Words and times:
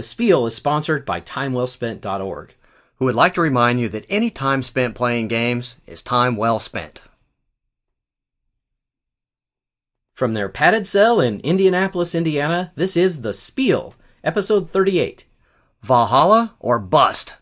The 0.00 0.04
Spiel 0.04 0.46
is 0.46 0.54
sponsored 0.54 1.04
by 1.04 1.20
TimeWellSpent.org. 1.20 2.54
Who 2.96 3.04
would 3.04 3.14
like 3.14 3.34
to 3.34 3.42
remind 3.42 3.80
you 3.80 3.90
that 3.90 4.06
any 4.08 4.30
time 4.30 4.62
spent 4.62 4.94
playing 4.94 5.28
games 5.28 5.76
is 5.86 6.00
time 6.00 6.36
well 6.36 6.58
spent. 6.58 7.02
From 10.14 10.32
their 10.32 10.48
padded 10.48 10.86
cell 10.86 11.20
in 11.20 11.40
Indianapolis, 11.40 12.14
Indiana, 12.14 12.72
this 12.76 12.96
is 12.96 13.20
The 13.20 13.34
Spiel, 13.34 13.94
episode 14.24 14.70
38. 14.70 15.26
Valhalla 15.82 16.54
or 16.60 16.78
bust? 16.78 17.36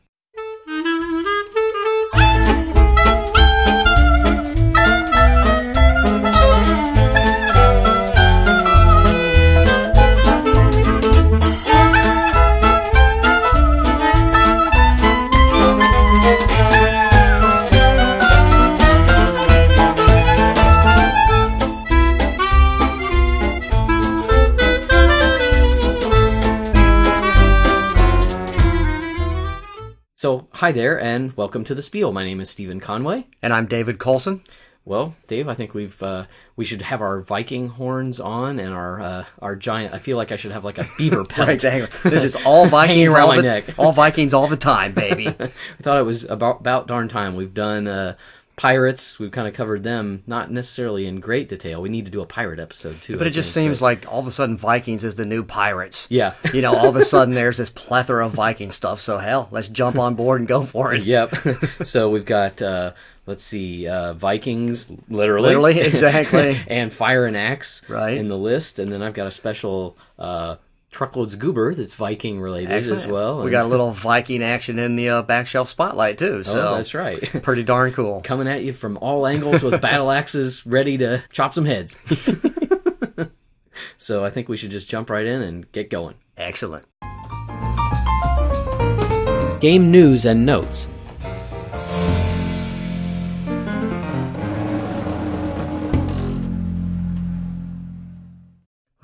Hi 30.58 30.72
there, 30.72 31.00
and 31.00 31.36
welcome 31.36 31.62
to 31.62 31.72
The 31.72 31.82
Spiel. 31.82 32.10
My 32.10 32.24
name 32.24 32.40
is 32.40 32.50
Stephen 32.50 32.80
Conway. 32.80 33.28
And 33.40 33.52
I'm 33.52 33.66
David 33.66 34.00
Colson. 34.00 34.42
Well, 34.84 35.14
Dave, 35.28 35.46
I 35.46 35.54
think 35.54 35.72
we've 35.72 36.02
uh, 36.02 36.24
we 36.56 36.64
should 36.64 36.82
have 36.82 37.00
our 37.00 37.20
Viking 37.20 37.68
horns 37.68 38.18
on 38.18 38.58
and 38.58 38.74
our 38.74 39.00
uh, 39.00 39.24
our 39.40 39.54
giant. 39.54 39.94
I 39.94 39.98
feel 39.98 40.16
like 40.16 40.32
I 40.32 40.36
should 40.36 40.50
have 40.50 40.64
like 40.64 40.78
a 40.78 40.86
beaver 40.98 41.24
pelt. 41.28 41.46
Right. 41.46 41.60
This 41.60 42.24
is 42.24 42.34
all 42.44 42.66
Vikings 42.66 43.12
around 43.12 43.20
all 43.20 43.28
my 43.28 43.36
the, 43.36 43.42
neck. 43.42 43.78
all 43.78 43.92
Vikings 43.92 44.34
all 44.34 44.48
the 44.48 44.56
time, 44.56 44.94
baby. 44.94 45.28
I 45.40 45.50
thought 45.80 45.98
it 45.98 46.04
was 46.04 46.24
about 46.24 46.60
about 46.60 46.88
darn 46.88 47.06
time. 47.06 47.36
We've 47.36 47.54
done 47.54 47.86
uh, 47.86 48.16
pirates. 48.58 49.18
We've 49.18 49.30
kind 49.30 49.48
of 49.48 49.54
covered 49.54 49.82
them, 49.82 50.22
not 50.26 50.50
necessarily 50.50 51.06
in 51.06 51.20
great 51.20 51.48
detail. 51.48 51.80
We 51.80 51.88
need 51.88 52.04
to 52.04 52.10
do 52.10 52.20
a 52.20 52.26
pirate 52.26 52.58
episode 52.60 53.00
too. 53.00 53.16
But 53.16 53.26
I 53.26 53.30
it 53.30 53.32
just 53.32 53.54
think, 53.54 53.68
seems 53.68 53.80
like 53.80 54.04
all 54.12 54.20
of 54.20 54.26
a 54.26 54.30
sudden 54.30 54.58
Vikings 54.58 55.04
is 55.04 55.14
the 55.14 55.24
new 55.24 55.42
pirates. 55.44 56.06
Yeah. 56.10 56.34
You 56.52 56.60
know, 56.60 56.74
all 56.76 56.88
of 56.88 56.96
a 56.96 57.04
sudden 57.14 57.34
there's 57.34 57.56
this 57.56 57.70
plethora 57.70 58.26
of 58.26 58.32
Viking 58.32 58.70
stuff. 58.70 59.00
So 59.00 59.16
hell, 59.18 59.48
let's 59.50 59.68
jump 59.68 59.96
on 59.96 60.14
board 60.14 60.40
and 60.40 60.48
go 60.48 60.62
for 60.62 60.92
it. 60.92 61.06
Yep. 61.06 61.34
so 61.84 62.10
we've 62.10 62.26
got 62.26 62.60
uh, 62.60 62.92
let's 63.26 63.42
see, 63.44 63.86
uh, 63.86 64.14
Vikings, 64.14 64.90
literally, 65.08 65.48
Literally, 65.48 65.80
exactly. 65.80 66.56
and 66.66 66.92
Fire 66.92 67.26
and 67.26 67.36
Axe, 67.36 67.88
Right. 67.88 68.16
in 68.16 68.28
the 68.28 68.38
list, 68.38 68.78
and 68.78 68.90
then 68.90 69.02
I've 69.02 69.12
got 69.14 69.26
a 69.26 69.30
special 69.30 69.96
uh, 70.18 70.56
truckloads 70.90 71.34
goober 71.34 71.74
that's 71.74 71.94
Viking 71.94 72.40
related 72.40 72.72
as 72.72 73.06
well. 73.06 73.42
We 73.42 73.50
got 73.50 73.66
a 73.66 73.68
little 73.68 73.92
Viking 73.92 74.42
action 74.42 74.78
in 74.78 74.96
the 74.96 75.08
uh, 75.10 75.22
back 75.22 75.46
shelf 75.46 75.68
spotlight 75.68 76.18
too. 76.18 76.44
So 76.44 76.68
oh, 76.68 76.76
that's 76.76 76.94
right. 76.94 77.20
pretty 77.42 77.62
darn 77.62 77.92
cool. 77.92 78.20
Coming 78.22 78.48
at 78.48 78.64
you 78.64 78.72
from 78.72 78.98
all 78.98 79.26
angles 79.26 79.62
with 79.62 79.80
battle 79.80 80.10
axes 80.10 80.66
ready 80.66 80.98
to 80.98 81.22
chop 81.32 81.54
some 81.54 81.64
heads. 81.64 81.96
so 83.96 84.24
I 84.24 84.30
think 84.30 84.48
we 84.48 84.56
should 84.56 84.70
just 84.70 84.90
jump 84.90 85.10
right 85.10 85.26
in 85.26 85.42
and 85.42 85.70
get 85.72 85.90
going. 85.90 86.14
Excellent. 86.36 86.86
Game 89.60 89.90
news 89.90 90.24
and 90.24 90.46
notes. 90.46 90.86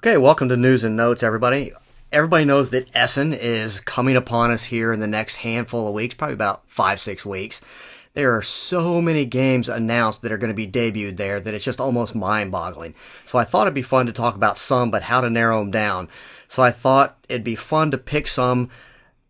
Okay, 0.07 0.19
welcome 0.19 0.51
to 0.51 0.57
News 0.59 0.85
and 0.85 0.97
Notes, 0.97 1.23
everybody. 1.23 1.73
Everybody 2.13 2.45
knows 2.45 2.69
that 2.69 2.95
Essen 2.95 3.33
is 3.33 3.81
coming 3.81 4.17
upon 4.17 4.51
us 4.51 4.65
here 4.65 4.93
in 4.93 5.01
the 5.01 5.07
next 5.07 5.37
handful 5.37 5.89
of 5.89 5.95
weeks, 5.95 6.15
probably 6.15 6.35
about 6.35 6.61
five, 6.67 7.01
six 7.01 7.25
weeks. 7.25 7.63
There 8.13 8.37
are 8.37 8.43
so 8.43 9.01
many 9.01 9.25
games 9.25 9.67
announced 9.67 10.21
that 10.21 10.31
are 10.31 10.37
going 10.37 10.53
to 10.53 10.55
be 10.55 10.71
debuted 10.71 11.17
there 11.17 11.41
that 11.41 11.55
it's 11.55 11.65
just 11.65 11.81
almost 11.81 12.15
mind 12.15 12.53
boggling. 12.53 12.95
So 13.25 13.39
I 13.39 13.45
thought 13.45 13.63
it'd 13.63 13.73
be 13.73 13.81
fun 13.81 14.05
to 14.05 14.13
talk 14.13 14.35
about 14.35 14.59
some, 14.59 14.91
but 14.91 15.05
how 15.05 15.23
to 15.23 15.31
narrow 15.31 15.61
them 15.61 15.71
down. 15.71 16.11
So 16.49 16.63
I 16.63 16.71
thought 16.71 17.17
it'd 17.31 17.43
be 17.43 17.55
fun 17.55 17.91
to 17.93 17.97
pick 17.97 18.29
some 18.29 18.69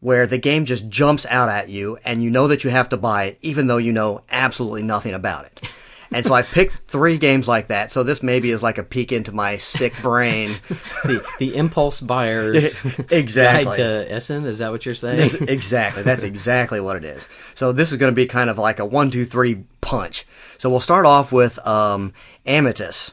where 0.00 0.26
the 0.26 0.38
game 0.38 0.64
just 0.64 0.88
jumps 0.88 1.24
out 1.26 1.50
at 1.50 1.68
you 1.68 1.98
and 2.04 2.20
you 2.20 2.30
know 2.30 2.48
that 2.48 2.64
you 2.64 2.70
have 2.70 2.88
to 2.88 2.96
buy 2.96 3.26
it, 3.26 3.38
even 3.42 3.68
though 3.68 3.76
you 3.76 3.92
know 3.92 4.22
absolutely 4.28 4.82
nothing 4.82 5.14
about 5.14 5.44
it. 5.44 5.62
And 6.12 6.24
so 6.24 6.32
I 6.34 6.42
picked 6.42 6.78
three 6.78 7.18
games 7.18 7.48
like 7.48 7.68
that. 7.68 7.90
So 7.90 8.02
this 8.02 8.22
maybe 8.22 8.50
is 8.50 8.62
like 8.62 8.78
a 8.78 8.82
peek 8.82 9.10
into 9.12 9.32
my 9.32 9.56
sick 9.56 9.94
brain. 10.02 10.50
The 11.04 11.24
the 11.38 11.56
impulse 11.56 12.00
buyers 12.00 12.84
Exactly. 13.10 13.64
guide 13.64 13.76
to 13.76 14.12
Essen. 14.12 14.46
Is 14.46 14.58
that 14.58 14.70
what 14.70 14.86
you're 14.86 14.94
saying? 14.94 15.18
This- 15.18 15.34
exactly. 15.34 16.02
That's 16.02 16.22
exactly 16.32 16.80
what 16.80 16.96
it 16.96 17.04
is. 17.04 17.28
So 17.54 17.72
this 17.72 17.92
is 17.92 17.98
going 17.98 18.10
to 18.12 18.16
be 18.16 18.26
kind 18.26 18.48
of 18.48 18.56
like 18.58 18.78
a 18.78 18.84
one, 18.86 19.10
two, 19.10 19.24
three 19.24 19.64
punch. 19.80 20.24
So 20.58 20.70
we'll 20.70 20.80
start 20.80 21.04
off 21.06 21.30
with 21.32 21.58
um, 21.66 22.12
Amyitis. 22.46 23.12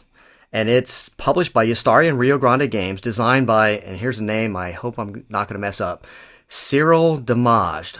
And 0.53 0.67
it's 0.69 1.09
published 1.09 1.53
by 1.53 1.65
Ystari 1.65 2.07
and 2.09 2.19
Rio 2.19 2.37
Grande 2.37 2.69
Games, 2.69 2.99
designed 3.01 3.47
by, 3.47 3.69
and 3.71 3.97
here's 3.97 4.19
a 4.19 4.23
name 4.23 4.55
I 4.55 4.71
hope 4.71 4.97
I'm 4.99 5.25
not 5.29 5.47
going 5.47 5.55
to 5.55 5.59
mess 5.59 5.79
up, 5.79 6.05
Cyril 6.49 7.17
Demaegd 7.17 7.97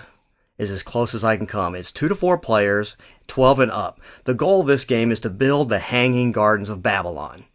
is 0.58 0.70
as 0.70 0.84
close 0.84 1.16
as 1.16 1.24
I 1.24 1.38
can 1.38 1.48
come. 1.48 1.76
It's 1.76 1.92
two 1.94 2.10
to 2.10 2.16
four 2.16 2.38
players, 2.38 2.98
12 3.32 3.60
and 3.62 3.72
up. 3.72 4.02
The 4.26 4.34
goal 4.34 4.60
of 4.60 4.68
this 4.68 4.84
game 4.84 5.10
is 5.10 5.22
to 5.22 5.30
build 5.30 5.70
the 5.70 5.80
Hanging 5.80 6.34
Gardens 6.34 6.70
of 6.70 6.84
Babylon. 6.84 7.46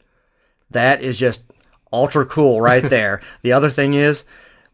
That 0.70 1.02
is 1.02 1.18
just 1.18 1.44
ultra 1.92 2.24
cool 2.24 2.62
right 2.62 2.82
there. 2.90 3.20
the 3.42 3.52
other 3.52 3.68
thing 3.68 3.92
is, 3.92 4.24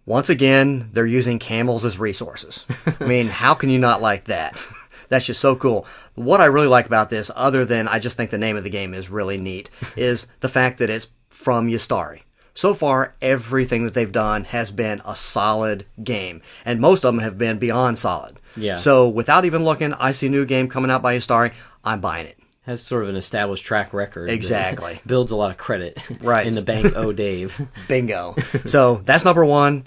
once 0.06 0.28
again, 0.28 0.90
they're 0.92 1.04
using 1.04 1.40
camels 1.40 1.84
as 1.84 1.98
resources. 1.98 2.64
I 3.00 3.04
mean, 3.04 3.26
how 3.26 3.52
can 3.52 3.68
you 3.68 3.80
not 3.80 4.00
like 4.00 4.26
that? 4.26 4.56
That's 5.08 5.26
just 5.26 5.40
so 5.40 5.56
cool. 5.56 5.88
What 6.14 6.40
I 6.40 6.44
really 6.44 6.68
like 6.68 6.86
about 6.86 7.10
this, 7.10 7.32
other 7.34 7.64
than 7.64 7.88
I 7.88 7.98
just 7.98 8.16
think 8.16 8.30
the 8.30 8.38
name 8.38 8.56
of 8.56 8.62
the 8.62 8.70
game 8.70 8.94
is 8.94 9.10
really 9.10 9.38
neat, 9.38 9.70
is 9.96 10.28
the 10.38 10.48
fact 10.48 10.78
that 10.78 10.88
it's 10.88 11.08
from 11.30 11.66
Ystari. 11.66 12.20
So 12.54 12.74
far, 12.74 13.16
everything 13.20 13.84
that 13.84 13.94
they've 13.94 14.12
done 14.12 14.44
has 14.44 14.70
been 14.70 15.02
a 15.04 15.16
solid 15.16 15.84
game, 16.04 16.42
and 16.64 16.80
most 16.80 17.04
of 17.04 17.12
them 17.12 17.24
have 17.24 17.38
been 17.38 17.58
beyond 17.58 17.98
solid. 17.98 18.38
Yeah. 18.56 18.76
So 18.76 19.08
without 19.08 19.44
even 19.44 19.64
looking, 19.64 19.92
I 19.94 20.12
see 20.12 20.26
a 20.26 20.30
new 20.30 20.44
game 20.44 20.68
coming 20.68 20.90
out 20.90 21.02
by 21.02 21.16
Ystari. 21.16 21.52
I'm 21.84 22.00
buying 22.00 22.26
it. 22.26 22.38
Has 22.62 22.80
sort 22.82 23.02
of 23.02 23.08
an 23.08 23.16
established 23.16 23.64
track 23.64 23.92
record. 23.92 24.30
Exactly. 24.30 25.00
builds 25.06 25.32
a 25.32 25.36
lot 25.36 25.50
of 25.50 25.56
credit. 25.56 25.98
Right. 26.22 26.46
In 26.46 26.54
the 26.54 26.62
bank. 26.62 26.92
Oh, 26.96 27.12
Dave. 27.12 27.60
Bingo. 27.88 28.34
so 28.66 28.96
that's 29.04 29.24
number 29.24 29.44
one. 29.44 29.86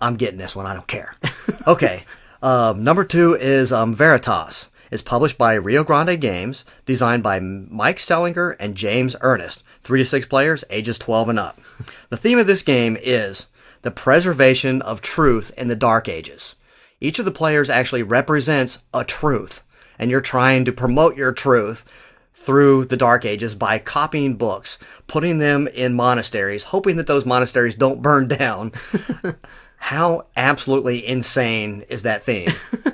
I'm 0.00 0.16
getting 0.16 0.38
this 0.38 0.56
one. 0.56 0.66
I 0.66 0.74
don't 0.74 0.88
care. 0.88 1.14
Okay. 1.66 2.04
Um, 2.42 2.82
number 2.82 3.04
two 3.04 3.34
is 3.36 3.72
um, 3.72 3.94
Veritas. 3.94 4.68
It's 4.90 5.00
published 5.02 5.38
by 5.38 5.54
Rio 5.54 5.84
Grande 5.84 6.20
Games, 6.20 6.64
designed 6.84 7.22
by 7.22 7.38
Mike 7.40 7.96
Selinker 7.98 8.56
and 8.60 8.74
James 8.74 9.14
Ernest. 9.22 9.62
Three 9.82 10.00
to 10.00 10.04
six 10.04 10.26
players, 10.26 10.64
ages 10.68 10.98
12 10.98 11.30
and 11.30 11.38
up. 11.38 11.58
The 12.10 12.16
theme 12.16 12.38
of 12.38 12.46
this 12.46 12.62
game 12.62 12.98
is 13.00 13.46
the 13.82 13.90
preservation 13.90 14.82
of 14.82 15.00
truth 15.00 15.50
in 15.56 15.68
the 15.68 15.76
Dark 15.76 16.08
Ages. 16.08 16.56
Each 17.02 17.18
of 17.18 17.24
the 17.24 17.32
players 17.32 17.68
actually 17.68 18.04
represents 18.04 18.78
a 18.94 19.02
truth, 19.02 19.64
and 19.98 20.08
you're 20.08 20.20
trying 20.20 20.64
to 20.66 20.72
promote 20.72 21.16
your 21.16 21.32
truth 21.32 21.84
through 22.32 22.84
the 22.84 22.96
Dark 22.96 23.24
Ages 23.24 23.56
by 23.56 23.80
copying 23.80 24.36
books, 24.36 24.78
putting 25.08 25.38
them 25.38 25.66
in 25.66 25.94
monasteries, 25.94 26.62
hoping 26.62 26.94
that 26.98 27.08
those 27.08 27.26
monasteries 27.26 27.74
don't 27.74 28.02
burn 28.02 28.28
down. 28.28 28.70
How 29.78 30.26
absolutely 30.36 31.04
insane 31.04 31.82
is 31.88 32.04
that 32.04 32.22
theme? 32.22 32.50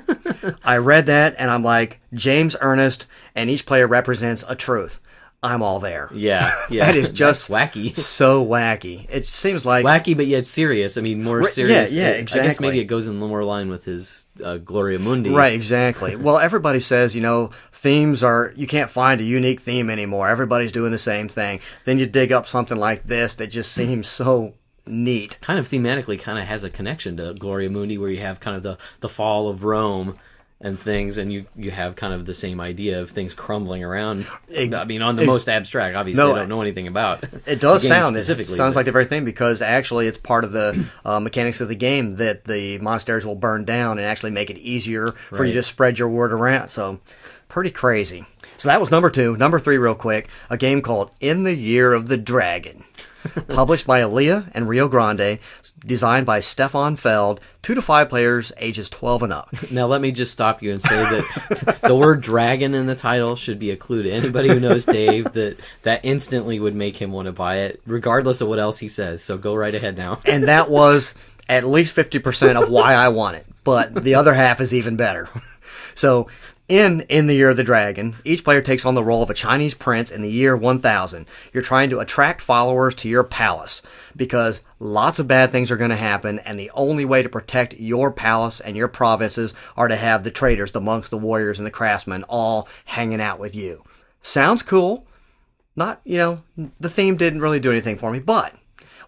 I 0.63 0.77
read 0.77 1.05
that 1.05 1.35
and 1.37 1.51
I'm 1.51 1.63
like, 1.63 2.01
James 2.11 2.55
Ernest, 2.61 3.05
and 3.35 3.47
each 3.47 3.67
player 3.67 3.85
represents 3.85 4.43
a 4.47 4.55
truth. 4.55 4.99
I'm 5.41 5.61
all 5.61 5.79
there. 5.79 6.09
Yeah. 6.13 6.51
Yeah. 6.69 6.85
That 6.85 6.97
is 6.97 7.09
just 7.09 7.49
wacky. 7.49 7.95
so 7.97 8.45
wacky. 8.45 9.07
It 9.09 9.25
seems 9.25 9.65
like 9.65 9.83
Wacky, 9.83 10.15
but 10.15 10.27
yet 10.27 10.45
serious. 10.45 10.97
I 10.97 11.01
mean, 11.01 11.23
more 11.23 11.43
serious. 11.45 11.91
yeah, 11.91 12.09
yeah, 12.09 12.13
exactly. 12.15 12.41
I 12.41 12.43
guess 12.47 12.59
maybe 12.59 12.79
it 12.79 12.85
goes 12.85 13.07
in 13.07 13.13
little 13.13 13.29
more 13.29 13.43
line 13.43 13.69
with 13.69 13.85
his 13.85 14.25
uh, 14.43 14.57
Gloria 14.57 14.99
Mundi. 14.99 15.31
Right, 15.31 15.53
exactly. 15.53 16.15
well, 16.15 16.37
everybody 16.37 16.79
says, 16.79 17.15
you 17.15 17.21
know, 17.21 17.49
themes 17.71 18.23
are, 18.23 18.53
you 18.55 18.67
can't 18.67 18.89
find 18.89 19.19
a 19.19 19.23
unique 19.23 19.61
theme 19.61 19.89
anymore. 19.89 20.27
Everybody's 20.29 20.71
doing 20.71 20.91
the 20.91 20.99
same 20.99 21.27
thing. 21.27 21.59
Then 21.85 21.97
you 21.97 22.05
dig 22.05 22.31
up 22.31 22.45
something 22.45 22.77
like 22.77 23.05
this 23.05 23.33
that 23.35 23.47
just 23.47 23.71
seems 23.71 24.07
so 24.07 24.53
neat. 24.85 25.39
Kind 25.41 25.59
of 25.59 25.67
thematically, 25.67 26.19
kind 26.19 26.37
of 26.37 26.45
has 26.45 26.63
a 26.63 26.69
connection 26.69 27.17
to 27.17 27.33
Gloria 27.33 27.69
Mundi, 27.69 27.97
where 27.97 28.11
you 28.11 28.19
have 28.19 28.39
kind 28.39 28.57
of 28.57 28.63
the 28.63 28.77
the 28.99 29.09
fall 29.09 29.47
of 29.47 29.63
Rome 29.63 30.17
and 30.61 30.77
things, 30.79 31.17
and 31.17 31.31
you 31.31 31.45
you 31.55 31.71
have 31.71 31.95
kind 31.95 32.13
of 32.13 32.25
the 32.25 32.33
same 32.33 32.59
idea 32.59 33.01
of 33.01 33.09
things 33.09 33.33
crumbling 33.33 33.83
around. 33.83 34.27
Ex- 34.53 34.73
I 34.73 34.83
mean, 34.83 35.01
on 35.01 35.15
the 35.15 35.25
most 35.25 35.47
abstract, 35.47 35.95
obviously, 35.95 36.23
No, 36.23 36.33
I 36.35 36.39
don't 36.39 36.49
know 36.49 36.61
anything 36.61 36.87
about. 36.87 37.23
It 37.45 37.61
does 37.61 37.87
sound, 37.87 38.15
it 38.17 38.19
specifically. 38.21 38.55
sounds 38.55 38.73
but- 38.73 38.79
like 38.79 38.85
the 38.85 38.91
very 38.91 39.05
thing 39.05 39.23
because 39.25 39.61
actually 39.61 40.07
it's 40.07 40.17
part 40.17 40.43
of 40.43 40.51
the 40.51 40.85
uh, 41.05 41.19
mechanics 41.19 41.61
of 41.61 41.67
the 41.69 41.75
game 41.75 42.17
that 42.17 42.43
the 42.45 42.77
monasteries 42.79 43.25
will 43.25 43.35
burn 43.35 43.63
down 43.65 43.97
and 43.99 44.05
actually 44.07 44.31
make 44.31 44.49
it 44.49 44.57
easier 44.57 45.07
for 45.13 45.45
you 45.45 45.53
to 45.53 45.63
spread 45.63 45.97
your 45.97 46.09
word 46.09 46.33
around. 46.33 46.67
So, 46.67 46.99
pretty 47.47 47.71
crazy. 47.71 48.25
So 48.57 48.67
that 48.67 48.81
was 48.81 48.91
number 48.91 49.09
two. 49.09 49.37
Number 49.37 49.59
three, 49.59 49.77
real 49.77 49.95
quick, 49.95 50.27
a 50.49 50.57
game 50.57 50.81
called 50.81 51.11
In 51.21 51.43
the 51.43 51.55
Year 51.55 51.93
of 51.93 52.09
the 52.09 52.17
Dragon. 52.17 52.83
Published 53.47 53.85
by 53.85 53.99
alea 53.99 54.49
and 54.53 54.67
Rio 54.67 54.87
Grande, 54.87 55.39
designed 55.85 56.25
by 56.25 56.39
Stefan 56.39 56.95
Feld, 56.95 57.41
two 57.61 57.75
to 57.75 57.81
five 57.81 58.09
players, 58.09 58.51
ages 58.57 58.89
12 58.89 59.23
and 59.23 59.33
up. 59.33 59.49
Now, 59.71 59.85
let 59.87 60.01
me 60.01 60.11
just 60.11 60.31
stop 60.31 60.63
you 60.63 60.71
and 60.71 60.81
say 60.81 60.95
that 60.95 61.79
the 61.83 61.95
word 61.95 62.21
dragon 62.21 62.73
in 62.73 62.87
the 62.87 62.95
title 62.95 63.35
should 63.35 63.59
be 63.59 63.71
a 63.71 63.77
clue 63.77 64.03
to 64.03 64.11
anybody 64.11 64.49
who 64.49 64.59
knows 64.59 64.85
Dave 64.85 65.31
that 65.33 65.57
that 65.83 66.01
instantly 66.03 66.59
would 66.59 66.75
make 66.75 66.97
him 66.97 67.11
want 67.11 67.27
to 67.27 67.31
buy 67.31 67.57
it, 67.57 67.81
regardless 67.85 68.41
of 68.41 68.47
what 68.47 68.59
else 68.59 68.79
he 68.79 68.89
says. 68.89 69.23
So 69.23 69.37
go 69.37 69.53
right 69.53 69.75
ahead 69.75 69.97
now. 69.97 70.19
And 70.25 70.47
that 70.47 70.69
was 70.69 71.13
at 71.47 71.65
least 71.65 71.95
50% 71.95 72.61
of 72.61 72.69
why 72.69 72.93
I 72.93 73.09
want 73.09 73.37
it. 73.37 73.45
But 73.63 74.03
the 74.03 74.15
other 74.15 74.33
half 74.33 74.61
is 74.61 74.73
even 74.73 74.95
better. 74.95 75.29
So, 75.99 76.27
in 76.69 77.01
In 77.09 77.27
the 77.27 77.33
Year 77.33 77.49
of 77.49 77.57
the 77.57 77.63
Dragon, 77.63 78.15
each 78.23 78.43
player 78.43 78.61
takes 78.61 78.85
on 78.85 78.93
the 78.93 79.03
role 79.03 79.23
of 79.23 79.29
a 79.29 79.33
Chinese 79.33 79.73
prince 79.73 80.11
in 80.11 80.21
the 80.21 80.31
year 80.31 80.55
1000. 80.55 81.25
You're 81.51 81.63
trying 81.63 81.89
to 81.89 81.99
attract 81.99 82.41
followers 82.41 82.95
to 82.95 83.09
your 83.09 83.23
palace 83.23 83.81
because 84.15 84.61
lots 84.79 85.19
of 85.19 85.27
bad 85.27 85.51
things 85.51 85.71
are 85.71 85.77
going 85.77 85.89
to 85.89 85.95
happen, 85.95 86.39
and 86.39 86.59
the 86.59 86.71
only 86.75 87.03
way 87.03 87.23
to 87.23 87.29
protect 87.29 87.73
your 87.73 88.13
palace 88.13 88.61
and 88.61 88.77
your 88.77 88.87
provinces 88.87 89.53
are 89.75 89.87
to 89.87 89.95
have 89.95 90.23
the 90.23 90.31
traders, 90.31 90.71
the 90.71 90.79
monks, 90.79 91.09
the 91.09 91.17
warriors, 91.17 91.59
and 91.59 91.65
the 91.65 91.71
craftsmen 91.71 92.23
all 92.23 92.69
hanging 92.85 93.19
out 93.19 93.39
with 93.39 93.55
you. 93.55 93.83
Sounds 94.21 94.61
cool. 94.61 95.07
Not, 95.75 96.01
you 96.03 96.17
know, 96.17 96.43
the 96.79 96.89
theme 96.89 97.17
didn't 97.17 97.41
really 97.41 97.59
do 97.59 97.71
anything 97.71 97.97
for 97.97 98.11
me, 98.11 98.19
but 98.19 98.53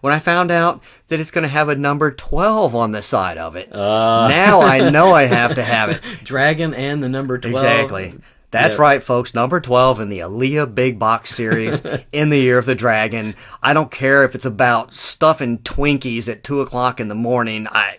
when 0.02 0.12
I 0.12 0.18
found 0.18 0.50
out 0.50 0.82
that 1.08 1.18
it's 1.20 1.30
going 1.30 1.42
to 1.42 1.48
have 1.48 1.70
a 1.70 1.74
number 1.74 2.10
12 2.12 2.74
on 2.74 2.92
the 2.92 3.00
side 3.00 3.38
of 3.38 3.56
it, 3.56 3.70
ah. 3.72 4.28
now 4.28 4.60
I 4.60 4.90
know 4.90 5.12
I 5.14 5.22
have 5.22 5.54
to 5.54 5.62
have 5.62 5.88
it. 5.88 6.02
Dragon 6.22 6.74
and 6.74 7.02
the 7.02 7.08
number 7.08 7.38
12. 7.38 7.54
Exactly. 7.54 8.14
That's 8.50 8.72
Yep. 8.72 8.78
right, 8.80 9.02
folks. 9.02 9.34
Number 9.34 9.60
12 9.62 10.00
in 10.00 10.08
the 10.10 10.20
alea 10.20 10.66
Big 10.66 10.98
Box 10.98 11.30
series 11.34 11.82
in 12.12 12.28
the 12.28 12.38
Year 12.38 12.58
of 12.58 12.66
the 12.66 12.74
Dragon. 12.74 13.34
I 13.62 13.72
don't 13.72 13.90
care 13.90 14.24
if 14.24 14.34
it's 14.34 14.44
about 14.44 14.92
stuffing 14.92 15.56
Twinkies 15.60 16.28
at 16.28 16.44
2 16.44 16.60
o'clock 16.60 17.00
in 17.00 17.08
the 17.08 17.14
morning. 17.14 17.66
I, 17.70 17.96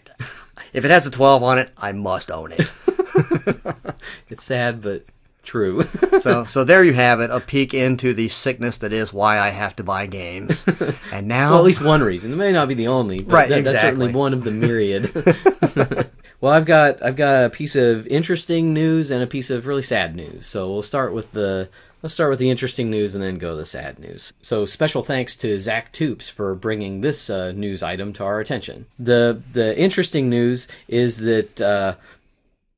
if 0.71 0.85
it 0.85 0.91
has 0.91 1.07
a 1.07 1.11
12 1.11 1.41
on 1.41 1.57
it, 1.57 1.71
I 1.79 1.91
must 1.91 2.29
own 2.29 2.51
it. 2.51 2.71
It's 4.29 4.43
sad, 4.43 4.81
but 4.81 5.05
true. 5.43 5.83
So, 6.23 6.45
so 6.47 6.63
there 6.63 6.83
you 6.85 6.93
have 6.93 7.19
it, 7.19 7.31
a 7.31 7.39
peek 7.41 7.73
into 7.73 8.13
the 8.13 8.29
sickness 8.29 8.77
that 8.77 8.93
is 8.93 9.11
why 9.11 9.39
I 9.39 9.49
have 9.49 9.75
to 9.77 9.83
buy 9.83 10.05
games. 10.05 10.63
And 11.11 11.27
now, 11.27 11.51
well, 11.51 11.59
at 11.59 11.65
least 11.65 11.83
one 11.83 12.01
reason. 12.01 12.31
It 12.31 12.37
may 12.37 12.51
not 12.53 12.67
be 12.69 12.75
the 12.75 12.87
only, 12.87 13.19
but 13.21 13.33
Right, 13.33 13.49
that- 13.49 13.63
that's 13.65 13.81
certainly 13.81 14.11
one 14.13 14.33
of 14.33 14.43
the 14.45 14.51
myriad. 14.51 15.11
well, 16.39 16.53
I've 16.53 16.65
got 16.65 17.03
I've 17.03 17.15
got 17.15 17.45
a 17.45 17.49
piece 17.49 17.75
of 17.75 18.07
interesting 18.07 18.73
news 18.73 19.11
and 19.11 19.21
a 19.23 19.27
piece 19.27 19.49
of 19.49 19.67
really 19.67 19.81
sad 19.81 20.15
news. 20.15 20.45
So 20.47 20.71
we'll 20.71 20.81
start 20.81 21.13
with 21.13 21.31
the 21.33 21.69
let's 22.01 22.13
start 22.13 22.29
with 22.29 22.39
the 22.39 22.49
interesting 22.49 22.89
news 22.89 23.15
and 23.15 23.23
then 23.23 23.37
go 23.37 23.51
to 23.51 23.55
the 23.57 23.65
sad 23.65 23.99
news. 23.99 24.33
So 24.41 24.65
special 24.65 25.03
thanks 25.03 25.35
to 25.37 25.59
Zach 25.59 25.91
Toops 25.93 26.29
for 26.29 26.55
bringing 26.55 27.01
this 27.01 27.29
uh, 27.29 27.51
news 27.53 27.83
item 27.83 28.13
to 28.13 28.23
our 28.23 28.39
attention. 28.39 28.85
the 28.99 29.41
The 29.53 29.77
interesting 29.79 30.29
news 30.29 30.67
is 30.87 31.17
that 31.17 31.61
uh, 31.61 31.95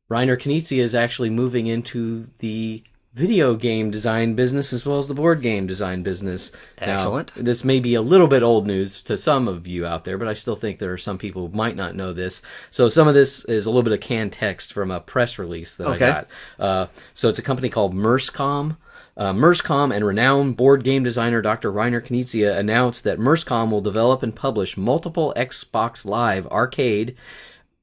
Reiner 0.09 0.37
Knizia 0.37 0.79
is 0.79 0.93
actually 0.95 1.29
moving 1.29 1.67
into 1.67 2.27
the 2.39 2.83
video 3.13 3.55
game 3.55 3.89
design 3.91 4.35
business 4.35 4.73
as 4.73 4.85
well 4.85 4.97
as 4.97 5.07
the 5.07 5.13
board 5.13 5.41
game 5.41 5.65
design 5.65 6.03
business. 6.03 6.51
Now, 6.81 6.95
Excellent. 6.95 7.33
this 7.35 7.63
may 7.63 7.79
be 7.79 7.95
a 7.95 8.01
little 8.01 8.27
bit 8.27 8.43
old 8.43 8.67
news 8.67 9.01
to 9.03 9.15
some 9.15 9.47
of 9.47 9.65
you 9.65 9.85
out 9.85 10.03
there, 10.03 10.17
but 10.17 10.27
I 10.27 10.33
still 10.33 10.57
think 10.57 10.79
there 10.79 10.91
are 10.91 10.97
some 10.97 11.17
people 11.17 11.47
who 11.47 11.55
might 11.55 11.77
not 11.77 11.95
know 11.95 12.11
this. 12.11 12.41
So 12.71 12.89
some 12.89 13.07
of 13.07 13.13
this 13.13 13.45
is 13.45 13.65
a 13.65 13.69
little 13.69 13.83
bit 13.83 13.93
of 13.93 14.01
canned 14.01 14.33
text 14.33 14.73
from 14.73 14.91
a 14.91 14.99
press 14.99 15.39
release 15.39 15.75
that 15.77 15.87
Okay. 15.87 16.05
I 16.05 16.11
got. 16.11 16.27
Uh, 16.59 16.85
so 17.13 17.29
it's 17.29 17.39
a 17.39 17.43
company 17.43 17.69
called 17.69 17.95
Merscom. 17.95 18.77
Uh, 19.17 19.31
Merscom 19.31 19.95
and 19.95 20.05
renowned 20.05 20.57
board 20.57 20.83
game 20.83 21.01
designer 21.01 21.41
Dr. 21.41 21.71
Reiner 21.71 22.05
Knizia 22.05 22.57
announced 22.57 23.05
that 23.05 23.17
Merscom 23.17 23.71
will 23.71 23.79
develop 23.79 24.23
and 24.23 24.35
publish 24.35 24.75
multiple 24.75 25.33
Xbox 25.37 26.05
Live 26.05 26.45
arcade, 26.47 27.15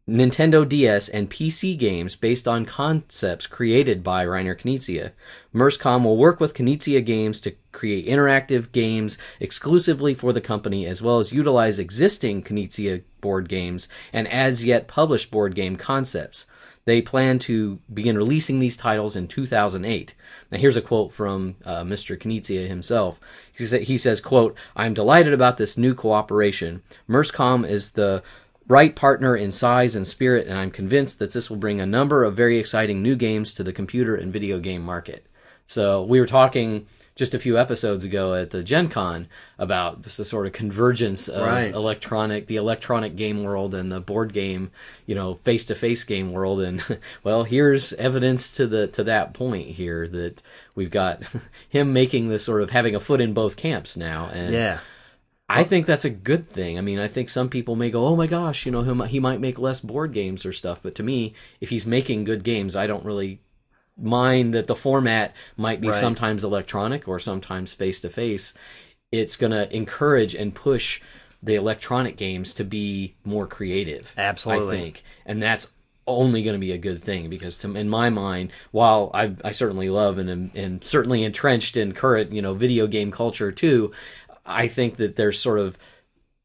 Nintendo 0.09 0.69
DS, 0.69 1.09
and 1.09 1.31
PC 1.31 1.79
games 1.79 2.17
based 2.17 2.49
on 2.49 2.65
concepts 2.65 3.47
created 3.47 4.03
by 4.03 4.27
Reiner 4.27 4.59
Knizia. 4.59 5.13
Merscom 5.55 6.03
will 6.03 6.17
work 6.17 6.41
with 6.41 6.55
Knizia 6.55 7.05
Games 7.05 7.41
to 7.41 7.55
create 7.71 8.09
interactive 8.09 8.73
games 8.73 9.17
exclusively 9.39 10.13
for 10.13 10.33
the 10.33 10.41
company, 10.41 10.87
as 10.87 11.01
well 11.01 11.21
as 11.21 11.33
utilize 11.33 11.79
existing 11.79 12.43
Knizia 12.43 13.03
board 13.21 13.49
games 13.49 13.89
and 14.13 14.27
as 14.27 14.65
yet 14.65 14.89
published 14.89 15.31
board 15.31 15.55
game 15.55 15.77
concepts. 15.77 16.47
They 16.85 17.01
plan 17.01 17.39
to 17.41 17.79
begin 17.93 18.19
releasing 18.19 18.59
these 18.59 18.77
titles 18.77 19.15
in 19.15 19.29
2008. 19.29 20.15
Now, 20.51 20.59
here's 20.59 20.77
a 20.77 20.83
quote 20.83 21.13
from 21.13 21.55
uh, 21.65 21.83
Mr. 21.85 22.19
Knizia 22.19 22.67
himself. 22.67 23.21
He, 23.57 23.65
sa- 23.65 23.79
he 23.79 23.97
says, 23.97 24.21
quote, 24.21 24.57
I'm 24.75 24.95
delighted 24.95 25.33
about 25.33 25.59
this 25.59 25.79
new 25.79 25.95
cooperation. 25.95 26.83
Merscom 27.09 27.65
is 27.65 27.93
the 27.93 28.25
right 28.69 28.95
partner 28.95 29.37
in 29.37 29.53
size 29.53 29.95
and 29.97 30.07
spirit, 30.07 30.47
and 30.47 30.59
I'm 30.59 30.71
convinced 30.71 31.19
that 31.19 31.33
this 31.33 31.51
will 31.51 31.57
bring 31.57 31.81
a 31.81 31.87
number 31.87 32.25
of 32.25 32.37
very 32.37 32.59
exciting 32.59 33.03
new 33.03 33.17
games 33.17 33.55
to 33.55 33.63
the 33.63 33.73
computer 33.73 34.15
and 34.15 34.33
video 34.33 34.59
game 34.59 34.83
market. 34.83 35.27
So 35.67 36.03
we 36.03 36.21
were 36.21 36.27
talking 36.27 36.87
just 37.15 37.35
a 37.35 37.39
few 37.39 37.59
episodes 37.59 38.05
ago 38.05 38.35
at 38.35 38.51
the 38.51 38.63
Gen 38.63 38.89
Con 38.89 39.29
about 39.59 40.03
this 40.03 40.15
sort 40.15 40.47
of 40.47 40.53
convergence 40.53 41.29
of 41.29 41.47
Right. 41.47 41.73
electronic 41.73 42.47
the 42.47 42.57
electronic 42.57 43.17
game 43.17 43.43
world 43.43 43.75
and 43.75 43.93
the 43.93 44.01
board 44.01 44.33
game, 44.33 44.71
you 45.05 45.15
know, 45.15 45.35
face 45.35 45.67
to 45.67 45.75
face 45.75 46.05
game 46.05 46.33
world 46.33 46.61
and 46.63 46.83
well, 47.23 47.45
here's 47.45 47.93
evidence 47.95 48.51
to 48.57 48.67
the 48.67 48.87
to 48.89 49.05
that 49.05 49.35
point 49.35 49.69
here 49.69 50.09
that 50.09 50.43
we've 50.75 50.91
got 50.91 51.23
him 51.69 51.93
making 51.93 52.29
this 52.29 52.45
sort 52.45 52.63
of 52.63 52.71
having 52.71 52.95
a 52.95 53.01
foot 53.01 53.21
in 53.21 53.35
both 53.35 53.57
camps 53.57 53.95
now 53.97 54.31
and 54.33 54.55
yeah. 54.55 54.79
I 55.59 55.65
think 55.65 55.87
that's 55.87 56.05
a 56.05 56.11
good 56.11 56.49
thing. 56.49 56.79
I 56.79 56.81
mean, 56.81 56.99
I 56.99 57.09
think 57.09 57.29
some 57.29 57.49
people 57.49 57.77
may 57.77 57.91
go, 57.91 58.07
"Oh 58.07 58.17
my 58.17 58.27
gosh, 58.27 58.65
you 58.67 58.73
know, 58.73 58.83
he 58.83 58.93
might, 58.93 59.11
he 59.11 59.21
might 59.21 59.41
make 59.41 59.59
less 59.59 59.81
board 59.81 60.13
games 60.13 60.45
or 60.47 60.53
stuff." 60.53 60.81
But 60.83 60.95
to 60.97 61.03
me, 61.03 61.35
if 61.61 61.71
he's 61.71 61.87
making 61.87 62.25
good 62.25 62.43
games, 62.43 62.75
I 62.77 62.87
don't 62.87 63.05
really 63.05 63.41
mind 63.97 64.55
that 64.55 64.67
the 64.67 64.75
format 64.75 65.35
might 65.57 65.81
be 65.81 65.89
Right. 65.89 65.97
sometimes 65.97 66.45
electronic 66.45 67.07
or 67.07 67.19
sometimes 67.19 67.75
face 67.75 68.01
to 68.01 68.09
face. 68.09 68.55
It's 69.11 69.37
going 69.37 69.53
to 69.53 69.75
encourage 69.77 70.35
and 70.35 70.55
push 70.55 71.01
the 71.43 71.55
electronic 71.57 72.17
games 72.17 72.55
to 72.55 72.65
be 72.65 73.15
more 73.25 73.47
creative. 73.47 74.15
Absolutely. 74.17 74.77
I 74.77 74.81
think, 74.81 75.03
and 75.27 75.43
that's 75.43 75.69
only 76.07 76.43
going 76.43 76.55
to 76.55 76.59
be 76.59 76.73
a 76.73 76.79
good 76.79 77.01
thing 77.03 77.29
because, 77.29 77.57
to, 77.59 77.77
in 77.77 77.89
my 77.89 78.11
mind, 78.11 78.51
while 78.73 79.11
I, 79.15 79.35
I 79.45 79.53
certainly 79.53 79.89
love 79.91 80.19
and 80.19 80.31
am 80.31 80.51
and 80.55 80.83
certainly 80.83 81.23
entrenched 81.23 81.77
in 81.77 81.93
current, 81.93 82.33
you 82.33 82.43
know, 82.43 82.55
video 82.55 82.87
game 82.87 83.11
culture 83.11 83.53
too, 83.53 83.93
I 84.45 84.69
think 84.69 84.97
that 84.97 85.17
there's 85.17 85.41
sort 85.41 85.59
of 85.59 85.79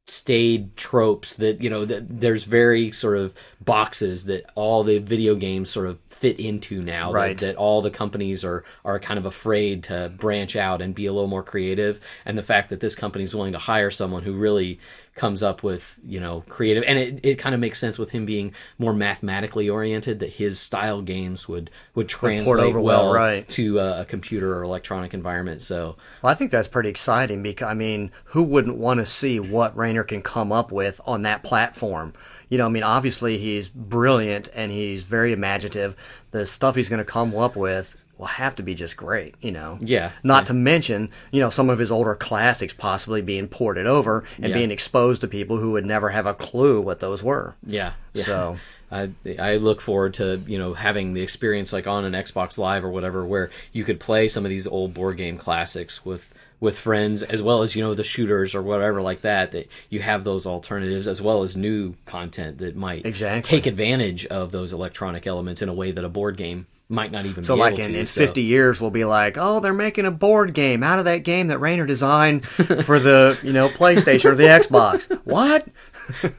stayed 0.10 0.74
tropes 0.78 1.36
that 1.36 1.62
you 1.62 1.70
know 1.70 1.84
that 1.84 2.22
there's 2.22 2.46
very 2.46 2.92
sort 2.92 3.18
of 3.18 3.34
boxes 3.60 4.24
that 4.24 4.46
all 4.56 4.82
the 4.82 5.00
video 5.00 5.36
games 5.36 5.70
sort 5.70 5.86
of 5.86 6.00
fit 6.08 6.40
into 6.40 6.82
now 6.82 7.12
that- 7.12 7.18
Right. 7.18 7.38
that, 7.40 7.58
all 7.58 7.82
the 7.82 7.90
companies 7.92 8.42
are 8.46 8.64
are 8.86 9.00
kind 9.02 9.18
of 9.18 9.26
afraid 9.26 9.84
to 9.84 10.10
branch 10.18 10.56
out 10.56 10.82
and 10.82 10.96
be 10.96 11.08
a 11.08 11.12
little 11.12 11.28
more 11.28 11.44
creative 11.44 12.00
and 12.26 12.38
the 12.38 12.44
fact 12.44 12.70
that 12.70 12.80
this 12.80 12.96
company 12.96 13.26
is 13.26 13.36
willing 13.36 13.52
to 13.52 13.60
hire 13.60 13.92
someone 13.92 14.24
who 14.24 14.32
really 14.34 14.80
comes 15.18 15.44
up 15.44 15.64
with 15.64 16.00
you 16.06 16.20
know 16.20 16.44
creative 16.48 16.84
and 16.88 16.98
it, 16.98 17.20
it 17.24 17.36
kind 17.40 17.54
of 17.54 17.62
makes 17.62 17.80
sense 17.80 18.00
with 18.00 18.12
him 18.12 18.26
being 18.26 18.54
more 18.78 18.94
mathematically 18.94 19.70
oriented 19.70 20.20
that 20.20 20.34
his 20.34 20.60
style 20.60 21.02
games 21.02 21.48
would 21.48 21.70
would 21.96 22.08
translate 22.08 22.64
over 22.64 22.80
well, 22.80 23.06
well 23.06 23.14
right. 23.14 23.50
to 23.50 23.80
a, 23.80 24.02
a 24.02 24.06
computer 24.06 24.58
or 24.58 24.64
electronic 24.64 25.14
environment 25.14 25.62
so 25.62 25.98
Well, 26.22 26.32
I 26.32 26.36
think 26.36 26.52
that's 26.52 26.68
pretty 26.68 26.90
exciting 26.90 27.44
because 27.44 27.68
I 27.68 27.74
mean, 27.74 28.12
who 28.26 28.44
wouldn't 28.44 28.78
want 28.78 29.00
to 29.00 29.06
see 29.06 29.40
what 29.40 29.76
Reiner 29.76 30.08
can 30.08 30.22
come 30.22 30.52
up 30.52 30.72
with 30.72 31.00
on 31.06 31.24
that 31.24 31.44
platform? 31.44 32.14
You 32.50 32.58
know, 32.58 32.66
I 32.66 32.70
mean, 32.70 32.84
obviously 32.84 33.38
he's 33.38 33.70
brilliant 33.70 34.50
and 34.54 34.72
he's 34.72 35.04
very 35.04 35.34
imaginative. 35.34 35.96
The 36.32 36.46
stuff 36.46 36.76
he's 36.76 36.90
going 36.90 37.00
to 37.00 37.06
come 37.06 37.36
up 37.36 37.56
with 37.56 37.98
will 38.18 38.26
have 38.28 38.56
to 38.56 38.64
be 38.64 38.74
just 38.76 38.98
great. 38.98 39.36
You 39.42 39.52
know, 39.52 39.78
Yeah. 39.82 40.12
Not 40.24 40.46
to 40.48 40.54
mention, 40.54 41.10
you 41.32 41.40
know, 41.40 41.50
some 41.50 41.70
of 41.70 41.80
his 41.80 41.92
older 41.92 42.16
classics 42.16 42.74
possibly 42.74 43.22
being 43.22 43.48
ported 43.48 43.86
over 43.88 44.24
and 44.38 44.48
Yeah. 44.50 44.56
being 44.56 44.72
exposed 44.72 45.22
to 45.22 45.28
people 45.28 45.58
who 45.58 45.72
would 45.74 45.86
never 45.86 46.10
have 46.10 46.26
a 46.26 46.34
clue 46.34 46.82
what 46.82 47.00
those 47.00 47.22
were. 47.24 47.56
Yeah. 47.66 47.92
yeah. 48.14 48.24
So- 48.26 48.58
I 48.90 49.10
I 49.38 49.58
look 49.58 49.82
forward 49.82 50.14
to 50.14 50.42
you 50.48 50.58
know 50.58 50.74
having 50.74 51.14
the 51.14 51.22
experience 51.22 51.74
like 51.74 51.88
on 51.88 52.06
an 52.06 52.14
Xbox 52.14 52.58
Live 52.58 52.86
or 52.86 52.90
whatever 52.90 53.26
where 53.26 53.52
you 53.74 53.84
could 53.84 54.00
play 54.00 54.30
some 54.30 54.46
of 54.46 54.50
these 54.50 54.66
old 54.66 54.94
board 54.94 55.18
game 55.18 55.38
classics 55.38 56.06
with 56.06 56.34
with 56.62 56.80
friends 56.80 57.22
as 57.22 57.44
well 57.44 57.64
as 57.64 57.76
you 57.76 57.84
know 57.84 57.94
the 57.94 58.04
shooters 58.06 58.56
or 58.56 58.62
whatever 58.62 59.02
like 59.02 59.24
that 59.24 59.52
that 59.52 59.70
you 59.90 60.00
have 60.00 60.24
those 60.24 60.46
alternatives 60.48 61.06
as 61.06 61.22
well 61.22 61.44
as 61.44 61.58
new 61.58 61.96
content 62.06 62.60
that 62.60 62.78
might 62.78 63.06
Exactly. 63.06 63.42
take 63.58 63.66
advantage 63.66 64.26
of 64.28 64.54
those 64.54 64.72
electronic 64.72 65.28
elements 65.28 65.62
in 65.62 65.68
a 65.68 65.74
way 65.74 65.92
that 65.92 66.06
a 66.06 66.10
board 66.10 66.38
game 66.38 66.66
might 66.90 67.12
not 67.12 67.26
even 67.26 67.44
So, 67.44 67.56
be 67.56 67.60
like 67.60 67.80
in, 67.80 67.92
to. 67.92 68.00
in 68.00 68.06
So- 68.08 68.22
50 68.22 68.42
years, 68.44 68.80
we'll 68.80 68.92
be 68.92 69.06
like, 69.06 69.38
oh, 69.38 69.60
they're 69.60 69.74
making 69.74 70.06
a 70.06 70.12
board 70.12 70.54
game 70.54 70.84
out 70.84 71.00
of 71.00 71.06
that 71.06 71.24
game 71.24 71.48
that 71.48 71.60
Reiner 71.60 71.86
designed 71.88 72.48
for 72.48 72.98
the, 73.00 73.40
you 73.44 73.52
know, 73.54 73.68
PlayStation 73.70 74.26
or 74.32 74.36
the 74.36 74.44
Xbox. 74.44 75.08
What? 75.26 75.68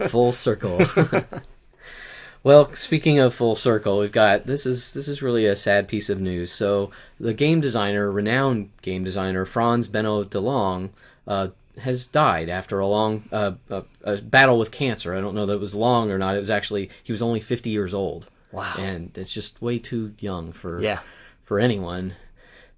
full 0.09 0.33
circle. 0.33 0.81
well, 2.43 2.73
speaking 2.75 3.19
of 3.19 3.35
full 3.35 3.57
circle, 3.57 3.99
we've 3.99 4.12
got 4.12 4.47
this 4.47 4.64
is 4.64 4.93
this 4.95 5.09
is 5.09 5.21
really 5.23 5.45
a 5.47 5.57
sad 5.57 5.88
piece 5.88 6.09
of 6.09 6.21
news. 6.21 6.50
So 6.52 6.90
the 7.21 7.35
game 7.35 7.61
designer, 7.61 8.11
renowned 8.11 8.71
game 8.83 9.05
designer 9.05 9.45
Franz 9.45 9.88
Benno 9.88 10.25
Delonge, 10.25 10.90
uh, 11.26 11.49
has 11.78 12.07
died 12.07 12.49
after 12.49 12.78
a 12.78 12.87
long 12.87 13.25
uh, 13.31 13.52
a, 13.69 13.83
a 14.05 14.17
battle 14.23 14.59
with 14.59 14.71
cancer. 14.71 15.14
I 15.14 15.21
don't 15.21 15.35
know 15.35 15.47
that 15.47 15.55
it 15.55 15.61
was 15.61 15.75
long 15.75 16.11
or 16.11 16.19
not. 16.19 16.35
It 16.37 16.38
was 16.40 16.50
actually 16.50 16.88
he 17.02 17.12
was 17.12 17.21
only 17.23 17.40
50 17.40 17.69
years 17.71 17.93
old. 17.93 18.28
Wow. 18.52 18.75
and 18.78 19.11
it's 19.17 19.33
just 19.33 19.61
way 19.61 19.78
too 19.78 20.14
young 20.19 20.52
for 20.52 20.81
Yeah. 20.81 21.00
for 21.45 21.59
anyone 21.61 22.14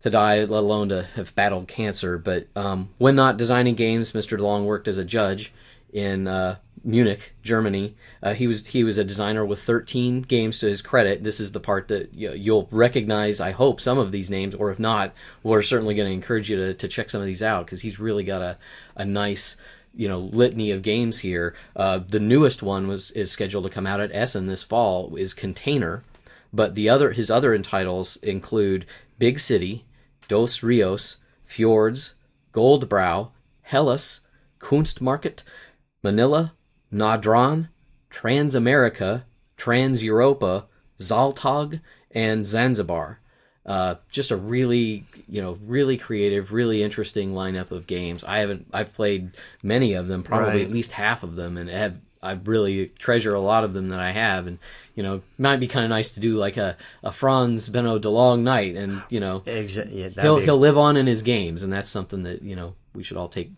to 0.03 0.11
die, 0.11 0.41
let 0.41 0.51
alone 0.51 0.89
to 0.89 1.03
have 1.15 1.35
battled 1.35 1.69
cancer. 1.69 2.19
But 2.19 2.47
um, 2.57 2.89
when 2.99 3.15
not 3.17 3.37
designing 3.37 3.75
games, 3.75 4.13
Mr. 4.13 4.39
Delonge 4.39 4.65
worked 4.65 4.89
as 4.89 4.99
a 4.99 5.05
judge 5.05 5.53
in 5.93 6.27
uh, 6.27 6.57
Munich, 6.83 7.35
Germany. 7.43 7.95
Uh, 8.23 8.33
he 8.33 8.47
was 8.47 8.69
he 8.69 8.83
was 8.85 8.97
a 8.97 9.05
designer 9.05 9.45
with 9.45 9.63
13 9.63 10.23
games 10.23 10.59
to 10.61 10.67
his 10.67 10.81
credit. 10.81 11.23
This 11.23 11.39
is 11.41 11.53
the 11.53 11.61
part 11.61 11.89
that 11.89 12.15
you 12.15 12.33
you'll 12.33 12.69
recognize. 12.71 13.41
I 13.41 13.51
hope 13.51 13.81
some 13.81 13.99
of 13.99 14.13
these 14.13 14.31
names, 14.31 14.55
or 14.55 14.71
if 14.71 14.79
not, 14.81 15.13
we're 15.43 15.61
certainly 15.63 15.95
going 15.95 16.09
to 16.09 16.15
encourage 16.15 16.49
you 16.51 16.57
to, 16.57 16.75
to 16.75 16.89
check 16.89 17.11
some 17.11 17.21
of 17.21 17.27
these 17.27 17.43
out 17.43 17.67
because 17.67 17.83
he's 17.83 18.01
really 18.01 18.25
got 18.25 18.41
a 18.41 18.57
a 18.97 19.05
nice 19.05 19.57
you 19.95 20.09
know 20.09 20.21
litany 20.21 20.71
of 20.71 20.83
games 20.83 21.21
here. 21.21 21.55
Uh, 21.75 21.99
the 21.99 22.21
newest 22.21 22.63
one 22.63 22.89
was 22.89 23.11
is 23.13 23.31
scheduled 23.31 23.65
to 23.65 23.71
come 23.71 23.87
out 23.87 24.01
at 24.01 24.15
Essen 24.15 24.47
this 24.47 24.63
fall. 24.63 25.15
Is 25.17 25.35
Container, 25.35 26.05
but 26.53 26.75
the 26.75 26.89
other 26.89 27.13
his 27.13 27.31
other 27.31 27.57
titles 27.59 28.17
include 28.17 28.87
Big 29.19 29.39
City, 29.39 29.85
Dos 30.29 30.63
Rios, 30.63 31.19
Fjords, 31.45 32.15
Goldbräu, 32.53 33.31
Hellas, 33.63 34.21
Kunstmarket, 34.61 35.43
Manila, 36.03 36.55
Nadran, 36.93 37.69
Transamerica, 38.11 39.25
Trans 39.57 40.03
Europa, 40.03 40.67
Zaltog, 41.01 41.81
and 42.11 42.45
Zanzibar. 42.45 43.20
Uh, 43.67 43.97
just 44.11 44.31
a 44.31 44.37
really, 44.37 45.05
you 45.29 45.43
know, 45.43 45.59
really 45.67 45.97
creative, 45.99 46.53
really 46.53 46.83
interesting 46.83 47.35
lineup 47.35 47.71
of 47.71 47.87
games. 47.87 48.25
I 48.25 48.39
haven't, 48.39 48.67
I've 48.73 48.95
played 48.95 49.33
many 49.63 49.93
of 49.93 50.09
them, 50.09 50.23
probably 50.23 50.61
Right. 50.61 50.65
at 50.65 50.71
least 50.71 50.93
half 50.93 51.23
of 51.23 51.37
them, 51.37 51.57
and 51.59 51.69
have 51.69 51.97
I 52.23 52.33
really 52.33 52.89
treasure 52.99 53.35
a 53.35 53.41
lot 53.41 53.65
of 53.65 53.73
them 53.75 53.89
that 53.91 53.99
I 54.01 54.13
have. 54.13 54.47
And 54.47 54.59
you 54.95 55.03
know, 55.03 55.23
might 55.39 55.59
be 55.61 55.67
kind 55.67 55.85
of 55.85 55.91
nice 55.91 56.11
to 56.13 56.21
do 56.21 56.37
like 56.37 56.57
a, 56.57 56.77
a 57.03 57.13
Franz 57.13 57.69
Benno 57.69 57.99
Delonge 57.99 58.41
night, 58.43 58.77
and 58.77 59.03
you 59.11 59.21
know, 59.21 59.43
yeah, 59.47 60.09
he'll 60.21 60.39
be- 60.39 60.45
he'll 60.45 60.59
live 60.59 60.77
on 60.79 60.97
in 60.97 61.07
his 61.07 61.23
games, 61.23 61.63
and 61.63 61.73
that's 61.73 61.89
something 61.89 62.23
that 62.25 62.43
you 62.43 62.57
know 62.57 62.75
we 62.95 63.03
should 63.05 63.17
all 63.19 63.29
take 63.29 63.53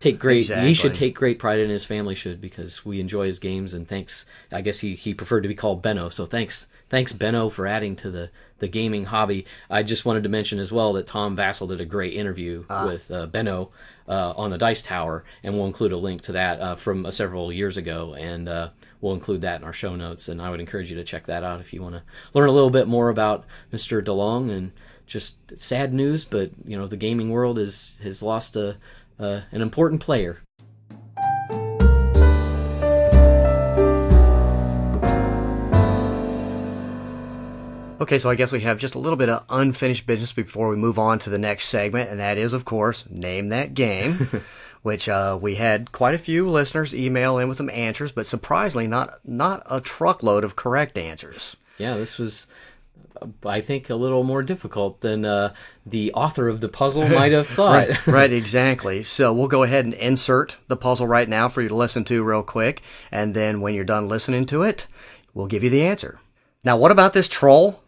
take 0.00 0.18
great. 0.18 0.40
Exactly. 0.40 0.68
He 0.68 0.74
should 0.74 0.94
take 0.94 1.14
great 1.14 1.38
pride 1.38 1.60
in. 1.60 1.70
His 1.70 1.84
family 1.84 2.14
should 2.14 2.40
because 2.40 2.84
we 2.84 3.00
enjoy 3.00 3.26
his 3.26 3.38
games. 3.38 3.72
And 3.74 3.88
thanks, 3.88 4.26
I 4.52 4.60
guess 4.60 4.80
he 4.80 4.94
he 4.96 5.14
preferred 5.14 5.42
to 5.42 5.48
be 5.48 5.54
called 5.54 5.82
Benno. 5.82 6.08
So 6.08 6.26
thanks 6.26 6.66
thanks 6.88 7.12
Benno 7.12 7.48
for 7.48 7.66
adding 7.66 7.96
to 7.96 8.10
the 8.10 8.30
the 8.58 8.68
gaming 8.68 9.06
hobby. 9.06 9.46
I 9.68 9.82
just 9.82 10.04
wanted 10.04 10.22
to 10.22 10.28
mention 10.28 10.58
as 10.58 10.72
well 10.72 10.92
that 10.94 11.06
Tom 11.06 11.36
Vasel 11.36 11.68
did 11.68 11.80
a 11.80 11.84
great 11.84 12.14
interview 12.14 12.64
with 12.84 13.10
uh, 13.10 13.26
Benno 13.26 13.70
uh, 14.08 14.32
on 14.36 14.50
the 14.50 14.58
Dice 14.58 14.82
Tower, 14.82 15.24
and 15.42 15.54
we'll 15.54 15.66
include 15.66 15.92
a 15.92 15.96
link 15.96 16.22
to 16.22 16.32
that 16.32 16.60
uh, 16.60 16.74
from 16.76 17.06
uh, 17.06 17.10
several 17.10 17.52
years 17.52 17.76
ago, 17.76 18.14
and 18.14 18.48
uh, 18.48 18.70
we'll 19.00 19.14
include 19.14 19.42
that 19.42 19.60
in 19.60 19.66
our 19.66 19.72
show 19.72 19.96
notes. 19.96 20.28
And 20.28 20.40
I 20.40 20.50
would 20.50 20.60
encourage 20.60 20.90
you 20.90 20.96
to 20.96 21.04
check 21.04 21.26
that 21.26 21.44
out 21.44 21.60
if 21.60 21.72
you 21.72 21.82
want 21.82 21.96
to 21.96 22.02
learn 22.32 22.48
a 22.48 22.52
little 22.52 22.70
bit 22.70 22.88
more 22.88 23.08
about 23.08 23.44
Mr. 23.72 24.02
Delonge 24.02 24.50
and 24.50 24.72
just 25.06 25.58
sad 25.58 25.94
news, 25.94 26.24
but 26.24 26.50
you 26.64 26.76
know 26.76 26.86
the 26.86 26.96
gaming 26.96 27.30
world 27.30 27.58
is 27.58 27.96
has 28.02 28.22
lost 28.22 28.56
a 28.56 28.76
uh, 29.18 29.40
an 29.52 29.62
important 29.62 30.00
player. 30.00 30.42
Okay, 37.98 38.18
so 38.18 38.28
I 38.28 38.34
guess 38.34 38.52
we 38.52 38.60
have 38.60 38.76
just 38.78 38.94
a 38.94 38.98
little 38.98 39.16
bit 39.16 39.30
of 39.30 39.44
unfinished 39.48 40.06
business 40.06 40.30
before 40.30 40.68
we 40.68 40.76
move 40.76 40.98
on 40.98 41.18
to 41.20 41.30
the 41.30 41.38
next 41.38 41.66
segment, 41.66 42.10
and 42.10 42.20
that 42.20 42.36
is, 42.36 42.52
of 42.52 42.66
course, 42.66 43.08
name 43.08 43.48
that 43.48 43.72
game, 43.72 44.18
which 44.82 45.08
uh, 45.08 45.38
we 45.40 45.54
had 45.54 45.92
quite 45.92 46.14
a 46.14 46.18
few 46.18 46.46
listeners 46.46 46.94
email 46.94 47.38
in 47.38 47.48
with 47.48 47.56
some 47.56 47.70
answers, 47.70 48.12
but 48.12 48.26
surprisingly, 48.26 48.86
not 48.86 49.18
not 49.24 49.62
a 49.70 49.80
truckload 49.80 50.44
of 50.44 50.56
correct 50.56 50.98
answers. 50.98 51.56
Yeah, 51.78 51.96
this 51.96 52.18
was, 52.18 52.48
I 53.46 53.62
think, 53.62 53.88
a 53.88 53.94
little 53.94 54.24
more 54.24 54.42
difficult 54.42 55.00
than 55.00 55.24
uh, 55.24 55.54
the 55.86 56.12
author 56.12 56.48
of 56.48 56.60
the 56.60 56.68
puzzle 56.68 57.08
might 57.08 57.32
have 57.32 57.48
thought. 57.48 57.88
Right, 57.88 58.06
right, 58.06 58.32
exactly. 58.32 59.04
So 59.04 59.32
we'll 59.32 59.48
go 59.48 59.62
ahead 59.62 59.86
and 59.86 59.94
insert 59.94 60.58
the 60.68 60.76
puzzle 60.76 61.06
right 61.06 61.28
now 61.30 61.48
for 61.48 61.62
you 61.62 61.68
to 61.68 61.74
listen 61.74 62.04
to 62.04 62.22
real 62.22 62.42
quick, 62.42 62.82
and 63.10 63.34
then 63.34 63.62
when 63.62 63.72
you're 63.72 63.84
done 63.84 64.06
listening 64.06 64.44
to 64.46 64.64
it, 64.64 64.86
we'll 65.32 65.46
give 65.46 65.64
you 65.64 65.70
the 65.70 65.82
answer. 65.82 66.20
Now, 66.62 66.76
what 66.76 66.90
about 66.90 67.14
this 67.14 67.28
troll? 67.28 67.82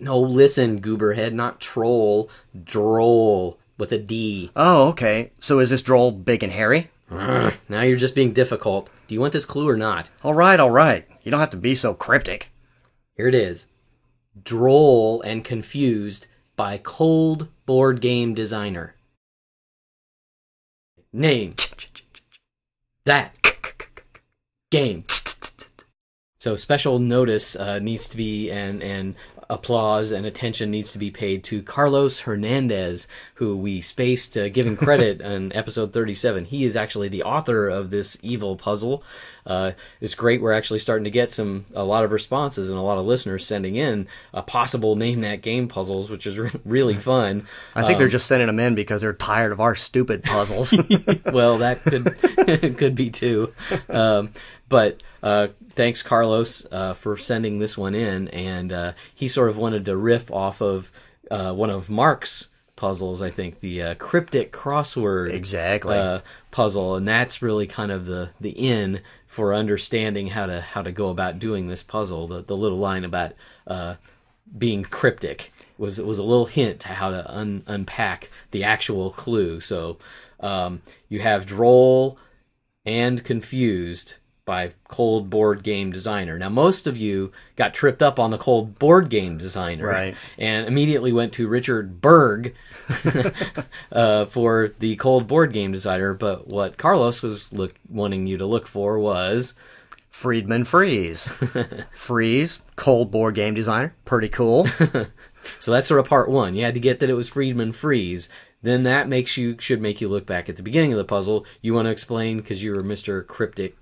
No, 0.00 0.18
listen, 0.18 0.80
Gooberhead, 0.80 1.32
not 1.32 1.60
troll, 1.60 2.30
droll 2.64 3.58
with 3.78 3.92
a 3.92 3.98
D. 3.98 4.50
Oh, 4.56 4.88
okay. 4.88 5.32
So 5.40 5.58
is 5.58 5.70
this 5.70 5.82
droll 5.82 6.12
big 6.12 6.42
and 6.42 6.52
hairy? 6.52 6.90
Now 7.10 7.82
you're 7.82 7.96
just 7.96 8.14
being 8.14 8.32
difficult. 8.32 8.90
Do 9.06 9.14
you 9.14 9.20
want 9.20 9.32
this 9.32 9.44
clue 9.44 9.68
or 9.68 9.76
not? 9.76 10.10
All 10.24 10.34
right, 10.34 10.58
all 10.58 10.70
right. 10.70 11.06
You 11.22 11.30
don't 11.30 11.40
have 11.40 11.50
to 11.50 11.56
be 11.56 11.74
so 11.74 11.94
cryptic. 11.94 12.50
Here 13.16 13.28
it 13.28 13.34
is. 13.34 13.66
Droll 14.42 15.22
and 15.22 15.44
confused 15.44 16.26
by 16.56 16.78
cold 16.78 17.48
board 17.64 18.00
game 18.00 18.34
designer. 18.34 18.94
Name. 21.12 21.54
That. 23.04 23.36
Game. 24.70 25.04
So 26.38 26.56
special 26.56 26.98
notice 26.98 27.56
uh, 27.56 27.78
needs 27.78 28.08
to 28.08 28.16
be 28.16 28.50
and 28.50 28.82
and 28.82 29.14
applause 29.48 30.10
and 30.12 30.26
attention 30.26 30.70
needs 30.70 30.92
to 30.92 30.98
be 30.98 31.10
paid 31.10 31.44
to 31.44 31.62
Carlos 31.62 32.20
Hernandez, 32.20 33.06
who 33.34 33.56
we 33.56 33.80
spaced 33.80 34.36
uh, 34.36 34.48
giving 34.48 34.76
credit 34.76 35.20
in 35.22 35.54
episode 35.54 35.92
37. 35.92 36.46
He 36.46 36.64
is 36.64 36.76
actually 36.76 37.08
the 37.08 37.22
author 37.22 37.68
of 37.68 37.90
this 37.90 38.18
evil 38.22 38.56
puzzle. 38.56 39.02
Uh, 39.46 39.72
it's 40.00 40.14
great. 40.14 40.42
We're 40.42 40.52
actually 40.52 40.80
starting 40.80 41.04
to 41.04 41.10
get 41.10 41.30
some 41.30 41.66
a 41.74 41.84
lot 41.84 42.04
of 42.04 42.10
responses 42.10 42.70
and 42.70 42.78
a 42.78 42.82
lot 42.82 42.98
of 42.98 43.06
listeners 43.06 43.46
sending 43.46 43.76
in 43.76 44.08
uh, 44.34 44.42
possible 44.42 44.96
name 44.96 45.20
that 45.20 45.40
game 45.40 45.68
puzzles, 45.68 46.10
which 46.10 46.26
is 46.26 46.38
re- 46.38 46.50
really 46.64 46.96
fun. 46.96 47.46
I 47.74 47.84
think 47.84 47.98
they're 47.98 48.08
just 48.08 48.26
sending 48.26 48.48
them 48.48 48.58
in 48.58 48.74
because 48.74 49.02
they're 49.02 49.12
tired 49.12 49.52
of 49.52 49.60
our 49.60 49.76
stupid 49.76 50.24
puzzles. 50.24 50.74
well, 51.26 51.58
that 51.58 51.82
could 51.82 52.76
could 52.76 52.96
be 52.96 53.10
too. 53.10 53.52
Um, 53.88 54.32
but 54.68 55.00
uh, 55.22 55.48
thanks, 55.76 56.02
Carlos, 56.02 56.66
uh, 56.72 56.94
for 56.94 57.16
sending 57.16 57.58
this 57.58 57.78
one 57.78 57.94
in, 57.94 58.28
and 58.28 58.72
uh, 58.72 58.92
he 59.14 59.28
sort 59.28 59.48
of 59.48 59.56
wanted 59.56 59.84
to 59.84 59.96
riff 59.96 60.30
off 60.32 60.60
of 60.60 60.90
uh, 61.30 61.52
one 61.52 61.70
of 61.70 61.88
Mark's 61.88 62.48
puzzles. 62.74 63.22
I 63.22 63.30
think 63.30 63.60
the 63.60 63.82
uh, 63.82 63.94
cryptic 63.94 64.52
crossword 64.52 65.32
Exactly. 65.32 65.96
uh, 65.96 66.20
puzzle, 66.50 66.96
and 66.96 67.06
that's 67.06 67.42
really 67.42 67.66
kind 67.66 67.92
of 67.92 68.06
the 68.06 68.30
the 68.40 68.50
in 68.50 69.00
for 69.26 69.54
understanding 69.54 70.28
how 70.28 70.46
to 70.46 70.60
how 70.60 70.82
to 70.82 70.92
go 70.92 71.10
about 71.10 71.38
doing 71.38 71.68
this 71.68 71.82
puzzle. 71.82 72.26
The 72.26 72.42
the 72.42 72.56
little 72.56 72.78
line 72.78 73.04
about 73.04 73.32
uh, 73.66 73.96
being 74.56 74.82
cryptic 74.82 75.52
was 75.78 76.00
was 76.00 76.18
a 76.18 76.22
little 76.24 76.46
hint 76.46 76.80
to 76.80 76.88
how 76.88 77.10
to 77.10 77.30
un, 77.30 77.62
unpack 77.66 78.30
the 78.50 78.64
actual 78.64 79.10
clue. 79.10 79.60
So 79.60 79.98
um, 80.40 80.82
you 81.08 81.20
have 81.20 81.46
droll 81.46 82.18
and 82.84 83.24
confused 83.24 84.16
by 84.46 84.70
cold 84.86 85.28
board 85.28 85.62
game 85.64 85.90
designer. 85.90 86.38
Now 86.38 86.48
most 86.48 86.86
of 86.86 86.96
you 86.96 87.32
got 87.56 87.74
tripped 87.74 88.00
up 88.00 88.18
on 88.20 88.30
the 88.30 88.38
cold 88.38 88.78
board 88.78 89.10
game 89.10 89.36
designer 89.36 89.84
Right. 89.88 90.14
and 90.38 90.66
immediately 90.68 91.12
went 91.12 91.32
to 91.34 91.48
Richard 91.48 92.00
Berg 92.00 92.54
uh, 93.92 94.24
for 94.26 94.72
the 94.78 94.94
cold 94.96 95.26
board 95.26 95.52
game 95.52 95.72
designer. 95.72 96.14
But 96.14 96.46
what 96.46 96.78
Carlos 96.78 97.22
was 97.22 97.52
look, 97.52 97.74
wanting 97.90 98.28
you 98.28 98.38
to 98.38 98.46
look 98.46 98.68
for 98.68 98.98
was 99.00 99.54
Friedemann 100.12 100.64
Friese. 100.64 101.26
Freeze, 101.92 102.60
cold 102.76 103.10
board 103.10 103.34
game 103.34 103.54
designer. 103.54 103.96
Pretty 104.04 104.28
cool. 104.28 104.66
so 105.58 105.72
that's 105.72 105.88
sort 105.88 105.98
of 106.00 106.08
part 106.08 106.30
one. 106.30 106.54
You 106.54 106.64
had 106.64 106.74
to 106.74 106.80
get 106.80 107.00
that 107.00 107.10
it 107.10 107.14
was 107.14 107.28
Friedemann 107.28 107.74
Friese. 107.74 108.28
Then 108.62 108.84
that 108.84 109.08
makes 109.08 109.36
you 109.36 109.56
should 109.58 109.82
make 109.82 110.00
you 110.00 110.08
look 110.08 110.24
back 110.24 110.48
at 110.48 110.56
the 110.56 110.62
beginning 110.62 110.92
of 110.92 110.98
the 110.98 111.04
puzzle. 111.04 111.44
You 111.62 111.74
want 111.74 111.86
to 111.86 111.90
explain 111.90 112.36
because 112.36 112.62
you 112.62 112.72
were 112.72 112.82
Mister 112.84 113.24
Cryptic. 113.24 113.76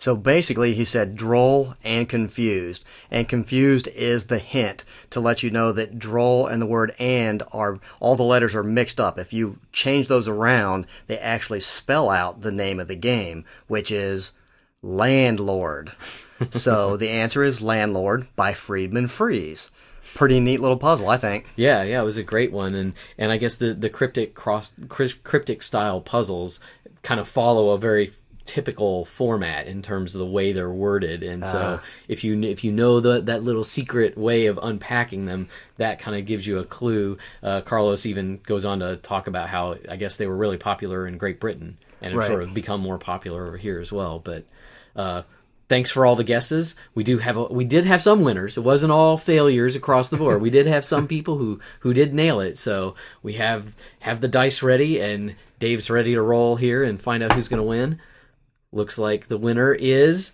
So 0.00 0.16
basically, 0.16 0.72
he 0.72 0.86
said 0.86 1.14
droll 1.14 1.74
and 1.84 2.08
confused. 2.08 2.86
And 3.10 3.28
confused 3.28 3.86
is 3.88 4.26
the 4.26 4.38
hint 4.38 4.82
to 5.10 5.20
let 5.20 5.42
you 5.42 5.50
know 5.50 5.72
that 5.72 5.98
droll 5.98 6.46
and 6.46 6.62
the 6.62 6.66
word 6.66 6.94
and 6.98 7.42
are, 7.52 7.78
all 8.00 8.16
the 8.16 8.22
letters 8.22 8.54
are 8.54 8.64
mixed 8.64 8.98
up. 8.98 9.18
If 9.18 9.34
you 9.34 9.58
change 9.72 10.08
those 10.08 10.26
around, 10.26 10.86
they 11.06 11.18
actually 11.18 11.60
spell 11.60 12.08
out 12.08 12.40
the 12.40 12.50
name 12.50 12.80
of 12.80 12.88
the 12.88 12.96
game, 12.96 13.44
which 13.68 13.90
is 13.90 14.32
Landlord. 14.82 15.92
so 16.50 16.96
the 16.96 17.10
answer 17.10 17.44
is 17.44 17.60
Landlord 17.60 18.26
by 18.36 18.54
Friedemann 18.54 19.10
Friese. 19.10 19.70
Pretty 20.14 20.40
neat 20.40 20.60
little 20.60 20.78
puzzle, 20.78 21.10
I 21.10 21.18
think. 21.18 21.50
Yeah, 21.56 21.82
yeah, 21.82 22.00
it 22.00 22.04
was 22.04 22.16
a 22.16 22.22
great 22.22 22.52
one, 22.52 22.74
and 22.74 22.94
and 23.18 23.30
I 23.30 23.36
guess 23.36 23.58
the 23.58 23.74
the 23.74 23.90
cryptic 23.90 24.34
cross 24.34 24.72
cryptic 24.88 25.62
style 25.62 26.00
puzzles 26.00 26.58
kind 27.02 27.20
of 27.20 27.28
follow 27.28 27.70
a 27.70 27.78
very 27.78 28.12
typical 28.50 29.04
format 29.04 29.66
in 29.68 29.80
terms 29.80 30.14
of 30.14 30.18
the 30.18 30.26
way 30.26 30.50
they're 30.52 30.68
worded, 30.70 31.22
and 31.22 31.46
so 31.46 31.80
if 32.08 32.24
you 32.24 32.42
if 32.42 32.64
you 32.64 32.72
know 32.72 32.98
the, 33.00 33.20
that 33.20 33.44
little 33.44 33.62
secret 33.64 34.18
way 34.18 34.46
of 34.46 34.58
unpacking 34.60 35.26
them, 35.26 35.48
that 35.76 36.00
kind 36.00 36.16
of 36.16 36.26
gives 36.26 36.46
you 36.46 36.58
a 36.58 36.64
clue. 36.64 37.16
Uh, 37.42 37.60
Carlos 37.60 38.06
even 38.06 38.40
goes 38.44 38.64
on 38.64 38.80
to 38.80 38.96
talk 38.96 39.28
about 39.28 39.48
how 39.48 39.76
I 39.88 39.96
guess 39.96 40.16
they 40.16 40.26
were 40.26 40.36
really 40.36 40.58
popular 40.58 41.06
in 41.06 41.16
Great 41.18 41.38
Britain. 41.38 41.76
and 42.02 42.12
have 42.12 42.18
Right. 42.20 42.28
sort 42.28 42.42
of 42.42 42.52
become 42.54 42.80
more 42.80 42.98
popular 42.98 43.46
over 43.46 43.56
here 43.56 43.78
as 43.78 43.92
well. 43.92 44.18
But 44.18 44.44
uh, 44.96 45.22
thanks 45.68 45.90
for 45.90 46.04
all 46.06 46.16
the 46.16 46.24
guesses. 46.24 46.74
We 46.94 47.04
do 47.04 47.18
have 47.18 47.36
a, 47.36 47.44
we 47.44 47.64
did 47.64 47.84
have 47.84 48.02
some 48.02 48.22
winners. 48.22 48.56
It 48.56 48.64
wasn't 48.64 48.90
all 48.92 49.16
failures 49.18 49.76
across 49.76 50.08
the 50.10 50.16
board. 50.16 50.40
we 50.42 50.50
did 50.50 50.66
have 50.66 50.84
some 50.84 51.06
people 51.06 51.36
who 51.38 51.60
who 51.80 51.94
did 51.94 52.12
nail 52.12 52.40
it. 52.40 52.56
So 52.56 52.94
we 53.22 53.34
have 53.34 53.76
have 54.00 54.20
the 54.20 54.28
dice 54.28 54.62
ready, 54.62 54.98
and 55.00 55.36
Dave's 55.58 55.90
ready 55.90 56.14
to 56.14 56.22
roll 56.22 56.56
here 56.56 56.82
and 56.82 56.98
find 57.00 57.22
out 57.22 57.32
who's 57.32 57.48
going 57.48 57.62
to 57.62 57.68
win. 57.68 58.00
Looks 58.72 58.98
like 58.98 59.26
the 59.26 59.38
winner 59.38 59.74
is 59.74 60.32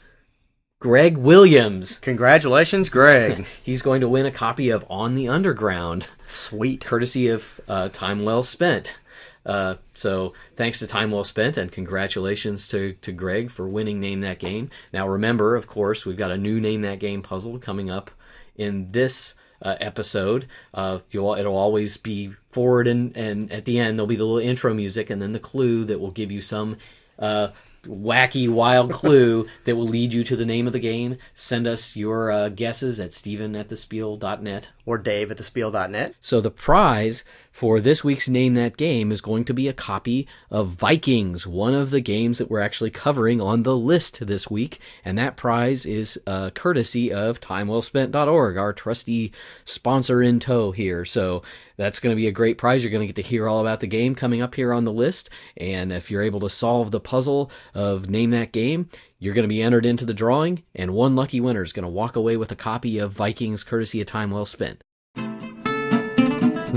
Greg 0.78 1.16
Williams. 1.16 1.98
Congratulations, 1.98 2.88
Greg. 2.90 3.46
He's 3.64 3.80
going 3.82 4.02
to 4.02 4.08
win 4.08 4.26
a 4.26 4.30
copy 4.30 4.68
of 4.68 4.84
On 4.90 5.14
the 5.14 5.28
Underground, 5.28 6.08
Sweet. 6.28 6.84
courtesy 6.84 7.28
of 7.28 7.60
uh, 7.66 7.88
Time 7.88 8.24
Well 8.24 8.42
Spent. 8.42 8.98
Uh, 9.46 9.76
so 9.94 10.34
thanks 10.56 10.80
to 10.80 10.86
Time 10.86 11.10
Well 11.12 11.24
Spent 11.24 11.56
and 11.56 11.72
congratulations 11.72 12.68
to, 12.68 12.92
to 12.94 13.12
Greg 13.12 13.50
for 13.50 13.66
winning 13.66 14.00
Name 14.00 14.20
That 14.20 14.38
Game. 14.38 14.70
Now 14.92 15.08
remember, 15.08 15.56
of 15.56 15.66
course, 15.66 16.04
we've 16.04 16.16
got 16.16 16.30
a 16.30 16.36
new 16.36 16.60
Name 16.60 16.82
That 16.82 16.98
Game 16.98 17.22
puzzle 17.22 17.58
coming 17.58 17.88
up 17.88 18.10
in 18.56 18.92
this 18.92 19.34
uh, 19.62 19.76
episode. 19.80 20.46
Uh, 20.74 20.98
you'll, 21.10 21.34
it'll 21.34 21.56
always 21.56 21.96
be 21.96 22.32
forward 22.50 22.86
and, 22.86 23.16
and 23.16 23.50
at 23.50 23.64
the 23.64 23.78
end 23.78 23.98
there'll 23.98 24.06
be 24.06 24.16
the 24.16 24.24
little 24.24 24.46
intro 24.46 24.74
music 24.74 25.08
and 25.08 25.22
then 25.22 25.32
the 25.32 25.40
clue 25.40 25.84
that 25.84 26.00
will 26.00 26.10
give 26.10 26.30
you 26.30 26.42
some 26.42 26.76
uh, 27.18 27.48
wacky 27.86 28.48
wild 28.48 28.92
clue 28.92 29.46
that 29.64 29.76
will 29.76 29.86
lead 29.86 30.12
you 30.12 30.24
to 30.24 30.36
the 30.36 30.46
name 30.46 30.66
of 30.66 30.72
the 30.72 30.78
game. 30.78 31.18
Send 31.34 31.66
us 31.66 31.96
your 31.96 32.30
uh, 32.30 32.48
guesses 32.48 33.00
at 33.00 33.12
steven 33.12 33.56
at 33.56 33.68
thespiel.net. 33.68 34.70
Or 34.84 34.98
Dave 34.98 35.30
at 35.30 35.38
thespiel.net. 35.38 36.14
So 36.20 36.40
the 36.40 36.50
prize 36.50 37.24
for 37.56 37.80
this 37.80 38.04
week's 38.04 38.28
Name 38.28 38.52
That 38.52 38.76
Game 38.76 39.10
is 39.10 39.22
going 39.22 39.46
to 39.46 39.54
be 39.54 39.66
a 39.66 39.72
copy 39.72 40.28
of 40.50 40.68
Vikings, 40.68 41.46
one 41.46 41.72
of 41.72 41.88
the 41.88 42.02
games 42.02 42.36
that 42.36 42.50
we're 42.50 42.60
actually 42.60 42.90
covering 42.90 43.40
on 43.40 43.62
the 43.62 43.74
list 43.74 44.26
this 44.26 44.50
week. 44.50 44.78
And 45.06 45.16
that 45.16 45.38
prize 45.38 45.86
is 45.86 46.20
uh, 46.26 46.50
courtesy 46.50 47.14
of 47.14 47.40
TimeWellSpent.org, 47.40 48.58
our 48.58 48.74
trusty 48.74 49.32
sponsor 49.64 50.22
in 50.22 50.38
tow 50.38 50.70
here. 50.70 51.06
So 51.06 51.44
that's 51.78 51.98
going 51.98 52.14
to 52.14 52.20
be 52.20 52.26
a 52.26 52.30
great 52.32 52.58
prize. 52.58 52.84
You're 52.84 52.90
going 52.90 53.08
to 53.08 53.14
get 53.14 53.22
to 53.22 53.26
hear 53.26 53.48
all 53.48 53.62
about 53.62 53.80
the 53.80 53.86
game 53.86 54.14
coming 54.14 54.42
up 54.42 54.54
here 54.54 54.74
on 54.74 54.84
the 54.84 54.92
list. 54.92 55.30
And 55.56 55.94
if 55.94 56.10
you're 56.10 56.20
able 56.20 56.40
to 56.40 56.50
solve 56.50 56.90
the 56.90 57.00
puzzle 57.00 57.50
of 57.72 58.10
Name 58.10 58.32
That 58.32 58.52
Game, 58.52 58.90
you're 59.18 59.32
going 59.32 59.44
to 59.44 59.48
be 59.48 59.62
entered 59.62 59.86
into 59.86 60.04
the 60.04 60.12
drawing, 60.12 60.62
and 60.74 60.92
one 60.92 61.16
lucky 61.16 61.40
winner 61.40 61.64
is 61.64 61.72
going 61.72 61.84
to 61.84 61.88
walk 61.88 62.16
away 62.16 62.36
with 62.36 62.52
a 62.52 62.56
copy 62.56 62.98
of 62.98 63.12
Vikings 63.12 63.64
courtesy 63.64 64.02
of 64.02 64.06
Time 64.06 64.30
Well 64.30 64.44
Spent. 64.44 64.82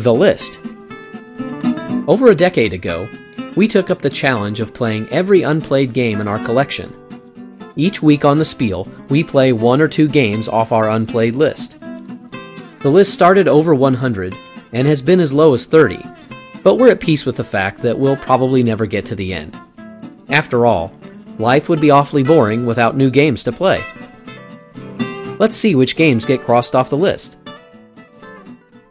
The 0.04 0.14
List. 0.14 0.60
Over 2.08 2.28
a 2.28 2.36
decade 2.36 2.74
ago, 2.74 3.10
we 3.56 3.68
took 3.68 3.90
up 3.90 4.02
the 4.02 4.10
challenge 4.10 4.60
of 4.60 4.74
playing 4.74 5.10
every 5.10 5.44
unplayed 5.44 5.94
game 5.94 6.22
in 6.22 6.28
our 6.28 6.44
collection. 6.44 6.94
Each 7.76 8.02
week 8.02 8.26
on 8.26 8.38
the 8.38 8.46
Spiel, 8.46 8.88
we 9.10 9.24
play 9.24 9.54
one 9.54 9.82
or 9.82 9.88
two 9.88 10.08
games 10.08 10.48
off 10.48 10.72
our 10.72 10.90
unplayed 10.90 11.36
list. 11.36 11.80
The 12.82 12.90
list 12.90 13.14
started 13.14 13.48
over 13.48 13.76
100 13.76 14.36
and 14.72 14.88
has 14.88 15.02
been 15.02 15.20
as 15.20 15.34
low 15.34 15.54
as 15.54 15.66
30, 15.66 16.04
but 16.64 16.76
we're 16.76 16.92
at 16.92 17.00
peace 17.00 17.26
with 17.26 17.38
the 17.38 17.44
fact 17.44 17.82
that 17.82 17.98
we'll 17.98 18.18
probably 18.18 18.64
never 18.64 18.86
get 18.86 19.06
to 19.08 19.16
the 19.16 19.34
end. 19.34 19.60
After 20.30 20.66
all, 20.66 20.94
life 21.38 21.70
would 21.70 21.82
be 21.82 21.92
awfully 21.92 22.24
boring 22.24 22.66
without 22.66 22.96
new 22.96 23.10
games 23.10 23.44
to 23.44 23.52
play. 23.52 23.82
Let's 25.40 25.56
see 25.56 25.74
which 25.74 25.96
games 25.96 26.26
get 26.26 26.42
crossed 26.42 26.76
off 26.76 26.90
the 26.90 26.98
list. 26.98 27.38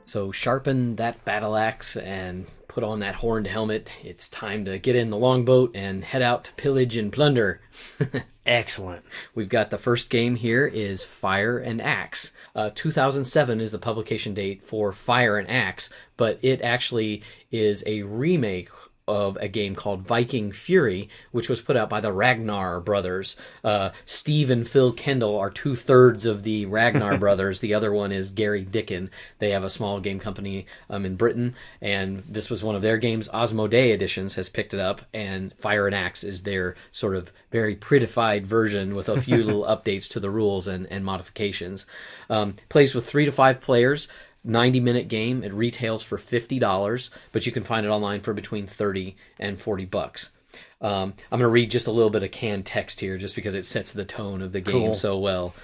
So 0.09 0.33
sharpen 0.33 0.97
that 0.97 1.23
battle 1.27 1.55
axe 1.55 1.95
and 1.95 2.47
put 2.67 2.83
on 2.83 3.01
that 3.01 3.17
horned 3.17 3.47
helmet. 3.47 3.93
It's 4.03 4.27
time 4.27 4.65
to 4.65 4.79
get 4.79 4.97
in 4.97 5.11
the 5.11 5.19
longboat 5.19 5.73
and 5.77 6.03
head 6.03 6.23
out 6.23 6.45
to 6.45 6.53
pillage 6.55 6.97
and 6.97 7.13
plunder. 7.13 7.61
Excellent. 8.47 9.05
We've 9.35 9.51
got 9.51 9.69
the 9.69 9.77
first 9.77 10.09
game 10.09 10.37
here 10.37 10.67
is 10.67 11.05
Fire 11.05 11.59
and 11.59 11.83
Axe. 11.83 12.33
Uh, 12.55 12.71
2007 12.75 13.61
is 13.61 13.73
the 13.73 13.79
publication 13.79 14.33
date 14.33 14.63
for 14.63 14.93
Fire 14.93 15.37
and 15.37 15.51
Axe, 15.51 15.91
but 16.17 16.39
it 16.41 16.63
actually 16.63 17.23
is 17.53 17.85
a 17.87 18.05
remake 18.05 18.71
of 19.09 19.37
a 19.41 19.49
game 19.49 19.75
called 19.75 20.03
Viking 20.03 20.53
Fury, 20.53 21.09
which 21.33 21.49
was 21.49 21.61
put 21.61 21.77
out 21.77 21.91
by 21.91 22.01
the 22.01 22.13
Ragnar 22.13 22.81
brothers. 22.81 23.37
Uh, 23.65 23.91
Steve 24.05 24.51
and 24.51 24.69
Phil 24.69 24.93
Kendall 24.93 25.37
are 25.39 25.51
two 25.51 25.75
thirds 25.75 26.27
of 26.27 26.43
the 26.43 26.67
Ragnar 26.67 27.19
brothers. 27.19 27.61
The 27.61 27.75
other 27.75 27.93
one 27.93 28.13
is 28.13 28.31
Gary 28.31 28.65
Dicken. 28.65 29.11
They 29.39 29.51
have 29.51 29.65
a 29.65 29.71
small 29.71 30.01
game 30.01 30.21
company 30.21 30.67
um, 30.91 31.05
in 31.05 31.17
Britain, 31.17 31.55
and 31.81 32.23
this 32.29 32.51
was 32.51 32.63
one 32.63 32.77
of 32.77 32.83
their 32.83 32.99
games. 32.99 33.29
Asmodee 33.31 33.93
Editions 33.93 34.35
has 34.35 34.49
picked 34.49 34.75
it 34.75 34.81
up, 34.81 35.03
and 35.13 35.53
Fire 35.55 35.87
and 35.87 35.95
Axe 35.95 36.23
is 36.23 36.43
their 36.43 36.77
sort 36.93 37.17
of 37.17 37.33
very 37.51 37.75
prettified 37.75 38.47
version 38.47 38.95
with 38.95 39.09
a 39.09 39.21
few 39.21 39.39
little 39.45 39.65
updates 39.65 40.09
to 40.11 40.21
the 40.21 40.31
rules 40.31 40.67
and, 40.67 40.87
and 40.91 41.05
modifications. 41.05 41.87
Um, 42.29 42.57
plays 42.69 42.95
with 42.95 43.07
three 43.07 43.25
to 43.25 43.33
five 43.33 43.61
players. 43.61 44.09
90 44.45 44.81
minute 44.81 45.09
game. 45.09 45.43
It 45.43 45.53
retails 45.53 46.03
for 46.03 46.19
$50, 46.19 47.11
but 47.33 47.47
you 47.47 47.53
can 47.53 47.65
find 47.65 47.85
it 47.85 47.91
online 47.91 48.21
for 48.21 48.33
between 48.33 48.67
30 48.67 49.17
and 49.39 49.61
40 49.61 49.85
bucks. 49.87 50.33
Um, 50.81 51.15
I'm 51.31 51.39
going 51.39 51.43
to 51.43 51.49
read 51.49 51.71
just 51.71 51.87
a 51.87 51.93
little 51.93 52.11
bit 52.11 52.23
of 52.23 52.31
canned 52.31 52.65
text 52.67 53.01
here 53.01 53.19
just 53.19 53.35
because 53.37 53.55
it 53.55 53.67
sets 53.67 53.93
the 53.93 54.05
tone 54.05 54.41
of 54.43 54.53
the 54.53 54.61
game 54.61 54.87
Cool. 54.87 54.95
so 54.95 55.19
well. 55.19 55.55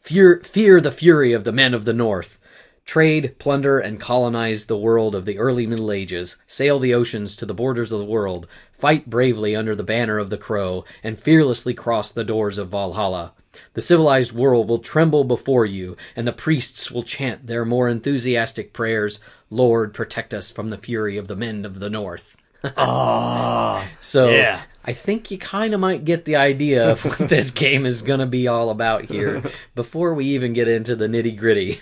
Fear, 0.00 0.40
fear 0.44 0.80
the 0.80 0.90
fury 0.90 1.32
of 1.32 1.44
the 1.44 1.52
men 1.52 1.74
of 1.74 1.84
the 1.84 1.92
north. 1.92 2.38
Trade, 2.84 3.38
plunder, 3.38 3.78
and 3.78 3.98
colonize 3.98 4.66
the 4.66 4.76
world 4.76 5.14
of 5.14 5.24
the 5.24 5.38
early 5.38 5.66
Middle 5.66 5.90
Ages. 5.90 6.36
Sail 6.46 6.78
the 6.78 6.92
oceans 6.92 7.34
to 7.36 7.46
the 7.46 7.54
borders 7.54 7.90
of 7.90 7.98
the 7.98 8.04
world. 8.04 8.46
Fight 8.72 9.08
bravely 9.08 9.56
under 9.56 9.74
the 9.74 9.82
banner 9.82 10.18
of 10.18 10.28
the 10.28 10.36
crow, 10.36 10.84
and 11.02 11.18
fearlessly 11.18 11.72
cross 11.72 12.10
the 12.10 12.24
doors 12.24 12.58
of 12.58 12.68
Valhalla. 12.68 13.32
The 13.74 13.82
civilized 13.82 14.32
world 14.32 14.68
will 14.68 14.78
tremble 14.78 15.24
before 15.24 15.66
you, 15.66 15.96
and 16.16 16.26
the 16.26 16.32
priests 16.32 16.90
will 16.90 17.02
chant 17.02 17.46
their 17.46 17.64
more 17.64 17.88
enthusiastic 17.88 18.72
prayers 18.72 19.20
Lord, 19.50 19.94
protect 19.94 20.34
us 20.34 20.50
from 20.50 20.70
the 20.70 20.78
fury 20.78 21.16
of 21.16 21.28
the 21.28 21.36
men 21.36 21.64
of 21.64 21.78
the 21.78 21.90
north. 21.90 22.36
Ah, 22.76 23.86
So 24.00 24.30
Yeah. 24.30 24.62
I 24.86 24.92
think 24.92 25.30
you 25.30 25.38
kind 25.38 25.72
of 25.72 25.80
might 25.80 26.04
get 26.04 26.24
the 26.26 26.36
idea 26.36 26.90
of 26.90 27.04
what 27.04 27.16
this 27.30 27.50
game 27.50 27.86
is 27.86 28.02
going 28.02 28.20
to 28.20 28.26
be 28.26 28.48
all 28.48 28.68
about 28.68 29.06
here 29.06 29.42
before 29.74 30.12
we 30.12 30.26
even 30.26 30.52
get 30.52 30.68
into 30.68 30.94
the 30.94 31.06
nitty 31.06 31.38
gritty. 31.38 31.80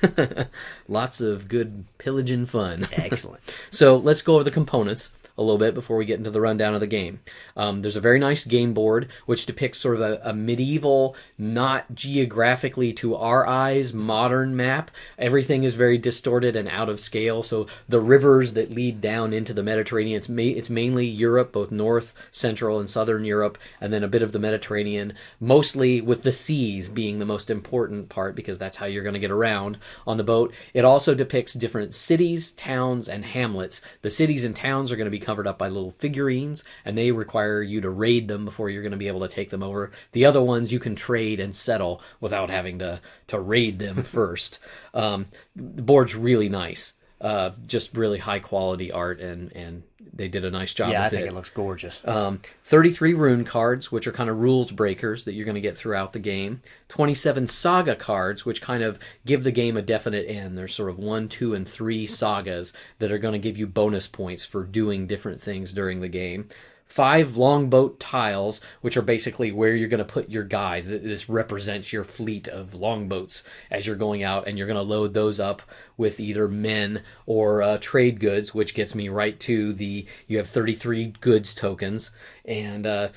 Lots 0.89 1.21
of 1.21 1.49
good 1.49 1.85
pillaging 1.99 2.47
fun. 2.47 2.87
excellent. 2.93 3.43
So 3.71 3.97
let's 3.97 4.23
go 4.23 4.35
over 4.35 4.45
the 4.45 4.51
components 4.53 5.11
a 5.37 5.43
little 5.43 5.59
bit 5.59 5.75
before 5.75 5.97
we 5.97 6.05
get 6.05 6.19
into 6.19 6.31
the 6.31 6.41
rundown 6.41 6.75
of 6.75 6.81
the 6.81 6.87
game. 6.87 7.21
Um, 7.57 7.83
there's 7.83 7.97
a 7.97 8.01
very 8.01 8.19
nice 8.19 8.45
game 8.45 8.75
board 8.75 9.09
which 9.27 9.47
depicts 9.47 9.79
sort 9.79 9.97
of 9.97 10.03
a, 10.03 10.21
a 10.23 10.33
medieval, 10.33 11.17
not 11.39 11.95
geographically 11.95 12.93
to 12.95 13.15
our 13.15 13.47
eyes, 13.47 13.95
modern 13.95 14.55
map. 14.57 14.91
Everything 15.19 15.65
is 15.65 15.75
very 15.75 15.99
distorted 15.99 16.57
and 16.57 16.69
out 16.69 16.89
of 16.89 17.01
scale. 17.01 17.43
So 17.43 17.67
the 17.89 18.01
rivers 18.01 18.55
that 18.55 18.71
lead 18.71 19.01
down 19.01 19.33
into 19.33 19.55
the 19.55 19.63
Mediterranean, 19.63 20.19
it's, 20.19 20.29
ma- 20.29 20.43
it's 20.43 20.71
mainly 20.71 21.07
Europe, 21.07 21.53
both 21.53 21.71
North, 21.71 22.15
Central, 22.31 22.79
and 22.79 22.91
Southern 22.91 23.25
Europe, 23.25 23.59
and 23.81 23.93
then 23.93 24.05
a 24.05 24.09
bit 24.09 24.23
of 24.23 24.33
the 24.33 24.39
Mediterranean, 24.39 25.15
mostly 25.41 26.01
with 26.01 26.23
the 26.23 26.33
seas 26.33 26.89
being 26.89 27.19
the 27.19 27.25
most 27.25 27.51
important 27.51 28.09
part 28.09 28.35
because 28.35 28.59
that's 28.59 28.77
how 28.77 28.87
you're 28.87 29.03
going 29.03 29.15
to 29.15 29.19
get 29.19 29.31
around 29.31 29.79
on 30.07 30.17
the 30.17 30.25
boat. 30.25 30.53
It 30.75 30.85
also 30.85 31.15
depicts 31.15 31.55
different 31.55 31.95
cities, 31.95 32.51
towns, 32.51 33.09
and 33.09 33.25
hamlets. 33.25 33.83
The 34.03 34.11
cities 34.11 34.45
and 34.45 34.55
towns 34.55 34.93
are 34.93 34.97
going 34.97 35.07
to 35.07 35.11
be 35.11 35.19
covered 35.23 35.47
up 35.47 35.59
by 35.59 35.69
little 35.69 35.91
figurines, 35.91 36.65
and 36.85 36.99
they 36.99 37.13
require 37.13 37.63
you 37.63 37.81
to 37.81 37.91
raid 37.91 38.29
them 38.29 38.45
before 38.45 38.69
you're 38.69 38.83
going 38.83 38.93
to 38.93 38.99
be 38.99 39.09
able 39.09 39.21
to 39.21 39.29
take 39.29 39.51
them 39.51 39.63
over. 39.63 39.91
The 40.13 40.27
other 40.27 40.43
ones 40.43 40.73
you 40.73 40.79
can 40.79 40.95
trade 40.95 41.41
and 41.41 41.57
settle 41.57 42.03
without 42.21 42.51
having 42.51 42.79
to, 42.81 43.01
to 43.29 43.41
raid 43.41 43.79
them 43.79 43.97
first. 44.03 44.59
Um, 44.93 45.27
the 45.57 45.83
board's 45.83 46.15
really 46.15 46.49
nice. 46.49 46.95
Uh, 47.23 47.53
just 47.69 47.97
really 47.97 48.19
high 48.19 48.41
quality 48.41 48.91
art, 48.91 49.21
and, 49.21 49.55
and 49.55 49.85
they 50.13 50.27
did 50.27 50.45
a 50.45 50.51
nice 50.51 50.75
job 50.75 50.91
Yeah, 50.91 51.05
I 51.05 51.09
think 51.09 51.23
it. 51.23 51.29
it 51.29 51.35
looks 51.35 51.51
gorgeous. 51.51 52.01
Um, 52.05 52.41
33 52.65 53.15
rune 53.15 53.45
cards, 53.45 53.93
which 53.93 54.09
are 54.09 54.13
kind 54.13 54.29
of 54.29 54.39
rules 54.39 54.73
breakers 54.73 55.25
that 55.25 55.35
you're 55.35 55.45
going 55.45 55.55
to 55.55 55.61
get 55.61 55.79
throughout 55.79 56.13
the 56.13 56.19
game. 56.19 56.63
27 56.89 57.47
saga 57.47 57.95
cards, 57.95 58.45
which 58.45 58.61
kind 58.61 58.83
of 58.83 58.99
give 59.25 59.45
the 59.45 59.53
game 59.53 59.77
a 59.77 59.83
definite 59.83 60.29
end. 60.29 60.59
There's 60.59 60.75
sort 60.75 60.91
of 60.91 60.99
one, 60.99 61.29
two, 61.29 61.55
and 61.55 61.67
three 61.67 62.07
sagas 62.09 62.73
that 62.99 63.13
are 63.13 63.19
going 63.19 63.33
to 63.33 63.39
give 63.39 63.57
you 63.57 63.67
bonus 63.67 64.09
points 64.09 64.45
for 64.45 64.65
doing 64.65 65.07
different 65.07 65.41
things 65.41 65.73
during 65.73 66.01
the 66.01 66.09
game. 66.09 66.49
Five 66.93 67.39
longboat 67.39 67.99
tiles, 67.99 68.61
which 68.83 68.99
are 68.99 69.03
basically 69.03 69.51
where 69.51 69.75
you're 69.75 69.89
going 69.89 69.97
to 69.97 70.05
put 70.05 70.29
your 70.29 70.45
guys. 70.45 70.87
This 70.87 71.27
represents 71.27 71.91
your 71.91 72.05
fleet 72.05 72.49
of 72.49 72.75
longboats 72.75 73.45
as 73.71 73.87
you're 73.87 73.97
going 73.97 74.23
out, 74.23 74.47
and 74.47 74.59
you're 74.59 74.67
going 74.67 74.77
to 74.77 74.83
load 74.83 75.15
those 75.15 75.41
up 75.41 75.63
with 75.97 76.21
either 76.21 76.49
men 76.49 77.03
or 77.25 77.63
uh, 77.63 77.79
trade 77.81 78.21
goods, 78.21 78.55
which 78.55 78.75
gets 78.75 78.95
me 78.95 79.09
right 79.09 79.41
to 79.41 79.73
the. 79.73 80.05
You 80.29 80.37
have 80.37 80.49
33 80.49 81.15
goods 81.23 81.55
tokens, 81.55 82.11
and 82.45 82.87
uh, 82.87 83.09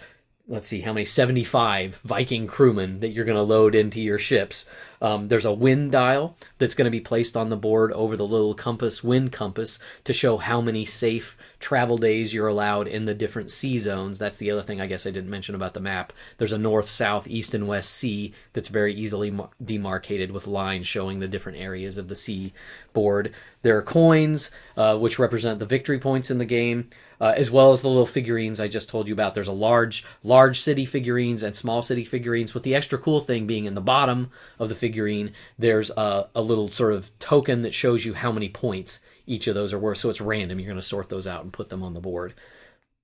let's 0.47 0.67
see 0.67 0.79
how 0.79 0.93
many 0.93 1.03
75 1.03 1.97
Viking 1.97 2.47
crewmen 2.47 3.01
that 3.01 3.09
you're 3.09 3.25
going 3.25 3.35
to 3.35 3.41
load 3.41 3.75
into 3.75 3.99
your 3.99 4.19
ships. 4.19 4.69
Um, 5.01 5.27
there's 5.27 5.45
a 5.45 5.53
wind 5.53 5.91
dial 5.91 6.37
that's 6.57 6.75
going 6.75 6.85
to 6.85 6.91
be 6.91 7.01
placed 7.01 7.35
on 7.35 7.49
the 7.49 7.57
board 7.57 7.91
over 7.93 8.15
the 8.15 8.27
little 8.27 8.53
compass, 8.53 9.03
wind 9.03 9.31
compass, 9.31 9.79
to 10.03 10.13
show 10.13 10.37
how 10.37 10.61
many 10.61 10.85
safe 10.85 11.37
travel 11.59 11.97
days 11.97 12.33
you're 12.33 12.47
allowed 12.47 12.87
in 12.87 13.05
the 13.05 13.13
different 13.13 13.51
sea 13.51 13.79
zones. 13.79 14.19
That's 14.19 14.37
the 14.37 14.51
other 14.51 14.61
thing 14.61 14.79
I 14.79 14.87
guess 14.87 15.07
I 15.07 15.11
didn't 15.11 15.29
mention 15.29 15.55
about 15.55 15.73
the 15.73 15.79
map. 15.79 16.13
There's 16.37 16.51
a 16.51 16.57
north, 16.57 16.89
south, 16.89 17.27
east, 17.27 17.53
and 17.53 17.67
west 17.67 17.91
sea 17.91 18.33
that's 18.53 18.69
very 18.69 18.93
easily 18.93 19.31
mar- 19.31 19.49
demarcated 19.63 20.31
with 20.31 20.47
lines 20.47 20.87
showing 20.87 21.19
the 21.19 21.27
different 21.27 21.57
areas 21.57 21.97
of 21.97 22.07
the 22.07 22.15
sea 22.15 22.53
board. 22.93 23.33
There 23.61 23.77
are 23.77 23.81
coins, 23.81 24.51
uh, 24.77 24.97
which 24.97 25.17
represent 25.17 25.59
the 25.59 25.65
victory 25.65 25.99
points 25.99 26.29
in 26.29 26.37
the 26.37 26.45
game 26.45 26.89
uh, 27.19 27.33
as 27.35 27.49
well 27.49 27.71
as 27.71 27.81
the 27.81 27.87
little 27.87 28.05
figurines 28.05 28.59
I 28.59 28.67
just 28.67 28.89
told 28.89 29.07
you 29.07 29.13
about. 29.13 29.33
There's 29.33 29.47
a 29.47 29.53
large, 29.53 30.05
large 30.23 30.59
city 30.59 30.85
figurines 30.85 31.43
and 31.43 31.55
small 31.55 31.81
city 31.81 32.03
figurines. 32.03 32.53
With 32.53 32.63
the 32.63 32.75
extra 32.75 32.97
cool 32.97 33.19
thing 33.19 33.47
being 33.47 33.65
in 33.65 33.75
the 33.75 33.81
bottom 33.81 34.31
of 34.59 34.69
the 34.69 34.75
figurine, 34.95 35.33
there's 35.59 35.91
a, 35.97 36.27
a 36.33 36.41
little 36.41 36.69
sort 36.69 36.93
of 36.93 37.17
token 37.19 37.61
that 37.63 37.73
shows 37.73 38.05
you 38.05 38.13
how 38.13 38.31
many 38.31 38.47
points 38.49 39.01
each 39.27 39.47
of 39.47 39.55
those 39.55 39.73
are 39.73 39.79
worth. 39.79 39.97
So 39.97 40.09
it's 40.09 40.21
random. 40.21 40.59
You're 40.59 40.67
going 40.69 40.77
to 40.77 40.81
sort 40.81 41.09
those 41.09 41.27
out 41.27 41.43
and 41.43 41.51
put 41.51 41.69
them 41.69 41.83
on 41.83 41.93
the 41.93 41.99
board. 41.99 42.33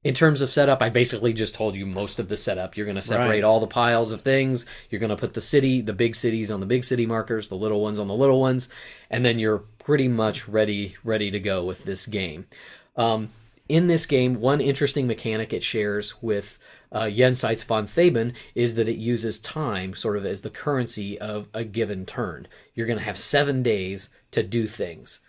In 0.03 0.15
terms 0.15 0.41
of 0.41 0.49
setup, 0.49 0.81
I 0.81 0.89
basically 0.89 1.31
just 1.33 1.53
told 1.53 1.75
you 1.75 1.85
most 1.85 2.17
of 2.19 2.27
the 2.27 2.37
setup. 2.37 2.75
You're 2.75 2.85
going 2.87 2.95
to 2.95 3.01
separate 3.03 3.27
Right. 3.27 3.43
all 3.43 3.59
the 3.59 3.67
piles 3.67 4.11
of 4.11 4.21
things. 4.21 4.65
You're 4.89 4.99
going 4.99 5.11
to 5.11 5.15
put 5.15 5.33
the 5.33 5.41
city, 5.41 5.81
the 5.81 5.93
big 5.93 6.15
cities 6.15 6.49
on 6.49 6.59
the 6.59 6.65
big 6.65 6.83
city 6.85 7.05
markers, 7.05 7.49
the 7.49 7.55
little 7.55 7.81
ones 7.81 7.99
on 7.99 8.07
the 8.07 8.15
little 8.15 8.39
ones, 8.39 8.67
and 9.11 9.23
then 9.23 9.37
you're 9.37 9.59
pretty 9.83 10.07
much 10.07 10.47
ready 10.47 10.95
ready 11.03 11.29
to 11.29 11.39
go 11.39 11.63
with 11.63 11.83
this 11.83 12.07
game. 12.07 12.47
Um, 12.95 13.29
in 13.69 13.87
this 13.87 14.05
game, 14.07 14.39
one 14.41 14.59
interesting 14.59 15.05
mechanic 15.07 15.53
it 15.53 15.63
shares 15.63 16.21
with 16.21 16.57
uh, 16.91 17.03
Jenseits 17.03 17.63
von 17.65 17.87
Theben 17.87 18.33
is 18.55 18.75
that 18.75 18.89
it 18.89 18.97
uses 18.97 19.39
time 19.39 19.93
sort 19.95 20.17
of 20.17 20.25
as 20.25 20.41
the 20.41 20.49
currency 20.49 21.19
of 21.19 21.47
a 21.53 21.63
given 21.63 22.05
turn. 22.05 22.47
You're 22.73 22.87
going 22.87 22.99
to 22.99 23.05
have 23.05 23.17
seven 23.17 23.63
days 23.63 24.09
to 24.31 24.43
do 24.43 24.67
things 24.67 25.21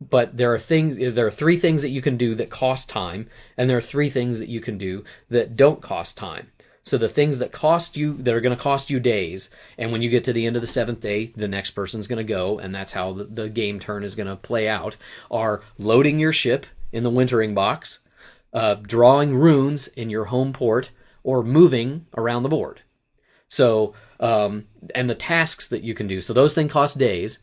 but 0.00 0.36
there 0.36 0.52
are 0.52 0.58
things 0.58 0.96
there 1.14 1.26
are 1.26 1.30
three 1.30 1.56
things 1.56 1.82
that 1.82 1.90
you 1.90 2.02
can 2.02 2.16
do 2.16 2.34
that 2.34 2.50
cost 2.50 2.88
time 2.88 3.28
and 3.56 3.68
there 3.68 3.76
are 3.76 3.82
three 3.82 4.10
things 4.10 4.38
that 4.38 4.48
you 4.48 4.60
can 4.60 4.78
do 4.78 5.04
that 5.28 5.56
don't 5.56 5.82
cost 5.82 6.16
time 6.16 6.50
so 6.84 6.98
the 6.98 7.08
things 7.08 7.38
that 7.38 7.52
cost 7.52 7.96
you 7.96 8.14
that 8.14 8.34
are 8.34 8.40
going 8.40 8.56
to 8.56 8.62
cost 8.62 8.90
you 8.90 9.00
days 9.00 9.50
and 9.78 9.92
when 9.92 10.02
you 10.02 10.10
get 10.10 10.24
to 10.24 10.32
the 10.32 10.46
end 10.46 10.56
of 10.56 10.62
the 10.62 10.68
seventh 10.68 11.00
day 11.00 11.26
the 11.36 11.48
next 11.48 11.70
person's 11.70 12.06
going 12.06 12.24
to 12.24 12.24
go 12.24 12.58
and 12.58 12.74
that's 12.74 12.92
how 12.92 13.12
the, 13.12 13.24
the 13.24 13.48
game 13.48 13.78
turn 13.78 14.04
is 14.04 14.14
going 14.14 14.26
to 14.26 14.36
play 14.36 14.68
out 14.68 14.96
are 15.30 15.62
loading 15.78 16.18
your 16.18 16.32
ship 16.32 16.66
in 16.92 17.02
the 17.02 17.10
wintering 17.10 17.54
box 17.54 18.00
uh, 18.54 18.74
drawing 18.76 19.34
runes 19.36 19.88
in 19.88 20.08
your 20.08 20.26
home 20.26 20.52
port 20.52 20.90
or 21.22 21.42
moving 21.42 22.06
around 22.16 22.42
the 22.42 22.48
board 22.48 22.80
so 23.48 23.92
um, 24.20 24.66
and 24.94 25.10
the 25.10 25.14
tasks 25.14 25.68
that 25.68 25.82
you 25.82 25.92
can 25.94 26.06
do 26.06 26.20
so 26.20 26.32
those 26.32 26.54
things 26.54 26.72
cost 26.72 26.98
days 26.98 27.40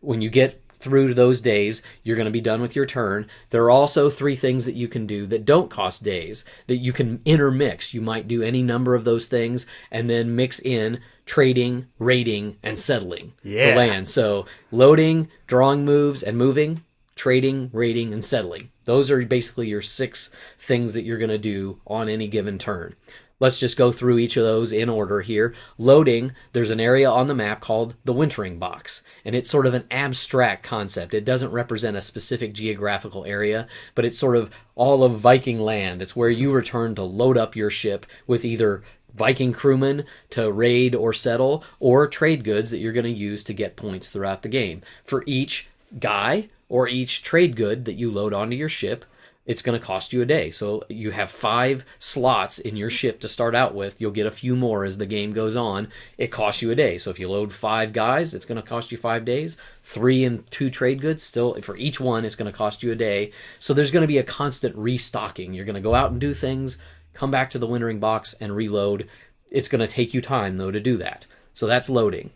when 0.00 0.20
you 0.20 0.30
get 0.30 0.62
through 0.82 1.08
to 1.08 1.14
those 1.14 1.40
days, 1.40 1.80
you're 2.02 2.16
going 2.16 2.26
to 2.26 2.30
be 2.32 2.40
done 2.40 2.60
with 2.60 2.74
your 2.74 2.84
turn. 2.84 3.28
There 3.50 3.62
are 3.62 3.70
also 3.70 4.10
three 4.10 4.34
things 4.34 4.64
that 4.64 4.74
you 4.74 4.88
can 4.88 5.06
do 5.06 5.26
that 5.26 5.44
don't 5.44 5.70
cost 5.70 6.02
days 6.02 6.44
that 6.66 6.78
you 6.78 6.92
can 6.92 7.22
intermix. 7.24 7.94
You 7.94 8.00
might 8.00 8.26
do 8.26 8.42
any 8.42 8.62
number 8.62 8.94
of 8.96 9.04
those 9.04 9.28
things 9.28 9.66
and 9.92 10.10
then 10.10 10.34
mix 10.34 10.58
in 10.60 11.00
trading, 11.24 11.86
raiding, 12.00 12.56
and 12.64 12.78
settling 12.78 13.32
Yeah. 13.44 13.70
the 13.70 13.76
land. 13.76 14.08
So 14.08 14.44
loading, 14.72 15.28
drawing 15.46 15.84
moves, 15.84 16.22
and 16.22 16.36
moving, 16.36 16.82
trading, 17.22 17.70
raiding, 17.72 18.12
and 18.12 18.24
settling. 18.24 18.68
Those 18.84 19.08
are 19.08 19.24
basically 19.24 19.68
your 19.68 19.80
six 19.80 20.34
things 20.58 20.92
that 20.94 21.04
you're 21.04 21.18
going 21.18 21.30
to 21.30 21.38
do 21.38 21.80
on 21.86 22.08
any 22.08 22.26
given 22.26 22.58
turn. 22.58 22.96
Let's 23.38 23.60
just 23.60 23.78
go 23.78 23.92
through 23.92 24.18
each 24.18 24.36
of 24.36 24.42
those 24.42 24.72
in 24.72 24.88
order 24.88 25.20
here. 25.20 25.54
Loading, 25.78 26.32
there's 26.50 26.70
an 26.70 26.80
area 26.80 27.08
on 27.08 27.28
the 27.28 27.34
map 27.36 27.60
called 27.60 27.94
the 28.04 28.12
wintering 28.12 28.58
box, 28.58 29.04
and 29.24 29.36
it's 29.36 29.48
sort 29.48 29.66
of 29.66 29.74
an 29.74 29.84
abstract 29.88 30.64
concept. 30.64 31.14
It 31.14 31.24
doesn't 31.24 31.52
represent 31.52 31.96
a 31.96 32.00
specific 32.00 32.54
geographical 32.54 33.24
area, 33.24 33.68
but 33.94 34.04
it's 34.04 34.18
sort 34.18 34.34
of 34.34 34.50
all 34.74 35.04
of 35.04 35.20
Viking 35.20 35.60
land. 35.60 36.02
It's 36.02 36.16
where 36.16 36.28
you 36.28 36.50
return 36.50 36.96
to 36.96 37.04
load 37.04 37.38
up 37.38 37.54
your 37.54 37.70
ship 37.70 38.04
with 38.26 38.44
either 38.44 38.82
Viking 39.14 39.52
crewmen 39.52 40.06
to 40.30 40.50
raid 40.50 40.96
or 40.96 41.12
settle, 41.12 41.62
or 41.78 42.08
trade 42.08 42.42
goods 42.42 42.72
that 42.72 42.78
you're 42.78 42.92
going 42.92 43.04
to 43.04 43.12
use 43.12 43.44
to 43.44 43.54
get 43.54 43.76
points 43.76 44.10
throughout 44.10 44.42
the 44.42 44.48
game. 44.48 44.82
For 45.04 45.22
each 45.24 45.68
guy 46.00 46.48
or 46.72 46.88
each 46.88 47.22
trade 47.22 47.54
good 47.54 47.84
that 47.84 47.98
you 47.98 48.10
load 48.10 48.32
onto 48.32 48.56
your 48.56 48.68
ship, 48.68 49.04
it's 49.44 49.60
going 49.60 49.78
to 49.78 49.86
cost 49.86 50.14
you 50.14 50.22
a 50.22 50.24
day. 50.24 50.50
So 50.50 50.84
you 50.88 51.10
have 51.10 51.30
five 51.30 51.84
slots 51.98 52.58
in 52.58 52.76
your 52.76 52.88
ship 52.88 53.20
to 53.20 53.28
start 53.28 53.54
out 53.54 53.74
with. 53.74 54.00
You'll 54.00 54.10
get 54.10 54.26
a 54.26 54.30
few 54.30 54.56
more 54.56 54.86
as 54.86 54.96
the 54.96 55.04
game 55.04 55.34
goes 55.34 55.54
on. 55.54 55.88
It 56.16 56.28
costs 56.28 56.62
you 56.62 56.70
a 56.70 56.74
day. 56.74 56.96
So 56.96 57.10
if 57.10 57.18
you 57.20 57.28
load 57.28 57.52
five 57.52 57.92
guys, 57.92 58.32
it's 58.32 58.46
going 58.46 58.56
to 58.56 58.66
cost 58.66 58.90
you 58.90 58.96
five 58.96 59.26
days. 59.26 59.58
Three 59.82 60.24
and 60.24 60.50
two 60.50 60.70
trade 60.70 61.02
goods, 61.02 61.22
still 61.22 61.60
for 61.60 61.76
each 61.76 62.00
one, 62.00 62.24
it's 62.24 62.36
going 62.36 62.50
to 62.50 62.56
cost 62.56 62.82
you 62.82 62.90
a 62.90 62.96
day. 62.96 63.32
So 63.58 63.74
there's 63.74 63.90
going 63.90 64.04
to 64.04 64.08
be 64.08 64.16
a 64.16 64.22
constant 64.22 64.74
restocking. 64.74 65.52
You're 65.52 65.66
going 65.66 65.74
to 65.74 65.82
go 65.82 65.94
out 65.94 66.10
and 66.10 66.18
do 66.18 66.32
things, 66.32 66.78
come 67.12 67.30
back 67.30 67.50
to 67.50 67.58
the 67.58 67.66
wintering 67.66 68.00
box 68.00 68.34
and 68.40 68.56
reload. 68.56 69.06
It's 69.50 69.68
going 69.68 69.86
to 69.86 69.94
take 69.94 70.14
you 70.14 70.22
time 70.22 70.56
though 70.56 70.70
to 70.70 70.80
do 70.80 70.96
that. 70.96 71.26
So 71.52 71.66
that's 71.66 71.90
loading. 71.90 72.30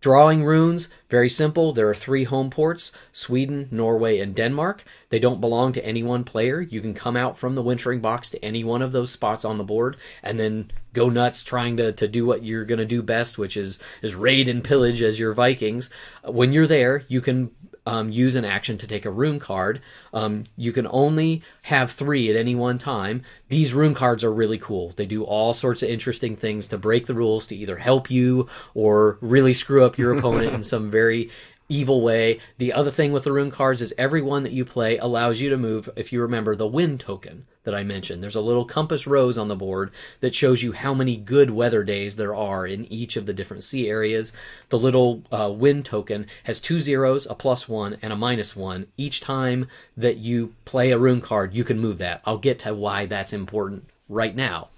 Drawing 0.00 0.44
runes, 0.44 0.88
very 1.10 1.28
simple. 1.28 1.72
There 1.72 1.88
are 1.88 1.94
three 1.94 2.24
home 2.24 2.48
ports 2.48 2.92
Sweden, 3.12 3.68
Norway, 3.70 4.18
and 4.18 4.34
Denmark. 4.34 4.84
They 5.10 5.18
don't 5.18 5.42
belong 5.42 5.72
to 5.74 5.84
any 5.84 6.02
one 6.02 6.24
player. 6.24 6.62
You 6.62 6.80
can 6.80 6.94
come 6.94 7.16
out 7.16 7.36
from 7.38 7.54
the 7.54 7.62
wintering 7.62 8.00
box 8.00 8.30
to 8.30 8.42
any 8.42 8.64
one 8.64 8.80
of 8.80 8.92
those 8.92 9.10
spots 9.10 9.44
on 9.44 9.58
the 9.58 9.64
board 9.64 9.98
and 10.22 10.40
then 10.40 10.70
go 10.94 11.10
nuts 11.10 11.44
trying 11.44 11.76
to, 11.76 11.92
to 11.92 12.08
do 12.08 12.24
what 12.24 12.42
you're 12.42 12.64
going 12.64 12.78
to 12.78 12.86
do 12.86 13.02
best, 13.02 13.36
which 13.36 13.58
is, 13.58 13.78
is 14.00 14.14
raid 14.14 14.48
and 14.48 14.64
pillage 14.64 15.02
as 15.02 15.20
your 15.20 15.34
Vikings. 15.34 15.90
When 16.24 16.52
you're 16.52 16.66
there, 16.66 17.04
you 17.08 17.20
can 17.20 17.50
um, 17.90 18.08
use 18.08 18.36
an 18.36 18.44
action 18.44 18.78
to 18.78 18.86
take 18.86 19.04
a 19.04 19.10
rune 19.10 19.40
card. 19.40 19.82
Um, 20.14 20.44
you 20.56 20.70
can 20.70 20.86
only 20.92 21.42
have 21.62 21.90
three 21.90 22.30
at 22.30 22.36
any 22.36 22.54
one 22.54 22.78
time. 22.78 23.24
These 23.48 23.74
rune 23.74 23.94
cards 23.94 24.22
are 24.22 24.32
really 24.32 24.58
cool. 24.58 24.90
They 24.94 25.06
do 25.06 25.24
all 25.24 25.54
sorts 25.54 25.82
of 25.82 25.88
interesting 25.88 26.36
things 26.36 26.68
to 26.68 26.78
break 26.78 27.06
the 27.06 27.14
rules 27.14 27.48
to 27.48 27.56
either 27.56 27.78
help 27.78 28.08
you 28.08 28.48
or 28.74 29.18
really 29.20 29.52
screw 29.52 29.84
up 29.84 29.98
your 29.98 30.16
opponent 30.16 30.52
in 30.52 30.62
some 30.72 30.88
very 30.88 31.30
evil 31.70 32.02
way. 32.02 32.38
The 32.58 32.74
other 32.74 32.90
thing 32.90 33.12
with 33.12 33.24
the 33.24 33.32
rune 33.32 33.50
cards 33.50 33.80
is 33.80 33.94
every 33.96 34.20
one 34.20 34.42
that 34.42 34.52
you 34.52 34.66
play 34.66 34.98
allows 34.98 35.40
you 35.40 35.48
to 35.48 35.56
move, 35.56 35.88
if 35.96 36.12
you 36.12 36.20
remember, 36.20 36.54
the 36.54 36.66
wind 36.66 37.00
token 37.00 37.46
that 37.62 37.74
I 37.74 37.84
mentioned. 37.84 38.22
There's 38.22 38.36
a 38.36 38.40
little 38.40 38.64
compass 38.64 39.06
rose 39.06 39.38
on 39.38 39.48
the 39.48 39.56
board 39.56 39.90
that 40.20 40.34
shows 40.34 40.62
you 40.62 40.72
how 40.72 40.92
many 40.92 41.16
good 41.16 41.50
weather 41.50 41.84
days 41.84 42.16
there 42.16 42.34
are 42.34 42.66
in 42.66 42.90
each 42.92 43.16
of 43.16 43.26
the 43.26 43.32
different 43.32 43.64
sea 43.64 43.88
areas. 43.88 44.32
The 44.70 44.78
little 44.78 45.22
uh, 45.30 45.50
wind 45.54 45.84
token 45.84 46.26
has 46.44 46.60
two 46.60 46.80
zeros, 46.80 47.26
a 47.26 47.34
plus 47.34 47.68
one, 47.68 47.96
and 48.02 48.12
a 48.12 48.16
minus 48.16 48.56
one. 48.56 48.86
Each 48.96 49.20
time 49.20 49.68
that 49.96 50.18
you 50.18 50.54
play 50.64 50.90
a 50.90 50.98
rune 50.98 51.20
card, 51.20 51.54
you 51.54 51.64
can 51.64 51.78
move 51.78 51.98
that. 51.98 52.22
I'll 52.24 52.38
get 52.38 52.58
to 52.60 52.74
why 52.74 53.06
that's 53.06 53.32
important 53.32 53.88
right 54.08 54.34
now. 54.34 54.68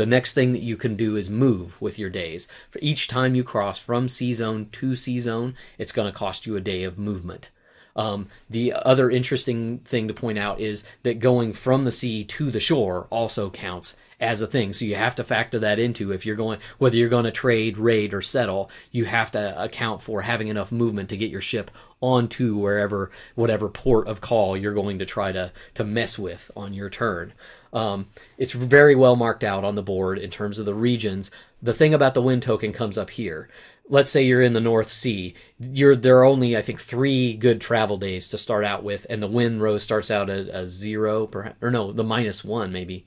The 0.00 0.06
next 0.06 0.32
thing 0.32 0.54
that 0.54 0.62
you 0.62 0.78
can 0.78 0.96
do 0.96 1.14
is 1.14 1.28
move 1.28 1.78
with 1.78 1.98
your 1.98 2.08
days. 2.08 2.48
For 2.70 2.78
each 2.80 3.06
time 3.06 3.34
you 3.34 3.44
cross 3.44 3.78
from 3.78 4.08
sea 4.08 4.32
zone 4.32 4.70
to 4.72 4.96
sea 4.96 5.20
zone, 5.20 5.54
it's 5.76 5.92
going 5.92 6.10
to 6.10 6.18
cost 6.18 6.46
you 6.46 6.56
a 6.56 6.60
day 6.62 6.84
of 6.84 6.98
movement. 6.98 7.50
Um, 7.94 8.28
the 8.48 8.72
other 8.72 9.10
interesting 9.10 9.80
thing 9.80 10.08
to 10.08 10.14
point 10.14 10.38
out 10.38 10.58
is 10.58 10.88
that 11.02 11.18
going 11.18 11.52
from 11.52 11.84
the 11.84 11.92
sea 11.92 12.24
to 12.24 12.50
the 12.50 12.60
shore 12.60 13.08
also 13.10 13.50
counts 13.50 13.94
as 14.18 14.40
a 14.40 14.46
thing. 14.46 14.72
So 14.72 14.86
you 14.86 14.94
have 14.94 15.16
to 15.16 15.24
factor 15.24 15.58
that 15.58 15.78
into 15.78 16.12
if 16.12 16.24
you're 16.24 16.34
going, 16.34 16.60
whether 16.78 16.96
you're 16.96 17.10
going 17.10 17.26
to 17.26 17.30
trade, 17.30 17.76
raid, 17.76 18.14
or 18.14 18.22
settle, 18.22 18.70
you 18.90 19.04
have 19.04 19.30
to 19.32 19.62
account 19.62 20.00
for 20.00 20.22
having 20.22 20.48
enough 20.48 20.72
movement 20.72 21.10
to 21.10 21.18
get 21.18 21.30
your 21.30 21.42
ship 21.42 21.70
onto 22.00 22.56
wherever, 22.56 23.10
whatever 23.34 23.68
port 23.68 24.08
of 24.08 24.22
call 24.22 24.56
you're 24.56 24.72
going 24.72 24.98
to 24.98 25.04
try 25.04 25.30
to, 25.30 25.52
to 25.74 25.84
mess 25.84 26.18
with 26.18 26.50
on 26.56 26.72
your 26.72 26.88
turn. 26.88 27.34
Um, 27.72 28.08
it's 28.36 28.52
very 28.52 28.94
well 28.94 29.16
marked 29.16 29.44
out 29.44 29.64
on 29.64 29.74
the 29.74 29.82
board 29.82 30.18
in 30.18 30.30
terms 30.30 30.58
of 30.58 30.66
the 30.66 30.74
regions. 30.74 31.30
The 31.62 31.74
thing 31.74 31.94
about 31.94 32.14
the 32.14 32.22
wind 32.22 32.42
token 32.42 32.72
comes 32.72 32.98
up 32.98 33.10
here. 33.10 33.48
Let's 33.88 34.10
say 34.10 34.24
you're 34.24 34.42
in 34.42 34.52
the 34.52 34.60
North 34.60 34.90
Sea. 34.90 35.34
You're 35.58 35.96
there 35.96 36.18
are 36.18 36.24
only 36.24 36.56
I 36.56 36.62
think 36.62 36.80
three 36.80 37.34
good 37.34 37.60
travel 37.60 37.96
days 37.96 38.28
to 38.30 38.38
start 38.38 38.64
out 38.64 38.84
with, 38.84 39.06
and 39.10 39.22
the 39.22 39.28
wind 39.28 39.62
rose 39.62 39.82
starts 39.82 40.10
out 40.10 40.30
at 40.30 40.46
a 40.48 40.66
zero, 40.66 41.26
perhaps, 41.26 41.56
or 41.60 41.70
no, 41.70 41.92
the 41.92 42.04
minus 42.04 42.44
one 42.44 42.72
maybe. 42.72 43.06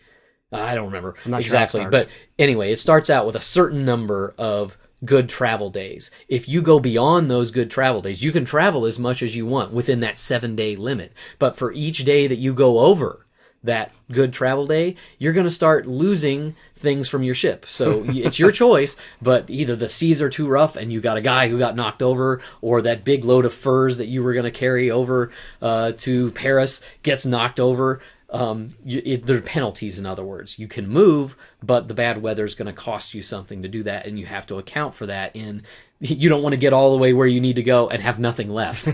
I 0.52 0.76
don't 0.76 0.86
remember 0.86 1.16
sure 1.24 1.40
exactly, 1.40 1.82
starts. 1.82 2.04
but 2.04 2.10
anyway, 2.38 2.72
it 2.72 2.80
starts 2.80 3.10
out 3.10 3.26
with 3.26 3.36
a 3.36 3.42
certain 3.42 3.86
number 3.86 4.36
of 4.38 4.78
good 5.04 5.28
travel 5.28 5.70
days. 5.70 6.12
If 6.28 6.48
you 6.48 6.62
go 6.62 6.80
beyond 6.80 7.30
those 7.30 7.52
good 7.52 7.72
travel 7.72 8.02
days, 8.02 8.24
you 8.24 8.32
can 8.32 8.46
travel 8.46 8.86
as 8.86 9.00
much 9.00 9.24
as 9.24 9.36
you 9.36 9.46
want 9.46 9.74
within 9.74 10.00
that 10.02 10.20
seven 10.20 10.56
day 10.56 10.76
limit. 10.76 11.14
But 11.40 11.56
for 11.56 11.72
each 11.74 12.06
day 12.06 12.28
that 12.28 12.38
you 12.38 12.54
go 12.54 12.80
over 12.80 13.23
that 13.64 13.92
good 14.12 14.34
travel 14.34 14.66
day, 14.68 14.96
you're 15.18 15.34
going 15.34 15.46
to 15.46 15.52
start 15.52 15.86
losing 15.86 16.56
things 16.74 17.08
from 17.10 17.24
your 17.24 17.36
ship. 17.36 17.66
So 17.66 18.04
it's 18.08 18.40
your 18.40 18.52
choice, 18.52 18.98
but 19.22 19.50
either 19.50 19.76
the 19.76 19.90
seas 19.90 20.22
are 20.22 20.30
too 20.30 20.48
rough 20.48 20.76
and 20.76 20.92
you 20.92 21.02
got 21.02 21.18
a 21.18 21.22
guy 21.22 21.48
who 21.48 21.58
got 21.58 21.76
knocked 21.76 22.04
over, 22.04 22.42
or 22.62 22.82
that 22.82 23.04
big 23.04 23.24
load 23.24 23.46
of 23.46 23.54
furs 23.54 23.98
that 23.98 24.08
you 24.08 24.24
were 24.24 24.34
going 24.34 24.44
to 24.44 24.52
carry 24.52 24.92
over 24.92 25.32
uh, 25.62 25.94
to 25.98 26.32
Paris 26.32 26.84
gets 27.02 27.26
knocked 27.26 27.60
over. 27.60 28.02
Um, 28.30 28.70
you, 28.84 29.00
it, 29.06 29.26
there 29.28 29.38
are 29.38 29.42
penalties, 29.42 30.00
in 30.00 30.08
other 30.08 30.24
words. 30.24 30.58
You 30.58 30.68
can 30.68 30.88
move, 30.88 31.38
but 31.62 31.88
the 31.88 31.94
bad 31.94 32.22
weather 32.22 32.46
is 32.46 32.56
going 32.56 32.66
to 32.66 32.74
cost 32.74 33.14
you 33.14 33.22
something 33.22 33.62
to 33.62 33.70
do 33.70 33.84
that, 33.84 34.08
and 34.08 34.18
you 34.18 34.26
have 34.26 34.48
to 34.48 34.58
account 34.58 34.96
for 34.96 35.06
that 35.06 35.36
in 35.36 35.62
you 36.00 36.30
don't 36.30 36.42
want 36.42 36.54
to 36.54 36.58
get 36.58 36.74
all 36.74 36.92
the 36.92 36.98
way 36.98 37.14
where 37.14 37.28
you 37.28 37.40
need 37.40 37.56
to 37.56 37.64
go 37.64 37.88
and 37.88 38.02
have 38.02 38.20
nothing 38.20 38.50
left. 38.50 38.90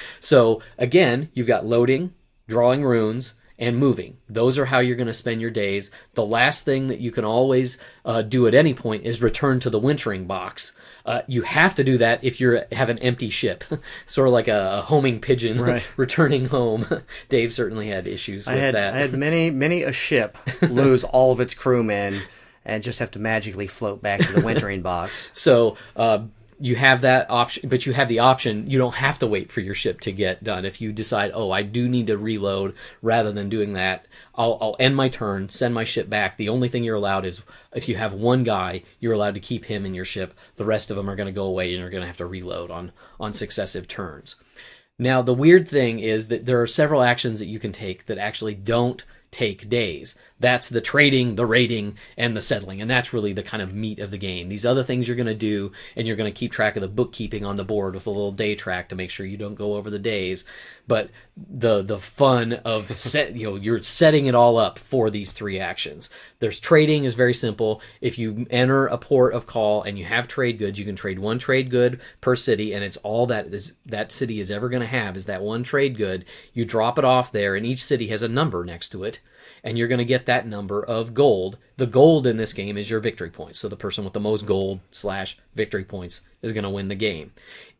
so 0.20 0.62
again, 0.78 1.30
you've 1.32 1.46
got 1.46 1.64
loading, 1.66 2.12
drawing 2.46 2.84
runes, 2.84 3.34
and 3.60 3.76
moving. 3.76 4.16
Those 4.28 4.58
are 4.58 4.64
how 4.64 4.78
you're 4.80 4.96
going 4.96 5.06
to 5.06 5.14
spend 5.14 5.40
your 5.40 5.50
days. 5.50 5.90
The 6.14 6.24
last 6.24 6.64
thing 6.64 6.86
that 6.88 6.98
you 6.98 7.12
can 7.12 7.24
always 7.26 7.76
uh, 8.04 8.22
do 8.22 8.46
at 8.46 8.54
any 8.54 8.72
point 8.74 9.04
is 9.04 9.22
return 9.22 9.60
to 9.60 9.70
the 9.70 9.78
wintering 9.78 10.26
box. 10.26 10.72
Uh, 11.04 11.22
you 11.28 11.42
have 11.42 11.74
to 11.74 11.84
do 11.84 11.98
that 11.98 12.24
if 12.24 12.40
you 12.40 12.62
have 12.72 12.88
an 12.88 12.98
empty 13.00 13.28
ship, 13.30 13.62
sort 14.06 14.28
of 14.28 14.32
like 14.32 14.48
a, 14.48 14.80
homing 14.82 15.20
pigeon 15.20 15.60
Right. 15.62 15.84
returning 15.96 16.46
home. 16.46 16.86
Dave 17.28 17.52
certainly 17.52 17.88
had 17.88 18.06
issues 18.06 18.48
I 18.48 18.54
with 18.54 18.62
had 18.62 18.74
that. 18.74 18.94
I 18.94 18.98
had 18.98 19.12
many 19.12 19.50
many 19.50 19.82
a 19.82 19.92
ship 19.92 20.36
lose 20.62 21.04
all 21.04 21.32
of 21.32 21.40
its 21.40 21.52
crewmen 21.54 22.18
and 22.64 22.82
just 22.82 22.98
have 22.98 23.10
to 23.12 23.18
magically 23.18 23.66
float 23.66 24.00
back 24.00 24.20
to 24.20 24.32
the 24.32 24.44
wintering 24.44 24.80
box. 24.82 25.30
So 25.34 25.76
uh, 25.96 26.20
you 26.60 26.76
have 26.76 27.00
that 27.00 27.30
option, 27.30 27.68
but 27.70 27.86
you 27.86 27.94
have 27.94 28.08
the 28.08 28.18
option. 28.18 28.68
You 28.68 28.76
don't 28.76 28.96
have 28.96 29.18
to 29.20 29.26
wait 29.26 29.50
for 29.50 29.60
your 29.60 29.74
ship 29.74 29.98
to 30.00 30.12
get 30.12 30.44
done. 30.44 30.66
If 30.66 30.80
you 30.80 30.92
decide, 30.92 31.30
oh, 31.34 31.50
I 31.50 31.62
do 31.62 31.88
need 31.88 32.08
to 32.08 32.18
reload, 32.18 32.74
rather 33.00 33.32
than 33.32 33.48
doing 33.48 33.72
that, 33.72 34.06
I'll, 34.34 34.58
I'll 34.60 34.76
end 34.78 34.94
my 34.94 35.08
turn, 35.08 35.48
send 35.48 35.74
my 35.74 35.84
ship 35.84 36.10
back. 36.10 36.36
The 36.36 36.50
only 36.50 36.68
thing 36.68 36.84
you're 36.84 36.96
allowed 36.96 37.24
is 37.24 37.42
if 37.74 37.88
you 37.88 37.96
have 37.96 38.12
one 38.12 38.44
guy, 38.44 38.82
you're 39.00 39.14
allowed 39.14 39.34
to 39.34 39.40
keep 39.40 39.64
him 39.64 39.86
in 39.86 39.94
your 39.94 40.04
ship. 40.04 40.38
The 40.56 40.66
rest 40.66 40.90
of 40.90 40.96
them 40.96 41.08
are 41.08 41.16
going 41.16 41.26
to 41.28 41.32
go 41.32 41.46
away, 41.46 41.70
and 41.70 41.80
you're 41.80 41.90
going 41.90 42.02
to 42.02 42.06
have 42.06 42.18
to 42.18 42.26
reload 42.26 42.70
on 42.70 42.92
on 43.18 43.32
successive 43.32 43.88
turns. 43.88 44.36
Now, 44.98 45.22
the 45.22 45.32
weird 45.32 45.66
thing 45.66 45.98
is 45.98 46.28
that 46.28 46.44
there 46.44 46.60
are 46.60 46.66
several 46.66 47.02
actions 47.02 47.38
that 47.38 47.46
you 47.46 47.58
can 47.58 47.72
take 47.72 48.04
that 48.04 48.18
actually 48.18 48.54
don't 48.54 49.02
take 49.30 49.68
days. 49.68 50.18
That's 50.40 50.70
the 50.70 50.80
trading, 50.80 51.34
the 51.34 51.44
rating, 51.44 51.98
and 52.16 52.34
the 52.34 52.40
settling. 52.40 52.80
And 52.80 52.90
that's 52.90 53.12
really 53.12 53.34
the 53.34 53.42
kind 53.42 53.62
of 53.62 53.74
meat 53.74 53.98
of 53.98 54.10
the 54.10 54.18
game. 54.18 54.48
These 54.48 54.64
other 54.64 54.82
things 54.82 55.06
you're 55.06 55.16
going 55.16 55.26
to 55.26 55.34
do, 55.34 55.72
and 55.94 56.06
you're 56.06 56.16
going 56.16 56.32
to 56.32 56.38
keep 56.38 56.50
track 56.50 56.76
of 56.76 56.80
the 56.80 56.88
bookkeeping 56.88 57.44
on 57.44 57.56
the 57.56 57.64
board 57.64 57.94
with 57.94 58.06
a 58.06 58.10
little 58.10 58.32
day 58.32 58.54
track 58.54 58.88
to 58.88 58.96
make 58.96 59.10
sure 59.10 59.26
you 59.26 59.36
don't 59.36 59.54
go 59.54 59.74
over 59.74 59.90
the 59.90 59.98
days. 59.98 60.46
But 60.88 61.10
the 61.36 61.82
the 61.82 61.98
fun 61.98 62.54
of 62.64 62.90
set, 62.90 63.36
you 63.36 63.50
know, 63.50 63.56
you're 63.56 63.82
setting 63.82 64.26
it 64.26 64.34
all 64.34 64.56
up 64.56 64.78
for 64.78 65.10
these 65.10 65.32
three 65.34 65.60
actions. 65.60 66.08
There's 66.38 66.58
trading 66.58 67.04
is 67.04 67.14
very 67.14 67.34
simple. 67.34 67.82
If 68.00 68.18
you 68.18 68.46
enter 68.50 68.86
a 68.86 68.96
port 68.96 69.34
of 69.34 69.46
call 69.46 69.82
and 69.82 69.98
you 69.98 70.06
have 70.06 70.26
trade 70.26 70.58
goods, 70.58 70.78
you 70.78 70.86
can 70.86 70.96
trade 70.96 71.18
one 71.18 71.38
trade 71.38 71.70
good 71.70 72.00
per 72.22 72.34
city, 72.34 72.72
and 72.72 72.82
it's 72.82 72.96
all 72.98 73.26
that 73.26 73.48
is 73.48 73.76
that 73.84 74.10
city 74.10 74.40
is 74.40 74.50
ever 74.50 74.70
going 74.70 74.80
to 74.80 74.86
have 74.86 75.18
is 75.18 75.26
that 75.26 75.42
one 75.42 75.62
trade 75.62 75.98
good. 75.98 76.24
You 76.54 76.64
drop 76.64 76.98
it 76.98 77.04
off 77.04 77.30
there, 77.30 77.54
and 77.54 77.66
each 77.66 77.84
city 77.84 78.06
has 78.08 78.22
a 78.22 78.28
number 78.28 78.64
next 78.64 78.88
to 78.90 79.04
it 79.04 79.19
and 79.62 79.76
you're 79.76 79.88
going 79.88 79.98
to 79.98 80.04
get 80.04 80.26
that 80.26 80.46
number 80.46 80.84
of 80.84 81.14
gold. 81.14 81.58
The 81.76 81.86
gold 81.86 82.26
in 82.26 82.36
this 82.36 82.52
game 82.52 82.76
is 82.76 82.90
your 82.90 83.00
victory 83.00 83.30
points. 83.30 83.58
So 83.58 83.68
the 83.68 83.76
person 83.76 84.04
with 84.04 84.12
the 84.12 84.20
most 84.20 84.46
gold 84.46 84.80
slash 84.90 85.38
victory 85.54 85.84
points 85.84 86.22
is 86.42 86.52
going 86.52 86.64
to 86.64 86.70
win 86.70 86.88
the 86.88 86.94
game. 86.94 87.32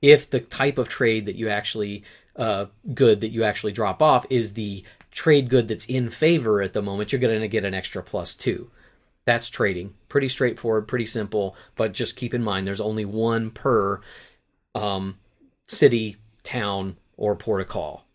If 0.02 0.28
the 0.28 0.40
type 0.40 0.78
of 0.78 0.88
trade 0.88 1.26
that 1.26 1.36
you 1.36 1.48
actually 1.48 2.04
uh, 2.36 2.66
good 2.94 3.20
that 3.20 3.30
you 3.30 3.44
actually 3.44 3.72
drop 3.72 4.00
off 4.00 4.24
is 4.30 4.54
the 4.54 4.84
trade 5.10 5.48
good 5.48 5.68
that's 5.68 5.86
in 5.86 6.10
favor 6.10 6.62
at 6.62 6.72
the 6.72 6.82
moment, 6.82 7.12
you're 7.12 7.20
going 7.20 7.40
to 7.40 7.48
get 7.48 7.64
an 7.64 7.74
extra 7.74 8.02
plus 8.02 8.34
two. 8.34 8.70
That's 9.26 9.50
trading. 9.50 9.94
Pretty 10.08 10.28
straightforward, 10.28 10.88
pretty 10.88 11.06
simple, 11.06 11.56
but 11.76 11.92
just 11.92 12.16
keep 12.16 12.32
in 12.34 12.42
mind 12.42 12.66
there's 12.66 12.80
only 12.80 13.04
one 13.04 13.50
per 13.50 14.00
um, 14.74 15.18
city, 15.66 16.16
town, 16.42 16.96
or 17.16 17.36
port 17.36 17.60
of 17.60 17.68
call 17.68 18.06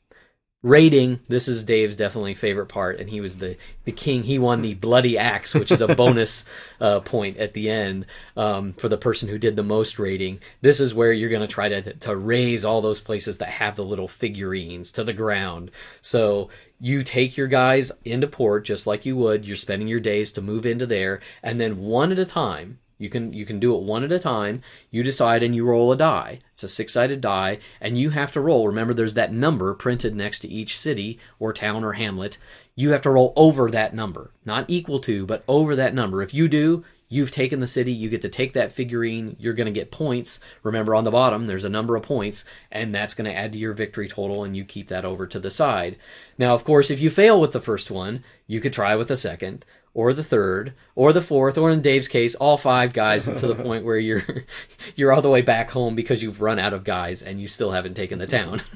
rating 0.66 1.20
this 1.28 1.48
is 1.48 1.64
dave's 1.64 1.96
definitely 1.96 2.34
favorite 2.34 2.66
part 2.66 3.00
and 3.00 3.12
he 3.12 3.22
was 3.22 3.38
the 3.38 3.56
the 3.84 3.92
king. 3.92 4.24
He 4.24 4.40
won 4.40 4.64
the 4.64 4.74
bloody 4.74 5.16
axe 5.16 5.54
which 5.54 5.72
is 5.72 5.80
a 5.80 5.88
bonus 5.96 6.44
uh, 6.82 7.02
point 7.02 7.38
at 7.38 7.54
the 7.54 7.70
end 7.70 8.08
um, 8.36 8.74
for 8.74 8.90
the 8.90 8.98
person 8.98 9.30
who 9.30 9.38
did 9.38 9.56
the 9.56 9.62
most 9.62 10.00
rating. 10.00 10.40
This 10.62 10.80
is 10.80 10.96
where 10.96 11.14
you're 11.14 11.30
going 11.30 11.42
to 11.42 11.48
try 11.48 11.70
to 11.70 11.94
to 11.94 12.16
raze 12.16 12.66
all 12.66 12.82
those 12.82 13.00
places 13.00 13.38
that 13.38 13.50
have 13.50 13.76
the 13.76 13.86
little 13.86 14.08
figurines 14.08 14.92
to 14.94 15.04
the 15.04 15.14
ground. 15.14 15.70
So 16.02 16.50
you 16.80 17.04
take 17.04 17.38
your 17.38 17.48
guys 17.48 17.92
into 18.04 18.26
port 18.26 18.66
just 18.66 18.88
like 18.88 19.06
you 19.06 19.16
would. 19.18 19.46
You're 19.46 19.56
spending 19.56 19.88
your 19.88 20.00
days 20.00 20.32
to 20.32 20.42
move 20.42 20.66
into 20.66 20.88
there 20.88 21.22
and 21.44 21.62
then 21.62 21.78
one 21.78 22.12
at 22.12 22.18
a 22.18 22.26
time 22.26 22.80
you 22.98 23.10
can 23.10 23.34
you 23.34 23.46
can 23.46 23.60
do 23.60 23.76
it 23.76 23.84
one 23.84 24.04
at 24.04 24.12
a 24.12 24.20
time. 24.20 24.62
You 24.90 25.04
decide 25.04 25.44
and 25.44 25.56
you 25.56 25.66
roll 25.66 25.92
a 25.92 25.98
die. 25.98 26.40
It's 26.54 26.64
a 26.64 26.70
six-sided 26.70 27.20
die, 27.20 27.60
and 27.82 27.98
you 27.98 28.12
have 28.12 28.32
to 28.34 28.42
roll. 28.42 28.68
Remember, 28.68 28.94
there's 28.94 29.16
that 29.16 29.34
number 29.34 29.74
printed 29.74 30.16
next 30.16 30.40
to 30.40 30.48
each 30.48 30.78
city 30.78 31.20
or 31.40 31.52
town 31.52 31.84
or 31.84 31.94
hamlet. 31.94 32.38
You 32.76 32.92
have 32.92 33.02
to 33.04 33.10
roll 33.10 33.34
over 33.36 33.70
that 33.72 33.94
number, 33.94 34.32
not 34.46 34.66
equal 34.68 35.00
to, 35.00 35.26
but 35.26 35.44
over 35.48 35.76
that 35.76 35.94
number. 35.94 36.22
If 36.22 36.34
you 36.34 36.48
do, 36.48 36.84
you've 37.08 37.32
taken 37.32 37.60
the 37.60 37.68
city. 37.68 37.92
You 37.92 38.10
get 38.10 38.22
to 38.22 38.30
take 38.30 38.54
that 38.54 38.72
figurine. 38.72 39.36
You're 39.40 39.54
going 39.54 39.66
to 39.66 39.72
get 39.72 39.92
points. 39.92 40.40
Remember, 40.64 40.96
on 40.96 41.04
the 41.04 41.12
bottom 41.12 41.46
there's 41.46 41.66
a 41.66 41.70
number 41.70 41.96
of 41.96 42.04
points, 42.04 42.46
and 42.72 42.96
that's 42.96 43.14
going 43.14 43.30
to 43.30 43.38
add 43.38 43.54
to 43.54 43.60
your 43.60 43.74
victory 43.74 44.08
total, 44.08 44.44
and 44.44 44.56
you 44.56 44.64
keep 44.64 44.88
that 44.88 45.06
over 45.06 45.28
to 45.28 45.40
the 45.40 45.52
side. 45.52 45.98
Now, 46.38 46.54
of 46.54 46.64
course, 46.64 46.90
if 46.90 47.02
you 47.02 47.10
fail 47.10 47.40
with 47.40 47.52
the 47.52 47.62
first 47.62 47.92
one, 47.92 48.24
you 48.48 48.62
could 48.62 48.74
try 48.74 48.96
with 48.96 49.10
the 49.10 49.18
second 49.18 49.66
or 49.96 50.14
the 50.14 50.24
third 50.24 50.74
or 50.94 51.12
the 51.12 51.22
fourth 51.22 51.58
or 51.58 51.72
in 51.72 51.82
Dave's 51.82 52.08
case 52.08 52.36
all 52.36 52.58
five 52.58 52.94
guys 52.94 53.26
to 53.40 53.48
the 53.48 53.56
point 53.56 53.84
where 53.84 53.98
you're 53.98 54.24
you're 54.96 55.12
all 55.12 55.24
the 55.24 55.30
way 55.30 55.42
back 55.42 55.72
home 55.72 55.96
because 55.96 56.22
you've 56.22 56.42
run 56.42 56.60
out 56.60 56.74
of 56.74 56.84
guys 56.84 57.24
and 57.24 57.42
you 57.42 57.48
still 57.48 57.72
haven't 57.72 57.96
taken 57.96 58.20
the 58.20 58.28
town. 58.28 58.62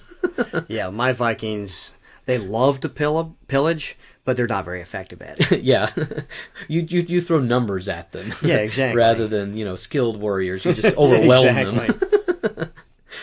Yeah, 0.68 0.90
my 0.90 1.12
Vikings 1.12 1.94
they 2.26 2.38
love 2.38 2.80
to 2.82 2.90
pill- 2.90 3.36
pillage, 3.48 3.98
but 4.24 4.38
they're 4.38 4.48
not 4.48 4.64
very 4.64 4.82
effective 4.82 5.22
at 5.22 5.52
it. 5.52 5.64
yeah. 5.64 5.90
you, 6.68 6.82
you 6.82 7.02
you 7.02 7.22
throw 7.22 7.40
numbers 7.40 7.90
at 7.90 8.12
them. 8.14 8.32
Yeah, 8.42 8.58
exactly. 8.58 8.98
Rather 8.98 9.28
than, 9.28 9.58
you 9.58 9.66
know, 9.66 9.76
skilled 9.76 10.18
warriors, 10.18 10.64
you 10.64 10.74
just 10.74 10.96
overwhelm 10.98 11.46
them. 11.46 11.68
exactly. 11.68 12.68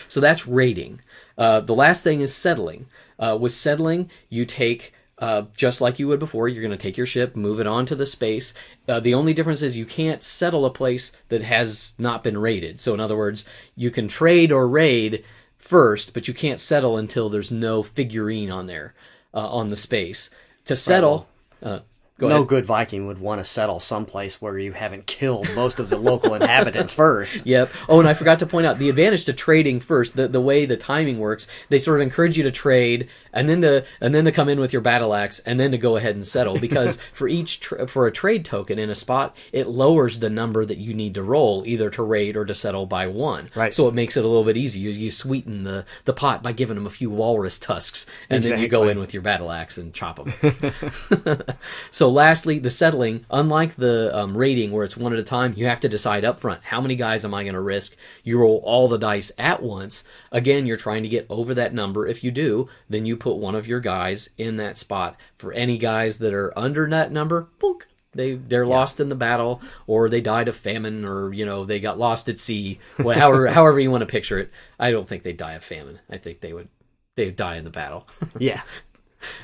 So 0.07 0.19
that's 0.19 0.47
raiding. 0.47 1.01
Uh, 1.37 1.61
the 1.61 1.75
last 1.75 2.03
thing 2.03 2.21
is 2.21 2.35
settling. 2.35 2.87
Uh, 3.19 3.37
with 3.39 3.53
settling, 3.53 4.09
you 4.29 4.45
take 4.45 4.93
uh, 5.19 5.43
just 5.55 5.81
like 5.81 5.99
you 5.99 6.07
would 6.07 6.19
before. 6.19 6.47
You're 6.47 6.61
going 6.61 6.71
to 6.71 6.77
take 6.77 6.97
your 6.97 7.05
ship, 7.05 7.35
move 7.35 7.59
it 7.59 7.67
onto 7.67 7.95
the 7.95 8.05
space. 8.05 8.53
Uh, 8.87 8.99
the 8.99 9.13
only 9.13 9.33
difference 9.33 9.61
is 9.61 9.77
you 9.77 9.85
can't 9.85 10.21
settle 10.21 10.65
a 10.65 10.69
place 10.69 11.11
that 11.29 11.41
has 11.41 11.95
not 11.97 12.23
been 12.23 12.37
raided. 12.37 12.79
So 12.79 12.93
in 12.93 12.99
other 12.99 13.17
words, 13.17 13.45
you 13.75 13.89
can 13.89 14.07
trade 14.07 14.51
or 14.51 14.67
raid 14.67 15.23
first, 15.57 16.13
but 16.13 16.27
you 16.27 16.33
can't 16.33 16.59
settle 16.59 16.97
until 16.97 17.29
there's 17.29 17.51
no 17.51 17.83
figurine 17.83 18.51
on 18.51 18.67
there 18.67 18.93
uh, 19.33 19.47
on 19.49 19.69
the 19.69 19.77
space. 19.77 20.29
To 20.65 20.75
settle, 20.75 21.27
uh, 21.63 21.79
go 22.17 22.27
no 22.29 22.37
ahead. 22.37 22.47
good 22.47 22.65
Viking 22.65 23.07
would 23.07 23.19
want 23.19 23.39
to 23.41 23.45
settle 23.45 23.79
someplace 23.79 24.41
where 24.41 24.57
you 24.57 24.73
haven't 24.73 25.05
killed 25.05 25.47
most 25.55 25.79
of 25.79 25.89
the 25.89 25.97
local 25.97 26.33
inhabitants 26.33 26.93
first. 26.93 27.37
Yep. 27.47 27.71
Oh, 27.87 27.99
and 27.99 28.07
I 28.09 28.13
forgot 28.13 28.39
to 28.39 28.45
point 28.45 28.65
out 28.65 28.77
the 28.77 28.89
advantage 28.89 29.25
to 29.25 29.33
trading 29.33 29.79
first. 29.79 30.15
The 30.15 30.27
the 30.27 30.41
way 30.41 30.65
the 30.65 30.75
timing 30.75 31.19
works, 31.19 31.47
they 31.69 31.79
sort 31.79 31.99
of 31.99 32.03
encourage 32.03 32.37
you 32.37 32.43
to 32.43 32.51
trade 32.51 33.07
and 33.31 33.47
then 33.47 33.61
to 33.61 33.85
and 34.01 34.13
then 34.13 34.25
to 34.25 34.31
come 34.31 34.49
in 34.49 34.59
with 34.59 34.73
your 34.73 34.81
battle 34.81 35.13
axe 35.13 35.39
and 35.39 35.59
then 35.59 35.71
to 35.71 35.77
go 35.77 35.95
ahead 35.95 36.15
and 36.15 36.25
settle 36.25 36.59
because 36.59 36.97
for 37.13 37.27
each 37.27 37.59
tr 37.59 37.85
for 37.85 38.07
a 38.07 38.11
trade 38.11 38.43
token 38.43 38.79
in 38.79 38.89
a 38.89 38.95
spot, 38.95 39.35
it 39.51 39.67
lowers 39.67 40.19
the 40.19 40.29
number 40.29 40.65
that 40.65 40.77
you 40.77 40.93
need 40.93 41.13
to 41.13 41.23
roll 41.23 41.63
either 41.65 41.89
to 41.91 42.03
raid 42.03 42.35
or 42.35 42.45
to 42.45 42.55
settle 42.55 42.85
by 42.85 43.07
one. 43.07 43.49
Right. 43.55 43.73
So 43.73 43.87
it 43.87 43.93
makes 43.93 44.17
it 44.17 44.25
a 44.25 44.27
little 44.27 44.43
bit 44.43 44.57
easier. 44.57 44.89
You, 44.89 44.97
you 44.97 45.11
sweeten 45.11 45.63
the 45.63 45.85
the 46.05 46.13
pot 46.13 46.43
by 46.43 46.51
giving 46.51 46.75
them 46.75 46.87
a 46.87 46.91
few 46.91 47.09
walrus 47.09 47.59
tusks 47.59 48.07
and 48.29 48.43
then 48.43 48.59
you 48.59 48.67
go 48.67 48.87
in 48.87 48.99
with 48.99 49.13
your 49.13 49.23
battle 49.23 49.51
axe 49.51 49.77
and 49.77 49.93
chop 49.93 50.17
them. 50.17 50.33
So 51.91 52.06
lastly, 52.09 52.59
the 52.59 52.69
settling, 52.69 53.25
unlike 53.29 53.75
the 53.75 54.15
um, 54.15 54.37
rating 54.37 54.71
where 54.71 54.83
it's 54.83 54.97
one 54.97 55.13
at 55.13 55.19
a 55.19 55.23
time, 55.23 55.53
you 55.57 55.65
have 55.67 55.79
to 55.81 55.89
decide 55.89 56.23
up 56.25 56.39
front, 56.39 56.63
how 56.65 56.79
many 56.81 56.95
guys 56.95 57.25
am 57.25 57.33
I 57.33 57.43
going 57.43 57.55
to 57.55 57.61
risk? 57.61 57.95
You 58.23 58.39
roll 58.39 58.61
all 58.63 58.87
the 58.87 58.97
dice 58.97 59.31
at 59.37 59.63
once. 59.63 60.03
Again, 60.31 60.65
you're 60.65 60.77
trying 60.77 61.03
to 61.03 61.09
get 61.09 61.25
over 61.29 61.53
that 61.55 61.73
number. 61.73 62.05
If 62.07 62.23
you 62.23 62.31
do, 62.31 62.69
then 62.89 63.05
you 63.05 63.17
put 63.17 63.37
one 63.37 63.55
of 63.55 63.67
your 63.67 63.79
guys 63.79 64.29
in 64.37 64.57
that 64.57 64.77
spot. 64.77 65.15
For 65.33 65.51
any 65.53 65.77
guys 65.77 66.19
that 66.19 66.33
are 66.33 66.57
under 66.57 66.87
that 66.89 67.11
number, 67.11 67.47
boink, 67.59 67.81
they 68.13 68.33
they're 68.35 68.65
lost 68.65 68.99
in 68.99 69.09
the 69.09 69.15
battle, 69.15 69.61
or 69.85 70.09
they 70.09 70.21
died 70.21 70.47
of 70.47 70.55
famine, 70.55 71.05
or 71.05 71.33
you 71.33 71.45
know 71.45 71.65
they 71.65 71.79
got 71.79 71.99
lost 71.99 72.27
at 72.29 72.39
sea. 72.39 72.79
Wha- 72.99 73.13
However, 73.13 73.47
however 73.53 73.79
you 73.79 73.91
want 73.91 74.01
to 74.01 74.05
picture 74.07 74.39
it, 74.39 74.51
I 74.79 74.91
don't 74.91 75.07
think 75.07 75.23
they'd 75.23 75.37
die 75.37 75.53
of 75.53 75.63
famine. 75.63 75.99
I 76.09 76.17
think 76.17 76.39
they 76.41 76.53
would 76.53 76.69
they 77.15 77.25
would 77.25 77.35
die 77.35 77.57
in 77.57 77.63
the 77.63 77.69
battle. 77.69 78.07
Yeah. 78.39 78.61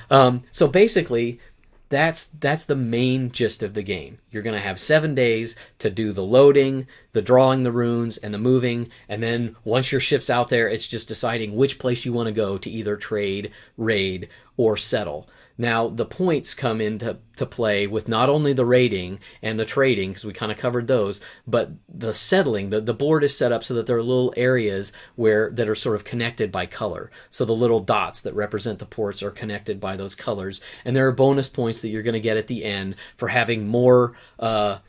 Um, 0.10 0.44
so 0.52 0.68
basically, 0.68 1.40
that's 1.94 2.26
that's 2.26 2.66
the 2.66 2.76
main 2.76 3.32
gist 3.32 3.62
of 3.62 3.76
the 3.76 3.84
game. 3.84 4.18
You're 4.32 4.44
going 4.44 4.56
to 4.56 4.60
have 4.60 4.80
seven 4.80 5.14
days 5.14 5.56
to 5.80 5.90
do 5.90 6.12
the 6.12 6.24
loading, 6.24 6.88
the 7.14 7.22
drawing 7.22 7.64
the 7.64 7.72
runes, 7.72 8.18
and 8.18 8.34
the 8.34 8.40
moving, 8.40 8.90
and 9.08 9.22
then 9.22 9.56
once 9.64 9.92
your 9.92 10.02
ship's 10.02 10.30
out 10.30 10.50
there, 10.50 10.68
it's 10.68 10.88
just 10.88 11.08
deciding 11.08 11.56
which 11.56 11.78
place 11.78 12.04
you 12.04 12.12
want 12.12 12.28
to 12.28 12.34
go 12.34 12.58
to 12.58 12.70
either 12.70 12.98
trade, 12.98 13.52
raid, 13.78 14.28
or 14.58 14.76
settle. 14.76 15.30
Now 15.58 15.88
the 15.88 16.06
points 16.06 16.54
come 16.54 16.82
into 16.82 17.20
to 17.36 17.46
play 17.46 17.88
with 17.88 18.08
not 18.08 18.30
only 18.30 18.54
the 18.54 18.66
rating 18.66 19.20
and 19.42 19.60
the 19.60 19.66
trading 19.66 20.12
because 20.12 20.26
we 20.26 20.34
kind 20.34 20.52
of 20.52 20.58
covered 20.58 20.88
those, 20.88 21.22
but 21.46 21.72
the 21.88 22.14
settling. 22.14 22.70
The, 22.70 22.82
the 22.82 22.94
board 22.94 23.24
is 23.24 23.38
set 23.38 23.52
up 23.52 23.64
so 23.64 23.74
that 23.76 23.86
there 23.86 23.98
are 23.98 24.04
little 24.04 24.34
areas 24.36 24.92
where 25.16 25.52
that 25.52 25.70
are 25.70 25.76
sort 25.76 25.96
of 25.96 26.04
connected 26.04 26.52
by 26.52 26.66
color. 26.66 27.12
So 27.30 27.46
the 27.46 27.54
little 27.54 27.80
dots 27.80 28.22
that 28.22 28.36
represent 28.36 28.80
the 28.80 28.86
ports 28.86 29.22
are 29.22 29.32
connected 29.32 29.80
by 29.80 29.96
those 29.96 30.16
colors, 30.16 30.62
and 30.86 30.96
there 30.96 31.08
are 31.08 31.12
bonus 31.12 31.50
points 31.50 31.82
that 31.82 31.90
you're 31.90 32.04
going 32.04 32.14
to 32.14 32.20
get 32.20 32.38
at 32.38 32.48
the 32.48 32.64
end 32.64 32.96
for 33.16 33.30
having 33.30 33.68
more. 33.68 34.14
Uh, 34.40 34.80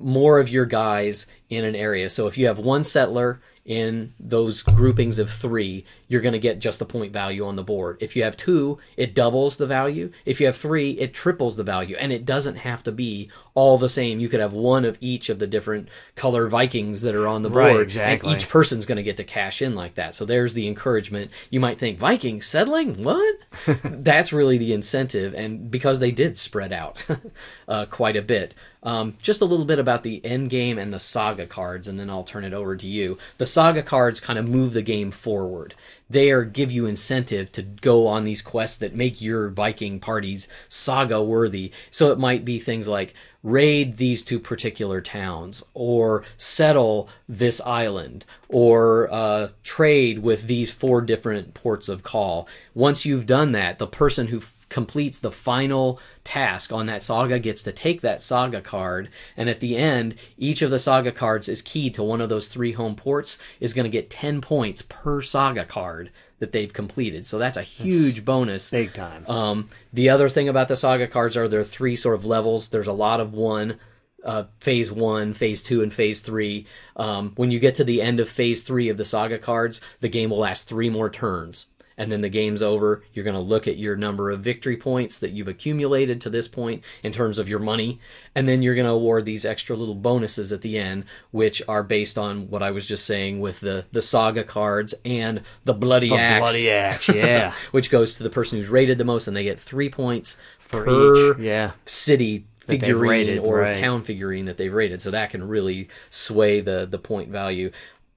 more 0.00 0.38
of 0.38 0.48
your 0.48 0.64
guys 0.64 1.26
in 1.50 1.64
an 1.64 1.74
area. 1.74 2.08
So 2.08 2.28
if 2.28 2.38
you 2.38 2.46
have 2.46 2.60
one 2.60 2.84
settler 2.84 3.40
in 3.68 4.14
those 4.18 4.62
groupings 4.62 5.18
of 5.18 5.30
three, 5.30 5.84
you're 6.08 6.22
going 6.22 6.32
to 6.32 6.38
get 6.38 6.58
just 6.58 6.78
the 6.78 6.86
point 6.86 7.12
value 7.12 7.46
on 7.46 7.54
the 7.54 7.62
board. 7.62 7.98
If 8.00 8.16
you 8.16 8.22
have 8.22 8.34
two, 8.34 8.78
it 8.96 9.14
doubles 9.14 9.58
the 9.58 9.66
value. 9.66 10.10
If 10.24 10.40
you 10.40 10.46
have 10.46 10.56
three, 10.56 10.92
it 10.92 11.12
triples 11.12 11.58
the 11.58 11.62
value. 11.62 11.94
And 12.00 12.10
it 12.10 12.24
doesn't 12.24 12.56
have 12.56 12.82
to 12.84 12.92
be 12.92 13.30
all 13.54 13.76
the 13.76 13.90
same. 13.90 14.20
You 14.20 14.30
could 14.30 14.40
have 14.40 14.54
one 14.54 14.86
of 14.86 14.96
each 15.02 15.28
of 15.28 15.38
the 15.38 15.46
different 15.46 15.90
color 16.16 16.48
Vikings 16.48 17.02
that 17.02 17.14
are 17.14 17.28
on 17.28 17.42
the 17.42 17.50
board. 17.50 17.62
Right, 17.62 17.80
exactly. 17.80 18.32
And 18.32 18.40
each 18.40 18.48
person's 18.48 18.86
going 18.86 18.96
to 18.96 19.02
get 19.02 19.18
to 19.18 19.24
cash 19.24 19.60
in 19.60 19.74
like 19.74 19.96
that. 19.96 20.14
So 20.14 20.24
there's 20.24 20.54
the 20.54 20.66
encouragement. 20.66 21.30
You 21.50 21.60
might 21.60 21.78
think, 21.78 21.98
Viking 21.98 22.40
settling? 22.40 23.04
What? 23.04 23.36
That's 23.84 24.32
really 24.32 24.56
the 24.56 24.72
incentive. 24.72 25.34
And 25.34 25.70
because 25.70 26.00
they 26.00 26.10
did 26.10 26.38
spread 26.38 26.72
out 26.72 27.06
uh, 27.68 27.84
quite 27.90 28.16
a 28.16 28.22
bit. 28.22 28.54
Um, 28.82 29.16
just 29.20 29.40
a 29.40 29.44
little 29.44 29.64
bit 29.64 29.78
about 29.80 30.04
the 30.04 30.24
end 30.24 30.50
game 30.50 30.78
and 30.78 30.92
the 30.92 31.00
saga 31.00 31.46
cards, 31.46 31.88
and 31.88 31.98
then 31.98 32.08
I'll 32.08 32.22
turn 32.22 32.44
it 32.44 32.52
over 32.52 32.76
to 32.76 32.86
you. 32.86 33.18
The 33.38 33.46
saga 33.46 33.82
cards 33.82 34.20
kind 34.20 34.38
of 34.38 34.48
move 34.48 34.72
the 34.72 34.82
game 34.82 35.10
forward. 35.10 35.74
They 36.08 36.30
are 36.30 36.44
give 36.44 36.70
you 36.70 36.86
incentive 36.86 37.52
to 37.52 37.62
go 37.62 38.06
on 38.06 38.24
these 38.24 38.40
quests 38.40 38.78
that 38.78 38.94
make 38.94 39.20
your 39.20 39.48
Viking 39.48 40.00
parties 40.00 40.48
saga 40.68 41.22
worthy. 41.22 41.72
So 41.90 42.12
it 42.12 42.18
might 42.18 42.44
be 42.44 42.58
things 42.58 42.88
like 42.88 43.14
raid 43.42 43.96
these 43.96 44.24
two 44.24 44.40
particular 44.40 45.00
towns, 45.00 45.62
or 45.74 46.24
settle 46.36 47.08
this 47.28 47.60
island, 47.60 48.24
or 48.48 49.08
uh, 49.12 49.48
trade 49.62 50.18
with 50.18 50.46
these 50.46 50.72
four 50.72 51.00
different 51.00 51.54
ports 51.54 51.88
of 51.88 52.02
call. 52.02 52.48
Once 52.74 53.06
you've 53.06 53.26
done 53.26 53.52
that, 53.52 53.78
the 53.78 53.86
person 53.86 54.28
who 54.28 54.38
f- 54.38 54.66
completes 54.68 55.20
the 55.20 55.30
final 55.30 56.00
task 56.24 56.72
on 56.72 56.86
that 56.86 57.02
saga 57.02 57.38
gets 57.38 57.62
to 57.62 57.72
take 57.72 58.00
that 58.00 58.20
saga 58.20 58.60
card, 58.60 59.08
and 59.36 59.48
at 59.48 59.60
the 59.60 59.76
end, 59.76 60.16
each 60.36 60.60
of 60.60 60.70
the 60.70 60.78
saga 60.80 61.12
cards 61.12 61.48
is 61.48 61.62
keyed 61.62 61.94
to 61.94 62.02
one 62.02 62.20
of 62.20 62.28
those 62.28 62.48
three 62.48 62.72
home 62.72 62.96
ports, 62.96 63.38
is 63.60 63.72
going 63.72 63.84
to 63.84 63.90
get 63.90 64.10
10 64.10 64.40
points 64.40 64.82
per 64.82 65.22
saga 65.22 65.64
card 65.64 66.10
that 66.38 66.52
they've 66.52 66.72
completed. 66.72 67.26
So 67.26 67.38
that's 67.38 67.56
a 67.56 67.62
huge 67.62 68.24
bonus. 68.24 68.70
Big 68.70 68.92
time. 68.92 69.26
Um, 69.26 69.68
the 69.92 70.08
other 70.08 70.28
thing 70.28 70.48
about 70.48 70.68
the 70.68 70.76
saga 70.76 71.06
cards 71.06 71.36
are 71.36 71.48
there 71.48 71.60
are 71.60 71.64
three 71.64 71.96
sort 71.96 72.14
of 72.14 72.24
levels. 72.24 72.68
There's 72.68 72.86
a 72.86 72.92
lot 72.92 73.20
of 73.20 73.32
one, 73.32 73.78
uh, 74.24 74.44
phase 74.60 74.92
one, 74.92 75.34
phase 75.34 75.62
two, 75.62 75.82
and 75.82 75.92
phase 75.92 76.20
three. 76.20 76.66
Um, 76.96 77.32
when 77.36 77.50
you 77.50 77.58
get 77.58 77.74
to 77.76 77.84
the 77.84 78.02
end 78.02 78.20
of 78.20 78.28
phase 78.28 78.62
three 78.62 78.88
of 78.88 78.96
the 78.96 79.04
saga 79.04 79.38
cards, 79.38 79.80
the 80.00 80.08
game 80.08 80.30
will 80.30 80.38
last 80.38 80.68
three 80.68 80.90
more 80.90 81.10
turns. 81.10 81.66
And 81.98 82.10
then 82.10 82.22
the 82.22 82.30
game's 82.30 82.62
over. 82.62 83.02
You're 83.12 83.24
going 83.24 83.34
to 83.34 83.40
look 83.40 83.68
at 83.68 83.76
your 83.76 83.96
number 83.96 84.30
of 84.30 84.40
victory 84.40 84.76
points 84.76 85.18
that 85.18 85.32
you've 85.32 85.48
accumulated 85.48 86.20
to 86.22 86.30
this 86.30 86.48
point 86.48 86.82
in 87.02 87.12
terms 87.12 87.38
of 87.38 87.48
your 87.48 87.58
money. 87.58 88.00
And 88.34 88.48
then 88.48 88.62
you're 88.62 88.76
going 88.76 88.86
to 88.86 88.92
award 88.92 89.24
these 89.24 89.44
extra 89.44 89.76
little 89.76 89.96
bonuses 89.96 90.52
at 90.52 90.62
the 90.62 90.78
end, 90.78 91.04
which 91.32 91.60
are 91.68 91.82
based 91.82 92.16
on 92.16 92.48
what 92.48 92.62
I 92.62 92.70
was 92.70 92.86
just 92.88 93.04
saying 93.04 93.40
with 93.40 93.60
the, 93.60 93.84
the 93.92 94.00
saga 94.00 94.44
cards 94.44 94.94
and 95.04 95.42
the 95.64 95.74
bloody 95.74 96.14
axe. 96.14 96.52
Bloody 96.52 96.70
axe, 96.70 97.08
yeah. 97.08 97.52
which 97.72 97.90
goes 97.90 98.16
to 98.16 98.22
the 98.22 98.30
person 98.30 98.58
who's 98.58 98.68
rated 98.68 98.96
the 98.96 99.04
most, 99.04 99.26
and 99.26 99.36
they 99.36 99.44
get 99.44 99.58
three 99.58 99.90
points 99.90 100.40
For 100.60 100.84
per 100.84 101.32
each, 101.32 101.38
yeah. 101.40 101.72
city 101.84 102.46
figurine 102.68 103.10
rated, 103.10 103.38
or 103.38 103.60
right. 103.60 103.78
town 103.78 104.02
figurine 104.02 104.44
that 104.44 104.56
they've 104.56 104.72
rated. 104.72 105.02
So 105.02 105.10
that 105.10 105.30
can 105.30 105.46
really 105.46 105.88
sway 106.10 106.60
the 106.60 106.86
the 106.88 106.98
point 106.98 107.30
value. 107.30 107.70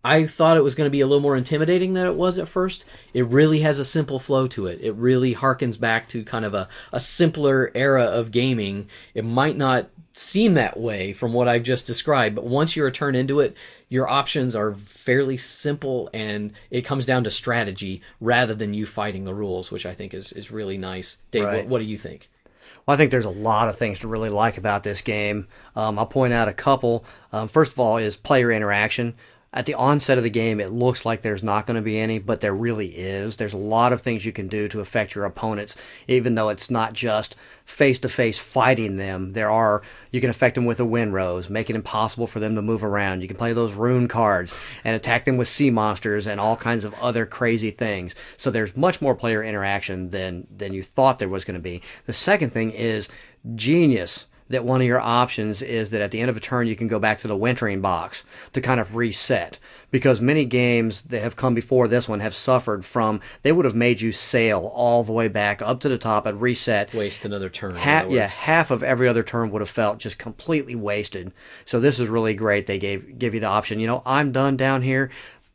I 0.03 0.25
thought 0.25 0.57
it 0.57 0.63
was 0.63 0.75
going 0.75 0.87
to 0.87 0.91
be 0.91 1.01
a 1.01 1.07
little 1.07 1.21
more 1.21 1.37
intimidating 1.37 1.93
than 1.93 2.07
it 2.07 2.15
was 2.15 2.39
at 2.39 2.47
first. 2.47 2.85
It 3.13 3.25
really 3.27 3.59
has 3.59 3.77
a 3.77 3.85
simple 3.85 4.19
flow 4.19 4.47
to 4.47 4.65
it. 4.67 4.79
It 4.81 4.93
really 4.93 5.35
harkens 5.35 5.79
back 5.79 6.09
to 6.09 6.23
kind 6.23 6.43
of 6.45 6.53
a, 6.53 6.67
a 6.91 6.99
simpler 6.99 7.71
era 7.75 8.03
of 8.03 8.31
gaming. 8.31 8.89
It 9.13 9.25
might 9.25 9.57
not 9.57 9.89
seem 10.13 10.55
that 10.55 10.79
way 10.79 11.13
from 11.13 11.33
what 11.33 11.47
I've 11.47 11.63
just 11.63 11.87
described, 11.87 12.35
but 12.35 12.45
once 12.45 12.75
you're 12.75 12.87
a 12.87 13.15
into 13.15 13.39
it, 13.39 13.55
your 13.89 14.09
options 14.09 14.55
are 14.55 14.73
fairly 14.73 15.37
simple 15.37 16.09
and 16.13 16.53
it 16.69 16.81
comes 16.81 17.05
down 17.05 17.23
to 17.23 17.31
strategy 17.31 18.01
rather 18.19 18.53
than 18.53 18.73
you 18.73 18.85
fighting 18.85 19.25
the 19.25 19.33
rules, 19.33 19.71
which 19.71 19.85
I 19.85 19.93
think 19.93 20.13
is, 20.13 20.31
is 20.33 20.51
really 20.51 20.77
nice. 20.77 21.21
Dave, 21.31 21.45
Right. 21.45 21.57
what, 21.57 21.67
what 21.67 21.79
do 21.79 21.85
you 21.85 21.97
think? 21.97 22.29
Well, 22.85 22.95
I 22.95 22.97
think 22.97 23.11
there's 23.11 23.25
a 23.25 23.29
lot 23.29 23.69
of 23.69 23.77
things 23.77 23.99
to 23.99 24.07
really 24.07 24.29
like 24.29 24.57
about 24.57 24.83
this 24.83 25.01
game. 25.01 25.47
Um, 25.75 25.99
I'll 25.99 26.05
point 26.05 26.33
out 26.33 26.47
a 26.47 26.53
couple. 26.53 27.05
Um, 27.31 27.47
first 27.47 27.73
of 27.73 27.79
all, 27.79 27.97
is 27.97 28.17
player 28.17 28.51
interaction. 28.51 29.15
At 29.53 29.65
the 29.65 29.73
onset 29.73 30.17
of 30.17 30.23
the 30.23 30.29
game, 30.29 30.61
it 30.61 30.71
looks 30.71 31.03
like 31.03 31.21
there's 31.21 31.43
not 31.43 31.67
going 31.67 31.75
to 31.75 31.81
be 31.81 31.99
any, 31.99 32.19
but 32.19 32.39
there 32.39 32.55
really 32.55 32.87
is. 32.87 33.35
There's 33.35 33.53
a 33.53 33.57
lot 33.57 33.91
of 33.91 34.01
things 34.01 34.25
you 34.25 34.31
can 34.31 34.47
do 34.47 34.69
to 34.69 34.79
affect 34.79 35.13
your 35.13 35.25
opponents, 35.25 35.75
even 36.07 36.35
though 36.35 36.47
it's 36.47 36.71
not 36.71 36.93
just 36.93 37.35
face 37.65 37.99
to 37.99 38.07
face 38.07 38.39
fighting 38.39 38.95
them. 38.95 39.33
There 39.33 39.51
are, 39.51 39.81
you 40.09 40.21
can 40.21 40.29
affect 40.29 40.55
them 40.55 40.63
with 40.63 40.79
a 40.79 40.85
wind 40.85 41.13
rose, 41.13 41.49
make 41.49 41.69
it 41.69 41.75
impossible 41.75 42.27
for 42.27 42.39
them 42.39 42.55
to 42.55 42.61
move 42.61 42.81
around. 42.81 43.21
You 43.21 43.27
can 43.27 43.35
play 43.35 43.51
those 43.51 43.73
rune 43.73 44.07
cards 44.07 44.57
and 44.85 44.95
attack 44.95 45.25
them 45.25 45.35
with 45.35 45.49
sea 45.49 45.69
monsters 45.69 46.27
and 46.27 46.39
all 46.39 46.55
kinds 46.55 46.85
of 46.85 46.93
other 47.01 47.25
crazy 47.25 47.71
things. 47.71 48.15
So 48.37 48.51
there's 48.51 48.77
much 48.77 49.01
more 49.01 49.15
player 49.15 49.43
interaction 49.43 50.11
than, 50.11 50.47
than 50.49 50.71
you 50.71 50.81
thought 50.81 51.19
there 51.19 51.27
was 51.27 51.43
going 51.43 51.59
to 51.59 51.63
be. 51.63 51.81
The 52.05 52.13
second 52.13 52.51
thing 52.51 52.71
is 52.71 53.09
genius 53.55 54.27
that 54.51 54.65
one 54.65 54.81
of 54.81 54.87
your 54.87 54.99
options 54.99 55.61
is 55.61 55.89
that 55.89 56.01
at 56.01 56.11
the 56.11 56.19
end 56.19 56.29
of 56.29 56.37
a 56.37 56.39
turn 56.39 56.67
you 56.67 56.75
can 56.75 56.87
go 56.87 56.99
back 56.99 57.19
to 57.19 57.27
the 57.27 57.35
wintering 57.35 57.81
box 57.81 58.23
to 58.53 58.61
kind 58.61 58.79
of 58.79 58.95
reset. 58.95 59.59
Because 59.89 60.21
many 60.21 60.45
games 60.45 61.01
that 61.03 61.21
have 61.21 61.35
come 61.35 61.53
before 61.53 61.87
this 61.87 62.07
one 62.07 62.21
have 62.21 62.33
suffered 62.33 62.85
from 62.85 63.19
they 63.41 63.51
would 63.51 63.65
have 63.65 63.75
made 63.75 63.99
you 63.99 64.11
sail 64.11 64.71
all 64.73 65.03
the 65.03 65.11
way 65.11 65.27
back 65.27 65.61
up 65.61 65.81
to 65.81 65.89
the 65.89 65.97
top 65.97 66.25
and 66.25 66.41
reset. 66.41 66.93
Waste 66.93 67.25
another 67.25 67.49
turn. 67.49 67.75
half 67.75 68.09
yeah 68.09 68.27
half 68.27 68.71
of 68.71 68.83
every 68.83 69.07
other 69.07 69.23
turn 69.23 69.51
would 69.51 69.61
have 69.61 69.69
felt 69.69 69.99
just 69.99 70.17
completely 70.17 70.75
wasted. 70.75 71.33
So 71.65 71.79
this 71.79 71.99
is 71.99 72.07
really 72.07 72.33
great. 72.33 72.67
They 72.67 72.79
gave 72.79 73.19
give 73.19 73.33
you 73.33 73.39
the 73.39 73.47
option 73.47 73.79
you 73.79 73.87
know 73.87 74.01
i'm 74.05 74.31
done 74.31 74.57
down 74.57 74.81
here. 74.81 75.11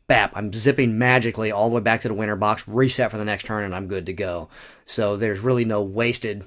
Bap 0.07 0.31
i'm 0.35 0.53
zipping 0.53 0.97
magically 0.97 1.51
all 1.51 1.69
the 1.69 1.75
way 1.75 1.81
back 1.81 2.01
to 2.01 2.07
the 2.07 2.13
winter 2.13 2.35
box 2.35 2.67
reset 2.67 3.11
for 3.11 3.17
the 3.17 3.25
next 3.25 3.45
turn 3.45 3.63
and 3.63 3.73
i'm 3.75 3.87
good 3.87 4.05
to 4.05 4.13
go. 4.13 4.49
So 4.85 5.17
there's 5.17 5.39
really 5.39 5.65
no 5.65 5.81
wasted 5.81 6.45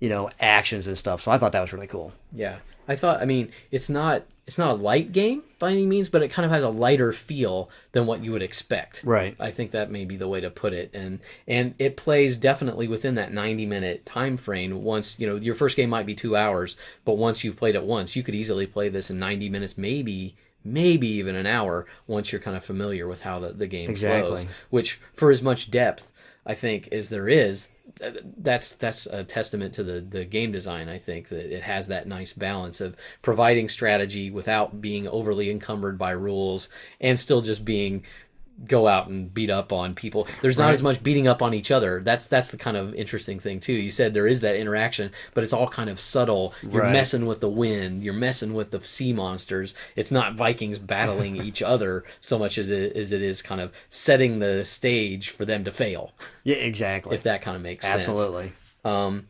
you 0.00 0.08
know 0.08 0.28
actions 0.40 0.86
and 0.86 0.98
stuff 0.98 1.20
so 1.22 1.30
i 1.30 1.38
thought 1.38 1.52
that 1.52 1.60
was 1.60 1.72
really 1.72 1.86
cool 1.86 2.12
Yeah, 2.32 2.58
I 2.88 2.96
thought. 2.96 3.20
I 3.20 3.24
mean, 3.24 3.52
it's 3.70 3.88
not 3.88 4.24
it's 4.46 4.58
not 4.58 4.70
a 4.70 4.74
light 4.74 5.12
game 5.12 5.44
by 5.60 5.70
any 5.70 5.86
means, 5.86 6.08
but 6.08 6.22
it 6.24 6.28
kind 6.28 6.44
of 6.44 6.50
has 6.50 6.64
a 6.64 6.68
lighter 6.70 7.12
feel 7.12 7.70
than 7.92 8.04
what 8.06 8.24
you 8.24 8.32
would 8.32 8.42
expect. 8.42 9.04
Right. 9.04 9.36
I 9.38 9.52
think 9.52 9.70
that 9.70 9.92
may 9.92 10.04
be 10.04 10.16
the 10.16 10.26
way 10.26 10.40
to 10.40 10.50
put 10.50 10.72
it, 10.72 10.90
and 10.92 11.20
and 11.46 11.74
it 11.78 11.96
plays 11.96 12.36
definitely 12.36 12.88
within 12.88 13.14
that 13.14 13.32
ninety 13.32 13.64
minute 13.66 14.04
time 14.06 14.36
frame. 14.36 14.82
Once 14.82 15.20
you 15.20 15.26
know 15.28 15.36
your 15.36 15.54
first 15.54 15.76
game 15.76 15.90
might 15.90 16.06
be 16.06 16.16
two 16.16 16.34
hours, 16.34 16.76
but 17.04 17.14
once 17.16 17.44
you've 17.44 17.56
played 17.56 17.76
it 17.76 17.84
once, 17.84 18.16
you 18.16 18.24
could 18.24 18.34
easily 18.34 18.66
play 18.66 18.88
this 18.88 19.08
in 19.10 19.20
ninety 19.20 19.48
minutes, 19.48 19.78
maybe 19.78 20.34
maybe 20.64 21.06
even 21.06 21.36
an 21.36 21.46
hour 21.46 21.86
once 22.08 22.32
you're 22.32 22.40
kind 22.40 22.56
of 22.56 22.64
familiar 22.64 23.06
with 23.06 23.20
how 23.22 23.38
the, 23.38 23.52
the 23.52 23.66
game 23.68 23.88
Exactly. 23.88 24.26
flows. 24.26 24.46
Which, 24.70 24.94
for 25.12 25.30
as 25.30 25.42
much 25.42 25.70
depth 25.70 26.10
I 26.44 26.54
think 26.54 26.88
as 26.88 27.08
there 27.10 27.28
is, 27.28 27.68
that's 28.38 28.76
that's 28.76 29.06
a 29.06 29.24
testament 29.24 29.74
to 29.74 29.82
the 29.82 30.00
the 30.00 30.24
game 30.24 30.52
design. 30.52 30.88
I 30.88 30.98
think 30.98 31.28
that 31.28 31.54
it 31.54 31.62
has 31.62 31.88
that 31.88 32.06
nice 32.06 32.32
balance 32.32 32.80
of 32.80 32.96
providing 33.22 33.68
strategy 33.68 34.30
without 34.30 34.80
being 34.80 35.06
overly 35.08 35.50
encumbered 35.50 35.98
by 35.98 36.12
rules 36.12 36.70
and 37.00 37.18
still 37.18 37.40
just 37.40 37.64
being 37.64 38.04
go 38.66 38.86
out 38.86 39.08
and 39.08 39.32
beat 39.32 39.48
up 39.50 39.72
on 39.72 39.94
people. 39.94 40.26
There's 40.42 40.58
not 40.58 40.72
as 40.72 40.82
much 40.82 41.02
beating 41.02 41.26
up 41.26 41.40
on 41.42 41.54
each 41.54 41.70
other. 41.70 42.00
That's 42.00 42.26
that's 42.26 42.50
the 42.50 42.56
kind 42.56 42.76
of 42.76 42.94
interesting 42.94 43.38
thing 43.40 43.60
too. 43.60 43.72
You 43.72 43.90
said 43.90 44.12
there 44.12 44.26
is 44.26 44.42
that 44.42 44.56
interaction, 44.56 45.12
but 45.34 45.44
it's 45.44 45.52
all 45.52 45.68
kind 45.68 45.88
of 45.88 45.98
subtle. 45.98 46.52
You're 46.62 46.82
Right. 46.82 46.92
messing 46.92 47.26
with 47.26 47.40
the 47.40 47.48
wind. 47.48 48.02
You're 48.02 48.12
messing 48.14 48.52
with 48.54 48.70
the 48.70 48.80
sea 48.80 49.12
monsters. 49.12 49.74
It's 49.96 50.10
not 50.10 50.34
Vikings 50.34 50.78
battling 50.78 51.36
each 51.44 51.62
other 51.62 52.04
so 52.20 52.38
much 52.38 52.58
as 52.58 52.68
it, 52.68 52.94
as 52.96 53.12
it 53.12 53.22
is 53.22 53.40
kind 53.42 53.60
of 53.60 53.72
setting 53.88 54.38
the 54.40 54.64
stage 54.64 55.30
for 55.30 55.44
them 55.44 55.64
to 55.64 55.70
fail. 55.70 56.12
yeah 56.44 56.56
exactly 56.56 57.14
If 57.16 57.22
that 57.24 57.42
kind 57.42 57.56
of 57.56 57.62
makes 57.62 57.86
sense. 57.86 58.08
absolutely 58.08 58.52
Um, 58.84 59.26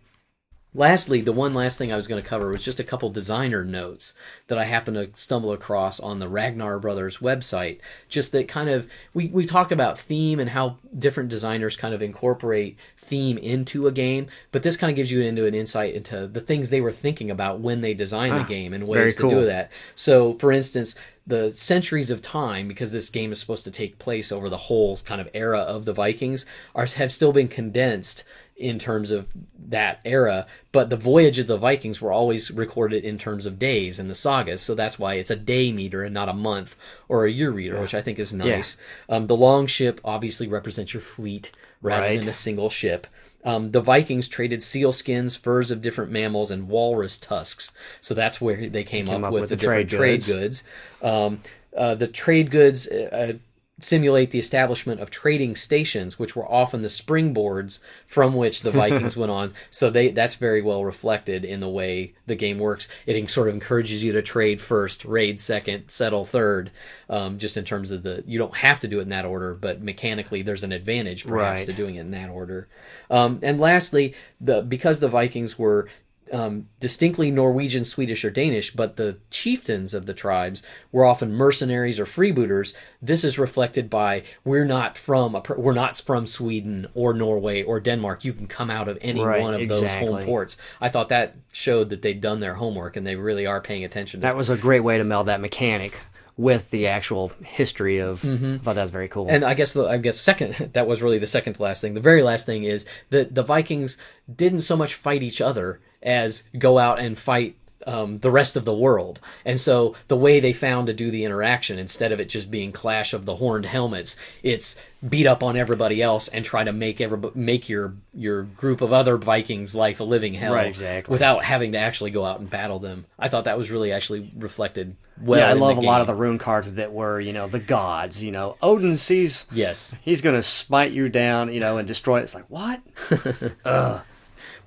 lastly, 0.75 1.21
the 1.21 1.33
one 1.33 1.55
last 1.55 1.79
thing 1.79 1.93
I 1.93 1.97
was 1.97 2.07
going 2.07 2.23
to 2.23 2.29
cover 2.29 2.51
was 2.51 2.65
just 2.65 2.81
a 2.81 2.85
couple 2.85 3.11
designer 3.11 3.65
notes 3.65 4.15
that 4.47 4.59
I 4.59 4.65
happened 4.65 4.97
to 4.97 5.21
stumble 5.21 5.53
across 5.53 6.01
on 6.01 6.19
the 6.19 6.29
Ragnar 6.29 6.79
Brothers 6.79 7.19
website. 7.19 7.81
Just 8.09 8.33
that 8.33 8.49
kind 8.49 8.69
of 8.69 8.89
we 9.15 9.29
we 9.29 9.47
talked 9.47 9.73
about 9.73 9.99
theme 9.99 10.39
and 10.39 10.51
how 10.51 10.79
different 10.97 11.29
designers 11.29 11.77
kind 11.77 11.95
of 11.95 12.03
incorporate 12.03 12.79
theme 12.97 13.39
into 13.39 13.87
a 13.87 13.93
game, 13.93 14.29
but 14.53 14.63
this 14.63 14.77
kind 14.77 14.91
of 14.91 14.97
gives 14.97 15.11
you 15.11 15.23
into 15.23 15.47
an 15.47 15.55
insight 15.55 15.95
into 15.95 16.27
the 16.27 16.41
things 16.41 16.71
they 16.71 16.81
were 16.81 16.93
thinking 16.93 17.31
about 17.31 17.61
when 17.61 17.81
they 17.81 17.95
designed 17.95 18.35
the 18.35 18.41
ah, 18.41 18.49
game 18.49 18.73
and 18.73 18.87
ways 18.87 19.17
to 19.17 19.29
do 19.29 19.47
that. 19.47 19.71
So, 19.95 20.35
for 20.35 20.53
instance, 20.53 20.95
the 21.27 21.51
centuries 21.51 22.11
of 22.11 22.23
time, 22.23 22.69
because 22.69 22.93
this 22.93 23.09
game 23.11 23.33
is 23.33 23.41
supposed 23.41 23.65
to 23.65 23.71
take 23.71 23.99
place 23.99 24.33
over 24.33 24.49
the 24.49 24.57
whole 24.57 24.97
kind 24.99 25.21
of 25.21 25.29
era 25.33 25.61
of 25.61 25.85
the 25.85 25.93
Vikings, 25.93 26.47
are 26.75 26.87
have 26.87 27.13
still 27.13 27.33
been 27.33 27.49
condensed 27.49 28.25
in 28.61 28.79
terms 28.79 29.11
of 29.11 29.33
that 29.69 30.01
era. 30.05 30.47
But 30.73 30.91
the 30.91 30.97
voyage 30.97 31.39
of 31.39 31.47
the 31.47 31.57
Vikings 31.57 32.01
were 32.03 32.13
always 32.13 32.51
recorded 32.51 33.05
in 33.05 33.19
terms 33.19 33.47
of 33.47 33.59
days 33.59 33.99
in 33.99 34.09
the 34.09 34.15
sagas, 34.15 34.61
so 34.63 34.75
that's 34.75 34.99
why 34.99 35.15
it's 35.15 35.31
a 35.31 35.37
day 35.37 35.73
meter 35.73 36.05
and 36.05 36.15
not 36.15 36.29
a 36.29 36.33
month 36.35 36.77
or 37.09 37.25
a 37.25 37.31
year 37.31 37.51
reader, 37.51 37.81
which 37.81 37.95
I 37.95 38.03
think 38.03 38.19
is 38.19 38.33
nice. 38.33 38.77
Um, 39.09 39.27
the 39.27 39.37
long 39.37 39.67
ship 39.67 40.01
obviously 40.05 40.47
represents 40.49 40.93
your 40.95 41.01
fleet 41.01 41.51
rather 41.83 42.03
Right. 42.03 42.21
than 42.21 42.29
a 42.29 42.35
single 42.35 42.71
ship. 42.71 43.07
um, 43.43 43.71
the 43.71 43.81
Vikings 43.81 44.29
traded 44.29 44.63
seal 44.63 44.93
skins, 44.93 45.35
furs 45.35 45.71
of 45.71 45.81
different 45.81 46.11
mammals, 46.13 46.51
and 46.51 46.69
walrus 46.69 47.17
tusks. 47.19 47.73
So 48.03 48.13
that's 48.13 48.39
where 48.39 48.69
they 48.69 48.85
came, 48.85 49.09
up, 49.09 49.23
up 49.23 49.33
with, 49.33 49.41
with 49.43 49.51
the, 49.51 49.57
the 49.57 49.61
different 49.63 49.89
trade 49.89 50.23
trade 50.23 50.25
goods. 50.27 50.65
Um, 51.01 51.41
uh, 51.75 51.95
the 51.95 52.07
trade 52.07 52.51
goods 52.51 52.87
uh, 52.87 53.35
simulate 53.81 54.31
the 54.31 54.39
establishment 54.39 55.01
of 55.01 55.11
trading 55.11 55.57
stations, 55.57 56.19
which 56.19 56.37
were 56.37 56.51
often 56.51 56.81
the 56.81 56.89
springboards 56.89 57.81
from 58.07 58.35
which 58.35 58.63
the 58.63 58.71
Vikings 58.71 59.17
went 59.17 59.31
on. 59.33 59.55
So 59.71 59.91
they 59.91 60.09
that's 60.11 60.35
very 60.37 60.63
well 60.63 60.85
reflected 60.85 61.45
in 61.45 61.61
the 61.61 61.69
way 61.69 62.15
the 62.27 62.35
game 62.37 62.59
works. 62.59 62.89
It 63.07 63.31
sort 63.31 63.49
of 63.49 63.55
encourages 63.55 64.03
you 64.05 64.13
to 64.13 64.23
trade 64.23 64.61
first, 64.61 65.05
raid 65.05 65.41
second, 65.41 65.89
settle 65.89 66.25
third. 66.25 66.71
Um, 67.09 67.39
just 67.39 67.57
in 67.57 67.65
terms 67.65 67.91
of 67.91 68.03
the, 68.03 68.23
you 68.27 68.39
don't 68.39 68.57
have 68.57 68.81
to 68.81 68.89
do 68.89 69.01
it 69.01 69.03
in 69.03 69.09
that 69.09 69.25
order, 69.25 69.55
but 69.55 69.83
mechanically 69.83 70.43
there's 70.43 70.63
an 70.63 70.73
advantage 70.73 71.27
perhaps 71.27 71.61
Right. 71.61 71.67
to 71.69 71.73
doing 71.73 71.97
it 71.97 72.01
in 72.01 72.11
that 72.13 72.31
order. 72.31 72.69
Um, 73.11 73.41
and 73.43 73.59
lastly, 73.61 74.15
the 74.41 74.63
because 74.63 75.01
the 75.01 75.09
Vikings 75.09 75.59
were 75.59 75.89
um, 76.33 76.69
distinctly 76.79 77.31
Norwegian, 77.31 77.85
Swedish, 77.85 78.25
or 78.25 78.31
Danish, 78.31 78.73
but 78.73 78.97
the 78.97 79.19
chieftains 79.31 79.95
of 79.95 80.07
the 80.07 80.15
tribes 80.15 80.63
were 80.93 81.05
often 81.05 81.33
mercenaries 81.33 81.99
or 81.99 82.05
freebooters. 82.05 82.75
This 83.03 83.25
is 83.25 83.39
reflected 83.39 83.91
by 83.91 84.23
we're 84.45 84.65
not 84.65 84.97
from 84.97 85.35
a, 85.35 85.43
we're 85.57 85.73
not 85.73 85.97
from 85.97 86.27
Sweden 86.27 86.87
or 86.95 87.13
Norway 87.13 87.63
or 87.63 87.81
Denmark. 87.81 88.25
You 88.25 88.33
can 88.33 88.47
come 88.47 88.71
out 88.71 88.89
of 88.89 88.99
any 89.01 89.23
Right, 89.23 89.43
one 89.43 89.55
of 89.55 89.69
those 89.69 89.95
home 89.95 90.25
ports. 90.25 90.57
I 90.81 90.89
thought 90.89 91.09
that 91.09 91.37
showed 91.53 91.91
that 91.91 92.03
they'd 92.03 92.21
done 92.21 92.41
their 92.41 92.55
homework 92.55 92.97
and 92.97 93.07
they 93.07 93.17
really 93.17 93.47
are 93.47 93.61
paying 93.61 93.85
attention. 93.85 94.21
to 94.21 94.27
That 94.27 94.37
was 94.37 94.51
a 94.51 94.57
great 94.57 94.81
way 94.81 94.99
to 94.99 95.05
meld 95.05 95.27
that 95.27 95.41
mechanic 95.41 95.99
with 96.37 96.71
the 96.71 96.87
actual 96.87 97.29
history 97.45 98.01
of. 98.01 98.25
I 98.25 98.59
thought 98.59 98.77
that 98.77 98.83
was 98.83 98.91
very 98.91 99.09
cool. 99.09 99.27
And 99.29 99.45
I 99.45 99.55
guess 99.55 99.75
the 99.75 99.87
I 99.87 99.99
guess 99.99 100.19
second 100.19 100.55
that 100.73 100.87
was 100.87 101.03
really 101.03 101.19
the 101.19 101.27
second 101.27 101.55
to 101.55 101.63
last 101.63 101.81
thing. 101.81 101.95
The 101.95 102.01
very 102.01 102.23
last 102.23 102.47
thing 102.47 102.65
is 102.65 102.87
that 103.11 103.35
the 103.35 103.43
Vikings 103.43 103.99
didn't 104.35 104.63
so 104.63 104.77
much 104.77 104.95
fight 104.95 105.23
each 105.23 105.41
other 105.41 105.81
as 106.03 106.45
go 106.59 106.79
out 106.79 106.99
and 106.99 107.17
fight 107.19 107.57
um, 107.87 108.19
the 108.19 108.31
rest 108.31 108.57
of 108.57 108.67
the 108.67 108.75
world. 108.75 109.21
And 109.45 109.59
so 109.59 109.95
the 110.09 110.17
way 110.17 110.39
they 110.39 110.53
found 110.53 110.87
to 110.89 110.93
do 110.93 111.11
the 111.11 111.25
interaction, 111.25 111.79
instead 111.79 112.13
of 112.13 112.21
it 112.21 112.29
just 112.29 112.51
being 112.51 112.73
clash 112.73 113.15
of 113.15 113.25
the 113.25 113.37
horned 113.37 113.65
helmets, 113.65 114.19
it's 114.43 114.81
beat 115.09 115.27
up 115.27 115.43
on 115.43 115.57
everybody 115.57 116.03
else 116.03 116.29
and 116.29 116.45
try 116.45 116.63
to 116.63 116.73
make 116.73 117.01
every, 117.01 117.19
make 117.35 117.71
your 117.71 117.95
your 118.13 118.43
group 118.43 118.83
of 118.83 118.93
other 118.93 119.17
Vikings 119.17 119.75
life 119.75 119.99
a 120.01 120.05
living 120.05 120.35
hell 120.35 120.53
Right, 120.53 120.67
exactly. 120.67 121.11
without 121.11 121.43
having 121.43 121.73
to 121.73 121.79
actually 121.79 122.11
go 122.11 122.25
out 122.27 122.39
and 122.39 122.51
battle 122.51 122.81
them. 122.81 123.07
I 123.19 123.29
thought 123.29 123.45
that 123.45 123.57
was 123.57 123.71
really 123.71 123.93
actually 123.93 124.31
reflected 124.37 124.95
well. 125.19 125.41
yeah, 125.41 125.49
I 125.49 125.55
love 125.55 125.79
a 125.79 125.81
lot 125.81 126.03
of 126.03 126.07
the 126.07 126.15
rune 126.15 126.37
cards 126.39 126.75
that 126.75 126.93
were, 126.93 127.19
you 127.19 127.33
know, 127.33 127.49
the 127.49 127.61
gods. 127.61 128.23
You 128.23 128.33
know, 128.33 128.57
Odin 128.63 128.99
sees 128.99 129.47
yes. 129.53 129.97
he's 130.03 130.21
gonna 130.21 130.43
smite 130.43 130.93
you 130.93 131.09
down, 131.09 131.51
you 131.53 131.61
know, 131.61 131.79
and 131.79 131.89
destroy 131.89 132.21
it. 132.21 132.25
It's 132.25 132.35
like 132.35 132.51
what? 132.51 132.83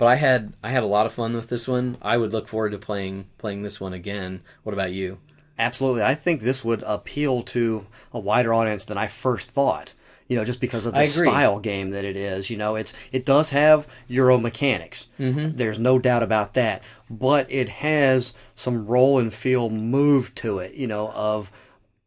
But 0.03 0.09
I 0.09 0.15
had 0.15 0.51
I 0.61 0.71
had 0.71 0.83
a 0.83 0.87
lot 0.87 1.05
of 1.05 1.13
fun 1.13 1.33
with 1.33 1.47
this 1.47 1.65
one. 1.65 1.95
I 2.01 2.17
would 2.17 2.33
look 2.33 2.49
forward 2.49 2.71
to 2.71 2.77
playing 2.77 3.27
playing 3.37 3.63
this 3.63 3.79
one 3.79 3.93
again. 3.93 4.41
What 4.63 4.73
about 4.73 4.91
you? 4.91 5.19
Absolutely, 5.57 6.03
I 6.03 6.13
think 6.13 6.41
this 6.41 6.61
would 6.61 6.83
appeal 6.85 7.41
to 7.43 7.87
a 8.11 8.19
wider 8.19 8.53
audience 8.53 8.83
than 8.83 8.97
I 8.97 9.07
first 9.07 9.49
thought. 9.49 9.93
You 10.27 10.35
know, 10.35 10.43
just 10.43 10.59
because 10.59 10.85
of 10.85 10.93
the 10.93 11.05
style 11.05 11.57
game 11.61 11.91
that 11.91 12.03
it 12.03 12.17
is. 12.17 12.49
You 12.49 12.57
know, 12.57 12.75
it's 12.75 12.93
it 13.13 13.25
does 13.25 13.51
have 13.51 13.87
Euro 14.09 14.37
mechanics. 14.37 15.07
Mm-hmm. 15.17 15.55
There's 15.55 15.79
no 15.79 15.99
doubt 15.99 16.21
about 16.21 16.53
that. 16.55 16.83
But 17.09 17.49
it 17.49 17.69
has 17.69 18.33
some 18.57 18.85
roll 18.85 19.19
and 19.19 19.33
feel 19.33 19.69
move 19.69 20.35
to 20.35 20.59
it. 20.59 20.73
You 20.73 20.87
know, 20.87 21.11
of 21.11 21.49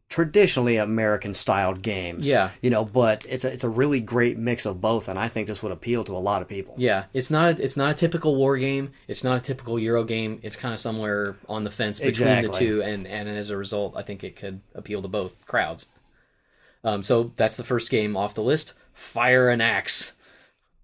traditionally 0.09 0.77
American 0.77 1.33
styled 1.33 1.81
games. 1.81 2.25
Yeah. 2.27 2.51
You 2.61 2.69
know, 2.69 2.85
but 2.85 3.25
it's 3.27 3.43
a, 3.43 3.51
it's 3.51 3.63
a 3.63 3.69
really 3.69 3.99
great 3.99 4.37
mix 4.37 4.65
of 4.65 4.79
both, 4.79 5.07
and 5.07 5.19
I 5.19 5.27
think 5.27 5.47
this 5.47 5.61
would 5.61 5.71
appeal 5.71 6.03
to 6.05 6.15
a 6.15 6.19
lot 6.19 6.41
of 6.41 6.47
people. 6.47 6.75
Yeah, 6.77 7.05
it's 7.13 7.29
not 7.29 7.59
a, 7.59 7.63
it's 7.63 7.77
not 7.77 7.91
a 7.91 7.93
typical 7.93 8.35
war 8.35 8.57
game. 8.57 8.91
It's 9.07 9.23
not 9.23 9.37
a 9.37 9.41
typical 9.41 9.77
Euro 9.79 10.03
game. 10.03 10.39
It's 10.43 10.55
kind 10.55 10.73
of 10.73 10.79
somewhere 10.79 11.35
on 11.49 11.63
the 11.63 11.71
fence 11.71 11.99
between 11.99 12.43
the 12.43 12.49
two, 12.49 12.81
and 12.81 13.05
and 13.05 13.27
as 13.27 13.49
a 13.49 13.57
result, 13.57 13.95
I 13.97 14.01
think 14.01 14.23
it 14.23 14.35
could 14.35 14.61
appeal 14.73 15.01
to 15.01 15.07
both 15.07 15.45
crowds. 15.45 15.89
Um, 16.83 17.03
so 17.03 17.33
that's 17.35 17.57
the 17.57 17.63
first 17.63 17.89
game 17.89 18.15
off 18.15 18.33
the 18.33 18.43
list. 18.43 18.73
Fire 18.93 19.49
and 19.49 19.61
Axe. 19.61 20.13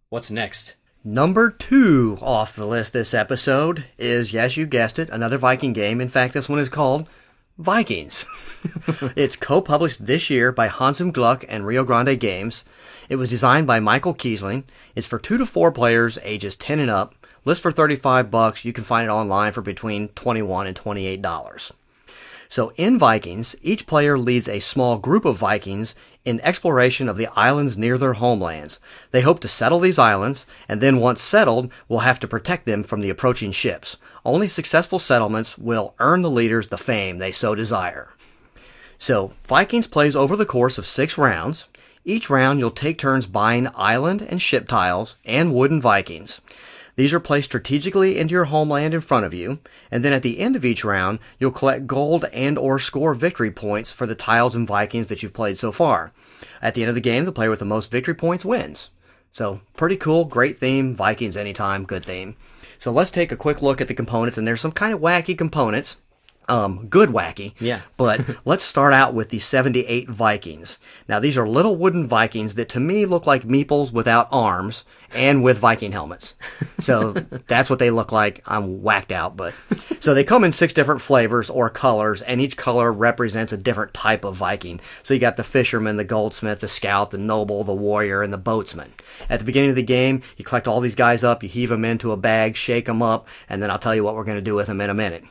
What's 0.10 0.30
next? 0.30 0.76
Number 1.06 1.50
two 1.50 2.18
off 2.22 2.56
the 2.56 2.66
list 2.66 2.94
this 2.94 3.14
episode 3.14 3.86
is, 3.98 4.32
yes, 4.32 4.56
you 4.56 4.66
guessed 4.66 5.00
it, 5.00 5.10
another 5.10 5.38
Viking 5.38 5.74
game. 5.74 6.00
In 6.00 6.08
fact, 6.08 6.34
this 6.34 6.48
one 6.48 6.60
is 6.60 6.70
called 6.70 7.10
Vikings. 7.60 8.26
it's 9.16 9.36
co-published 9.36 10.08
this 10.08 10.30
year 10.30 10.52
by 10.52 10.68
Hans 10.68 11.00
im 11.00 11.14
Glück 11.14 11.46
and 11.48 11.68
Rio 11.68 11.84
Grande 11.84 12.20
Games. 12.20 12.64
It 13.10 13.18
was 13.18 13.30
designed 13.30 13.68
by 13.68 13.80
Michael 13.80 14.16
Kiesling. 14.16 14.64
It's 14.96 15.06
for 15.06 15.20
two 15.20 15.38
to 15.38 15.46
four 15.46 15.72
players, 15.72 16.18
ages 16.24 16.56
10 16.56 16.80
and 16.80 16.90
up. 16.90 17.14
List 17.46 17.62
for 17.62 17.72
35 17.72 18.32
bucks. 18.32 18.66
You 18.66 18.74
can 18.74 18.84
find 18.84 19.06
it 19.06 19.12
online 19.12 19.52
for 19.52 19.62
between 19.62 20.08
21 20.10 20.66
and 20.66 20.76
28 20.76 21.22
dollars. 21.22 21.72
So 22.50 22.72
in 22.76 22.98
Vikings, 22.98 23.56
each 23.62 23.86
player 23.86 24.18
leads 24.18 24.48
a 24.48 24.60
small 24.60 24.98
group 24.98 25.26
of 25.26 25.38
Vikings 25.38 25.96
in 26.26 26.40
exploration 26.42 27.10
of 27.10 27.18
the 27.18 27.28
islands 27.36 27.78
near 27.78 27.98
their 27.98 28.14
homelands. 28.14 28.80
They 29.12 29.22
hope 29.22 29.40
to 29.42 29.48
settle 29.48 29.80
these 29.80 30.00
islands, 30.00 30.46
and 30.70 30.82
then 30.82 31.00
once 31.00 31.22
settled, 31.22 31.72
will 31.88 32.00
have 32.00 32.20
to 32.22 32.28
protect 32.28 32.66
them 32.66 32.84
from 32.84 33.02
the 33.02 33.10
approaching 33.10 33.52
ships. 33.52 33.98
Only 34.26 34.48
successful 34.48 35.00
settlements 35.00 35.58
will 35.58 35.96
earn 36.00 36.22
the 36.22 36.30
leaders 36.30 36.68
the 36.70 36.78
fame 36.78 37.18
they 37.18 37.32
so 37.32 37.56
desire. 37.56 38.10
So, 38.98 39.34
Vikings 39.46 39.88
plays 39.88 40.16
over 40.16 40.36
the 40.36 40.46
course 40.46 40.78
of 40.78 40.86
six 40.86 41.18
rounds. 41.18 41.68
Each 42.06 42.30
round, 42.30 42.60
you'll 42.60 42.72
take 42.72 42.98
turns 42.98 43.28
buying 43.28 43.68
island 43.76 44.22
and 44.22 44.42
ship 44.42 44.68
tiles 44.68 45.16
and 45.26 45.54
wooden 45.54 45.82
Vikings. 45.82 46.40
These 46.96 47.14
are 47.14 47.20
placed 47.20 47.50
strategically 47.50 48.18
into 48.20 48.34
your 48.34 48.46
homeland 48.46 48.94
in 48.94 49.02
front 49.02 49.26
of 49.26 49.34
you, 49.34 49.60
and 49.90 50.06
then 50.06 50.14
at 50.14 50.22
the 50.22 50.40
end 50.40 50.56
of 50.56 50.64
each 50.64 50.86
round, 50.86 51.20
you'll 51.40 51.52
collect 51.52 51.88
gold 51.88 52.26
and 52.32 52.58
or 52.58 52.78
score 52.78 53.16
victory 53.16 53.50
points 53.52 53.92
for 53.92 54.06
the 54.06 54.16
tiles 54.16 54.56
and 54.56 54.68
Vikings 54.68 55.08
that 55.08 55.24
you've 55.24 55.34
played 55.34 55.58
so 55.58 55.72
far. 55.72 56.12
At 56.62 56.76
the 56.76 56.82
end 56.82 56.90
of 56.90 56.96
the 56.96 57.02
game, 57.02 57.26
the 57.26 57.32
player 57.32 57.50
with 57.50 57.60
the 57.60 57.66
most 57.66 57.92
victory 57.92 58.14
points 58.14 58.46
wins. 58.46 58.92
So, 59.32 59.62
pretty 59.76 59.98
cool, 59.98 60.26
great 60.26 60.60
theme, 60.60 60.96
Vikings 60.96 61.36
anytime, 61.36 61.86
good 61.86 62.06
theme. 62.06 62.36
So 62.78 62.92
let's 62.92 63.12
take 63.12 63.32
a 63.32 63.38
quick 63.38 63.62
look 63.62 63.82
at 63.82 63.88
the 63.88 63.94
components, 63.94 64.38
and 64.38 64.46
there's 64.46 64.62
some 64.62 64.72
kind 64.72 64.94
of 64.94 65.00
wacky 65.00 65.36
components. 65.38 65.98
Um, 66.48 66.88
good 66.88 67.10
wacky. 67.10 67.54
Yeah. 67.60 67.82
But 67.96 68.22
let's 68.44 68.66
start 68.66 68.92
out 68.92 69.14
with 69.14 69.30
the 69.30 69.40
78 69.40 70.10
Vikings. 70.10 70.78
Now, 71.08 71.20
these 71.20 71.38
are 71.38 71.48
little 71.48 71.76
wooden 71.78 72.06
Vikings 72.06 72.56
that 72.56 72.68
to 72.70 72.80
me 72.82 73.06
look 73.06 73.26
like 73.26 73.44
meeples 73.44 73.94
without 73.94 74.28
arms 74.30 74.84
and 75.16 75.42
with 75.42 75.60
Viking 75.60 75.94
helmets. 75.94 76.34
So 76.80 77.12
that's 77.48 77.70
what 77.70 77.80
they 77.80 77.92
look 77.92 78.12
like. 78.12 78.44
I'm 78.46 78.82
whacked 78.82 79.14
out, 79.14 79.38
but 79.38 79.54
so 80.02 80.14
they 80.14 80.24
come 80.26 80.44
in 80.44 80.52
six 80.52 80.74
different 80.74 81.02
flavors 81.02 81.50
or 81.50 81.70
colors, 81.70 82.22
and 82.22 82.42
each 82.42 82.58
color 82.58 82.92
represents 82.92 83.54
a 83.54 83.58
different 83.58 83.94
type 83.94 84.26
of 84.26 84.36
Viking. 84.36 84.82
So 85.02 85.14
you 85.14 85.20
got 85.20 85.38
the 85.38 85.44
fisherman, 85.44 85.98
the 85.98 86.04
goldsmith, 86.04 86.60
the 86.60 86.68
scout, 86.68 87.12
the 87.12 87.18
noble, 87.18 87.64
the 87.64 87.74
warrior, 87.74 88.22
and 88.22 88.34
the 88.34 88.40
boatsman. 88.40 88.90
At 89.30 89.40
the 89.40 89.46
beginning 89.46 89.70
of 89.70 89.76
the 89.76 89.84
game, 89.84 90.22
you 90.36 90.44
collect 90.44 90.68
all 90.68 90.82
these 90.82 90.96
guys 90.96 91.24
up, 91.24 91.44
you 91.44 91.50
heave 91.50 91.70
them 91.70 91.86
into 91.86 92.12
a 92.12 92.18
bag, 92.18 92.56
shake 92.56 92.86
them 92.86 93.02
up, 93.02 93.28
and 93.48 93.62
then 93.62 93.72
I'll 93.72 93.80
tell 93.80 93.96
you 93.96 94.04
what 94.04 94.16
we're 94.16 94.24
going 94.24 94.38
to 94.38 94.42
do 94.42 94.56
with 94.56 94.68
them 94.68 94.82
in 94.82 94.90
a 94.90 94.96
minute. 94.96 95.24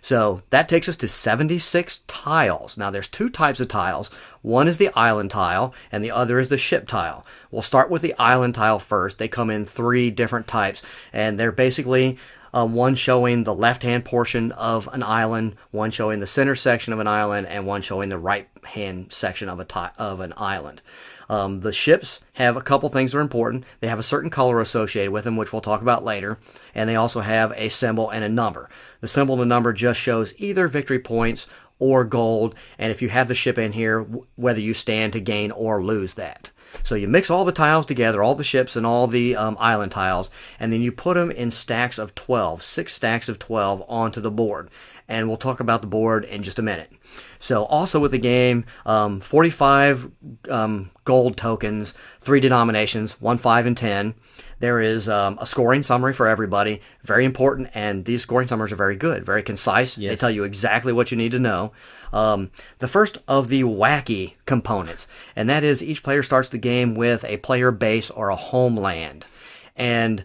So 0.00 0.42
that 0.50 0.68
takes 0.68 0.88
us 0.88 0.96
to 0.96 1.08
76 1.08 2.02
tiles. 2.06 2.76
Now 2.76 2.90
there's 2.90 3.08
two 3.08 3.28
types 3.28 3.60
of 3.60 3.68
tiles. 3.68 4.10
One 4.42 4.68
is 4.68 4.78
the 4.78 4.90
island 4.94 5.30
tile 5.30 5.74
and 5.90 6.02
the 6.04 6.10
other 6.10 6.38
is 6.38 6.48
the 6.48 6.58
ship 6.58 6.86
tile. 6.86 7.26
We'll 7.50 7.62
start 7.62 7.90
with 7.90 8.02
the 8.02 8.14
island 8.18 8.54
tile 8.54 8.78
first. 8.78 9.18
They 9.18 9.28
come 9.28 9.50
in 9.50 9.64
three 9.64 10.10
different 10.10 10.46
types 10.46 10.82
and 11.12 11.38
they're 11.38 11.52
basically 11.52 12.18
um, 12.52 12.74
one 12.74 12.94
showing 12.94 13.44
the 13.44 13.54
left 13.54 13.82
hand 13.82 14.04
portion 14.04 14.52
of 14.52 14.88
an 14.92 15.02
island, 15.02 15.56
one 15.70 15.90
showing 15.90 16.20
the 16.20 16.26
center 16.26 16.54
section 16.54 16.92
of 16.92 16.98
an 16.98 17.06
island, 17.06 17.46
and 17.46 17.66
one 17.66 17.82
showing 17.82 18.08
the 18.08 18.18
right 18.18 18.48
hand 18.64 19.12
section 19.12 19.48
of 19.48 19.60
a 19.60 19.64
ti- 19.64 19.94
of 19.98 20.20
an 20.20 20.32
island. 20.36 20.82
Um, 21.28 21.60
the 21.60 21.72
ships 21.72 22.20
have 22.34 22.56
a 22.56 22.62
couple 22.62 22.88
things 22.88 23.12
that 23.12 23.18
are 23.18 23.22
important. 23.22 23.64
They 23.80 23.88
have 23.88 23.98
a 23.98 24.02
certain 24.04 24.30
color 24.30 24.60
associated 24.60 25.12
with 25.12 25.24
them, 25.24 25.36
which 25.36 25.52
we'll 25.52 25.60
talk 25.60 25.82
about 25.82 26.04
later, 26.04 26.38
and 26.74 26.88
they 26.88 26.96
also 26.96 27.20
have 27.20 27.52
a 27.54 27.68
symbol 27.68 28.08
and 28.08 28.24
a 28.24 28.28
number. 28.28 28.70
The 29.00 29.08
symbol 29.08 29.34
and 29.34 29.42
the 29.42 29.46
number 29.46 29.72
just 29.72 30.00
shows 30.00 30.34
either 30.38 30.68
victory 30.68 30.98
points 30.98 31.46
or 31.78 32.04
gold, 32.04 32.54
and 32.78 32.90
if 32.90 33.00
you 33.00 33.08
have 33.08 33.28
the 33.28 33.34
ship 33.34 33.58
in 33.58 33.72
here, 33.72 34.02
whether 34.34 34.60
you 34.60 34.74
stand 34.74 35.12
to 35.12 35.20
gain 35.20 35.50
or 35.52 35.82
lose 35.82 36.14
that. 36.14 36.50
So 36.82 36.94
you 36.94 37.08
mix 37.08 37.30
all 37.30 37.44
the 37.44 37.52
tiles 37.52 37.86
together, 37.86 38.22
all 38.22 38.34
the 38.34 38.44
ships 38.44 38.76
and 38.76 38.84
all 38.84 39.06
the 39.06 39.36
um, 39.36 39.56
island 39.58 39.92
tiles, 39.92 40.30
and 40.60 40.72
then 40.72 40.82
you 40.82 40.92
put 40.92 41.14
them 41.14 41.30
in 41.30 41.50
stacks 41.50 41.98
of 41.98 42.14
12, 42.14 42.62
six 42.62 42.94
stacks 42.94 43.28
of 43.28 43.38
12 43.38 43.84
onto 43.88 44.20
the 44.20 44.30
board. 44.30 44.70
And 45.10 45.26
we'll 45.26 45.38
talk 45.38 45.60
about 45.60 45.80
the 45.80 45.86
board 45.86 46.24
in 46.24 46.42
just 46.42 46.58
a 46.58 46.62
minute. 46.62 46.92
So 47.38 47.64
also 47.64 47.98
with 47.98 48.10
the 48.10 48.18
game, 48.18 48.66
um, 48.84 49.20
45 49.20 50.10
um, 50.50 50.90
gold 51.04 51.36
tokens, 51.38 51.94
three 52.20 52.40
denominations, 52.40 53.18
1, 53.20 53.38
5, 53.38 53.66
and 53.66 53.76
10. 53.76 54.14
There 54.60 54.80
is 54.80 55.08
um, 55.08 55.38
a 55.40 55.46
scoring 55.46 55.82
summary 55.82 56.12
for 56.12 56.26
everybody, 56.26 56.80
very 57.02 57.24
important, 57.24 57.70
and 57.74 58.04
these 58.04 58.22
scoring 58.22 58.48
summaries 58.48 58.72
are 58.72 58.76
very 58.76 58.96
good, 58.96 59.24
very 59.24 59.42
concise. 59.42 59.96
They 60.10 60.16
tell 60.16 60.30
you 60.30 60.44
exactly 60.44 60.92
what 60.92 61.10
you 61.10 61.16
need 61.16 61.32
to 61.32 61.38
know. 61.38 61.72
Um, 62.12 62.50
the 62.78 62.88
first 62.88 63.18
of 63.28 63.48
the 63.48 63.62
wacky 63.62 64.34
components, 64.46 65.06
and 65.36 65.48
that 65.48 65.62
is 65.64 65.82
each 65.82 66.02
player 66.02 66.22
starts 66.22 66.48
the 66.48 66.58
game 66.58 66.94
with 66.94 67.24
a 67.24 67.36
player 67.38 67.70
base 67.70 68.10
or 68.10 68.30
a 68.30 68.36
homeland. 68.36 69.24
And 69.76 70.24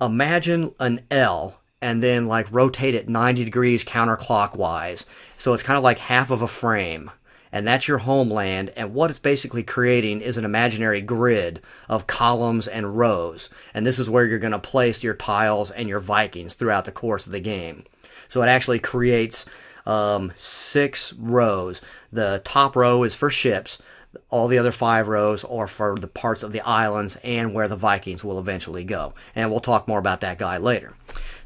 imagine 0.00 0.74
an 0.80 1.02
L 1.10 1.60
and 1.80 2.02
then 2.02 2.26
like 2.26 2.50
rotate 2.50 2.94
it 2.94 3.08
90 3.08 3.44
degrees 3.44 3.84
counterclockwise. 3.84 5.04
So 5.36 5.52
it's 5.52 5.62
kind 5.62 5.76
of 5.76 5.84
like 5.84 5.98
half 5.98 6.30
of 6.30 6.42
a 6.42 6.48
frame. 6.48 7.10
And 7.54 7.64
that's 7.64 7.86
your 7.86 7.98
homeland. 7.98 8.72
And 8.74 8.94
what 8.94 9.10
it's 9.10 9.20
basically 9.20 9.62
creating 9.62 10.20
is 10.22 10.36
an 10.36 10.44
imaginary 10.44 11.00
grid 11.00 11.60
of 11.88 12.08
columns 12.08 12.66
and 12.66 12.98
rows. 12.98 13.48
And 13.72 13.86
this 13.86 14.00
is 14.00 14.10
where 14.10 14.26
you're 14.26 14.40
going 14.40 14.50
to 14.50 14.58
place 14.58 15.04
your 15.04 15.14
tiles 15.14 15.70
and 15.70 15.88
your 15.88 16.00
Vikings 16.00 16.54
throughout 16.54 16.84
the 16.84 16.90
course 16.90 17.26
of 17.26 17.32
the 17.32 17.38
game. 17.38 17.84
So 18.28 18.42
it 18.42 18.48
actually 18.48 18.80
creates 18.80 19.46
um, 19.86 20.32
six 20.36 21.12
rows. 21.12 21.80
The 22.12 22.42
top 22.44 22.74
row 22.74 23.04
is 23.04 23.14
for 23.14 23.30
ships. 23.30 23.80
All 24.30 24.48
the 24.48 24.58
other 24.58 24.72
five 24.72 25.06
rows 25.06 25.44
are 25.44 25.68
for 25.68 25.94
the 25.94 26.08
parts 26.08 26.42
of 26.42 26.50
the 26.50 26.60
islands 26.62 27.18
and 27.22 27.54
where 27.54 27.68
the 27.68 27.76
Vikings 27.76 28.24
will 28.24 28.40
eventually 28.40 28.82
go. 28.82 29.14
And 29.36 29.52
we'll 29.52 29.60
talk 29.60 29.86
more 29.86 30.00
about 30.00 30.22
that 30.22 30.38
guy 30.38 30.56
later. 30.56 30.94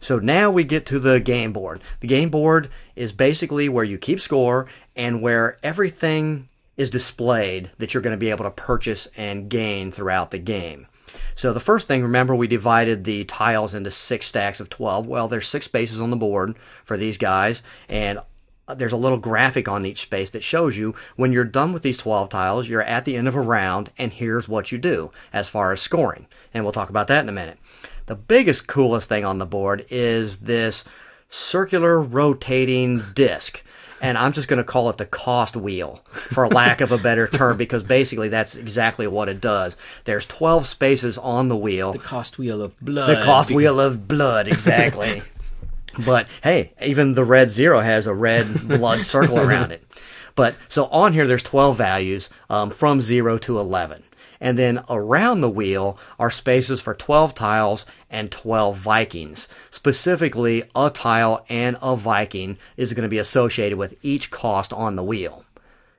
So 0.01 0.19
now 0.19 0.51
we 0.51 0.65
get 0.65 0.87
to 0.87 0.99
the 0.99 1.21
game 1.21 1.53
board. 1.53 1.83
The 2.01 2.07
game 2.07 2.31
board 2.31 2.71
is 2.95 3.13
basically 3.13 3.69
where 3.69 3.85
you 3.85 3.99
keep 3.99 4.21
score 4.21 4.67
and 4.99 5.23
where 5.23 5.57
everything 5.63 6.49
is 6.77 6.91
displayed 6.91 7.71
that 7.79 7.95
you're 7.95 8.03
going 8.03 8.15
to 8.15 8.19
be 8.19 8.31
able 8.31 8.45
to 8.45 8.51
purchase 8.51 9.09
and 9.17 9.49
gain 9.49 9.93
throughout 9.93 10.33
the 10.33 10.39
game. 10.39 10.89
So 11.37 11.53
the 11.53 11.61
first 11.61 11.87
thing, 11.87 12.03
remember 12.03 12.35
we 12.35 12.49
divided 12.49 13.05
the 13.05 13.25
tiles 13.25 13.75
into 13.75 13.93
six 13.93 14.27
stacks 14.27 14.59
of 14.59 14.69
12. 14.69 15.07
Well, 15.07 15.29
there's 15.29 15.47
six 15.47 15.67
spaces 15.67 16.01
on 16.01 16.11
the 16.11 16.17
board 16.17 16.57
for 16.85 16.97
these 16.97 17.17
guys, 17.17 17.63
and 17.89 18.19
uh, 18.67 18.75
there's 18.75 18.93
a 18.93 18.97
little 18.97 19.19
graphic 19.19 19.69
on 19.69 19.87
each 19.87 20.01
space 20.01 20.31
that 20.31 20.43
shows 20.43 20.77
you 20.77 20.95
when 21.15 21.31
you're 21.31 21.45
done 21.45 21.73
with 21.73 21.83
these 21.83 21.97
12 21.97 22.29
tiles, 22.29 22.69
you're 22.69 22.83
at 22.83 23.05
the 23.05 23.17
end 23.17 23.29
of 23.29 23.37
a 23.37 23.41
round, 23.41 23.91
and 23.99 24.13
here's 24.13 24.49
what 24.49 24.73
you 24.73 24.79
do 24.79 25.13
as 25.33 25.49
far 25.49 25.73
as 25.73 25.81
scoring. 25.81 26.27
And 26.53 26.65
we'll 26.65 26.73
talk 26.73 26.91
about 26.91 27.07
that 27.07 27.23
in 27.23 27.29
a 27.29 27.33
minute. 27.33 27.59
The 28.07 28.17
biggest, 28.17 28.67
coolest 28.67 29.09
thing 29.09 29.25
on 29.25 29.39
the 29.39 29.47
board 29.47 29.87
is 29.91 30.41
this 30.41 30.85
circular 31.31 32.01
rotating 32.01 33.03
disc 33.15 33.63
and 34.01 34.17
I'm 34.19 34.33
just 34.33 34.49
going 34.49 34.59
to 34.59 34.65
call 34.65 34.91
it 34.91 34.99
the 34.99 35.07
cost 35.07 35.57
wheel 35.57 35.97
for 36.11 36.49
lack 36.49 36.81
of 36.81 36.93
a 36.93 36.99
better 36.99 37.27
term 37.27 37.57
because 37.59 37.83
basically 37.83 38.29
that's 38.29 38.55
exactly 38.57 39.07
what 39.07 39.29
it 39.29 39.41
does. 39.41 39.77
There's 40.05 40.27
12 40.27 40.67
spaces 40.67 41.19
on 41.19 41.49
the 41.49 41.57
wheel. 41.57 41.93
The 41.93 41.99
cost 41.99 42.39
wheel 42.39 42.63
of 42.63 42.79
blood. 42.81 43.09
The 43.09 43.25
cost 43.25 43.51
wheel 43.51 43.81
of 43.81 44.09
blood, 44.09 44.49
exactly. 44.49 45.23
but 46.07 46.29
hey, 46.43 46.73
even 46.85 47.15
the 47.15 47.25
red 47.25 47.51
zero 47.51 47.81
has 47.81 48.07
a 48.07 48.15
red 48.15 48.47
blood 48.67 49.03
circle 49.03 49.39
around 49.39 49.73
it. 49.73 49.83
But 50.35 50.55
so 50.69 50.85
on 50.87 51.15
here, 51.15 51.27
there's 51.27 51.43
12 51.43 51.77
values 51.77 52.31
um, 52.49 52.71
from 52.71 53.01
0 53.01 53.39
to 53.39 53.59
11. 53.59 54.05
And 54.41 54.57
then 54.57 54.85
around 54.89 55.41
the 55.41 55.51
wheel 55.51 55.99
are 56.19 56.31
spaces 56.31 56.81
for 56.81 56.95
12 56.95 57.35
tiles 57.35 57.87
and 58.09 58.31
12 58.31 58.77
Vikings. 58.77 59.49
Specifically, 59.71 60.65
a 60.75 60.91
tile 60.91 61.45
and 61.49 61.77
a 61.83 61.97
Viking 61.97 62.59
is 62.77 62.93
going 62.93 63.03
to 63.03 63.09
be 63.09 63.19
associated 63.19 63.79
with 63.79 63.99
each 64.03 64.31
cost 64.31 64.73
on 64.73 64.95
the 64.95 65.03
wheel. 65.03 65.45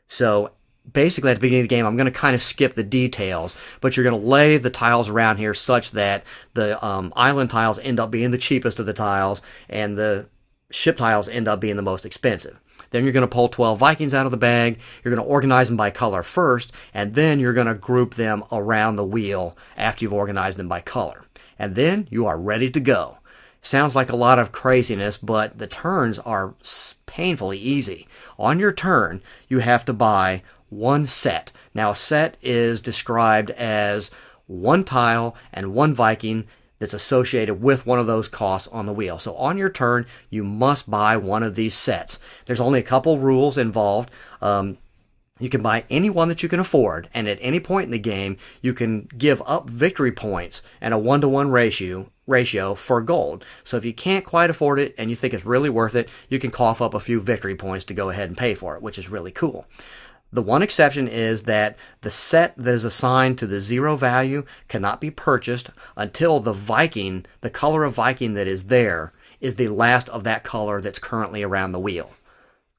So 0.08 0.52
basically 0.92 1.32
at 1.32 1.36
the 1.36 1.42
beginning 1.42 1.62
of 1.62 1.70
the 1.70 1.76
game, 1.76 1.86
I'm 1.86 1.98
going 1.98 2.12
to 2.12 2.20
kind 2.20 2.36
of 2.36 2.42
skip 2.42 2.76
the 2.76 2.84
details, 2.84 3.56
but 3.82 3.96
you're 3.96 4.04
going 4.04 4.20
to 4.20 4.28
lay 4.28 4.58
the 4.58 4.70
tiles 4.70 5.10
around 5.10 5.38
here 5.38 5.54
such 5.54 5.92
that 5.92 6.24
the 6.54 6.84
um, 6.86 7.14
island 7.16 7.50
tiles 7.50 7.80
end 7.80 8.00
up 8.00 8.12
being 8.12 8.32
the 8.32 8.38
cheapest 8.38 8.80
of 8.80 8.86
the 8.86 8.94
tiles 8.94 9.42
and 9.70 9.98
the 9.98 10.28
ship 10.72 10.98
tiles 10.98 11.28
end 11.28 11.48
up 11.48 11.60
being 11.60 11.76
the 11.76 11.82
most 11.82 12.06
expensive. 12.06 12.60
Then 12.92 13.04
you're 13.04 13.14
going 13.14 13.22
to 13.22 13.28
pull 13.28 13.48
12 13.48 13.80
Vikings 13.80 14.14
out 14.14 14.26
of 14.26 14.32
the 14.32 14.38
bag. 14.38 14.80
You're 15.04 15.14
going 15.14 15.26
to 15.26 15.32
organize 15.32 15.68
them 15.68 15.78
by 15.78 15.92
color 15.92 16.24
first, 16.24 16.72
and 16.94 17.16
then 17.16 17.40
you're 17.40 17.54
going 17.54 17.68
to 17.68 17.76
group 17.76 18.16
them 18.16 18.44
around 18.52 18.96
the 18.96 19.06
wheel 19.06 19.56
after 19.78 20.04
you've 20.04 20.14
organized 20.14 20.58
them 20.58 20.68
by 20.68 20.82
color. 20.82 21.26
And 21.58 21.76
then 21.76 22.08
you 22.10 22.26
are 22.26 22.40
ready 22.40 22.70
to 22.70 22.80
go. 22.80 23.18
Sounds 23.62 23.96
like 23.96 24.10
a 24.10 24.16
lot 24.16 24.40
of 24.40 24.52
craziness, 24.52 25.18
but 25.18 25.58
the 25.58 25.68
turns 25.68 26.18
are 26.20 26.56
painfully 27.06 27.58
easy. 27.58 28.08
On 28.38 28.60
your 28.60 28.72
turn, 28.72 29.22
you 29.50 29.60
have 29.60 29.84
to 29.86 29.94
buy 29.94 30.44
one 30.70 31.06
set. 31.06 31.52
Now, 31.74 31.92
a 31.92 31.96
set 31.96 32.38
is 32.42 32.82
described 32.82 33.52
as 33.52 34.12
one 34.48 34.84
tile 34.84 35.36
and 35.52 35.74
one 35.74 35.94
Viking 35.94 36.48
that's 36.80 36.94
associated 36.94 37.62
with 37.62 37.86
one 37.86 38.00
of 38.00 38.08
those 38.08 38.28
costs 38.28 38.68
on 38.70 38.86
the 38.86 38.94
wheel. 38.94 39.20
So 39.20 39.36
on 39.36 39.58
your 39.58 39.70
turn, 39.70 40.06
you 40.30 40.44
must 40.44 40.90
buy 40.90 41.18
one 41.18 41.44
of 41.44 41.56
these 41.56 41.76
sets. 41.76 42.20
There's 42.46 42.62
only 42.62 42.80
a 42.80 42.84
couple 42.84 43.20
rules 43.20 43.58
involved. 43.58 44.10
Um, 44.42 44.78
you 45.40 45.50
can 45.50 45.62
buy 45.62 45.86
any 45.90 46.10
one 46.10 46.28
that 46.28 46.44
you 46.44 46.50
can 46.50 46.60
afford, 46.60 47.10
and 47.14 47.28
at 47.28 47.38
any 47.42 47.62
point 47.62 47.86
in 47.86 47.92
the 47.92 48.00
game, 48.00 48.38
you 48.62 48.74
can 48.74 49.08
give 49.18 49.42
up 49.46 49.70
victory 49.70 50.12
points 50.12 50.62
and 50.82 50.94
a 50.94 50.98
one 50.98 51.22
to 51.22 51.30
one 51.30 51.50
ratio 51.50 52.12
ratio 52.28 52.76
for 52.76 53.02
gold. 53.02 53.44
So 53.64 53.78
if 53.78 53.86
you 53.86 53.94
can't 53.94 54.24
quite 54.24 54.50
afford 54.50 54.80
it 54.80 54.94
and 54.98 55.10
you 55.10 55.16
think 55.16 55.34
it's 55.34 55.46
really 55.46 55.70
worth 55.70 55.96
it, 55.96 56.10
you 56.30 56.40
can 56.40 56.52
cough 56.52 56.82
up 56.82 56.94
a 56.94 57.00
few 57.00 57.20
victory 57.20 57.56
points 57.56 57.86
to 57.86 57.94
go 57.94 58.10
ahead 58.10 58.30
and 58.30 58.38
pay 58.38 58.54
for 58.54 58.76
it, 58.76 58.84
which 58.84 59.00
is 59.00 59.10
really 59.10 59.32
cool. 59.32 59.66
The 60.32 60.42
one 60.44 60.62
exception 60.62 61.08
is 61.08 61.44
that 61.44 61.76
the 62.02 62.12
set 62.12 62.56
that 62.56 62.74
is 62.74 62.86
assigned 62.86 63.40
to 63.40 63.48
the 63.48 63.62
zero 63.62 63.96
value 63.96 64.46
cannot 64.68 65.02
be 65.02 65.10
purchased 65.10 65.72
until 65.96 66.40
the 66.40 66.54
Viking, 66.54 67.26
the 67.42 67.50
color 67.50 67.84
of 67.84 67.96
Viking 67.96 68.36
that 68.36 68.48
is 68.48 68.66
there, 68.66 69.12
is 69.42 69.56
the 69.56 69.70
last 69.70 70.08
of 70.10 70.24
that 70.26 70.44
color 70.44 70.82
that's 70.82 71.00
currently 71.00 71.42
around 71.42 71.72
the 71.72 71.80
wheel. 71.80 72.12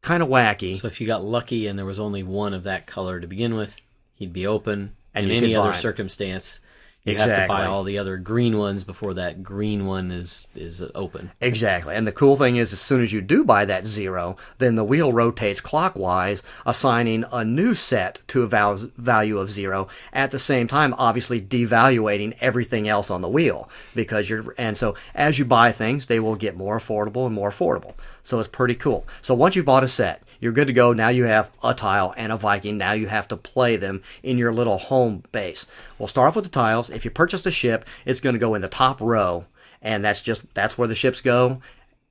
Kind 0.01 0.23
of 0.23 0.29
wacky. 0.29 0.81
So 0.81 0.87
if 0.87 1.01
you 1.01 1.07
got 1.07 1.25
lucky 1.25 1.67
and 1.67 1.79
there 1.79 1.87
was 1.87 2.01
only 2.01 2.23
one 2.23 2.55
of 2.55 2.63
that 2.63 2.87
color 2.87 3.21
to 3.21 3.27
begin 3.27 3.55
with, 3.57 3.81
he'd 4.15 4.33
be 4.33 4.47
open. 4.47 4.95
And 5.13 5.29
in 5.29 5.43
any 5.43 5.57
other 5.57 5.73
circumstance, 5.73 6.61
you 7.05 7.13
exactly. 7.13 7.35
have 7.35 7.47
to 7.47 7.49
buy 7.49 7.65
all 7.65 7.83
the 7.83 7.97
other 7.97 8.19
green 8.19 8.59
ones 8.59 8.85
before 8.85 9.15
that 9.15 9.43
green 9.43 9.87
one 9.87 10.11
is 10.11 10.49
is 10.55 10.83
open. 10.95 11.31
Exactly. 11.41 11.95
And 11.95 12.07
the 12.07 12.13
cool 12.13 12.37
thing 12.37 12.57
is, 12.57 12.75
as 12.75 12.81
soon 12.81 13.03
as 13.03 13.11
you 13.11 13.23
do 13.23 13.43
buy 13.43 13.65
that 13.65 13.87
zero, 13.87 14.37
then 14.59 14.75
the 14.75 14.85
wheel 14.85 15.11
rotates 15.11 15.63
clockwise, 15.63 16.43
assigning 16.67 17.25
a 17.33 17.43
new 17.43 17.73
set 17.73 18.21
to 18.29 18.43
a 18.43 18.47
val- 18.47 18.91
value 18.99 19.39
of 19.39 19.51
zero. 19.51 19.89
At 20.13 20.31
the 20.31 20.39
same 20.39 20.69
time, 20.69 20.95
obviously 20.99 21.41
devaluating 21.41 22.37
everything 22.41 22.87
else 22.87 23.11
on 23.11 23.23
the 23.23 23.29
wheel 23.31 23.67
because 23.95 24.29
you're. 24.29 24.55
And 24.59 24.77
so 24.77 24.95
as 25.15 25.39
you 25.39 25.47
buy 25.47 25.73
things, 25.73 26.05
they 26.07 26.21
will 26.21 26.37
get 26.37 26.55
more 26.55 26.79
affordable 26.79 27.25
and 27.25 27.35
more 27.35 27.51
affordable. 27.51 27.95
So 28.31 28.39
it's 28.39 28.49
pretty 28.49 28.77
cool. 28.77 29.05
So 29.23 29.35
once 29.35 29.57
you 29.57 29.65
bought 29.65 29.83
a 29.83 29.89
set, 29.89 30.23
you're 30.39 30.53
good 30.53 30.69
to 30.69 30.73
go. 30.73 30.93
Now 30.93 31.09
you 31.09 31.25
have 31.25 31.51
a 31.65 31.75
tile 31.75 32.15
and 32.17 32.31
a 32.31 32.37
Viking. 32.37 32.77
Now 32.77 32.93
you 32.93 33.09
have 33.09 33.27
to 33.27 33.37
play 33.37 33.75
them 33.75 34.05
in 34.23 34.39
your 34.39 34.53
little 34.53 34.79
home 34.79 35.25
base. 35.33 35.67
We'll 35.99 36.07
start 36.07 36.29
off 36.29 36.37
with 36.37 36.45
the 36.45 36.51
tiles. 36.51 36.91
If 36.91 37.05
you 37.05 37.11
purchased 37.11 37.45
a 37.47 37.51
ship, 37.51 37.85
it's 38.05 38.21
going 38.21 38.35
to 38.35 38.39
go 38.39 38.55
in 38.55 38.63
the 38.63 38.69
top 38.69 39.01
row, 39.01 39.47
and 39.83 40.05
that's 40.05 40.23
just 40.23 40.55
that's 40.55 40.79
where 40.79 40.87
the 40.87 40.95
ships 40.95 41.21
go. 41.21 41.61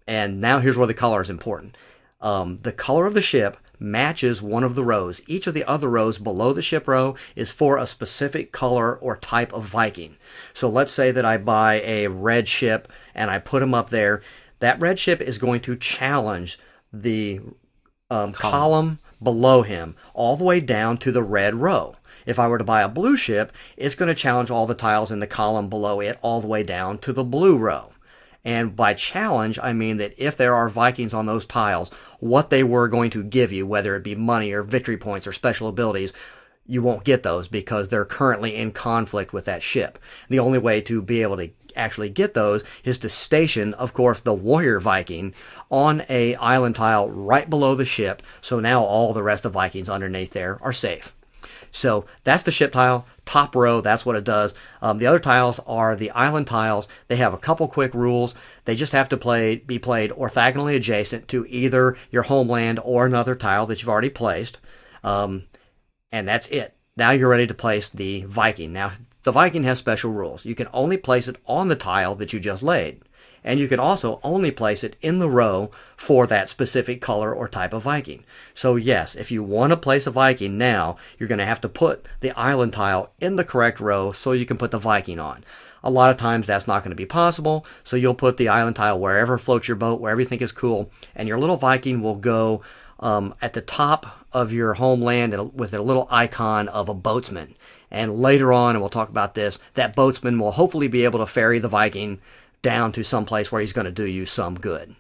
And 0.08 0.42
now 0.42 0.60
here's 0.60 0.78
where 0.78 0.88
the 0.88 0.94
color 0.94 1.22
is 1.22 1.30
important. 1.30 1.78
Um, 2.20 2.60
the 2.64 2.74
color 2.74 3.06
of 3.06 3.14
the 3.14 3.22
ship 3.22 3.56
matches 3.80 4.42
one 4.42 4.66
of 4.66 4.76
the 4.76 4.84
rows. 4.84 5.22
Each 5.26 5.48
of 5.48 5.54
the 5.54 5.64
other 5.64 5.88
rows 5.88 6.18
below 6.18 6.52
the 6.52 6.62
ship 6.62 6.86
row 6.86 7.16
is 7.34 7.50
for 7.50 7.78
a 7.78 7.88
specific 7.88 8.52
color 8.52 8.98
or 8.98 9.16
type 9.16 9.54
of 9.54 9.64
Viking. 9.64 10.18
So 10.54 10.68
let's 10.68 10.92
say 10.92 11.12
that 11.12 11.24
I 11.24 11.38
buy 11.38 11.76
a 11.76 12.08
red 12.08 12.50
ship 12.50 12.92
and 13.16 13.32
I 13.32 13.40
put 13.40 13.62
them 13.62 13.74
up 13.74 13.90
there. 13.90 14.22
That 14.60 14.80
red 14.80 15.00
ship 15.00 15.22
is 15.22 15.38
going 15.38 15.62
to 15.62 15.76
challenge 15.76 16.60
the 16.92 17.40
um, 18.10 18.34
column. 18.34 18.34
column 18.34 19.00
below 19.22 19.62
him 19.62 19.96
all 20.14 20.38
the 20.38 20.44
way 20.44 20.60
down 20.60 20.98
to 20.98 21.12
the 21.12 21.24
red 21.24 21.56
row. 21.56 21.96
If 22.26 22.40
I 22.40 22.48
were 22.48 22.58
to 22.58 22.64
buy 22.64 22.82
a 22.82 22.90
blue 22.90 23.18
ship, 23.18 23.52
it's 23.78 23.96
going 23.96 24.10
to 24.10 24.16
challenge 24.16 24.52
all 24.52 24.68
the 24.68 24.76
tiles 24.76 25.12
in 25.12 25.20
the 25.20 25.28
column 25.28 25.70
below 25.70 26.00
it 26.00 26.18
all 26.22 26.42
the 26.42 26.48
way 26.48 26.64
down 26.64 26.98
to 27.00 27.14
the 27.14 27.24
blue 27.24 27.58
row. 27.58 27.92
And 28.46 28.76
by 28.76 28.94
challenge, 28.94 29.60
I 29.62 29.74
mean 29.74 29.98
that 29.98 30.14
if 30.18 30.38
there 30.38 30.56
are 30.56 30.70
Vikings 30.70 31.14
on 31.14 31.26
those 31.26 31.46
tiles, 31.46 31.90
what 32.20 32.50
they 32.50 32.64
were 32.64 32.88
going 32.88 33.10
to 33.12 33.24
give 33.24 33.52
you, 33.52 33.68
whether 33.68 33.96
it 33.96 34.04
be 34.04 34.16
money 34.16 34.52
or 34.52 34.64
victory 34.64 34.98
points 34.98 35.28
or 35.28 35.34
special 35.34 35.68
abilities, 35.68 36.14
you 36.66 36.82
won't 36.82 37.04
get 37.04 37.24
those 37.24 37.48
because 37.48 37.90
they're 37.90 38.06
currently 38.06 38.56
in 38.56 38.72
conflict 38.72 39.34
with 39.34 39.46
that 39.46 39.64
ship. 39.64 40.00
The 40.30 40.40
only 40.40 40.60
way 40.60 40.82
to 40.82 41.02
be 41.02 41.22
able 41.22 41.38
to 41.38 41.50
actually 41.80 42.10
get 42.10 42.34
those 42.34 42.64
is 42.84 42.98
to 43.00 43.10
station, 43.10 43.74
of 43.74 43.94
course, 43.94 44.20
the 44.20 44.34
warrior 44.34 44.80
Viking 44.80 45.34
on 45.72 46.04
a 46.10 46.36
island 46.36 46.76
tile 46.76 47.10
right 47.10 47.50
below 47.50 47.76
the 47.76 47.86
ship. 47.86 48.22
So 48.42 48.60
now 48.60 48.84
all 48.84 49.14
the 49.14 49.24
rest 49.24 49.46
of 49.46 49.54
Vikings 49.54 49.90
underneath 49.90 50.32
there 50.32 50.60
are 50.62 50.74
safe. 50.74 51.16
So 51.72 52.06
that's 52.24 52.44
the 52.44 52.52
ship 52.52 52.72
tile, 52.72 53.06
top 53.26 53.56
row. 53.56 53.82
That's 53.82 54.06
what 54.06 54.16
it 54.16 54.24
does. 54.24 54.54
Um, 54.82 54.98
the 54.98 55.08
other 55.08 55.20
tiles 55.20 55.60
are 55.68 55.96
the 55.96 56.12
island 56.12 56.48
tiles. 56.48 56.88
They 57.08 57.18
have 57.18 57.34
a 57.34 57.38
couple 57.38 57.68
quick 57.68 57.94
rules. 57.94 58.34
They 58.66 58.76
just 58.76 58.94
have 58.94 59.10
to 59.10 59.18
play 59.18 59.58
be 59.58 59.80
played 59.80 60.12
orthogonally 60.12 60.76
adjacent 60.76 61.28
to 61.30 61.46
either 61.48 61.98
your 62.12 62.24
homeland 62.24 62.80
or 62.84 63.06
another 63.06 63.36
tile 63.36 63.66
that 63.68 63.82
you've 63.82 63.90
already 63.90 64.10
placed. 64.10 64.60
Um, 65.04 65.44
and 66.12 66.28
that's 66.28 66.48
it. 66.48 66.76
Now 66.98 67.12
you're 67.12 67.30
ready 67.30 67.48
to 67.48 67.54
place 67.54 67.90
the 67.90 68.24
Viking. 68.24 68.74
Now 68.74 68.94
the 69.30 69.34
Viking 69.34 69.62
has 69.66 69.78
special 69.78 70.12
rules. 70.12 70.44
You 70.44 70.56
can 70.56 70.68
only 70.74 70.98
place 70.98 71.28
it 71.28 71.36
on 71.46 71.68
the 71.68 71.76
tile 71.76 72.16
that 72.16 72.34
you 72.34 72.40
just 72.40 72.64
laid. 72.64 73.04
And 73.44 73.60
you 73.60 73.68
can 73.68 73.80
also 73.80 74.20
only 74.24 74.50
place 74.50 74.84
it 74.84 74.96
in 75.04 75.20
the 75.20 75.30
row 75.30 75.70
for 75.96 76.26
that 76.26 76.50
specific 76.50 77.00
color 77.00 77.32
or 77.32 77.48
type 77.48 77.72
of 77.72 77.84
Viking. 77.84 78.24
So 78.56 78.76
yes, 78.76 79.14
if 79.14 79.30
you 79.30 79.44
want 79.44 79.70
to 79.70 79.78
place 79.78 80.08
a 80.08 80.12
Viking 80.12 80.58
now, 80.58 80.98
you're 81.20 81.30
going 81.30 81.38
to 81.38 81.46
have 81.46 81.62
to 81.62 81.70
put 81.70 82.08
the 82.22 82.32
island 82.32 82.74
tile 82.74 83.14
in 83.20 83.36
the 83.36 83.44
correct 83.44 83.80
row 83.80 84.12
so 84.14 84.32
you 84.32 84.48
can 84.48 84.58
put 84.58 84.72
the 84.72 84.80
Viking 84.80 85.20
on. 85.20 85.44
A 85.84 85.92
lot 85.92 86.10
of 86.10 86.18
times 86.18 86.48
that's 86.48 86.66
not 86.66 86.82
going 86.82 86.90
to 86.90 86.96
be 86.96 87.06
possible, 87.06 87.68
so 87.84 87.98
you'll 87.98 88.16
put 88.16 88.38
the 88.38 88.48
island 88.50 88.78
tile 88.78 89.00
wherever 89.00 89.38
floats 89.38 89.68
your 89.68 89.78
boat, 89.78 90.02
wherever 90.02 90.22
you 90.22 90.26
think 90.26 90.42
is 90.42 90.52
cool, 90.52 90.90
and 91.16 91.28
your 91.28 91.38
little 91.38 91.56
Viking 91.56 92.02
will 92.02 92.16
go 92.16 92.64
um, 93.00 93.36
at 93.44 93.54
the 93.54 93.62
top 93.62 94.26
of 94.34 94.52
your 94.52 94.74
homeland 94.74 95.54
with 95.54 95.76
a 95.76 95.82
little 95.84 96.08
icon 96.10 96.68
of 96.68 96.90
a 96.90 96.96
boatsman. 96.96 97.54
And 97.92 98.20
later 98.20 98.54
on, 98.54 98.76
and 98.76 98.82
we'll 98.82 98.90
talk 98.90 99.10
about 99.10 99.34
this, 99.34 99.60
that 99.74 99.96
boatsman 99.96 100.40
will 100.40 100.52
hopefully 100.52 100.88
be 100.88 101.04
able 101.04 101.20
to 101.20 101.26
ferry 101.26 101.60
the 101.60 101.68
Viking 101.68 102.20
down 102.62 102.92
to 102.92 103.04
some 103.04 103.26
place 103.26 103.52
where 103.52 103.62
he's 103.62 103.74
going 103.74 103.86
to 103.86 103.92
do 103.92 104.06
you 104.06 104.26
some 104.26 104.56
good. 104.56 104.96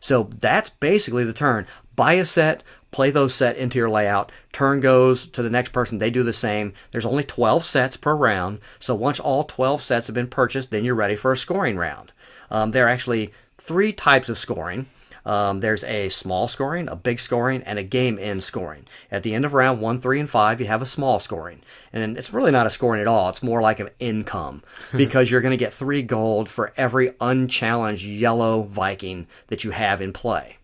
So 0.00 0.24
that's 0.38 0.70
basically 0.70 1.24
the 1.24 1.32
turn. 1.32 1.66
Buy 1.96 2.14
a 2.14 2.24
set, 2.24 2.62
play 2.90 3.10
those 3.10 3.34
set 3.34 3.56
into 3.56 3.78
your 3.78 3.90
layout. 3.90 4.30
Turn 4.52 4.80
goes 4.80 5.26
to 5.28 5.42
the 5.42 5.50
next 5.50 5.72
person. 5.72 5.98
They 5.98 6.10
do 6.10 6.22
the 6.22 6.32
same. 6.32 6.72
There's 6.90 7.06
only 7.06 7.24
12 7.24 7.64
sets 7.64 7.96
per 7.96 8.14
round. 8.14 8.60
So 8.78 8.94
once 8.94 9.18
all 9.18 9.44
12 9.44 9.82
sets 9.82 10.06
have 10.06 10.14
been 10.14 10.28
purchased, 10.28 10.70
then 10.70 10.84
you're 10.84 10.94
ready 10.94 11.16
for 11.16 11.32
a 11.32 11.36
scoring 11.36 11.76
round. 11.76 12.12
Um, 12.50 12.70
there 12.70 12.86
are 12.86 12.90
actually 12.90 13.32
three 13.56 13.92
types 13.92 14.28
of 14.28 14.38
scoring. 14.38 14.86
Um, 15.28 15.58
there's 15.60 15.84
a 15.84 16.08
small 16.08 16.48
scoring, 16.48 16.88
a 16.88 16.96
big 16.96 17.20
scoring, 17.20 17.62
and 17.64 17.78
a 17.78 17.82
game 17.82 18.18
end 18.18 18.42
scoring. 18.42 18.86
At 19.10 19.22
the 19.22 19.34
end 19.34 19.44
of 19.44 19.52
round 19.52 19.78
one, 19.78 20.00
three, 20.00 20.18
and 20.18 20.28
five, 20.28 20.58
you 20.58 20.66
have 20.68 20.80
a 20.80 20.86
small 20.86 21.20
scoring. 21.20 21.60
And 21.92 22.16
it's 22.16 22.32
really 22.32 22.50
not 22.50 22.66
a 22.66 22.70
scoring 22.70 23.02
at 23.02 23.06
all. 23.06 23.28
It's 23.28 23.42
more 23.42 23.60
like 23.60 23.78
an 23.78 23.90
income 24.00 24.62
because 24.96 25.30
you're 25.30 25.42
going 25.42 25.50
to 25.50 25.58
get 25.58 25.74
three 25.74 26.02
gold 26.02 26.48
for 26.48 26.72
every 26.78 27.12
unchallenged 27.20 28.06
yellow 28.06 28.62
Viking 28.62 29.26
that 29.48 29.64
you 29.64 29.72
have 29.72 30.00
in 30.00 30.14
play. 30.14 30.56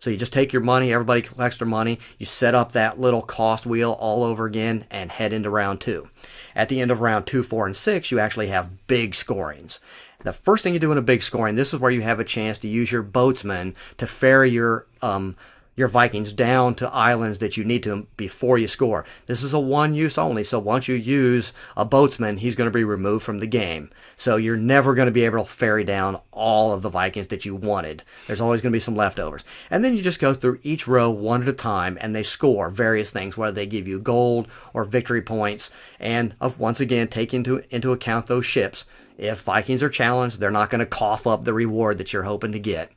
So 0.00 0.10
you 0.10 0.18
just 0.18 0.34
take 0.34 0.52
your 0.52 0.62
money, 0.62 0.92
everybody 0.92 1.22
collects 1.22 1.56
their 1.58 1.68
money, 1.68 1.98
you 2.18 2.24
set 2.24 2.54
up 2.54 2.72
that 2.72 3.00
little 3.00 3.22
cost 3.22 3.66
wheel 3.66 3.92
all 3.92 4.22
over 4.22 4.44
again 4.46 4.86
and 4.90 5.10
head 5.10 5.32
into 5.32 5.50
round 5.50 5.80
two. 5.80 6.08
At 6.54 6.68
the 6.68 6.80
end 6.80 6.90
of 6.90 7.00
round 7.00 7.26
two, 7.26 7.42
four, 7.42 7.66
and 7.66 7.76
six, 7.76 8.10
you 8.10 8.18
actually 8.18 8.48
have 8.48 8.86
big 8.86 9.14
scorings. 9.14 9.78
The 10.22 10.32
first 10.32 10.62
thing 10.62 10.74
you 10.74 10.80
do 10.80 10.92
in 10.92 10.98
a 10.98 11.02
big 11.02 11.22
scoring, 11.22 11.54
this 11.54 11.72
is 11.72 11.80
where 11.80 11.90
you 11.90 12.02
have 12.02 12.20
a 12.20 12.24
chance 12.24 12.58
to 12.58 12.68
use 12.68 12.92
your 12.92 13.02
boatsman 13.02 13.74
to 13.96 14.06
ferry 14.06 14.50
your 14.50 14.86
um, 15.02 15.36
your 15.76 15.88
Vikings 15.88 16.34
down 16.34 16.74
to 16.74 16.92
islands 16.92 17.38
that 17.38 17.56
you 17.56 17.64
need 17.64 17.82
to 17.84 18.06
before 18.18 18.58
you 18.58 18.68
score. 18.68 19.06
This 19.26 19.42
is 19.42 19.54
a 19.54 19.58
one 19.58 19.94
use 19.94 20.18
only, 20.18 20.44
so 20.44 20.58
once 20.58 20.88
you 20.88 20.94
use 20.94 21.54
a 21.74 21.86
boatsman, 21.86 22.38
he's 22.38 22.54
going 22.54 22.70
to 22.70 22.78
be 22.78 22.84
removed 22.84 23.24
from 23.24 23.38
the 23.38 23.46
game. 23.46 23.88
So 24.16 24.36
you're 24.36 24.58
never 24.58 24.94
going 24.94 25.06
to 25.06 25.12
be 25.12 25.24
able 25.24 25.42
to 25.42 25.50
ferry 25.50 25.84
down 25.84 26.18
all 26.32 26.74
of 26.74 26.82
the 26.82 26.90
Vikings 26.90 27.28
that 27.28 27.46
you 27.46 27.56
wanted. 27.56 28.02
There's 28.26 28.42
always 28.42 28.60
going 28.60 28.72
to 28.72 28.76
be 28.76 28.80
some 28.80 28.94
leftovers. 28.96 29.42
And 29.70 29.82
then 29.82 29.94
you 29.96 30.02
just 30.02 30.20
go 30.20 30.34
through 30.34 30.60
each 30.62 30.86
row 30.86 31.08
one 31.08 31.42
at 31.42 31.48
a 31.48 31.54
time 31.54 31.96
and 32.00 32.14
they 32.14 32.24
score 32.24 32.68
various 32.68 33.10
things, 33.10 33.38
whether 33.38 33.54
they 33.54 33.66
give 33.66 33.88
you 33.88 34.00
gold 34.00 34.48
or 34.74 34.84
victory 34.84 35.22
points. 35.22 35.70
And 35.98 36.34
of 36.42 36.60
once 36.60 36.80
again, 36.80 37.08
take 37.08 37.32
into, 37.32 37.62
into 37.74 37.92
account 37.92 38.26
those 38.26 38.44
ships. 38.44 38.84
If 39.20 39.42
Vikings 39.42 39.82
are 39.82 39.90
challenged, 39.90 40.40
they're 40.40 40.50
not 40.50 40.70
going 40.70 40.78
to 40.78 40.86
cough 40.86 41.26
up 41.26 41.44
the 41.44 41.52
reward 41.52 41.98
that 41.98 42.12
you're 42.12 42.22
hoping 42.22 42.52
to 42.52 42.58
get. 42.58 42.90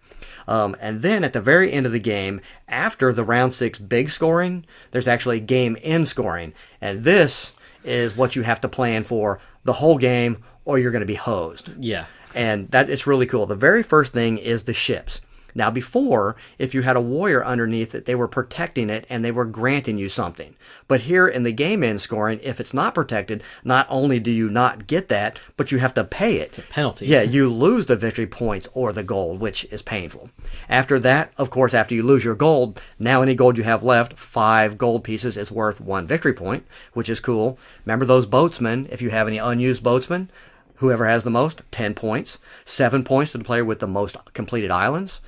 Um, 0.47 0.75
and 0.79 1.01
then 1.01 1.23
at 1.25 1.33
the 1.33 1.41
very 1.41 1.71
end 1.71 1.85
of 1.85 1.91
the 1.91 1.99
game, 1.99 2.39
after 2.67 3.11
the 3.11 3.25
round 3.25 3.53
six 3.53 3.77
big 3.77 4.09
scoring, 4.09 4.65
there's 4.91 5.07
actually 5.07 5.41
game 5.41 5.77
end 5.81 6.07
scoring. 6.07 6.53
And 6.79 7.03
this 7.03 7.53
is 7.83 8.15
what 8.15 8.37
you 8.37 8.43
have 8.43 8.61
to 8.61 8.69
plan 8.69 9.03
for 9.03 9.41
the 9.65 9.73
whole 9.73 9.97
game 9.97 10.41
or 10.63 10.79
you're 10.79 10.91
going 10.91 11.01
to 11.01 11.05
be 11.05 11.15
hosed. 11.15 11.71
Yeah. 11.77 12.05
And 12.33 12.71
that 12.71 12.89
it's 12.89 13.05
really 13.05 13.25
cool. 13.25 13.45
The 13.45 13.55
very 13.55 13.83
first 13.83 14.13
thing 14.13 14.37
is 14.37 14.63
the 14.63 14.73
ships. 14.73 15.19
Now, 15.55 15.69
before, 15.69 16.35
if 16.57 16.73
you 16.73 16.81
had 16.81 16.95
a 16.95 17.01
warrior 17.01 17.43
underneath 17.43 17.93
it, 17.95 18.05
they 18.05 18.15
were 18.15 18.27
protecting 18.27 18.89
it 18.89 19.05
and 19.09 19.23
they 19.23 19.31
were 19.31 19.45
granting 19.45 19.97
you 19.97 20.09
something. 20.09 20.55
But 20.87 21.01
here 21.01 21.27
in 21.27 21.43
the 21.43 21.51
game 21.51 21.83
end 21.83 22.01
scoring, 22.01 22.39
if 22.43 22.59
it's 22.59 22.73
not 22.73 22.95
protected, 22.95 23.43
not 23.63 23.87
only 23.89 24.19
do 24.19 24.31
you 24.31 24.49
not 24.49 24.87
get 24.87 25.09
that, 25.09 25.39
but 25.57 25.71
you 25.71 25.79
have 25.79 25.93
to 25.95 26.03
pay 26.03 26.37
it. 26.37 26.49
It's 26.49 26.59
a 26.59 26.61
penalty. 26.63 27.07
Yeah, 27.07 27.21
you 27.21 27.49
lose 27.49 27.85
the 27.85 27.95
victory 27.95 28.27
points 28.27 28.67
or 28.73 28.91
the 28.93 29.03
gold, 29.03 29.39
which 29.39 29.65
is 29.65 29.81
painful. 29.81 30.29
After 30.69 30.99
that, 30.99 31.31
of 31.37 31.49
course, 31.49 31.73
after 31.73 31.95
you 31.95 32.03
lose 32.03 32.23
your 32.23 32.35
gold, 32.35 32.81
now 32.99 33.21
any 33.21 33.35
gold 33.35 33.57
you 33.57 33.63
have 33.63 33.83
left, 33.83 34.17
five 34.17 34.77
gold 34.77 35.03
pieces, 35.03 35.37
is 35.37 35.51
worth 35.51 35.79
one 35.79 36.07
victory 36.07 36.33
point, 36.33 36.65
which 36.93 37.09
is 37.09 37.19
cool. 37.19 37.57
Remember 37.85 38.05
those 38.05 38.25
boatsmen, 38.25 38.87
if 38.91 39.01
you 39.01 39.09
have 39.09 39.27
any 39.27 39.37
unused 39.37 39.83
boatsmen, 39.83 40.29
whoever 40.77 41.07
has 41.07 41.23
the 41.23 41.29
most, 41.29 41.61
10 41.71 41.93
points. 41.93 42.39
7 42.65 43.03
points 43.03 43.31
to 43.31 43.37
the 43.37 43.43
player 43.43 43.63
with 43.63 43.79
the 43.79 43.87
most 43.87 44.17
completed 44.33 44.71
islands. 44.71 45.21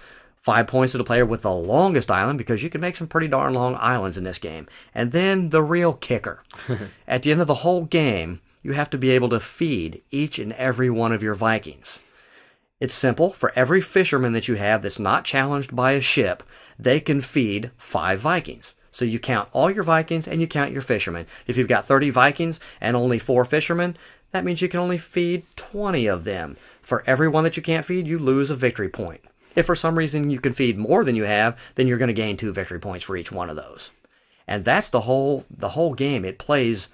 Five 0.45 0.67
points 0.67 0.91
to 0.91 0.99
the 0.99 1.03
player 1.03 1.25
with 1.25 1.41
the 1.41 1.51
longest 1.51 2.11
island 2.11 2.37
because 2.37 2.61
you 2.61 2.69
can 2.69 2.79
make 2.79 2.97
some 2.97 3.07
pretty 3.07 3.27
darn 3.27 3.55
long 3.55 3.75
islands 3.79 4.15
in 4.15 4.25
this 4.25 4.37
game. 4.37 4.67
And 4.93 5.11
then 5.11 5.49
the 5.49 5.63
real 5.63 5.93
kicker. 5.93 6.43
At 7.07 7.23
the 7.23 7.31
end 7.31 7.41
of 7.41 7.47
the 7.47 7.63
whole 7.65 7.85
game, 7.85 8.41
you 8.61 8.73
have 8.73 8.91
to 8.91 8.99
be 8.99 9.09
able 9.09 9.29
to 9.29 9.39
feed 9.39 10.03
each 10.11 10.37
and 10.37 10.53
every 10.53 10.87
one 10.87 11.11
of 11.11 11.23
your 11.23 11.33
Vikings. 11.33 11.99
It's 12.79 12.93
simple. 12.93 13.33
For 13.33 13.53
every 13.55 13.81
fisherman 13.81 14.33
that 14.33 14.47
you 14.47 14.53
have 14.53 14.83
that's 14.83 14.99
not 14.99 15.25
challenged 15.25 15.75
by 15.75 15.93
a 15.93 15.99
ship, 15.99 16.43
they 16.77 16.99
can 16.99 17.21
feed 17.21 17.71
five 17.75 18.19
Vikings. 18.19 18.75
So 18.91 19.03
you 19.03 19.17
count 19.17 19.49
all 19.51 19.71
your 19.71 19.83
Vikings 19.83 20.27
and 20.27 20.41
you 20.41 20.45
count 20.45 20.71
your 20.71 20.83
fishermen. 20.83 21.25
If 21.47 21.57
you've 21.57 21.67
got 21.67 21.87
30 21.87 22.11
Vikings 22.11 22.59
and 22.79 22.95
only 22.95 23.17
four 23.17 23.45
fishermen, 23.45 23.97
that 24.29 24.45
means 24.45 24.61
you 24.61 24.69
can 24.69 24.79
only 24.79 24.99
feed 24.99 25.41
20 25.55 26.05
of 26.05 26.23
them. 26.23 26.55
For 26.83 27.03
every 27.07 27.27
one 27.27 27.43
that 27.45 27.57
you 27.57 27.63
can't 27.63 27.83
feed, 27.83 28.05
you 28.05 28.19
lose 28.19 28.51
a 28.51 28.55
victory 28.55 28.89
point. 28.89 29.21
If 29.55 29.65
for 29.65 29.75
some 29.75 29.97
reason 29.97 30.29
you 30.29 30.39
can 30.39 30.53
feed 30.53 30.77
more 30.77 31.03
than 31.03 31.15
you 31.15 31.23
have, 31.23 31.57
then 31.75 31.87
you're 31.87 31.97
going 31.97 32.07
to 32.07 32.13
gain 32.13 32.37
two 32.37 32.53
victory 32.53 32.79
points 32.79 33.05
for 33.05 33.15
each 33.15 33.31
one 33.31 33.49
of 33.49 33.55
those. 33.55 33.91
And 34.47 34.63
that's 34.63 34.89
the 34.89 35.01
whole 35.01 35.45
the 35.49 35.69
whole 35.69 35.93
game. 35.93 36.23
It 36.25 36.37
plays 36.37 36.89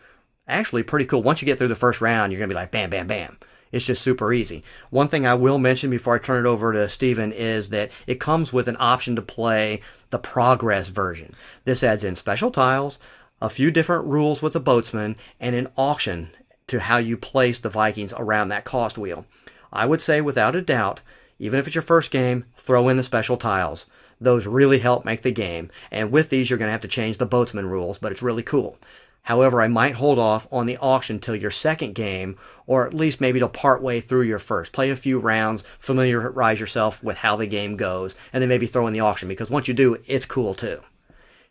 actually 0.47 0.83
pretty 0.83 1.05
cool. 1.05 1.23
Once 1.23 1.41
you 1.41 1.45
get 1.45 1.57
through 1.57 1.67
the 1.67 1.75
first 1.75 2.01
round, 2.01 2.31
you're 2.31 2.39
going 2.39 2.49
to 2.49 2.53
be 2.53 2.59
like 2.59 2.71
bam 2.71 2.89
bam 2.89 3.07
bam. 3.07 3.37
It's 3.71 3.85
just 3.85 4.01
super 4.01 4.33
easy. 4.33 4.63
One 4.89 5.07
thing 5.07 5.25
I 5.25 5.33
will 5.33 5.57
mention 5.57 5.89
before 5.89 6.15
I 6.15 6.19
turn 6.19 6.45
it 6.45 6.49
over 6.49 6.73
to 6.73 6.89
Steven 6.89 7.31
is 7.31 7.69
that 7.69 7.91
it 8.05 8.19
comes 8.19 8.51
with 8.51 8.67
an 8.67 8.75
option 8.79 9.15
to 9.15 9.21
play 9.21 9.81
the 10.09 10.19
progress 10.19 10.89
version. 10.89 11.33
This 11.63 11.83
adds 11.83 12.03
in 12.03 12.17
special 12.17 12.51
tiles, 12.51 12.99
a 13.41 13.49
few 13.49 13.71
different 13.71 14.07
rules 14.07 14.41
with 14.41 14.53
the 14.53 14.61
boatsman, 14.61 15.15
and 15.39 15.55
an 15.55 15.69
auction 15.77 16.31
to 16.67 16.81
how 16.81 16.97
you 16.97 17.17
place 17.17 17.59
the 17.59 17.69
Vikings 17.69 18.13
around 18.17 18.49
that 18.49 18.65
cost 18.65 18.97
wheel. 18.97 19.25
I 19.71 19.85
would 19.85 20.01
say 20.01 20.19
without 20.19 20.55
a 20.55 20.61
doubt 20.61 20.99
even 21.41 21.59
if 21.59 21.65
it's 21.65 21.75
your 21.75 21.81
first 21.81 22.11
game, 22.11 22.45
throw 22.55 22.87
in 22.87 22.97
the 22.97 23.03
special 23.03 23.35
tiles. 23.35 23.87
Those 24.21 24.45
really 24.45 24.77
help 24.77 25.03
make 25.03 25.23
the 25.23 25.31
game. 25.31 25.71
And 25.89 26.11
with 26.11 26.29
these, 26.29 26.49
you're 26.49 26.59
going 26.59 26.67
to 26.67 26.73
have 26.73 26.81
to 26.81 26.87
change 26.87 27.17
the 27.17 27.25
boatsman 27.25 27.67
rules, 27.67 27.97
but 27.97 28.11
it's 28.11 28.21
really 28.21 28.43
cool. 28.43 28.77
However, 29.23 29.59
I 29.59 29.67
might 29.67 29.95
hold 29.95 30.19
off 30.19 30.47
on 30.51 30.67
the 30.67 30.77
auction 30.77 31.17
till 31.17 31.35
your 31.35 31.49
second 31.49 31.95
game, 31.95 32.37
or 32.67 32.85
at 32.85 32.93
least 32.93 33.19
maybe 33.19 33.39
to 33.39 33.47
part 33.47 33.81
way 33.81 33.99
through 33.99 34.21
your 34.21 34.37
first. 34.37 34.71
Play 34.71 34.91
a 34.91 34.95
few 34.95 35.19
rounds, 35.19 35.63
familiarize 35.79 36.59
yourself 36.59 37.03
with 37.03 37.17
how 37.17 37.35
the 37.35 37.47
game 37.47 37.75
goes, 37.75 38.13
and 38.31 38.39
then 38.41 38.49
maybe 38.49 38.67
throw 38.67 38.85
in 38.85 38.93
the 38.93 38.99
auction 38.99 39.27
because 39.27 39.49
once 39.49 39.67
you 39.67 39.73
do, 39.73 39.97
it's 40.05 40.27
cool 40.27 40.53
too. 40.53 40.81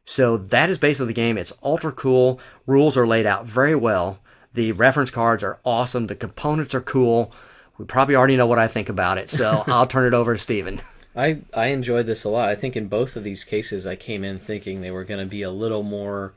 So 0.04 0.36
that 0.36 0.70
is 0.70 0.78
basically 0.78 1.08
the 1.08 1.12
game. 1.14 1.36
It's 1.36 1.52
ultra 1.64 1.90
cool. 1.90 2.40
Rules 2.64 2.96
are 2.96 3.08
laid 3.08 3.26
out 3.26 3.44
very 3.44 3.74
well. 3.74 4.20
The 4.54 4.70
reference 4.70 5.10
cards 5.10 5.42
are 5.42 5.58
awesome. 5.64 6.06
The 6.06 6.14
components 6.14 6.76
are 6.76 6.80
cool 6.80 7.32
we 7.80 7.86
probably 7.86 8.14
already 8.14 8.36
know 8.36 8.46
what 8.46 8.58
I 8.58 8.68
think 8.68 8.90
about 8.90 9.16
it, 9.16 9.30
so 9.30 9.64
I'll 9.66 9.86
turn 9.86 10.06
it 10.06 10.14
over 10.14 10.34
to 10.34 10.38
Steven. 10.38 10.82
I, 11.16 11.38
I 11.54 11.68
enjoyed 11.68 12.04
this 12.04 12.24
a 12.24 12.28
lot. 12.28 12.50
I 12.50 12.54
think 12.54 12.76
in 12.76 12.88
both 12.88 13.16
of 13.16 13.24
these 13.24 13.42
cases, 13.42 13.86
I 13.86 13.96
came 13.96 14.22
in 14.22 14.38
thinking 14.38 14.80
they 14.80 14.90
were 14.90 15.04
going 15.04 15.18
to 15.18 15.26
be 15.26 15.40
a 15.40 15.50
little 15.50 15.82
more, 15.82 16.34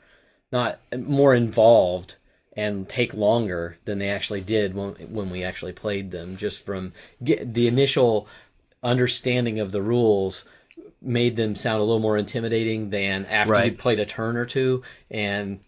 not 0.54 0.80
more 0.98 1.36
involved 1.36 2.16
and 2.56 2.88
take 2.88 3.14
longer 3.14 3.78
than 3.84 4.00
they 4.00 4.10
actually 4.10 4.40
did 4.40 4.74
when, 4.74 4.94
when 4.94 5.30
we 5.30 5.44
actually 5.44 5.74
played 5.74 6.12
them. 6.12 6.38
Just 6.38 6.66
from 6.66 6.94
the 7.20 7.68
initial 7.68 8.30
understanding 8.82 9.60
of 9.60 9.74
the 9.74 9.82
rules 9.82 10.46
made 11.02 11.36
them 11.36 11.56
sound 11.56 11.82
a 11.82 11.84
little 11.84 12.00
more 12.00 12.18
intimidating 12.18 12.90
than 12.90 13.26
after 13.26 13.52
right. 13.52 13.72
you 13.74 13.78
played 13.78 14.00
a 14.00 14.06
turn 14.06 14.38
or 14.38 14.46
two. 14.46 14.82
And 15.12 15.60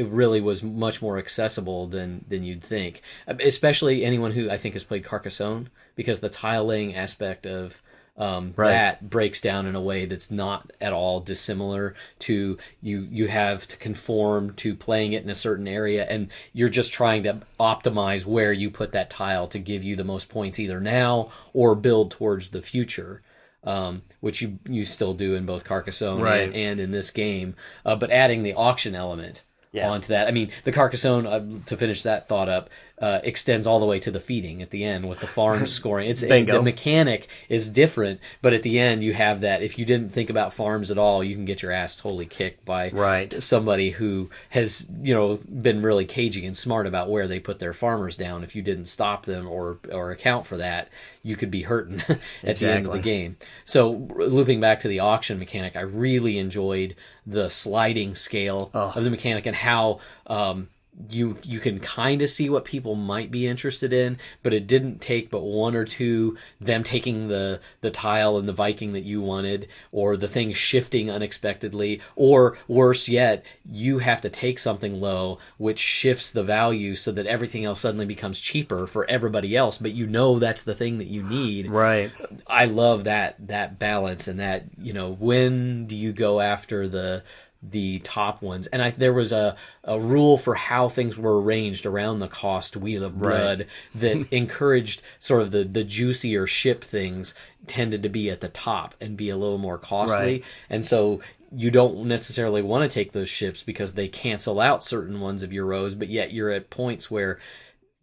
it 0.00 0.08
really 0.08 0.40
was 0.40 0.62
much 0.62 1.02
more 1.02 1.18
accessible 1.18 1.86
than 1.86 2.24
than 2.26 2.42
you'd 2.42 2.64
think. 2.64 3.02
Especially 3.26 4.02
anyone 4.02 4.32
who 4.32 4.48
I 4.48 4.56
think 4.56 4.74
has 4.74 4.82
played 4.82 5.04
Carcassonne, 5.04 5.68
because 5.94 6.20
the 6.20 6.30
tile 6.30 6.64
laying 6.64 6.94
aspect 6.94 7.46
of 7.46 7.82
um, 8.16 8.54
right. 8.56 8.70
that 8.70 9.10
breaks 9.10 9.42
down 9.42 9.66
in 9.66 9.74
a 9.74 9.80
way 9.80 10.06
that's 10.06 10.30
not 10.30 10.72
at 10.80 10.94
all 10.94 11.20
dissimilar 11.20 11.94
to 12.20 12.56
you. 12.80 13.06
You 13.10 13.28
have 13.28 13.68
to 13.68 13.76
conform 13.76 14.54
to 14.54 14.74
playing 14.74 15.12
it 15.12 15.22
in 15.22 15.28
a 15.28 15.34
certain 15.34 15.68
area, 15.68 16.06
and 16.08 16.28
you're 16.54 16.70
just 16.70 16.94
trying 16.94 17.24
to 17.24 17.42
optimize 17.60 18.24
where 18.24 18.54
you 18.54 18.70
put 18.70 18.92
that 18.92 19.10
tile 19.10 19.48
to 19.48 19.58
give 19.58 19.84
you 19.84 19.96
the 19.96 20.04
most 20.04 20.30
points 20.30 20.58
either 20.58 20.80
now 20.80 21.30
or 21.52 21.74
build 21.74 22.10
towards 22.10 22.50
the 22.50 22.62
future. 22.62 23.22
Um, 23.62 24.04
which 24.20 24.40
you 24.40 24.58
you 24.66 24.86
still 24.86 25.12
do 25.12 25.34
in 25.34 25.44
both 25.44 25.64
Carcassonne 25.64 26.22
right. 26.22 26.44
and, 26.44 26.56
and, 26.56 26.80
in 26.80 26.92
this 26.92 27.10
game, 27.10 27.56
uh, 27.84 27.94
but 27.94 28.10
adding 28.10 28.42
the 28.42 28.54
auction 28.54 28.94
element 28.94 29.42
Yeah. 29.72 29.90
onto 29.90 30.08
that. 30.08 30.26
I 30.26 30.32
mean, 30.32 30.50
the 30.64 30.72
Carcassonne, 30.72 31.26
uh, 31.26 31.64
to 31.66 31.76
finish 31.76 32.02
that 32.02 32.28
thought 32.28 32.48
up, 32.48 32.70
uh, 33.00 33.20
extends 33.24 33.66
all 33.66 33.80
the 33.80 33.86
way 33.86 33.98
to 33.98 34.10
the 34.10 34.20
feeding 34.20 34.60
at 34.60 34.70
the 34.70 34.84
end 34.84 35.08
with 35.08 35.20
the 35.20 35.26
farm 35.26 35.64
scoring. 35.78 36.10
It's 36.10 36.22
Bingo. 36.22 36.58
the 36.58 36.62
mechanic 36.62 37.28
is 37.48 37.68
different, 37.70 38.20
but 38.42 38.52
at 38.52 38.62
the 38.62 38.78
end 38.78 39.02
you 39.02 39.14
have 39.14 39.40
that. 39.40 39.62
If 39.62 39.78
you 39.78 39.84
didn't 39.86 40.10
think 40.10 40.28
about 40.28 40.52
farms 40.52 40.90
at 40.90 40.98
all, 40.98 41.24
you 41.24 41.34
can 41.34 41.44
get 41.46 41.62
your 41.62 41.72
ass 41.72 41.96
totally 41.96 42.26
kicked 42.26 42.64
by 42.64 42.90
Right. 42.90 43.42
somebody 43.42 43.90
who 43.90 44.28
has 44.50 44.86
you 45.02 45.14
know 45.14 45.38
been 45.50 45.80
really 45.82 46.04
cagey 46.04 46.44
and 46.44 46.56
smart 46.56 46.86
about 46.86 47.08
where 47.08 47.26
they 47.26 47.40
put 47.40 47.58
their 47.58 47.72
farmers 47.72 48.16
down. 48.18 48.44
If 48.44 48.54
you 48.54 48.60
didn't 48.62 48.86
stop 48.86 49.24
them 49.24 49.48
or 49.48 49.78
or 49.90 50.10
account 50.10 50.46
for 50.46 50.58
that, 50.58 50.90
you 51.22 51.36
could 51.36 51.50
be 51.50 51.62
hurting 51.62 52.02
at 52.44 52.56
the 52.58 52.70
end 52.70 52.86
of 52.86 52.92
the 52.92 52.98
game. 52.98 53.36
So 53.64 53.90
looping 54.16 54.60
back 54.60 54.80
to 54.80 54.88
the 54.88 55.00
auction 55.00 55.38
mechanic, 55.38 55.74
I 55.76 55.80
really 55.80 56.38
enjoyed 56.38 56.96
the 57.26 57.48
sliding 57.48 58.14
scale 58.14 58.70
of 58.74 59.02
the 59.04 59.10
mechanic 59.10 59.46
and 59.46 59.56
how 59.56 60.00
um, 60.26 60.68
you 61.08 61.38
you 61.42 61.60
can 61.60 61.80
kind 61.80 62.20
of 62.22 62.30
see 62.30 62.50
what 62.50 62.64
people 62.64 62.94
might 62.94 63.30
be 63.30 63.46
interested 63.46 63.92
in, 63.92 64.18
but 64.42 64.52
it 64.52 64.66
didn't 64.66 65.00
take 65.00 65.30
but 65.30 65.42
one 65.42 65.74
or 65.74 65.84
two 65.84 66.36
them 66.60 66.82
taking 66.82 67.28
the 67.28 67.60
the 67.80 67.90
tile 67.90 68.36
and 68.36 68.48
the 68.48 68.52
Viking 68.52 68.92
that 68.92 69.04
you 69.04 69.20
wanted, 69.20 69.68
or 69.92 70.16
the 70.16 70.28
thing 70.28 70.52
shifting 70.52 71.10
unexpectedly, 71.10 72.00
or 72.16 72.58
worse 72.68 73.08
yet, 73.08 73.46
you 73.64 73.98
have 73.98 74.20
to 74.20 74.28
take 74.28 74.58
something 74.58 75.00
low, 75.00 75.38
which 75.58 75.78
shifts 75.78 76.30
the 76.30 76.42
value 76.42 76.94
so 76.94 77.12
that 77.12 77.26
everything 77.26 77.64
else 77.64 77.80
suddenly 77.80 78.06
becomes 78.06 78.40
cheaper 78.40 78.86
for 78.86 79.08
everybody 79.08 79.56
else, 79.56 79.78
but 79.78 79.92
you 79.92 80.06
know 80.06 80.38
that's 80.38 80.64
the 80.64 80.74
thing 80.74 80.98
that 80.98 81.08
you 81.08 81.22
need. 81.22 81.70
Right. 81.70 82.10
I 82.46 82.66
love 82.66 83.04
that 83.04 83.48
that 83.48 83.78
balance 83.78 84.28
and 84.28 84.40
that 84.40 84.64
you 84.78 84.92
know 84.92 85.12
when 85.12 85.86
do 85.86 85.94
you 85.94 86.12
go 86.12 86.40
after 86.40 86.88
the 86.88 87.22
the 87.62 87.98
top 88.00 88.42
ones. 88.42 88.66
And 88.68 88.82
I 88.82 88.90
there 88.90 89.12
was 89.12 89.32
a 89.32 89.56
a 89.84 89.98
rule 90.00 90.38
for 90.38 90.54
how 90.54 90.88
things 90.88 91.18
were 91.18 91.40
arranged 91.40 91.84
around 91.86 92.18
the 92.18 92.28
cost 92.28 92.76
wheel 92.76 93.04
of 93.04 93.18
blood 93.18 93.66
that 93.94 94.26
encouraged 94.30 95.02
sort 95.18 95.42
of 95.42 95.50
the 95.50 95.64
the 95.64 95.84
juicier 95.84 96.46
ship 96.46 96.82
things 96.82 97.34
tended 97.66 98.02
to 98.02 98.08
be 98.08 98.30
at 98.30 98.40
the 98.40 98.48
top 98.48 98.94
and 99.00 99.16
be 99.16 99.28
a 99.28 99.36
little 99.36 99.58
more 99.58 99.78
costly. 99.78 100.16
Right. 100.16 100.44
and 100.68 100.84
so 100.84 101.20
you 101.52 101.70
don't 101.70 102.04
necessarily 102.04 102.62
want 102.62 102.88
to 102.88 102.94
take 102.94 103.10
those 103.12 103.28
ships 103.28 103.62
because 103.64 103.94
they 103.94 104.06
cancel 104.06 104.60
out 104.60 104.84
certain 104.84 105.20
ones 105.20 105.42
of 105.42 105.52
your 105.52 105.66
rows 105.66 105.94
but 105.94 106.08
yet 106.08 106.32
you're 106.32 106.50
at 106.50 106.70
points 106.70 107.10
where 107.10 107.38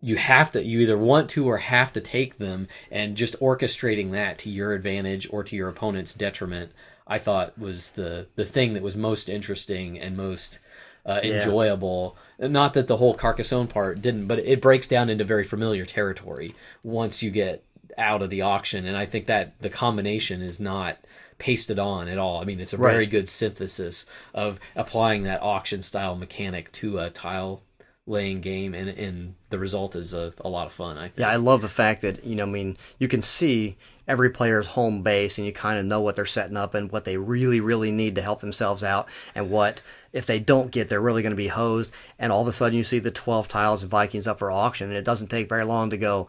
you 0.01 0.17
have 0.17 0.51
to 0.51 0.63
you 0.63 0.79
either 0.81 0.97
want 0.97 1.29
to 1.29 1.47
or 1.47 1.57
have 1.57 1.91
to 1.93 2.01
take 2.01 2.37
them 2.37 2.67
and 2.91 3.17
just 3.17 3.39
orchestrating 3.39 4.11
that 4.11 4.37
to 4.37 4.49
your 4.49 4.73
advantage 4.73 5.27
or 5.31 5.43
to 5.43 5.55
your 5.55 5.69
opponent's 5.69 6.13
detriment 6.13 6.71
i 7.07 7.17
thought 7.17 7.57
was 7.57 7.91
the 7.91 8.27
the 8.35 8.45
thing 8.45 8.73
that 8.73 8.83
was 8.83 8.95
most 8.95 9.29
interesting 9.29 9.99
and 9.99 10.15
most 10.15 10.59
uh, 11.05 11.21
enjoyable. 11.23 12.17
Not 12.37 12.73
that 12.73 12.87
the 12.87 12.97
whole 12.97 13.13
carcassonne 13.13 13.67
part 13.67 14.01
didn't 14.01 14.27
but 14.27 14.39
it 14.39 14.61
breaks 14.61 14.87
down 14.87 15.09
into 15.09 15.23
very 15.23 15.45
familiar 15.45 15.85
territory 15.85 16.53
once 16.83 17.23
you 17.23 17.31
get 17.31 17.63
out 17.97 18.21
of 18.21 18.29
the 18.29 18.41
auction 18.41 18.85
and 18.85 18.95
i 18.95 19.05
think 19.05 19.25
that 19.25 19.59
the 19.59 19.69
combination 19.69 20.41
is 20.41 20.59
not 20.59 20.97
pasted 21.39 21.79
on 21.79 22.07
at 22.07 22.17
all. 22.17 22.41
I 22.41 22.45
mean 22.45 22.59
it's 22.59 22.73
a 22.73 22.77
very 22.77 23.05
good 23.05 23.29
synthesis 23.29 24.05
of 24.33 24.59
applying 24.75 25.23
that 25.23 25.41
auction 25.41 25.81
style 25.83 26.15
mechanic 26.15 26.71
to 26.73 26.99
a 26.99 27.09
tile 27.09 27.61
laying 28.05 28.41
game 28.41 28.73
and, 28.73 28.89
and 28.89 29.35
the 29.49 29.59
result 29.59 29.95
is 29.95 30.13
a, 30.13 30.33
a 30.41 30.49
lot 30.49 30.65
of 30.65 30.73
fun 30.73 30.97
i 30.97 31.07
think 31.07 31.19
Yeah, 31.19 31.29
I 31.29 31.35
love 31.35 31.61
the 31.61 31.67
fact 31.67 32.01
that 32.01 32.23
you 32.23 32.35
know, 32.35 32.43
I 32.43 32.49
mean, 32.49 32.77
you 32.99 33.07
can 33.07 33.21
see 33.21 33.77
every 34.07 34.29
player's 34.29 34.67
home 34.67 35.01
base, 35.01 35.37
and 35.37 35.45
you 35.45 35.53
kind 35.53 35.79
of 35.79 35.85
know 35.85 36.01
what 36.01 36.15
they're 36.15 36.25
setting 36.25 36.57
up 36.57 36.73
and 36.73 36.91
what 36.91 37.05
they 37.05 37.17
really, 37.17 37.59
really 37.59 37.91
need 37.91 38.15
to 38.15 38.21
help 38.21 38.41
themselves 38.41 38.83
out, 38.83 39.07
and 39.35 39.49
what 39.49 39.81
if 40.13 40.25
they 40.25 40.39
don't 40.39 40.71
get, 40.71 40.89
they're 40.89 41.01
really 41.01 41.21
going 41.21 41.31
to 41.31 41.35
be 41.35 41.49
hosed. 41.49 41.91
And 42.17 42.31
all 42.31 42.41
of 42.41 42.47
a 42.47 42.53
sudden, 42.53 42.77
you 42.77 42.83
see 42.83 42.99
the 42.99 43.11
twelve 43.11 43.47
tiles 43.47 43.83
of 43.83 43.89
Vikings 43.89 44.27
up 44.27 44.39
for 44.39 44.51
auction, 44.51 44.87
and 44.87 44.97
it 44.97 45.05
doesn't 45.05 45.27
take 45.27 45.49
very 45.49 45.65
long 45.65 45.89
to 45.89 45.97
go. 45.97 46.27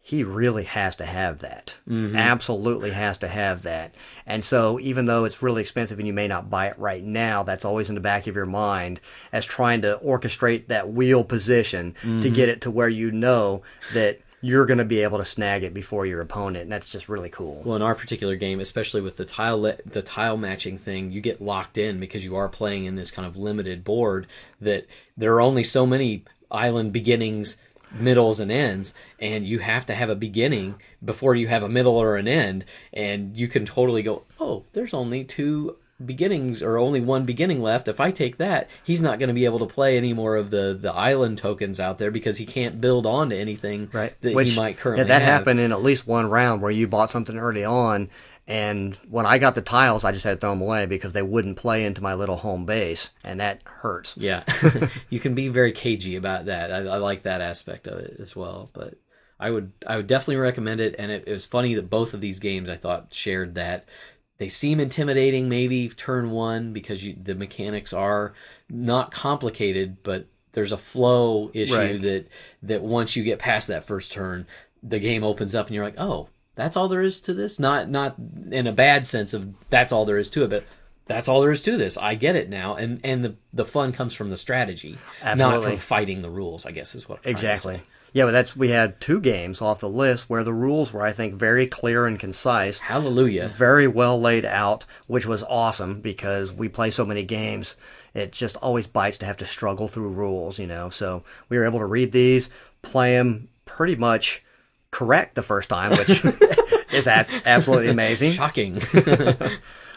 He 0.00 0.24
really 0.24 0.64
has 0.64 0.96
to 0.96 1.04
have 1.04 1.40
that. 1.40 1.76
Mm-hmm. 1.86 2.16
Absolutely 2.16 2.92
has 2.92 3.18
to 3.18 3.28
have 3.28 3.60
that. 3.62 3.94
And 4.26 4.42
so, 4.42 4.80
even 4.80 5.04
though 5.04 5.24
it's 5.24 5.42
really 5.42 5.60
expensive 5.60 5.98
and 5.98 6.06
you 6.06 6.14
may 6.14 6.26
not 6.26 6.48
buy 6.48 6.68
it 6.68 6.78
right 6.78 7.04
now, 7.04 7.42
that's 7.42 7.66
always 7.66 7.90
in 7.90 7.94
the 7.94 8.00
back 8.00 8.26
of 8.26 8.34
your 8.34 8.46
mind 8.46 9.00
as 9.32 9.44
trying 9.44 9.82
to 9.82 10.00
orchestrate 10.02 10.68
that 10.68 10.90
wheel 10.90 11.24
position 11.24 11.92
to 11.92 12.06
mm-hmm. 12.08 12.32
get 12.32 12.48
it 12.48 12.62
to 12.62 12.70
where 12.70 12.88
you 12.88 13.10
know 13.10 13.62
that 13.92 14.18
you're 14.40 14.66
going 14.66 14.78
to 14.78 14.84
be 14.84 15.02
able 15.02 15.18
to 15.18 15.24
snag 15.24 15.62
it 15.62 15.74
before 15.74 16.06
your 16.06 16.20
opponent, 16.20 16.64
and 16.64 16.72
that's 16.72 16.90
just 16.90 17.08
really 17.08 17.28
cool. 17.28 17.62
Well, 17.64 17.76
in 17.76 17.82
our 17.82 17.94
particular 17.94 18.36
game, 18.36 18.60
especially 18.60 19.00
with 19.00 19.16
the 19.16 19.24
tile 19.24 19.60
le- 19.60 19.78
the 19.84 20.02
tile 20.02 20.36
matching 20.36 20.78
thing, 20.78 21.10
you 21.10 21.20
get 21.20 21.42
locked 21.42 21.78
in 21.78 21.98
because 21.98 22.24
you 22.24 22.36
are 22.36 22.48
playing 22.48 22.84
in 22.84 22.96
this 22.96 23.10
kind 23.10 23.26
of 23.26 23.36
limited 23.36 23.84
board 23.84 24.26
that 24.60 24.86
there 25.16 25.34
are 25.34 25.40
only 25.40 25.64
so 25.64 25.86
many 25.86 26.24
island 26.50 26.92
beginnings, 26.92 27.58
middles, 27.92 28.38
and 28.38 28.52
ends, 28.52 28.94
and 29.18 29.46
you 29.46 29.58
have 29.58 29.84
to 29.86 29.94
have 29.94 30.10
a 30.10 30.16
beginning 30.16 30.76
before 31.04 31.34
you 31.34 31.48
have 31.48 31.62
a 31.62 31.68
middle 31.68 31.96
or 31.96 32.16
an 32.16 32.28
end, 32.28 32.64
and 32.92 33.36
you 33.36 33.48
can 33.48 33.66
totally 33.66 34.02
go, 34.02 34.24
oh, 34.38 34.64
there's 34.72 34.94
only 34.94 35.24
two 35.24 35.76
beginnings 36.04 36.62
or 36.62 36.78
only 36.78 37.00
one 37.00 37.24
beginning 37.24 37.60
left 37.60 37.88
if 37.88 37.98
i 37.98 38.10
take 38.10 38.36
that 38.36 38.70
he's 38.84 39.02
not 39.02 39.18
going 39.18 39.28
to 39.28 39.34
be 39.34 39.44
able 39.44 39.58
to 39.58 39.66
play 39.66 39.96
any 39.96 40.12
more 40.12 40.36
of 40.36 40.50
the 40.50 40.78
the 40.80 40.92
island 40.92 41.36
tokens 41.38 41.80
out 41.80 41.98
there 41.98 42.12
because 42.12 42.36
he 42.36 42.46
can't 42.46 42.80
build 42.80 43.04
on 43.04 43.30
to 43.30 43.36
anything 43.36 43.88
right? 43.92 44.14
that 44.20 44.34
Which, 44.34 44.50
he 44.50 44.56
might 44.56 44.78
currently 44.78 45.04
yeah, 45.04 45.08
that 45.08 45.22
have. 45.22 45.40
happened 45.40 45.58
in 45.58 45.72
at 45.72 45.82
least 45.82 46.06
one 46.06 46.30
round 46.30 46.62
where 46.62 46.70
you 46.70 46.86
bought 46.86 47.10
something 47.10 47.36
early 47.36 47.64
on, 47.64 48.10
and 48.46 48.94
when 49.10 49.26
I 49.26 49.38
got 49.38 49.54
the 49.54 49.60
tiles, 49.60 50.04
I 50.04 50.12
just 50.12 50.24
had 50.24 50.30
to 50.32 50.36
throw 50.40 50.50
them 50.50 50.62
away 50.62 50.86
because 50.86 51.12
they 51.12 51.22
wouldn't 51.22 51.58
play 51.58 51.84
into 51.84 52.02
my 52.02 52.14
little 52.14 52.36
home 52.36 52.64
base, 52.64 53.10
and 53.22 53.40
that 53.40 53.60
hurts. 53.64 54.16
Yeah, 54.16 54.44
you 55.10 55.20
can 55.20 55.34
be 55.34 55.48
very 55.48 55.72
cagey 55.72 56.16
about 56.16 56.46
that. 56.46 56.72
I, 56.72 56.78
I 56.78 56.96
like 56.96 57.24
that 57.24 57.42
aspect 57.42 57.86
of 57.86 57.98
it 57.98 58.16
as 58.18 58.34
well. 58.34 58.70
But 58.72 58.94
I 59.38 59.50
would, 59.50 59.72
I 59.86 59.96
would 59.98 60.06
definitely 60.06 60.36
recommend 60.36 60.80
it. 60.80 60.94
And 60.98 61.12
it, 61.12 61.24
it 61.26 61.32
was 61.32 61.44
funny 61.44 61.74
that 61.74 61.90
both 61.90 62.14
of 62.14 62.22
these 62.22 62.38
games 62.38 62.70
I 62.70 62.76
thought 62.76 63.12
shared 63.12 63.56
that. 63.56 63.86
They 64.38 64.48
seem 64.48 64.78
intimidating, 64.78 65.48
maybe 65.48 65.88
turn 65.88 66.30
one 66.30 66.72
because 66.72 67.02
you, 67.04 67.16
the 67.20 67.34
mechanics 67.34 67.92
are 67.92 68.34
not 68.70 69.10
complicated, 69.10 69.98
but 70.04 70.26
there's 70.52 70.72
a 70.72 70.76
flow 70.76 71.50
issue 71.54 71.74
Right. 71.74 72.00
that 72.02 72.26
that 72.62 72.82
once 72.82 73.16
you 73.16 73.24
get 73.24 73.38
past 73.40 73.68
that 73.68 73.84
first 73.84 74.12
turn, 74.12 74.46
the 74.82 75.00
game 75.00 75.24
opens 75.24 75.54
up 75.54 75.66
and 75.66 75.74
you're 75.74 75.84
like, 75.84 75.98
oh, 75.98 76.28
that's 76.54 76.76
all 76.76 76.88
there 76.88 77.02
is 77.02 77.20
to 77.22 77.34
this. 77.34 77.58
Not 77.58 77.90
not 77.90 78.14
in 78.50 78.66
a 78.66 78.72
bad 78.72 79.06
sense 79.06 79.34
of 79.34 79.54
that's 79.70 79.92
all 79.92 80.04
there 80.04 80.18
is 80.18 80.30
to 80.30 80.44
it, 80.44 80.50
but 80.50 80.64
that's 81.06 81.28
all 81.28 81.40
there 81.40 81.52
is 81.52 81.62
to 81.62 81.76
this. 81.76 81.98
I 81.98 82.14
get 82.14 82.36
it 82.36 82.48
now, 82.48 82.76
and 82.76 83.00
and 83.02 83.24
the 83.24 83.36
the 83.52 83.64
fun 83.64 83.90
comes 83.92 84.14
from 84.14 84.30
the 84.30 84.36
strategy, 84.38 84.98
not 85.24 85.62
from 85.64 85.78
fighting 85.78 86.22
the 86.22 86.30
rules. 86.30 86.64
I 86.64 86.70
guess 86.70 86.94
is 86.94 87.08
what 87.08 87.20
I'm 87.24 87.30
Exactly. 87.32 87.82
Yeah, 88.12 88.24
but 88.24 88.32
that's 88.32 88.56
we 88.56 88.70
had 88.70 89.00
two 89.00 89.20
games 89.20 89.60
off 89.60 89.80
the 89.80 89.88
list 89.88 90.28
where 90.30 90.44
the 90.44 90.52
rules 90.52 90.92
were, 90.92 91.02
I 91.02 91.12
think, 91.12 91.34
very 91.34 91.66
clear 91.66 92.06
and 92.06 92.18
concise. 92.18 92.78
Hallelujah. 92.78 93.48
very 93.48 93.86
well 93.86 94.20
laid 94.20 94.44
out, 94.44 94.84
which 95.06 95.26
was 95.26 95.42
awesome 95.44 96.00
because 96.00 96.52
we 96.52 96.68
play 96.68 96.90
so 96.90 97.04
many 97.04 97.22
games. 97.22 97.76
It 98.14 98.32
just 98.32 98.56
always 98.56 98.86
bites 98.86 99.18
to 99.18 99.26
have 99.26 99.36
to 99.38 99.46
struggle 99.46 99.88
through 99.88 100.08
rules, 100.10 100.58
you 100.58 100.66
know. 100.66 100.88
So 100.90 101.22
we 101.48 101.58
were 101.58 101.66
able 101.66 101.78
to 101.80 101.86
read 101.86 102.12
these, 102.12 102.50
play 102.82 103.14
them 103.14 103.48
pretty 103.64 103.96
much 103.96 104.42
correct 104.90 105.34
the 105.34 105.42
first 105.42 105.68
time, 105.68 105.90
which 105.90 106.24
is 106.92 107.06
absolutely 107.06 107.88
amazing. 107.88 108.32
Shocking. 108.32 108.80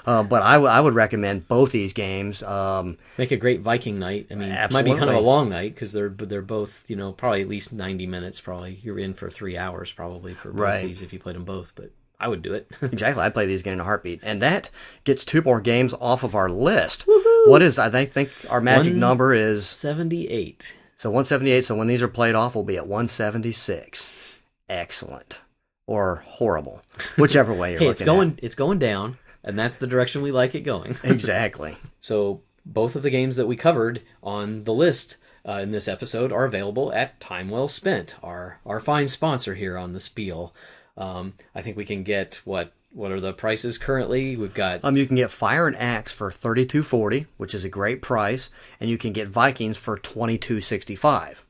Uh, 0.05 0.23
but 0.23 0.41
I, 0.41 0.53
w- 0.53 0.69
I 0.71 0.79
would 0.79 0.93
recommend 0.93 1.47
both 1.47 1.71
these 1.71 1.93
games. 1.93 2.41
Um, 2.43 2.97
Make 3.17 3.31
a 3.31 3.37
great 3.37 3.61
Viking 3.61 3.99
night. 3.99 4.27
I 4.31 4.35
mean, 4.35 4.51
it 4.51 4.71
might 4.71 4.85
be 4.85 4.91
kind 4.95 5.09
of 5.09 5.15
a 5.15 5.19
long 5.19 5.49
night 5.49 5.73
because 5.75 5.93
they're 5.93 6.09
they're 6.09 6.41
both 6.41 6.89
you 6.89 6.95
know 6.95 7.11
probably 7.11 7.41
at 7.41 7.47
least 7.47 7.71
ninety 7.73 8.07
minutes. 8.07 8.41
Probably 8.41 8.79
you're 8.83 8.99
in 8.99 9.13
for 9.13 9.29
three 9.29 9.57
hours 9.57 9.91
probably 9.91 10.33
for 10.33 10.49
both 10.51 10.59
Right. 10.61 10.85
these 10.85 11.01
if 11.01 11.13
you 11.13 11.19
played 11.19 11.35
them 11.35 11.45
both. 11.45 11.73
But 11.75 11.91
I 12.19 12.27
would 12.27 12.41
do 12.41 12.53
it. 12.53 12.69
exactly, 12.81 13.23
I'd 13.23 13.33
play 13.33 13.45
these 13.47 13.61
again 13.61 13.73
in 13.73 13.79
a 13.79 13.83
heartbeat. 13.83 14.19
And 14.23 14.41
that 14.41 14.69
gets 15.03 15.23
two 15.25 15.41
more 15.41 15.59
games 15.61 15.93
off 15.99 16.23
of 16.23 16.35
our 16.35 16.49
list. 16.49 17.05
What 17.47 17.61
is, 17.63 17.79
I 17.79 18.05
think, 18.05 18.29
our 18.49 18.61
magic 18.61 18.93
number 18.93 19.33
is 19.33 19.65
Seventy 19.65 20.27
eight. 20.29 20.77
So 20.97 21.09
178. 21.09 21.65
So 21.65 21.75
when 21.75 21.87
these 21.87 22.03
are 22.03 22.07
played 22.07 22.35
off, 22.35 22.53
we'll 22.53 22.63
be 22.63 22.77
at 22.77 22.85
176. 22.85 24.39
Excellent 24.69 25.41
or 25.87 26.23
horrible, 26.27 26.81
whichever 27.17 27.53
way 27.53 27.71
you're 27.71 27.79
Hey, 27.79 27.87
looking. 27.87 27.91
it's 27.91 28.01
going 28.03 28.39
it's 28.41 28.55
going 28.55 28.79
down, 28.79 29.17
and 29.43 29.57
that's 29.57 29.77
the 29.77 29.87
direction 29.87 30.21
we 30.21 30.31
like 30.31 30.55
it 30.55 30.61
going. 30.61 30.95
Exactly. 31.03 31.77
So 31.99 32.41
both 32.65 32.95
of 32.95 33.03
the 33.03 33.09
games 33.09 33.35
that 33.37 33.47
we 33.47 33.55
covered 33.55 34.01
on 34.21 34.63
the 34.63 34.73
list 34.73 35.17
uh, 35.47 35.53
in 35.53 35.71
this 35.71 35.87
episode 35.87 36.31
are 36.31 36.45
available 36.45 36.93
at 36.93 37.19
Time 37.19 37.49
Well 37.49 37.67
Spent, 37.67 38.15
our 38.21 38.59
our 38.65 38.79
fine 38.79 39.07
sponsor 39.07 39.55
here 39.55 39.77
on 39.77 39.93
the 39.93 39.99
Spiel. 39.99 40.53
Um, 40.97 41.33
I 41.55 41.61
think 41.61 41.77
we 41.77 41.85
can 41.85 42.03
get 42.03 42.41
what 42.45 42.73
what 42.93 43.11
are 43.11 43.21
the 43.21 43.33
prices 43.33 43.77
currently? 43.77 44.35
We've 44.35 44.53
got 44.53 44.81
Um, 44.83 44.97
you 44.97 45.07
can 45.07 45.15
get 45.15 45.31
Fire 45.31 45.65
and 45.67 45.77
Axe 45.77 46.11
for 46.11 46.29
32.40, 46.29 47.25
which 47.37 47.53
is 47.53 47.63
a 47.63 47.69
great 47.69 48.01
price, 48.01 48.49
and 48.79 48.89
you 48.89 48.97
can 48.97 49.13
get 49.13 49.29
Vikings 49.29 49.77
for 49.77 49.97
22.65. 49.97 51.43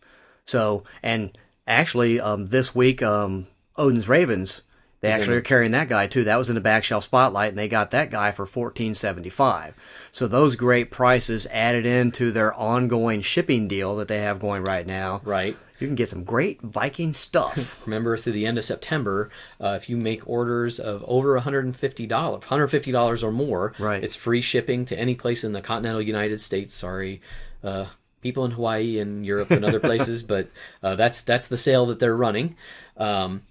So, 0.45 0.83
and 1.01 1.37
actually, 1.67 2.19
um, 2.19 2.47
this 2.47 2.75
week, 2.75 3.01
um, 3.01 3.47
Odin's 3.75 4.07
Ravens 4.07 4.61
They 5.01 5.09
Is 5.09 5.15
actually 5.15 5.37
are 5.37 5.41
carrying 5.41 5.71
that 5.71 5.89
guy 5.89 6.07
too. 6.07 6.23
That 6.25 6.37
was 6.37 6.47
in 6.49 6.55
the 6.55 6.61
back 6.61 6.83
shelf 6.83 7.03
spotlight, 7.05 7.49
and 7.49 7.57
they 7.57 7.67
got 7.67 7.91
that 7.91 8.11
guy 8.11 8.31
for 8.31 8.45
fourteen 8.45 8.93
seventy 8.95 9.29
five. 9.29 9.73
So 10.11 10.27
those 10.27 10.55
great 10.55 10.91
prices 10.91 11.47
added 11.51 11.85
into 11.87 12.31
their 12.31 12.53
ongoing 12.53 13.21
shipping 13.23 13.67
deal 13.67 13.95
that 13.95 14.07
they 14.07 14.19
have 14.19 14.39
going 14.39 14.63
right 14.63 14.85
now. 14.85 15.21
Right. 15.23 15.57
You 15.79 15.87
can 15.87 15.95
get 15.95 16.09
some 16.09 16.23
great 16.23 16.61
Viking 16.61 17.11
stuff. 17.15 17.81
Remember, 17.87 18.15
through 18.15 18.33
the 18.33 18.45
end 18.45 18.59
of 18.59 18.63
September, 18.63 19.31
uh, 19.59 19.73
if 19.81 19.89
you 19.89 19.97
make 19.97 20.29
orders 20.29 20.79
of 20.79 21.03
over 21.07 21.39
$150, 21.39 21.73
$150 22.07 23.23
or 23.23 23.31
more, 23.31 23.73
Right. 23.79 24.03
it's 24.03 24.15
free 24.15 24.41
shipping 24.41 24.85
to 24.85 24.99
any 24.99 25.15
place 25.15 25.43
in 25.43 25.53
the 25.53 25.61
continental 25.61 26.01
United 26.03 26.39
States. 26.39 26.75
Sorry, 26.75 27.19
uh, 27.63 27.85
people 28.21 28.45
in 28.45 28.51
Hawaii 28.51 28.99
and 28.99 29.25
Europe 29.25 29.49
and 29.49 29.65
other 29.65 29.79
places, 29.89 30.21
but 30.21 30.49
uh, 30.83 30.93
that's 30.93 31.23
that's 31.23 31.47
the 31.47 31.57
sale 31.57 31.87
that 31.87 31.97
they're 31.97 32.15
running. 32.15 32.55
Um, 32.97 33.41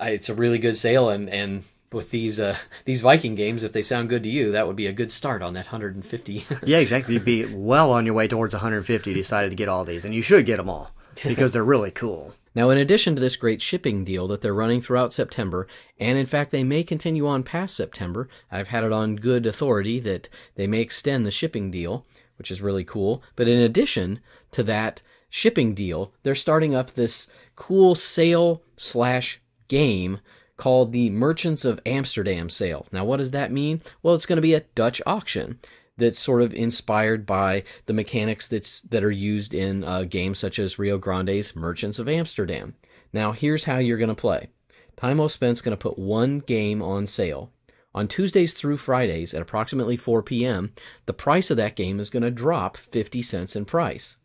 it's 0.00 0.28
a 0.28 0.34
really 0.34 0.58
good 0.58 0.76
sale, 0.76 1.10
and 1.10 1.28
and 1.28 1.64
with 1.92 2.10
these 2.10 2.40
uh, 2.40 2.56
these 2.84 3.00
Viking 3.00 3.34
games, 3.34 3.64
if 3.64 3.72
they 3.72 3.82
sound 3.82 4.08
good 4.08 4.22
to 4.22 4.28
you, 4.28 4.52
that 4.52 4.66
would 4.66 4.76
be 4.76 4.86
a 4.86 4.92
good 4.92 5.12
start 5.12 5.42
on 5.42 5.54
that 5.54 5.66
150. 5.66 6.46
yeah, 6.64 6.78
exactly. 6.78 7.14
You'd 7.14 7.24
be 7.24 7.46
well 7.46 7.92
on 7.92 8.06
your 8.06 8.14
way 8.14 8.28
towards 8.28 8.54
150. 8.54 9.14
Decided 9.14 9.50
to 9.50 9.56
get 9.56 9.68
all 9.68 9.84
these, 9.84 10.04
and 10.04 10.14
you 10.14 10.22
should 10.22 10.46
get 10.46 10.56
them 10.56 10.70
all 10.70 10.90
because 11.24 11.52
they're 11.52 11.64
really 11.64 11.90
cool. 11.90 12.34
Now, 12.52 12.70
in 12.70 12.78
addition 12.78 13.14
to 13.14 13.20
this 13.20 13.36
great 13.36 13.62
shipping 13.62 14.04
deal 14.04 14.26
that 14.26 14.40
they're 14.40 14.52
running 14.52 14.80
throughout 14.80 15.12
September, 15.12 15.68
and 16.00 16.18
in 16.18 16.26
fact 16.26 16.50
they 16.50 16.64
may 16.64 16.82
continue 16.82 17.28
on 17.28 17.44
past 17.44 17.76
September, 17.76 18.28
I've 18.50 18.66
had 18.66 18.82
it 18.82 18.92
on 18.92 19.14
good 19.14 19.46
authority 19.46 20.00
that 20.00 20.28
they 20.56 20.66
may 20.66 20.80
extend 20.80 21.24
the 21.24 21.30
shipping 21.30 21.70
deal, 21.70 22.06
which 22.38 22.50
is 22.50 22.60
really 22.60 22.82
cool. 22.82 23.22
But 23.36 23.46
in 23.46 23.60
addition 23.60 24.18
to 24.50 24.64
that 24.64 25.00
shipping 25.28 25.74
deal, 25.74 26.12
they're 26.24 26.34
starting 26.34 26.74
up 26.74 26.90
this 26.90 27.30
cool 27.54 27.94
sale 27.94 28.64
slash 28.76 29.40
game 29.70 30.18
called 30.58 30.92
the 30.92 31.08
Merchants 31.08 31.64
of 31.64 31.80
Amsterdam 31.86 32.50
sale. 32.50 32.86
Now, 32.92 33.06
what 33.06 33.16
does 33.16 33.30
that 33.30 33.50
mean? 33.50 33.80
Well, 34.02 34.14
it's 34.14 34.26
going 34.26 34.36
to 34.36 34.42
be 34.42 34.52
a 34.52 34.64
Dutch 34.74 35.00
auction 35.06 35.58
that's 35.96 36.18
sort 36.18 36.42
of 36.42 36.52
inspired 36.52 37.24
by 37.24 37.62
the 37.86 37.94
mechanics 37.94 38.48
that's 38.48 38.82
that 38.82 39.04
are 39.04 39.10
used 39.10 39.54
in 39.54 39.84
uh, 39.84 40.02
games 40.02 40.38
such 40.38 40.58
as 40.58 40.78
Rio 40.78 40.98
Grande's 40.98 41.56
Merchants 41.56 41.98
of 41.98 42.08
Amsterdam. 42.08 42.74
Now, 43.12 43.32
here's 43.32 43.64
how 43.64 43.78
you're 43.78 43.98
going 43.98 44.08
to 44.08 44.14
play. 44.14 44.48
Time 44.96 45.16
Well 45.16 45.30
Spent's 45.30 45.62
going 45.62 45.76
to 45.76 45.80
put 45.82 45.98
one 45.98 46.40
game 46.40 46.82
on 46.82 47.06
sale. 47.06 47.52
On 47.94 48.06
Tuesdays 48.06 48.54
through 48.54 48.76
Fridays 48.76 49.32
at 49.34 49.42
approximately 49.42 49.96
4 49.96 50.22
p.m., 50.22 50.74
the 51.06 51.12
price 51.12 51.50
of 51.50 51.56
that 51.56 51.74
game 51.74 51.98
is 51.98 52.10
going 52.10 52.22
to 52.22 52.30
drop 52.30 52.76
50 52.76 53.22
cents 53.22 53.56
in 53.56 53.64
price. 53.64 54.18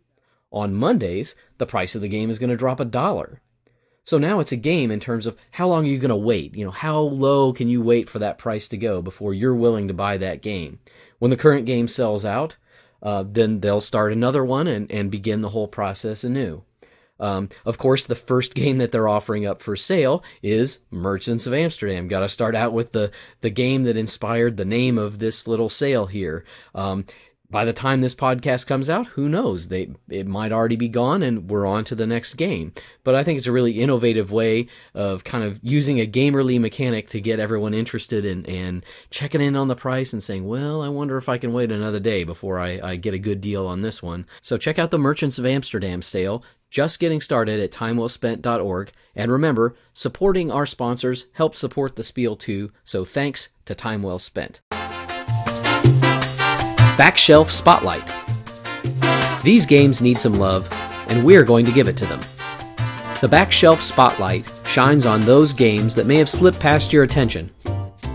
On 0.52 0.74
Mondays, 0.74 1.36
the 1.58 1.66
price 1.66 1.96
of 1.96 2.02
the 2.02 2.08
game 2.08 2.30
is 2.30 2.40
going 2.40 2.50
to 2.50 2.58
drop 2.58 2.80
a 2.80 2.86
dollar. 2.86 3.42
So 4.06 4.20
now 4.20 4.40
it's 4.40 4.52
a 4.52 4.58
game 4.58 4.92
in 4.92 5.00
terms 5.00 5.26
of 5.26 5.36
how 5.52 5.68
long 5.68 5.86
are 5.86 5.90
you 5.90 5.98
going 5.98 6.10
to 6.10 6.16
wait? 6.16 6.56
You 6.56 6.64
know, 6.64 6.72
how 6.72 7.00
low 7.00 7.52
can 7.52 7.68
you 7.68 7.82
wait 7.82 8.08
for 8.08 8.20
that 8.20 8.38
price 8.38 8.68
to 8.70 8.78
go 8.78 9.02
before 9.02 9.34
you're 9.34 9.56
willing 9.56 9.88
to 9.88 9.96
buy 9.96 10.18
that 10.18 10.44
game? 10.44 10.80
When 11.18 11.32
the 11.32 11.38
current 11.38 11.66
game 11.66 11.88
sells 11.88 12.24
out, 12.24 12.56
uh, 13.02 13.24
then 13.28 13.62
they'll 13.62 13.82
start 13.82 14.14
another 14.14 14.46
one 14.46 14.68
and, 14.68 14.92
and 14.92 15.10
begin 15.10 15.42
the 15.42 15.50
whole 15.50 15.68
process 15.68 16.24
anew. 16.24 16.64
Um, 17.20 17.50
of 17.66 17.80
course, 17.80 18.06
the 18.06 18.16
first 18.16 18.54
game 18.56 18.78
that 18.78 18.92
they're 18.92 19.08
offering 19.08 19.48
up 19.48 19.62
for 19.62 19.76
sale 19.76 20.24
is 20.44 20.82
Merchants 20.92 21.48
of 21.48 21.54
Amsterdam. 21.56 22.08
Got 22.08 22.20
to 22.20 22.30
start 22.30 22.56
out 22.56 22.74
with 22.74 22.92
the 22.92 23.12
the 23.42 23.50
game 23.50 23.84
that 23.84 23.98
inspired 23.98 24.58
the 24.58 24.66
name 24.66 24.98
of 25.00 25.18
this 25.18 25.48
little 25.48 25.70
sale 25.70 26.06
here. 26.06 26.46
Um, 26.76 27.06
by 27.50 27.66
the 27.66 27.74
time 27.74 28.02
this 28.02 28.16
podcast 28.16 28.68
comes 28.68 28.90
out, 28.90 29.08
who 29.08 29.30
knows? 29.30 29.70
They 29.70 29.90
it 30.10 30.28
might 30.28 30.52
already 30.52 30.76
be 30.76 30.88
gone, 30.88 31.24
and 31.24 31.50
we're 31.50 31.66
on 31.66 31.84
to 31.86 31.96
the 31.96 32.08
next 32.08 32.36
game. 32.36 32.74
But 33.04 33.16
I 33.16 33.24
think 33.24 33.38
it's 33.38 33.48
a 33.48 33.52
really 33.52 33.80
innovative 33.80 34.32
way 34.32 34.68
of 34.94 35.24
kind 35.24 35.44
of 35.44 35.60
using 35.62 36.00
a 36.00 36.08
gamerly 36.08 36.60
mechanic 36.60 37.10
to 37.10 37.22
get 37.22 37.40
everyone 37.40 37.74
interested 37.74 38.26
in 38.26 38.46
and 38.46 38.84
checking 39.10 39.42
in 39.42 39.56
on 39.56 39.68
the 39.68 39.76
price 39.76 40.14
and 40.14 40.22
saying, 40.22 40.46
"Well, 40.46 40.82
I 40.82 40.90
wonder 40.90 41.18
if 41.18 41.30
I 41.30 41.38
can 41.38 41.54
wait 41.54 41.72
another 41.72 42.00
day 42.00 42.24
before 42.24 42.60
I, 42.60 42.80
I 42.82 42.96
get 42.96 43.14
a 43.14 43.20
good 43.20 43.42
deal 43.42 43.68
on 43.68 43.82
this 43.82 44.02
one." 44.02 44.26
So 44.42 44.58
check 44.58 44.80
out 44.80 44.92
the 44.92 44.98
Merchants 44.98 45.38
of 45.38 45.46
Amsterdam 45.46 46.02
sale. 46.02 46.44
Just 46.70 47.00
getting 47.00 47.22
started 47.22 47.60
at 47.60 47.72
timewellspent.org. 47.72 48.92
And 49.16 49.32
remember, 49.32 49.76
supporting 49.94 50.52
our 50.52 50.66
sponsors 50.66 51.28
helps 51.34 51.58
support 51.58 51.96
the 51.96 52.04
Spiel 52.04 52.36
too. 52.36 52.72
So 52.84 53.06
thanks 53.06 53.50
to 53.66 53.76
Time 53.76 54.02
Well 54.02 54.20
Spent. 54.20 54.60
Back 56.98 57.18
Shelf 57.18 57.52
Spotlight. 57.52 58.10
These 59.44 59.66
games 59.66 60.02
need 60.02 60.18
some 60.18 60.36
love, 60.36 60.66
and 61.10 61.26
we're 61.26 61.44
going 61.44 61.66
to 61.66 61.74
give 61.74 61.90
it 61.90 61.98
to 61.98 62.06
them. 62.06 62.22
The 63.20 63.28
Back 63.28 63.52
Shelf 63.52 63.82
Spotlight 63.82 64.50
shines 64.66 65.06
on 65.06 65.20
those 65.26 65.52
games 65.52 65.94
that 65.96 66.06
may 66.06 66.16
have 66.16 66.30
slipped 66.30 66.58
past 66.58 66.94
your 66.94 67.04
attention. 67.04 67.52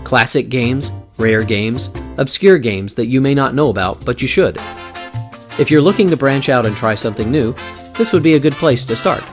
Classic 0.03 0.49
games, 0.49 0.91
rare 1.19 1.43
games, 1.43 1.91
obscure 2.17 2.57
games 2.57 2.95
that 2.95 3.05
you 3.05 3.21
may 3.21 3.35
not 3.35 3.53
know 3.53 3.69
about, 3.69 4.03
but 4.03 4.19
you 4.19 4.27
should. 4.27 4.57
If 5.59 5.69
you're 5.69 5.79
looking 5.79 6.09
to 6.09 6.17
branch 6.17 6.49
out 6.49 6.65
and 6.65 6.75
try 6.75 6.95
something 6.95 7.29
new, 7.29 7.53
this 7.93 8.11
would 8.11 8.23
be 8.23 8.33
a 8.33 8.39
good 8.39 8.53
place 8.53 8.83
to 8.85 8.95
start. 8.95 9.23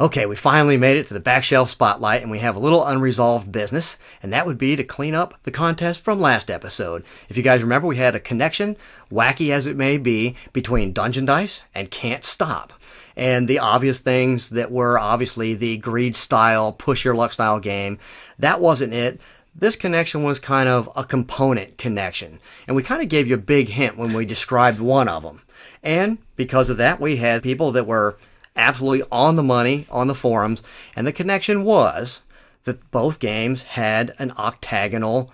Okay, 0.00 0.26
we 0.26 0.36
finally 0.36 0.76
made 0.76 0.96
it 0.96 1.08
to 1.08 1.14
the 1.14 1.18
back 1.18 1.42
shelf 1.42 1.70
spotlight, 1.70 2.22
and 2.22 2.30
we 2.30 2.38
have 2.38 2.54
a 2.54 2.60
little 2.60 2.86
unresolved 2.86 3.50
business, 3.50 3.96
and 4.22 4.32
that 4.32 4.46
would 4.46 4.56
be 4.56 4.76
to 4.76 4.84
clean 4.84 5.12
up 5.12 5.34
the 5.42 5.50
contest 5.50 6.00
from 6.02 6.20
last 6.20 6.52
episode. 6.52 7.02
If 7.28 7.36
you 7.36 7.42
guys 7.42 7.64
remember, 7.64 7.88
we 7.88 7.96
had 7.96 8.14
a 8.14 8.20
connection, 8.20 8.76
wacky 9.10 9.50
as 9.50 9.66
it 9.66 9.76
may 9.76 9.98
be, 9.98 10.36
between 10.52 10.92
Dungeon 10.92 11.24
Dice 11.24 11.62
and 11.74 11.90
Can't 11.90 12.24
Stop. 12.24 12.74
And 13.16 13.48
the 13.48 13.58
obvious 13.58 13.98
things 13.98 14.50
that 14.50 14.70
were 14.70 15.00
obviously 15.00 15.54
the 15.54 15.78
greed 15.78 16.14
style, 16.14 16.72
push 16.72 17.04
your 17.04 17.16
luck 17.16 17.32
style 17.32 17.58
game, 17.58 17.98
that 18.38 18.60
wasn't 18.60 18.92
it. 18.92 19.20
This 19.52 19.74
connection 19.74 20.22
was 20.22 20.38
kind 20.38 20.68
of 20.68 20.88
a 20.94 21.02
component 21.02 21.76
connection. 21.76 22.38
And 22.68 22.76
we 22.76 22.84
kind 22.84 23.02
of 23.02 23.08
gave 23.08 23.26
you 23.26 23.34
a 23.34 23.38
big 23.38 23.70
hint 23.70 23.98
when 23.98 24.12
we 24.12 24.24
described 24.24 24.78
one 24.78 25.08
of 25.08 25.24
them. 25.24 25.42
And 25.82 26.18
because 26.36 26.70
of 26.70 26.76
that, 26.76 27.00
we 27.00 27.16
had 27.16 27.42
people 27.42 27.72
that 27.72 27.88
were 27.88 28.16
absolutely 28.58 29.06
on 29.10 29.36
the 29.36 29.42
money 29.42 29.86
on 29.90 30.08
the 30.08 30.14
forums, 30.14 30.62
and 30.94 31.06
the 31.06 31.12
connection 31.12 31.64
was 31.64 32.20
that 32.64 32.90
both 32.90 33.20
games 33.20 33.62
had 33.62 34.12
an 34.18 34.32
octagonal 34.36 35.32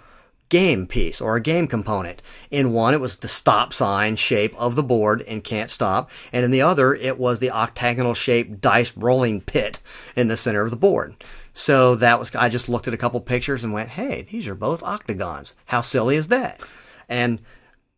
game 0.50 0.86
piece 0.86 1.20
or 1.20 1.34
a 1.34 1.40
game 1.40 1.66
component. 1.66 2.22
In 2.50 2.72
one, 2.72 2.94
it 2.94 3.00
was 3.00 3.16
the 3.16 3.26
stop 3.26 3.72
sign 3.72 4.14
shape 4.14 4.54
of 4.56 4.76
the 4.76 4.82
board 4.84 5.22
and 5.22 5.42
can't 5.42 5.70
stop, 5.70 6.10
and 6.32 6.44
in 6.44 6.52
the 6.52 6.62
other, 6.62 6.94
it 6.94 7.18
was 7.18 7.40
the 7.40 7.50
octagonal 7.50 8.14
shaped 8.14 8.60
dice 8.60 8.96
rolling 8.96 9.40
pit 9.40 9.80
in 10.14 10.28
the 10.28 10.36
center 10.36 10.62
of 10.62 10.70
the 10.70 10.76
board. 10.76 11.16
So 11.54 11.94
that 11.96 12.18
was, 12.18 12.34
I 12.34 12.48
just 12.48 12.68
looked 12.68 12.88
at 12.88 12.94
a 12.94 12.98
couple 12.98 13.20
pictures 13.20 13.64
and 13.64 13.72
went, 13.72 13.88
hey, 13.90 14.22
these 14.22 14.46
are 14.46 14.54
both 14.54 14.82
octagons. 14.82 15.54
How 15.66 15.80
silly 15.80 16.16
is 16.16 16.28
that? 16.28 16.62
And 17.08 17.40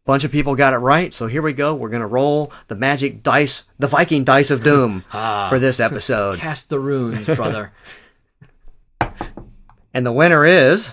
bunch 0.06 0.24
of 0.24 0.32
people 0.32 0.54
got 0.54 0.72
it 0.72 0.78
right. 0.78 1.12
So 1.12 1.26
here 1.26 1.42
we 1.42 1.52
go. 1.52 1.74
We're 1.74 1.90
going 1.90 2.00
to 2.00 2.06
roll 2.06 2.52
the 2.68 2.74
magic 2.74 3.22
dice, 3.22 3.64
the 3.78 3.88
Viking 3.88 4.24
dice 4.24 4.50
of 4.50 4.62
doom 4.62 5.04
ah. 5.12 5.48
for 5.50 5.58
this 5.58 5.78
episode. 5.78 6.38
Cast 6.38 6.70
the 6.70 6.80
runes, 6.80 7.26
brother. 7.26 7.72
And 9.92 10.04
the 10.04 10.12
winner 10.12 10.44
is 10.44 10.92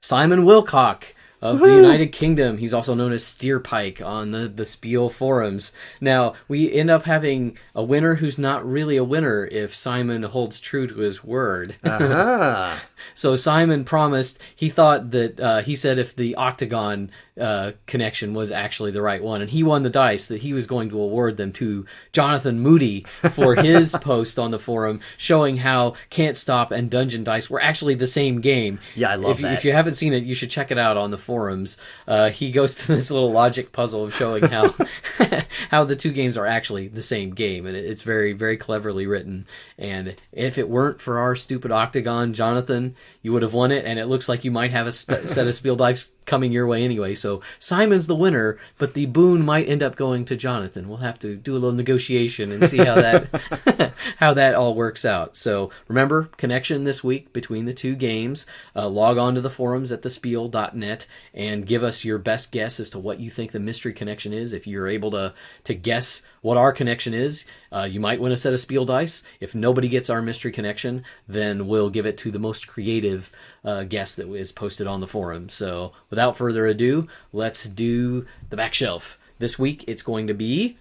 Simon 0.00 0.46
Wilcock 0.46 1.13
of 1.44 1.60
the 1.60 1.76
United 1.76 2.10
Kingdom. 2.10 2.58
He's 2.58 2.72
also 2.72 2.94
known 2.94 3.12
as 3.12 3.22
Steerpike 3.22 4.04
on 4.04 4.30
the, 4.30 4.48
the 4.48 4.64
Spiel 4.64 5.10
forums. 5.10 5.72
Now, 6.00 6.34
we 6.48 6.72
end 6.72 6.90
up 6.90 7.04
having 7.04 7.58
a 7.74 7.82
winner 7.82 8.16
who's 8.16 8.38
not 8.38 8.66
really 8.66 8.96
a 8.96 9.04
winner 9.04 9.46
if 9.46 9.74
Simon 9.74 10.22
holds 10.22 10.58
true 10.58 10.86
to 10.86 10.96
his 10.96 11.22
word. 11.22 11.76
ah, 11.84 12.82
So 13.14 13.36
Simon 13.36 13.84
promised, 13.84 14.40
he 14.56 14.70
thought 14.70 15.10
that, 15.10 15.38
uh, 15.38 15.60
he 15.60 15.76
said 15.76 15.98
if 15.98 16.16
the 16.16 16.34
octagon 16.36 17.10
uh, 17.38 17.72
connection 17.86 18.32
was 18.32 18.50
actually 18.50 18.92
the 18.92 19.02
right 19.02 19.22
one, 19.22 19.42
and 19.42 19.50
he 19.50 19.62
won 19.62 19.82
the 19.82 19.90
dice, 19.90 20.28
that 20.28 20.42
he 20.42 20.52
was 20.52 20.66
going 20.66 20.88
to 20.88 21.00
award 21.00 21.36
them 21.36 21.52
to 21.52 21.84
Jonathan 22.12 22.60
Moody 22.60 23.02
for 23.02 23.54
his 23.62 23.94
post 24.00 24.38
on 24.38 24.50
the 24.50 24.58
forum 24.58 25.00
showing 25.16 25.58
how 25.58 25.94
Can't 26.10 26.36
Stop 26.36 26.70
and 26.70 26.90
Dungeon 26.90 27.24
Dice 27.24 27.50
were 27.50 27.60
actually 27.60 27.94
the 27.94 28.06
same 28.06 28.40
game. 28.40 28.78
Yeah, 28.94 29.10
I 29.10 29.16
love 29.16 29.32
if, 29.32 29.42
that. 29.42 29.54
If 29.54 29.64
you 29.64 29.72
haven't 29.72 29.94
seen 29.94 30.12
it, 30.12 30.24
you 30.24 30.34
should 30.34 30.50
check 30.50 30.70
it 30.70 30.78
out 30.78 30.96
on 30.96 31.10
the 31.10 31.18
forums. 31.34 31.78
Uh, 32.06 32.30
he 32.30 32.52
goes 32.52 32.76
to 32.76 32.86
this 32.86 33.10
little 33.10 33.32
logic 33.32 33.72
puzzle 33.72 34.04
of 34.04 34.14
showing 34.14 34.44
how 34.44 34.72
how 35.70 35.82
the 35.82 35.96
two 35.96 36.12
games 36.12 36.38
are 36.38 36.46
actually 36.46 36.86
the 36.86 37.02
same 37.02 37.34
game, 37.34 37.66
and 37.66 37.76
it's 37.76 38.02
very 38.02 38.32
very 38.32 38.56
cleverly 38.56 39.06
written. 39.06 39.46
And 39.76 40.14
if 40.32 40.58
it 40.58 40.68
weren't 40.68 41.00
for 41.00 41.18
our 41.18 41.34
stupid 41.34 41.72
octagon, 41.72 42.34
Jonathan, 42.34 42.94
you 43.20 43.32
would 43.32 43.42
have 43.42 43.52
won 43.52 43.72
it. 43.72 43.84
And 43.84 43.98
it 43.98 44.06
looks 44.06 44.28
like 44.28 44.44
you 44.44 44.52
might 44.52 44.70
have 44.70 44.86
a 44.86 44.92
sp- 44.94 45.26
set 45.26 45.48
of 45.48 45.54
Spiel 45.56 45.74
dice 45.74 46.14
coming 46.26 46.52
your 46.52 46.66
way 46.66 46.84
anyway. 46.84 47.14
So 47.14 47.40
Simon's 47.58 48.06
the 48.06 48.14
winner, 48.14 48.58
but 48.78 48.94
the 48.94 49.06
boon 49.06 49.44
might 49.44 49.68
end 49.68 49.82
up 49.82 49.96
going 49.96 50.24
to 50.26 50.36
Jonathan. 50.36 50.88
We'll 50.88 50.98
have 50.98 51.18
to 51.20 51.36
do 51.36 51.52
a 51.52 51.54
little 51.54 51.72
negotiation 51.72 52.50
and 52.50 52.64
see 52.64 52.78
how 52.78 52.94
that 52.94 53.92
how 54.18 54.34
that 54.34 54.54
all 54.54 54.74
works 54.74 55.04
out. 55.04 55.36
So 55.36 55.70
remember, 55.88 56.30
connection 56.36 56.84
this 56.84 57.04
week 57.04 57.32
between 57.32 57.64
the 57.64 57.74
two 57.74 57.94
games. 57.94 58.46
Uh, 58.74 58.88
log 58.88 59.18
on 59.18 59.34
to 59.34 59.40
the 59.40 59.50
forums 59.50 59.92
at 59.92 60.02
thespiel.net 60.02 61.06
and 61.32 61.66
give 61.66 61.82
us 61.82 62.04
your 62.04 62.18
best 62.18 62.52
guess 62.52 62.80
as 62.80 62.90
to 62.90 62.98
what 62.98 63.20
you 63.20 63.30
think 63.30 63.52
the 63.52 63.60
mystery 63.60 63.92
connection 63.92 64.32
is. 64.32 64.52
If 64.52 64.66
you're 64.66 64.88
able 64.88 65.10
to 65.12 65.34
to 65.64 65.74
guess 65.74 66.22
what 66.44 66.58
our 66.58 66.74
connection 66.74 67.14
is, 67.14 67.46
uh, 67.72 67.88
you 67.90 67.98
might 67.98 68.20
win 68.20 68.30
a 68.30 68.36
set 68.36 68.52
of 68.52 68.60
Spiel 68.60 68.84
dice. 68.84 69.24
If 69.40 69.54
nobody 69.54 69.88
gets 69.88 70.10
our 70.10 70.20
mystery 70.20 70.52
connection, 70.52 71.02
then 71.26 71.66
we'll 71.66 71.88
give 71.88 72.04
it 72.04 72.18
to 72.18 72.30
the 72.30 72.38
most 72.38 72.68
creative 72.68 73.32
uh, 73.64 73.84
guest 73.84 74.18
that 74.18 74.30
is 74.30 74.52
posted 74.52 74.86
on 74.86 75.00
the 75.00 75.06
forum. 75.06 75.48
So 75.48 75.92
without 76.10 76.36
further 76.36 76.66
ado, 76.66 77.08
let's 77.32 77.64
do 77.64 78.26
the 78.50 78.58
back 78.58 78.74
shelf. 78.74 79.18
This 79.38 79.58
week 79.58 79.86
it's 79.88 80.02
going 80.02 80.26
to 80.26 80.34
be 80.34 80.76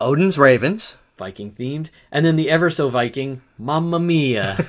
Odin's 0.00 0.36
Ravens. 0.36 0.96
Viking 1.16 1.52
themed, 1.52 1.90
and 2.10 2.26
then 2.26 2.34
the 2.34 2.50
ever 2.50 2.68
so 2.68 2.88
Viking 2.88 3.40
Mamma 3.56 4.00
Mia. 4.00 4.56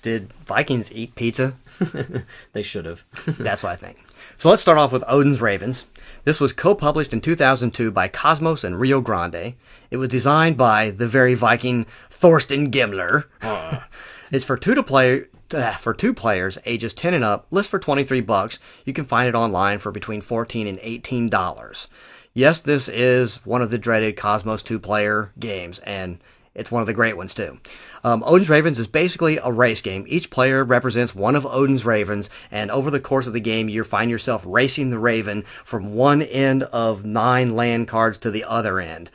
Did 0.00 0.32
Vikings 0.32 0.90
eat 0.92 1.14
pizza? 1.14 1.56
they 2.54 2.62
should 2.62 2.86
have. 2.86 3.04
That's 3.26 3.62
what 3.62 3.72
I 3.72 3.76
think. 3.76 3.98
So 4.40 4.48
let's 4.48 4.62
start 4.62 4.78
off 4.78 4.90
with 4.90 5.04
Odin's 5.06 5.42
Ravens. 5.42 5.84
This 6.24 6.40
was 6.40 6.54
co-published 6.54 7.12
in 7.12 7.20
2002 7.20 7.90
by 7.90 8.08
Kosmos 8.08 8.64
and 8.64 8.80
Rio 8.80 9.02
Grande. 9.02 9.54
It 9.90 9.98
was 9.98 10.08
designed 10.08 10.56
by 10.56 10.92
the 10.92 11.06
very 11.06 11.34
Viking 11.34 11.84
Thorsten 12.08 12.70
Gimmler. 12.70 13.24
it's 14.32 14.46
for 14.46 14.56
two 14.56 14.74
to 14.74 14.82
play 14.82 15.24
uh, 15.52 15.72
for 15.72 15.92
two 15.92 16.14
players 16.14 16.56
ages 16.64 16.94
10 16.94 17.12
and 17.12 17.22
up. 17.22 17.48
List 17.50 17.68
for 17.68 17.78
23 17.78 18.22
bucks. 18.22 18.58
You 18.86 18.94
can 18.94 19.04
find 19.04 19.28
it 19.28 19.34
online 19.34 19.78
for 19.78 19.92
between 19.92 20.22
14 20.22 20.66
and 20.66 20.78
18 20.80 21.28
dollars. 21.28 21.88
Yes, 22.32 22.60
this 22.60 22.88
is 22.88 23.44
one 23.44 23.60
of 23.60 23.70
the 23.70 23.76
dreaded 23.76 24.16
Kosmos 24.16 24.64
two-player 24.64 25.32
games, 25.38 25.80
and 25.80 26.18
it's 26.54 26.70
one 26.70 26.80
of 26.80 26.86
the 26.86 26.94
great 26.94 27.16
ones 27.16 27.34
too. 27.34 27.58
Um, 28.02 28.22
Odin's 28.26 28.50
Ravens 28.50 28.78
is 28.78 28.86
basically 28.86 29.38
a 29.38 29.52
race 29.52 29.80
game. 29.80 30.04
Each 30.08 30.30
player 30.30 30.64
represents 30.64 31.14
one 31.14 31.36
of 31.36 31.46
Odin's 31.46 31.84
ravens, 31.84 32.28
and 32.50 32.70
over 32.70 32.90
the 32.90 33.00
course 33.00 33.26
of 33.26 33.32
the 33.32 33.40
game, 33.40 33.68
you 33.68 33.84
find 33.84 34.10
yourself 34.10 34.42
racing 34.46 34.90
the 34.90 34.98
raven 34.98 35.42
from 35.64 35.94
one 35.94 36.22
end 36.22 36.64
of 36.64 37.04
nine 37.04 37.54
land 37.54 37.86
cards 37.88 38.18
to 38.18 38.30
the 38.30 38.44
other 38.44 38.80
end. 38.80 39.10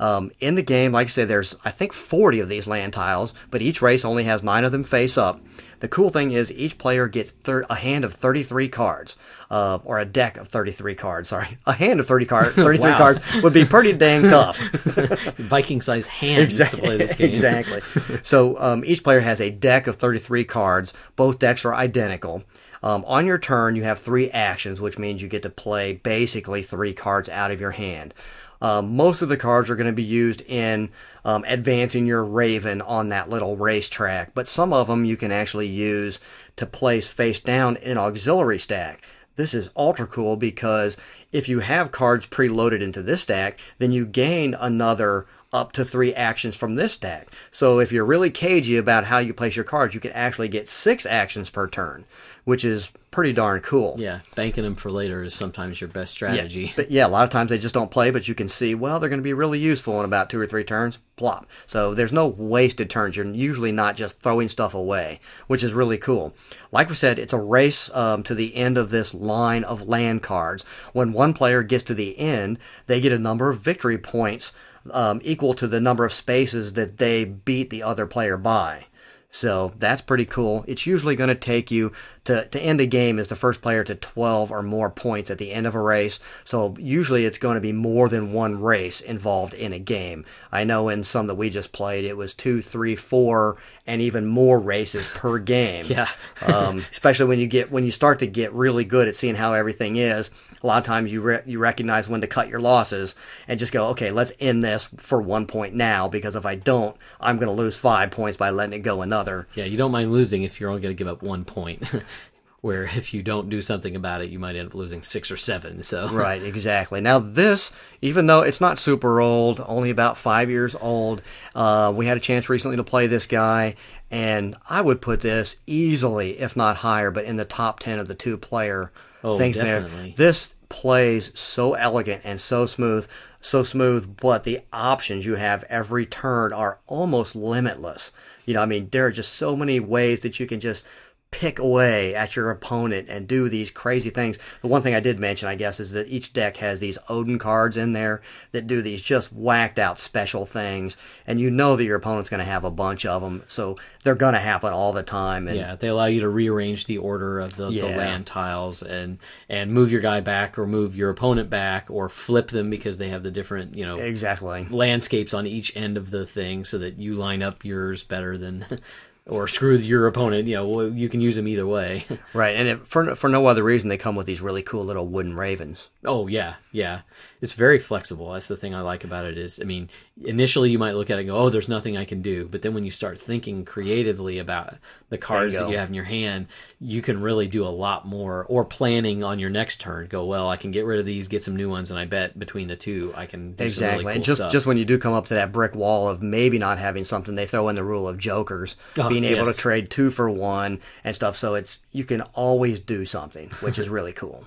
Um, 0.00 0.32
in 0.40 0.54
the 0.54 0.62
game, 0.62 0.92
like 0.92 1.06
I 1.06 1.10
said, 1.10 1.28
there's 1.28 1.56
I 1.64 1.70
think 1.70 1.92
40 1.92 2.40
of 2.40 2.48
these 2.48 2.66
land 2.66 2.94
tiles, 2.94 3.34
but 3.50 3.62
each 3.62 3.82
race 3.82 4.04
only 4.04 4.24
has 4.24 4.42
nine 4.42 4.64
of 4.64 4.72
them 4.72 4.82
face 4.82 5.18
up. 5.18 5.40
The 5.80 5.88
cool 5.88 6.10
thing 6.10 6.30
is 6.32 6.52
each 6.52 6.78
player 6.78 7.08
gets 7.08 7.30
thir- 7.30 7.64
a 7.68 7.74
hand 7.74 8.04
of 8.04 8.12
33 8.14 8.68
cards, 8.68 9.16
uh, 9.50 9.78
or 9.84 9.98
a 9.98 10.04
deck 10.04 10.36
of 10.36 10.48
33 10.48 10.94
cards. 10.94 11.28
Sorry, 11.30 11.58
a 11.66 11.72
hand 11.72 12.00
of 12.00 12.06
30 12.06 12.26
cards, 12.26 12.52
33 12.54 12.90
Wow. 12.90 12.96
cards 12.98 13.20
would 13.42 13.52
be 13.54 13.64
pretty 13.64 13.92
dang 13.94 14.22
tough. 14.22 14.58
Viking 15.36 15.80
sized 15.80 16.08
hands 16.08 16.56
to 16.70 16.76
play 16.76 16.96
this 16.96 17.14
game. 17.14 17.30
exactly. 17.30 17.80
So 18.22 18.58
um, 18.58 18.84
each 18.84 19.02
player 19.02 19.20
has 19.20 19.40
a 19.40 19.50
deck 19.50 19.86
of 19.86 19.96
33 19.96 20.44
cards. 20.44 20.92
Both 21.16 21.38
decks 21.38 21.64
are 21.64 21.74
identical. 21.74 22.44
Um, 22.82 23.04
on 23.06 23.26
your 23.26 23.36
turn, 23.38 23.76
you 23.76 23.82
have 23.84 23.98
three 23.98 24.30
actions, 24.30 24.80
which 24.80 24.98
means 24.98 25.20
you 25.20 25.28
get 25.28 25.42
to 25.42 25.50
play 25.50 25.92
basically 25.92 26.62
three 26.62 26.94
cards 26.94 27.28
out 27.28 27.50
of 27.50 27.60
your 27.60 27.72
hand. 27.72 28.14
Um, 28.60 28.94
most 28.94 29.22
of 29.22 29.28
the 29.28 29.36
cards 29.36 29.70
are 29.70 29.76
going 29.76 29.86
to 29.86 29.92
be 29.92 30.02
used 30.02 30.42
in 30.42 30.90
um, 31.24 31.44
advancing 31.48 32.06
your 32.06 32.24
Raven 32.24 32.82
on 32.82 33.08
that 33.08 33.30
little 33.30 33.56
racetrack, 33.56 34.34
but 34.34 34.48
some 34.48 34.72
of 34.72 34.86
them 34.86 35.04
you 35.04 35.16
can 35.16 35.32
actually 35.32 35.68
use 35.68 36.18
to 36.56 36.66
place 36.66 37.08
face 37.08 37.40
down 37.40 37.76
in 37.76 37.92
an 37.92 37.98
auxiliary 37.98 38.58
stack. 38.58 39.02
This 39.36 39.54
is 39.54 39.70
ultra 39.74 40.06
cool 40.06 40.36
because 40.36 40.98
if 41.32 41.48
you 41.48 41.60
have 41.60 41.92
cards 41.92 42.26
preloaded 42.26 42.82
into 42.82 43.02
this 43.02 43.22
stack, 43.22 43.58
then 43.78 43.92
you 43.92 44.04
gain 44.04 44.54
another 44.54 45.26
up 45.52 45.72
to 45.72 45.84
three 45.84 46.14
actions 46.14 46.56
from 46.56 46.76
this 46.76 46.92
stack. 46.92 47.28
So 47.50 47.80
if 47.80 47.92
you're 47.92 48.04
really 48.04 48.30
cagey 48.30 48.76
about 48.76 49.04
how 49.04 49.18
you 49.18 49.34
place 49.34 49.56
your 49.56 49.64
cards, 49.64 49.94
you 49.94 50.00
can 50.00 50.12
actually 50.12 50.48
get 50.48 50.68
six 50.68 51.04
actions 51.04 51.50
per 51.50 51.68
turn, 51.68 52.04
which 52.44 52.64
is 52.64 52.92
pretty 53.10 53.32
darn 53.32 53.60
cool. 53.60 53.96
Yeah, 53.98 54.20
banking 54.36 54.62
them 54.62 54.76
for 54.76 54.90
later 54.90 55.24
is 55.24 55.34
sometimes 55.34 55.80
your 55.80 55.88
best 55.88 56.12
strategy. 56.12 56.66
Yeah, 56.66 56.72
but 56.76 56.90
yeah, 56.90 57.06
a 57.06 57.08
lot 57.08 57.24
of 57.24 57.30
times 57.30 57.50
they 57.50 57.58
just 57.58 57.74
don't 57.74 57.90
play, 57.90 58.10
but 58.10 58.28
you 58.28 58.34
can 58.34 58.48
see, 58.48 58.74
well, 58.74 59.00
they're 59.00 59.08
going 59.08 59.20
to 59.20 59.24
be 59.24 59.32
really 59.32 59.58
useful 59.58 59.98
in 59.98 60.04
about 60.04 60.30
two 60.30 60.40
or 60.40 60.46
three 60.46 60.64
turns. 60.64 60.98
Plop. 61.16 61.46
So 61.66 61.92
there's 61.92 62.14
no 62.14 62.28
wasted 62.28 62.88
turns. 62.88 63.14
You're 63.14 63.26
usually 63.26 63.72
not 63.72 63.94
just 63.94 64.20
throwing 64.20 64.48
stuff 64.48 64.72
away, 64.72 65.20
which 65.48 65.62
is 65.62 65.74
really 65.74 65.98
cool. 65.98 66.32
Like 66.72 66.88
we 66.88 66.94
said, 66.94 67.18
it's 67.18 67.34
a 67.34 67.38
race 67.38 67.94
um, 67.94 68.22
to 68.22 68.34
the 68.34 68.54
end 68.54 68.78
of 68.78 68.88
this 68.88 69.12
line 69.12 69.62
of 69.64 69.86
land 69.86 70.22
cards. 70.22 70.64
When 70.94 71.12
one 71.12 71.34
player 71.34 71.62
gets 71.62 71.84
to 71.84 71.94
the 71.94 72.18
end, 72.18 72.58
they 72.86 73.02
get 73.02 73.12
a 73.12 73.18
number 73.18 73.50
of 73.50 73.60
victory 73.60 73.98
points 73.98 74.52
um, 74.92 75.20
equal 75.24 75.54
to 75.54 75.66
the 75.66 75.80
number 75.80 76.04
of 76.04 76.12
spaces 76.12 76.74
that 76.74 76.98
they 76.98 77.24
beat 77.24 77.70
the 77.70 77.82
other 77.82 78.06
player 78.06 78.36
by. 78.36 78.86
So 79.30 79.72
that's 79.78 80.02
pretty 80.02 80.26
cool. 80.26 80.64
It's 80.66 80.86
usually 80.86 81.16
going 81.16 81.28
to 81.28 81.34
take 81.34 81.70
you 81.70 81.92
to, 82.24 82.46
to 82.46 82.60
end 82.60 82.80
a 82.80 82.86
game 82.86 83.18
is 83.18 83.28
the 83.28 83.36
first 83.36 83.62
player 83.62 83.82
to 83.84 83.94
12 83.94 84.50
or 84.50 84.62
more 84.62 84.90
points 84.90 85.30
at 85.30 85.38
the 85.38 85.52
end 85.52 85.66
of 85.66 85.74
a 85.74 85.80
race. 85.80 86.20
So 86.44 86.74
usually 86.78 87.24
it's 87.24 87.38
going 87.38 87.54
to 87.54 87.60
be 87.60 87.72
more 87.72 88.08
than 88.08 88.32
one 88.32 88.60
race 88.60 89.00
involved 89.00 89.54
in 89.54 89.72
a 89.72 89.78
game. 89.78 90.24
I 90.52 90.64
know 90.64 90.88
in 90.88 91.04
some 91.04 91.26
that 91.28 91.36
we 91.36 91.50
just 91.50 91.72
played, 91.72 92.04
it 92.04 92.16
was 92.16 92.34
two, 92.34 92.60
three, 92.60 92.96
four, 92.96 93.56
and 93.86 94.00
even 94.00 94.26
more 94.26 94.60
races 94.60 95.08
per 95.08 95.38
game. 95.38 95.86
Yeah. 95.88 96.08
um, 96.46 96.84
especially 96.90 97.26
when 97.26 97.38
you 97.38 97.46
get 97.46 97.72
when 97.72 97.84
you 97.84 97.90
start 97.90 98.18
to 98.20 98.26
get 98.26 98.52
really 98.52 98.84
good 98.84 99.08
at 99.08 99.16
seeing 99.16 99.34
how 99.34 99.54
everything 99.54 99.96
is. 99.96 100.30
A 100.62 100.66
lot 100.66 100.78
of 100.78 100.84
times 100.84 101.10
you 101.10 101.22
re- 101.22 101.42
you 101.46 101.58
recognize 101.58 102.06
when 102.06 102.20
to 102.20 102.26
cut 102.26 102.48
your 102.48 102.60
losses 102.60 103.16
and 103.48 103.58
just 103.58 103.72
go, 103.72 103.88
okay, 103.88 104.10
let's 104.10 104.32
end 104.38 104.62
this 104.62 104.84
for 104.98 105.22
one 105.22 105.46
point 105.46 105.74
now 105.74 106.06
because 106.06 106.36
if 106.36 106.44
I 106.44 106.54
don't, 106.54 106.94
I'm 107.18 107.36
going 107.36 107.48
to 107.48 107.54
lose 107.54 107.78
five 107.78 108.10
points 108.10 108.36
by 108.36 108.50
letting 108.50 108.74
it 108.78 108.82
go 108.82 109.00
another. 109.00 109.48
Yeah, 109.54 109.64
you 109.64 109.78
don't 109.78 109.90
mind 109.90 110.12
losing 110.12 110.42
if 110.42 110.60
you're 110.60 110.68
only 110.68 110.82
going 110.82 110.94
to 110.94 110.98
give 110.98 111.08
up 111.08 111.22
one 111.22 111.44
point. 111.44 111.82
Where 112.60 112.84
if 112.84 113.14
you 113.14 113.22
don't 113.22 113.48
do 113.48 113.62
something 113.62 113.96
about 113.96 114.20
it, 114.20 114.28
you 114.30 114.38
might 114.38 114.54
end 114.56 114.68
up 114.68 114.74
losing 114.74 115.02
six 115.02 115.30
or 115.30 115.36
seven. 115.36 115.82
So 115.82 116.08
Right, 116.10 116.42
exactly. 116.42 117.00
Now 117.00 117.18
this, 117.18 117.72
even 118.02 118.26
though 118.26 118.42
it's 118.42 118.60
not 118.60 118.78
super 118.78 119.20
old, 119.20 119.64
only 119.66 119.90
about 119.90 120.18
five 120.18 120.50
years 120.50 120.74
old, 120.74 121.22
uh, 121.54 121.92
we 121.94 122.06
had 122.06 122.16
a 122.16 122.20
chance 122.20 122.48
recently 122.50 122.76
to 122.76 122.84
play 122.84 123.06
this 123.06 123.26
guy, 123.26 123.76
and 124.10 124.56
I 124.68 124.80
would 124.82 125.00
put 125.00 125.20
this 125.22 125.56
easily, 125.66 126.38
if 126.38 126.56
not 126.56 126.76
higher, 126.76 127.10
but 127.10 127.24
in 127.24 127.36
the 127.36 127.44
top 127.44 127.80
ten 127.80 127.98
of 127.98 128.08
the 128.08 128.14
two 128.14 128.36
player 128.36 128.92
Oh, 129.22 129.36
things 129.38 129.56
there. 129.56 129.82
definitely. 129.82 130.14
This 130.16 130.54
plays 130.70 131.30
so 131.38 131.74
elegant 131.74 132.22
and 132.24 132.40
so 132.40 132.64
smooth, 132.66 133.06
so 133.40 133.62
smooth, 133.62 134.16
but 134.20 134.44
the 134.44 134.60
options 134.72 135.26
you 135.26 135.34
have 135.34 135.64
every 135.64 136.06
turn 136.06 136.52
are 136.52 136.78
almost 136.86 137.34
limitless. 137.36 138.12
You 138.46 138.54
know, 138.54 138.62
I 138.62 138.66
mean, 138.66 138.88
there 138.90 139.06
are 139.06 139.12
just 139.12 139.34
so 139.34 139.56
many 139.56 139.78
ways 139.80 140.20
that 140.20 140.40
you 140.40 140.46
can 140.46 140.60
just 140.60 140.86
pick 141.30 141.60
away 141.60 142.14
at 142.14 142.34
your 142.34 142.50
opponent 142.50 143.08
and 143.08 143.28
do 143.28 143.48
these 143.48 143.70
crazy 143.70 144.10
things. 144.10 144.38
The 144.62 144.68
one 144.68 144.82
thing 144.82 144.94
I 144.94 145.00
did 145.00 145.20
mention, 145.20 145.48
I 145.48 145.54
guess, 145.54 145.78
is 145.78 145.92
that 145.92 146.08
each 146.08 146.32
deck 146.32 146.56
has 146.56 146.80
these 146.80 146.98
Odin 147.08 147.38
cards 147.38 147.76
in 147.76 147.92
there 147.92 148.20
that 148.52 148.66
do 148.66 148.82
these 148.82 149.00
just 149.00 149.32
whacked 149.32 149.78
out 149.78 149.98
special 149.98 150.44
things, 150.44 150.96
and 151.26 151.40
you 151.40 151.50
know 151.50 151.76
that 151.76 151.84
your 151.84 151.96
opponent's 151.96 152.30
going 152.30 152.40
to 152.40 152.44
have 152.44 152.64
a 152.64 152.70
bunch 152.70 153.06
of 153.06 153.22
them, 153.22 153.44
so 153.46 153.76
they're 154.02 154.14
going 154.14 154.34
to 154.34 154.40
happen 154.40 154.72
all 154.72 154.92
the 154.92 155.02
time. 155.02 155.46
And 155.46 155.56
yeah, 155.56 155.76
they 155.76 155.88
allow 155.88 156.06
you 156.06 156.20
to 156.20 156.28
rearrange 156.28 156.86
the 156.86 156.98
order 156.98 157.38
of 157.38 157.56
the, 157.56 157.70
the 157.70 157.82
land 157.82 158.26
tiles 158.26 158.82
and 158.82 159.18
and 159.48 159.72
move 159.72 159.92
your 159.92 160.00
guy 160.00 160.20
back 160.20 160.58
or 160.58 160.66
move 160.66 160.96
your 160.96 161.10
opponent 161.10 161.48
back 161.48 161.90
or 161.90 162.08
flip 162.08 162.48
them 162.48 162.70
because 162.70 162.98
they 162.98 163.08
have 163.08 163.22
the 163.22 163.30
different 163.30 163.76
you 163.76 163.86
know 163.86 163.96
exactly. 163.96 164.66
landscapes 164.68 165.32
on 165.32 165.46
each 165.46 165.76
end 165.76 165.96
of 165.96 166.10
the 166.10 166.26
thing 166.26 166.64
so 166.64 166.78
that 166.78 166.98
you 166.98 167.14
line 167.14 167.42
up 167.42 167.64
yours 167.64 168.02
better 168.02 168.36
than 168.36 168.64
or 169.26 169.48
screw 169.48 169.76
your 169.76 170.06
opponent. 170.06 170.48
You 170.48 170.56
know, 170.56 170.82
you 170.82 171.08
can 171.08 171.20
use 171.20 171.36
them 171.36 171.48
either 171.48 171.66
way. 171.66 172.04
Right, 172.32 172.56
and 172.56 172.68
if, 172.68 172.80
for 172.86 173.14
for 173.14 173.28
no 173.28 173.46
other 173.46 173.62
reason, 173.62 173.88
they 173.88 173.96
come 173.96 174.16
with 174.16 174.26
these 174.26 174.40
really 174.40 174.62
cool 174.62 174.84
little 174.84 175.06
wooden 175.06 175.34
ravens. 175.34 175.90
Oh 176.04 176.26
yeah, 176.26 176.56
yeah. 176.72 177.00
It's 177.42 177.52
very 177.54 177.78
flexible. 177.78 178.32
That's 178.32 178.48
the 178.48 178.56
thing 178.56 178.74
I 178.74 178.82
like 178.82 179.02
about 179.04 179.24
it 179.24 179.38
is 179.38 179.58
I 179.60 179.64
mean, 179.64 179.88
initially 180.22 180.70
you 180.70 180.78
might 180.78 180.94
look 180.94 181.10
at 181.10 181.16
it 181.18 181.22
and 181.22 181.28
go, 181.30 181.36
"Oh, 181.38 181.48
there's 181.50 181.68
nothing 181.68 181.96
I 181.96 182.04
can 182.04 182.20
do." 182.22 182.46
But 182.50 182.62
then 182.62 182.74
when 182.74 182.84
you 182.84 182.90
start 182.90 183.18
thinking 183.18 183.64
creatively 183.64 184.38
about 184.38 184.74
the 185.08 185.18
cards 185.18 185.58
go. 185.58 185.64
that 185.64 185.70
you 185.70 185.78
have 185.78 185.88
in 185.88 185.94
your 185.94 186.04
hand, 186.04 186.48
you 186.80 187.00
can 187.02 187.20
really 187.20 187.48
do 187.48 187.64
a 187.64 187.68
lot 187.68 188.06
more 188.06 188.44
or 188.48 188.64
planning 188.64 189.24
on 189.24 189.38
your 189.38 189.50
next 189.50 189.80
turn. 189.80 190.06
Go, 190.08 190.24
"Well, 190.26 190.48
I 190.48 190.56
can 190.56 190.70
get 190.70 190.84
rid 190.84 191.00
of 191.00 191.06
these, 191.06 191.28
get 191.28 191.42
some 191.42 191.56
new 191.56 191.70
ones, 191.70 191.90
and 191.90 191.98
I 191.98 192.04
bet 192.04 192.38
between 192.38 192.68
the 192.68 192.76
two 192.76 193.12
I 193.16 193.26
can 193.26 193.52
do 193.52 193.64
Exactly, 193.64 193.70
some 193.88 193.90
really 193.92 194.04
cool 194.04 194.12
and 194.16 194.24
just 194.24 194.36
stuff." 194.38 194.52
just 194.52 194.66
when 194.66 194.76
you 194.76 194.84
do 194.84 194.98
come 194.98 195.14
up 195.14 195.26
to 195.26 195.34
that 195.34 195.50
brick 195.52 195.74
wall 195.74 196.08
of 196.08 196.22
maybe 196.22 196.58
not 196.58 196.78
having 196.78 197.04
something, 197.04 197.34
they 197.36 197.46
throw 197.46 197.68
in 197.68 197.74
the 197.74 197.84
rule 197.84 198.06
of 198.06 198.18
jokers, 198.18 198.76
Oh, 198.98 199.08
being 199.08 199.24
able 199.24 199.46
yes. 199.46 199.56
to 199.56 199.60
trade 199.62 199.90
two 199.90 200.10
for 200.10 200.28
one 200.28 200.78
and 201.04 201.14
stuff. 201.14 201.36
So 201.36 201.54
it's 201.54 201.78
you 201.92 202.04
can 202.04 202.20
always 202.34 202.80
do 202.80 203.04
something, 203.04 203.50
which 203.62 203.78
is 203.78 203.88
really 203.88 204.12
cool. 204.12 204.46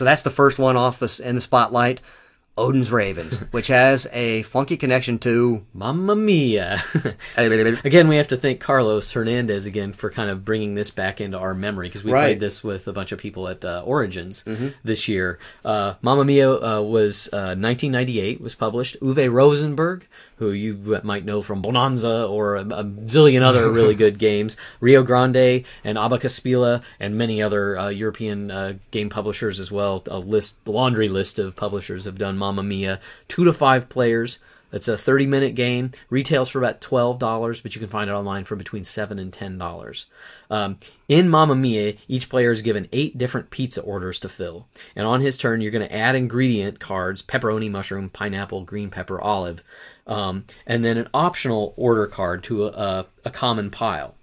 So 0.00 0.04
that's 0.06 0.22
the 0.22 0.30
first 0.30 0.58
one 0.58 0.78
off 0.78 0.98
the 0.98 1.20
in 1.22 1.34
the 1.34 1.42
spotlight. 1.42 2.00
Odin's 2.56 2.90
Ravens, 2.90 3.38
which 3.50 3.66
has 3.66 4.06
a 4.14 4.40
funky 4.44 4.78
connection 4.78 5.18
to. 5.18 5.66
Mamma 5.74 6.16
mia! 6.16 6.78
again, 7.36 8.08
we 8.08 8.16
have 8.16 8.28
to 8.28 8.38
thank 8.38 8.60
Carlos 8.60 9.12
Hernandez 9.12 9.66
again 9.66 9.92
for 9.92 10.10
kind 10.10 10.30
of 10.30 10.42
bringing 10.42 10.74
this 10.74 10.90
back 10.90 11.20
into 11.20 11.36
our 11.36 11.52
memory 11.52 11.88
because 11.88 12.02
we 12.02 12.12
Right. 12.12 12.28
played 12.28 12.40
this 12.40 12.64
with 12.64 12.88
a 12.88 12.94
bunch 12.94 13.12
of 13.12 13.18
people 13.18 13.46
at 13.46 13.62
uh, 13.62 13.82
Origins 13.84 14.42
this 14.82 15.06
year. 15.06 15.38
Uh, 15.66 15.94
Mamma 16.00 16.24
Mia 16.24 16.50
uh, 16.50 16.80
was 16.80 17.28
uh, 17.30 17.52
1998 17.60 18.40
was 18.40 18.54
published. 18.54 18.98
Uwe 19.02 19.30
Rosenberg, 19.30 20.06
who 20.40 20.52
you 20.52 21.00
might 21.04 21.26
know 21.26 21.42
from 21.42 21.62
Bohnanza 21.62 22.28
or 22.28 22.56
a, 22.56 22.62
a 22.62 22.84
zillion 22.84 23.42
other 23.42 23.70
really 23.70 23.94
good 24.04 24.18
games, 24.18 24.56
Rio 24.80 25.02
Grande 25.02 25.64
and 25.84 25.98
Abacusspiele 25.98 26.82
and 26.98 27.16
many 27.16 27.42
other 27.42 27.78
uh, 27.78 27.88
European 27.90 28.50
uh, 28.50 28.72
game 28.90 29.10
publishers 29.10 29.60
as 29.60 29.70
well. 29.70 30.02
A 30.06 30.18
list, 30.18 30.64
the 30.64 30.72
laundry 30.72 31.10
list 31.10 31.38
of 31.38 31.56
publishers 31.56 32.06
have 32.06 32.16
done 32.16 32.38
Mamma 32.38 32.62
Mia. 32.62 33.00
Two 33.28 33.44
to 33.44 33.52
five 33.52 33.90
players. 33.90 34.38
It's 34.72 34.88
a 34.88 34.96
30 34.96 35.26
minute 35.26 35.54
game. 35.54 35.90
Retails 36.08 36.48
for 36.48 36.58
about 36.58 36.80
$12, 36.80 37.62
but 37.62 37.74
you 37.74 37.80
can 37.80 37.88
find 37.88 38.08
it 38.08 38.14
online 38.14 38.44
for 38.44 38.56
between 38.56 38.84
7 38.84 39.18
and 39.18 39.32
$10. 39.32 40.06
Um, 40.48 40.78
in 41.08 41.28
Mamma 41.28 41.54
Mia, 41.54 41.94
each 42.08 42.28
player 42.28 42.50
is 42.50 42.62
given 42.62 42.88
eight 42.92 43.18
different 43.18 43.50
pizza 43.50 43.82
orders 43.82 44.20
to 44.20 44.28
fill. 44.28 44.68
And 44.94 45.06
on 45.06 45.20
his 45.20 45.36
turn, 45.36 45.60
you're 45.60 45.72
going 45.72 45.86
to 45.86 45.94
add 45.94 46.14
ingredient 46.14 46.78
cards 46.78 47.22
pepperoni, 47.22 47.70
mushroom, 47.70 48.10
pineapple, 48.10 48.62
green 48.62 48.90
pepper, 48.90 49.20
olive, 49.20 49.64
um, 50.10 50.44
and 50.66 50.84
then 50.84 50.98
an 50.98 51.08
optional 51.14 51.72
order 51.76 52.06
card 52.06 52.42
to 52.44 52.66
a, 52.66 53.06
a, 53.24 53.30
common 53.30 53.70
pile. 53.70 54.16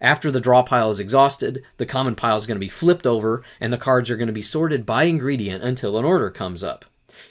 After 0.00 0.30
the 0.30 0.40
draw 0.40 0.62
pile 0.62 0.90
is 0.90 1.00
exhausted, 1.00 1.62
the 1.76 1.86
common 1.86 2.16
pile 2.16 2.36
is 2.36 2.46
going 2.46 2.56
to 2.56 2.60
be 2.60 2.68
flipped 2.68 3.06
over, 3.06 3.42
and 3.60 3.72
the 3.72 3.78
cards 3.78 4.10
are 4.10 4.16
going 4.16 4.26
to 4.26 4.32
be 4.32 4.42
sorted 4.42 4.84
by 4.84 5.04
ingredient 5.04 5.62
until 5.62 5.96
an 5.96 6.04
order 6.04 6.28
comes 6.30 6.64
up. 6.64 6.84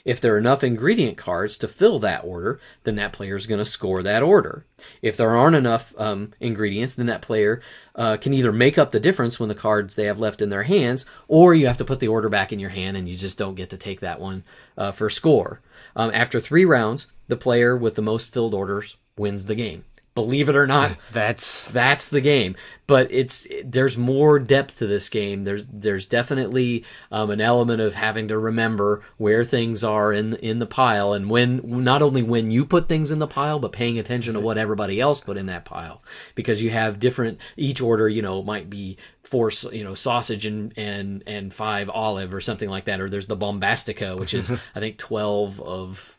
If 0.04 0.20
there 0.20 0.34
are 0.34 0.38
enough 0.38 0.64
ingredient 0.64 1.16
cards 1.16 1.58
to 1.58 1.68
fill 1.68 1.98
that 2.00 2.24
order, 2.24 2.60
then 2.84 2.94
that 2.96 3.12
player 3.12 3.36
is 3.36 3.46
going 3.46 3.58
to 3.58 3.64
score 3.64 4.02
that 4.02 4.22
order. 4.22 4.64
If 5.02 5.16
there 5.16 5.36
aren't 5.36 5.56
enough 5.56 5.94
um, 5.98 6.32
ingredients, 6.40 6.94
then 6.94 7.06
that 7.06 7.22
player 7.22 7.62
uh, 7.94 8.16
can 8.18 8.32
either 8.32 8.52
make 8.52 8.78
up 8.78 8.92
the 8.92 9.00
difference 9.00 9.38
when 9.38 9.48
the 9.48 9.54
cards 9.54 9.96
they 9.96 10.04
have 10.04 10.20
left 10.20 10.42
in 10.42 10.50
their 10.50 10.64
hands, 10.64 11.06
or 11.26 11.54
you 11.54 11.66
have 11.66 11.78
to 11.78 11.84
put 11.84 12.00
the 12.00 12.08
order 12.08 12.28
back 12.28 12.52
in 12.52 12.58
your 12.58 12.70
hand 12.70 12.96
and 12.96 13.08
you 13.08 13.16
just 13.16 13.38
don't 13.38 13.54
get 13.54 13.70
to 13.70 13.76
take 13.76 14.00
that 14.00 14.20
one 14.20 14.44
uh, 14.76 14.92
for 14.92 15.10
score. 15.10 15.60
Um, 15.98 16.12
after 16.14 16.38
three 16.38 16.64
rounds, 16.64 17.12
the 17.26 17.36
player 17.36 17.76
with 17.76 17.96
the 17.96 18.02
most 18.02 18.32
filled 18.32 18.54
orders 18.54 18.96
wins 19.18 19.46
the 19.46 19.56
game. 19.56 19.84
Believe 20.18 20.48
it 20.48 20.56
or 20.56 20.66
not, 20.66 20.96
That's 21.12 21.64
that's 21.66 22.08
the 22.08 22.20
game. 22.20 22.56
But 22.88 23.06
it's 23.12 23.46
there's 23.64 23.96
more 23.96 24.40
depth 24.40 24.78
to 24.78 24.88
this 24.88 25.08
game. 25.08 25.44
There's 25.44 25.64
there's 25.66 26.08
definitely 26.08 26.84
um, 27.12 27.30
an 27.30 27.40
element 27.40 27.80
of 27.80 27.94
having 27.94 28.26
to 28.28 28.36
remember 28.38 29.04
where 29.16 29.44
things 29.44 29.84
are 29.84 30.12
in 30.12 30.34
in 30.36 30.58
the 30.58 30.66
pile, 30.66 31.12
and 31.12 31.30
when 31.30 31.60
not 31.84 32.02
only 32.02 32.24
when 32.24 32.50
you 32.50 32.64
put 32.64 32.88
things 32.88 33.12
in 33.12 33.20
the 33.20 33.28
pile, 33.28 33.60
but 33.60 33.70
paying 33.70 33.96
attention 33.96 34.34
to 34.34 34.40
what 34.40 34.58
everybody 34.58 35.00
else 35.00 35.20
put 35.20 35.36
in 35.36 35.46
that 35.46 35.64
pile, 35.64 36.02
because 36.34 36.60
you 36.60 36.70
have 36.70 36.98
different 36.98 37.40
each 37.56 37.80
order. 37.80 38.08
You 38.08 38.22
know, 38.22 38.42
might 38.42 38.68
be 38.68 38.96
four 39.22 39.52
you 39.70 39.84
know 39.84 39.94
sausage 39.94 40.46
and 40.46 40.72
and 40.76 41.22
and 41.28 41.54
five 41.54 41.88
olive 41.88 42.34
or 42.34 42.40
something 42.40 42.68
like 42.68 42.86
that, 42.86 43.00
or 43.00 43.08
there's 43.08 43.28
the 43.28 43.36
bombastica, 43.36 44.18
which 44.18 44.34
is 44.34 44.50
I 44.74 44.80
think 44.80 44.98
twelve 44.98 45.60
of 45.60 46.17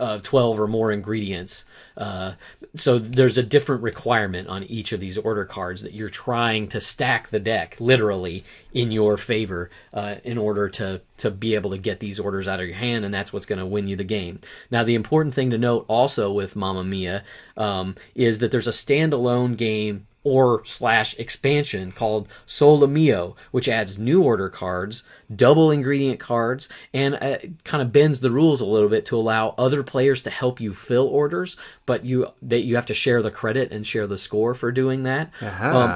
uh, 0.00 0.18
12 0.18 0.58
or 0.58 0.66
more 0.66 0.90
ingredients. 0.90 1.66
Uh, 1.96 2.32
so 2.74 2.98
there's 2.98 3.36
a 3.36 3.42
different 3.42 3.82
requirement 3.82 4.48
on 4.48 4.64
each 4.64 4.92
of 4.92 5.00
these 5.00 5.18
order 5.18 5.44
cards 5.44 5.82
that 5.82 5.92
you're 5.92 6.08
trying 6.08 6.66
to 6.68 6.80
stack 6.80 7.28
the 7.28 7.38
deck 7.38 7.76
literally 7.78 8.44
in 8.72 8.90
your 8.90 9.16
favor 9.16 9.70
uh, 9.92 10.16
in 10.24 10.38
order 10.38 10.68
to, 10.68 11.02
to 11.18 11.30
be 11.30 11.54
able 11.54 11.70
to 11.70 11.78
get 11.78 12.00
these 12.00 12.18
orders 12.18 12.48
out 12.48 12.60
of 12.60 12.66
your 12.66 12.76
hand, 12.76 13.04
and 13.04 13.12
that's 13.12 13.32
what's 13.32 13.46
going 13.46 13.58
to 13.58 13.66
win 13.66 13.86
you 13.86 13.96
the 13.96 14.04
game. 14.04 14.40
Now, 14.70 14.82
the 14.82 14.94
important 14.94 15.34
thing 15.34 15.50
to 15.50 15.58
note 15.58 15.84
also 15.86 16.32
with 16.32 16.56
Mamma 16.56 16.82
Mia 16.82 17.22
um, 17.56 17.94
is 18.14 18.38
that 18.38 18.50
there's 18.50 18.68
a 18.68 18.70
standalone 18.70 19.56
game 19.56 20.06
or 20.22 20.62
slash 20.64 21.14
expansion 21.18 21.92
called 21.92 22.28
Solo 22.46 22.86
Mio, 22.86 23.36
which 23.50 23.68
adds 23.68 23.98
new 23.98 24.22
order 24.22 24.48
cards, 24.48 25.02
double 25.34 25.70
ingredient 25.70 26.20
cards, 26.20 26.68
and 26.92 27.14
uh, 27.14 27.38
kind 27.64 27.80
of 27.80 27.92
bends 27.92 28.20
the 28.20 28.30
rules 28.30 28.60
a 28.60 28.66
little 28.66 28.88
bit 28.88 29.06
to 29.06 29.16
allow 29.16 29.54
other 29.56 29.82
players 29.82 30.20
to 30.22 30.30
help 30.30 30.60
you 30.60 30.74
fill 30.74 31.06
orders, 31.06 31.56
but 31.86 32.04
you 32.04 32.28
that 32.42 32.60
you 32.64 32.74
have 32.76 32.86
to 32.86 32.94
share 32.94 33.22
the 33.22 33.30
credit 33.30 33.72
and 33.72 33.86
share 33.86 34.06
the 34.06 34.18
score 34.18 34.54
for 34.54 34.70
doing 34.70 35.04
that. 35.04 35.30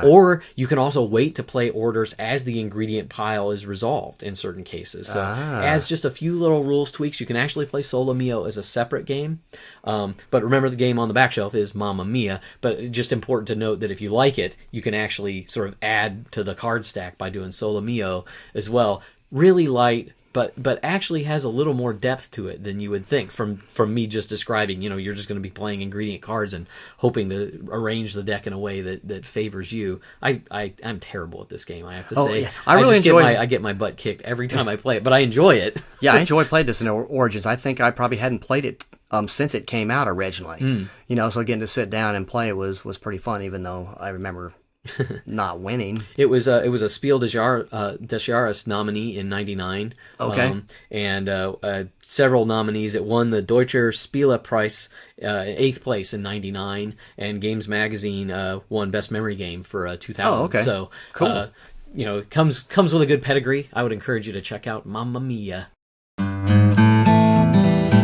Um, 0.05 0.11
or 0.11 0.43
you 0.57 0.66
can 0.66 0.79
also 0.79 1.03
wait 1.05 1.35
to 1.35 1.43
play 1.43 1.68
orders 1.70 2.12
as 2.14 2.45
the 2.45 2.61
ingredient 2.61 3.11
pile 3.11 3.51
is 3.51 3.66
resolved 3.66 4.22
in 4.22 4.35
certain 4.35 4.64
cases. 4.64 5.09
So 5.09 5.20
as 5.64 5.89
just 5.89 6.05
a 6.05 6.11
few 6.11 6.35
little 6.35 6.64
rules 6.64 6.91
tweaks, 6.91 7.20
you 7.20 7.27
can 7.27 7.37
actually 7.37 7.66
play 7.66 7.83
Solo 7.83 8.14
Mio 8.14 8.45
as 8.45 8.57
a 8.57 8.62
separate 8.62 9.05
game. 9.05 9.41
Um, 9.85 10.14
but 10.31 10.43
remember, 10.43 10.70
the 10.70 10.77
game 10.77 10.99
on 10.99 11.09
the 11.09 11.14
back 11.14 11.33
shelf 11.33 11.55
is 11.55 11.75
Mamma 11.75 12.05
Mia. 12.05 12.41
But 12.61 12.91
just 12.91 13.12
important 13.12 13.49
to 13.49 13.55
note 13.55 13.81
that 13.81 13.91
if 13.91 14.01
you 14.01 14.13
like 14.14 14.38
it, 14.38 14.56
you 14.70 14.80
can 14.80 14.94
actually 14.94 15.44
sort 15.46 15.68
of 15.68 15.76
add 15.82 16.30
to 16.32 16.42
the 16.42 16.54
card 16.54 16.86
stack 16.86 17.18
by 17.18 17.28
doing 17.28 17.52
Solo 17.52 17.80
Mio 17.80 18.24
as 18.54 18.70
well. 18.70 19.02
Really 19.30 19.66
light, 19.66 20.12
but 20.35 20.53
but 20.62 20.78
actually 20.82 21.22
has 21.22 21.45
a 21.45 21.49
little 21.49 21.72
more 21.72 21.95
depth 21.95 22.30
to 22.32 22.49
it 22.49 22.62
than 22.62 22.78
you 22.80 22.91
would 22.91 23.07
think 23.07 23.30
from 23.30 23.57
from 23.70 23.95
me 23.95 24.07
just 24.07 24.28
describing. 24.28 24.82
You 24.82 24.91
know, 24.91 24.99
you're 24.99 25.14
just 25.14 25.28
going 25.30 25.41
to 25.41 25.43
be 25.43 25.49
playing 25.51 25.80
ingredient 25.80 26.20
cards 26.20 26.53
and 26.53 26.66
hoping 26.99 27.30
to 27.30 27.66
arrange 27.70 28.12
the 28.12 28.22
deck 28.22 28.47
in 28.47 28.53
a 28.53 28.59
way 28.59 28.82
that, 28.82 29.09
that 29.09 29.24
favors 29.24 29.72
you. 29.72 30.03
I, 30.20 30.43
I 30.51 30.74
I'm 30.85 31.01
terrible 31.01 31.41
at 31.41 31.49
this 31.49 31.64
game. 31.64 31.87
I 31.87 31.95
have 31.97 32.09
to 32.09 32.14
Oh, 32.18 32.26
say. 32.26 32.43
yeah. 32.43 32.51
I 32.66 32.74
really 32.74 32.97
just 32.97 33.07
enjoy- 33.07 33.22
get 33.22 33.35
my 33.35 33.41
I 33.41 33.47
get 33.47 33.62
my 33.62 33.72
butt 33.72 33.97
kicked 33.97 34.20
every 34.22 34.49
time 34.49 34.68
I 34.68 34.76
play 34.76 34.99
it, 34.99 35.05
but 35.05 35.14
I 35.14 35.20
enjoy 35.20 35.55
it. 35.55 35.80
yeah, 36.03 36.12
I 36.12 36.18
enjoyed 36.20 36.49
playing 36.49 36.66
this 36.66 36.82
in 36.82 36.89
Origins. 36.89 37.47
I 37.47 37.57
think 37.57 37.80
I 37.80 37.91
probably 37.91 38.18
hadn't 38.18 38.41
played 38.41 38.66
it 38.66 38.85
um, 39.11 39.28
since 39.28 39.55
it 39.55 39.66
came 39.66 39.91
out 39.91 40.09
originally. 40.09 40.59
Hmm. 40.59 40.82
You 41.07 41.16
know, 41.16 41.30
so 41.30 41.43
getting 41.45 41.61
to 41.61 41.68
sit 41.68 41.89
down 41.89 42.16
and 42.16 42.26
play 42.26 42.49
it 42.49 42.57
was 42.57 42.85
was 42.85 42.99
pretty 42.99 43.18
fun. 43.18 43.43
Even 43.43 43.62
though 43.62 43.97
I 44.01 44.09
remember 44.11 44.53
not 45.26 45.61
winning. 45.61 45.99
It 46.16 46.26
was 46.26 46.47
a 46.47 46.64
it 46.64 46.68
was 46.68 46.82
a 46.82 46.89
Spiel 46.89 47.18
des 47.18 47.28
Jahres, 47.28 47.68
uh, 47.72 47.97
des 47.97 48.18
Jahres 48.18 48.66
nominee 48.66 49.16
in 49.16 49.28
'99. 49.28 49.95
Okay. 50.20 50.61
and 50.91 51.28
uh, 51.28 51.55
uh, 51.62 51.85
several 52.01 52.47
nominees. 52.47 52.95
It 52.95 53.05
won 53.05 53.30
the 53.30 53.43
Deutscher 53.43 53.91
Spiele 53.91 54.43
Prize, 54.43 54.89
uh, 55.22 55.45
eighth 55.47 55.82
place 55.82 56.12
in 56.14 56.22
'99, 56.22 56.95
and 57.18 57.41
Games 57.41 57.68
Magazine 57.68 58.30
uh, 58.30 58.61
won 58.68 58.91
Best 58.91 59.11
Memory 59.11 59.37
Game 59.37 59.62
for 59.62 59.87
uh, 59.87 59.97
2000. 59.97 60.32
Oh, 60.32 60.45
okay. 60.45 60.62
So 60.62 60.91
Cool. 61.12 61.28
Uh, 61.28 61.47
you 61.95 62.05
know, 62.05 62.22
comes 62.28 62.62
comes 62.62 62.93
with 62.93 63.03
a 63.03 63.07
good 63.07 63.22
pedigree. 63.22 63.68
I 63.72 63.82
would 63.82 63.93
encourage 63.93 64.26
you 64.26 64.32
to 64.32 64.41
check 64.41 64.66
out 64.66 64.85
Mamma 64.85 65.20
Mia. 65.20 65.68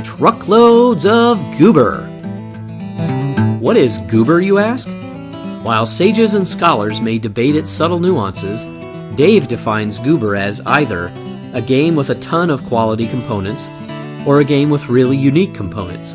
Truckloads 0.05 1.07
of 1.07 1.39
goober. 1.59 2.07
What 3.59 3.77
is 3.77 3.99
goober, 3.99 4.41
you 4.41 4.59
ask? 4.59 4.89
While 5.63 5.85
sages 5.85 6.33
and 6.33 6.49
scholars 6.49 7.03
may 7.03 7.19
debate 7.19 7.55
its 7.55 7.69
subtle 7.69 7.99
nuances, 7.99 8.65
Dave 9.15 9.47
defines 9.47 9.99
Goober 9.99 10.35
as 10.35 10.63
either 10.65 11.13
a 11.53 11.61
game 11.61 11.95
with 11.95 12.09
a 12.09 12.15
ton 12.15 12.49
of 12.49 12.65
quality 12.65 13.07
components 13.07 13.69
or 14.27 14.41
a 14.41 14.45
game 14.45 14.71
with 14.71 14.89
really 14.89 15.19
unique 15.19 15.55
components. 15.55 16.15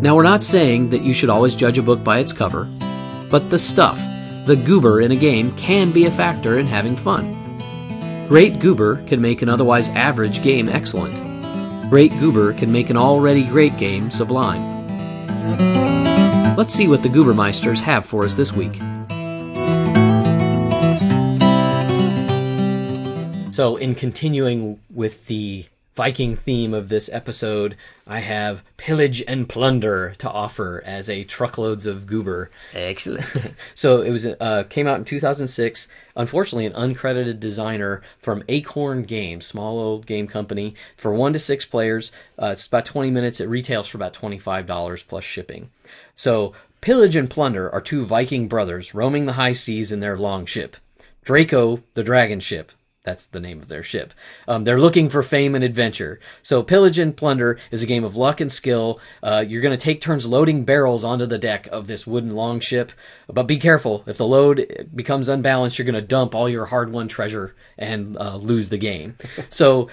Now, 0.00 0.16
we're 0.16 0.22
not 0.22 0.42
saying 0.42 0.88
that 0.88 1.02
you 1.02 1.12
should 1.12 1.28
always 1.28 1.54
judge 1.54 1.76
a 1.76 1.82
book 1.82 2.02
by 2.02 2.20
its 2.20 2.32
cover, 2.32 2.64
but 3.28 3.50
the 3.50 3.58
stuff, 3.58 3.98
the 4.46 4.56
goober 4.56 5.02
in 5.02 5.12
a 5.12 5.16
game, 5.16 5.54
can 5.56 5.90
be 5.90 6.06
a 6.06 6.10
factor 6.10 6.58
in 6.58 6.66
having 6.66 6.96
fun. 6.96 7.36
Great 8.26 8.58
goober 8.58 9.04
can 9.04 9.20
make 9.20 9.42
an 9.42 9.50
otherwise 9.50 9.90
average 9.90 10.42
game 10.42 10.70
excellent. 10.70 11.90
Great 11.90 12.12
goober 12.18 12.54
can 12.54 12.72
make 12.72 12.88
an 12.88 12.96
already 12.96 13.44
great 13.44 13.76
game 13.76 14.10
sublime. 14.10 15.89
Let's 16.56 16.74
see 16.74 16.88
what 16.88 17.02
the 17.02 17.08
Goobermeisters 17.08 17.80
have 17.80 18.04
for 18.04 18.24
us 18.24 18.34
this 18.34 18.52
week. 18.52 18.74
So, 23.52 23.76
in 23.76 23.94
continuing 23.94 24.80
with 24.90 25.26
the 25.26 25.66
Viking 25.96 26.34
theme 26.36 26.72
of 26.72 26.88
this 26.88 27.10
episode, 27.12 27.76
I 28.06 28.20
have 28.20 28.62
pillage 28.76 29.22
and 29.28 29.48
plunder 29.48 30.14
to 30.18 30.30
offer 30.30 30.82
as 30.86 31.10
a 31.10 31.24
truckloads 31.24 31.84
of 31.84 32.06
goober. 32.06 32.50
Excellent. 32.72 33.26
So 33.74 34.00
it 34.02 34.10
was 34.10 34.26
uh, 34.26 34.64
came 34.68 34.86
out 34.86 34.98
in 34.98 35.04
2006. 35.04 35.88
Unfortunately, 36.16 36.66
an 36.66 36.72
uncredited 36.72 37.40
designer 37.40 38.02
from 38.18 38.44
Acorn 38.48 39.02
Games, 39.02 39.46
small 39.46 39.78
old 39.78 40.06
game 40.06 40.26
company, 40.26 40.74
for 40.96 41.12
one 41.12 41.32
to 41.32 41.38
six 41.38 41.66
players. 41.66 42.12
Uh, 42.40 42.50
it's 42.52 42.66
about 42.66 42.84
20 42.84 43.10
minutes. 43.10 43.40
It 43.40 43.48
retails 43.48 43.88
for 43.88 43.98
about 43.98 44.14
$25 44.14 45.06
plus 45.06 45.24
shipping. 45.24 45.70
So 46.14 46.52
pillage 46.80 47.16
and 47.16 47.30
plunder 47.30 47.70
are 47.70 47.80
two 47.80 48.04
Viking 48.04 48.48
brothers 48.48 48.94
roaming 48.94 49.26
the 49.26 49.34
high 49.34 49.52
seas 49.52 49.92
in 49.92 50.00
their 50.00 50.16
longship. 50.16 50.76
Draco, 51.24 51.82
the 51.94 52.02
dragon 52.02 52.40
ship. 52.40 52.72
That's 53.02 53.24
the 53.26 53.40
name 53.40 53.60
of 53.60 53.68
their 53.68 53.82
ship. 53.82 54.12
Um, 54.46 54.64
they're 54.64 54.78
looking 54.78 55.08
for 55.08 55.22
fame 55.22 55.54
and 55.54 55.64
adventure. 55.64 56.20
So, 56.42 56.62
Pillage 56.62 56.98
and 56.98 57.16
Plunder 57.16 57.58
is 57.70 57.82
a 57.82 57.86
game 57.86 58.04
of 58.04 58.14
luck 58.14 58.42
and 58.42 58.52
skill. 58.52 59.00
Uh, 59.22 59.42
you're 59.46 59.62
going 59.62 59.76
to 59.76 59.82
take 59.82 60.02
turns 60.02 60.26
loading 60.26 60.66
barrels 60.66 61.02
onto 61.02 61.24
the 61.24 61.38
deck 61.38 61.66
of 61.68 61.86
this 61.86 62.06
wooden 62.06 62.30
longship. 62.32 62.92
But 63.26 63.44
be 63.44 63.56
careful. 63.56 64.04
If 64.06 64.18
the 64.18 64.26
load 64.26 64.90
becomes 64.94 65.30
unbalanced, 65.30 65.78
you're 65.78 65.86
going 65.86 65.94
to 65.94 66.02
dump 66.02 66.34
all 66.34 66.48
your 66.48 66.66
hard 66.66 66.92
won 66.92 67.08
treasure 67.08 67.56
and 67.78 68.18
uh, 68.18 68.36
lose 68.36 68.68
the 68.68 68.76
game. 68.76 69.16
so, 69.48 69.88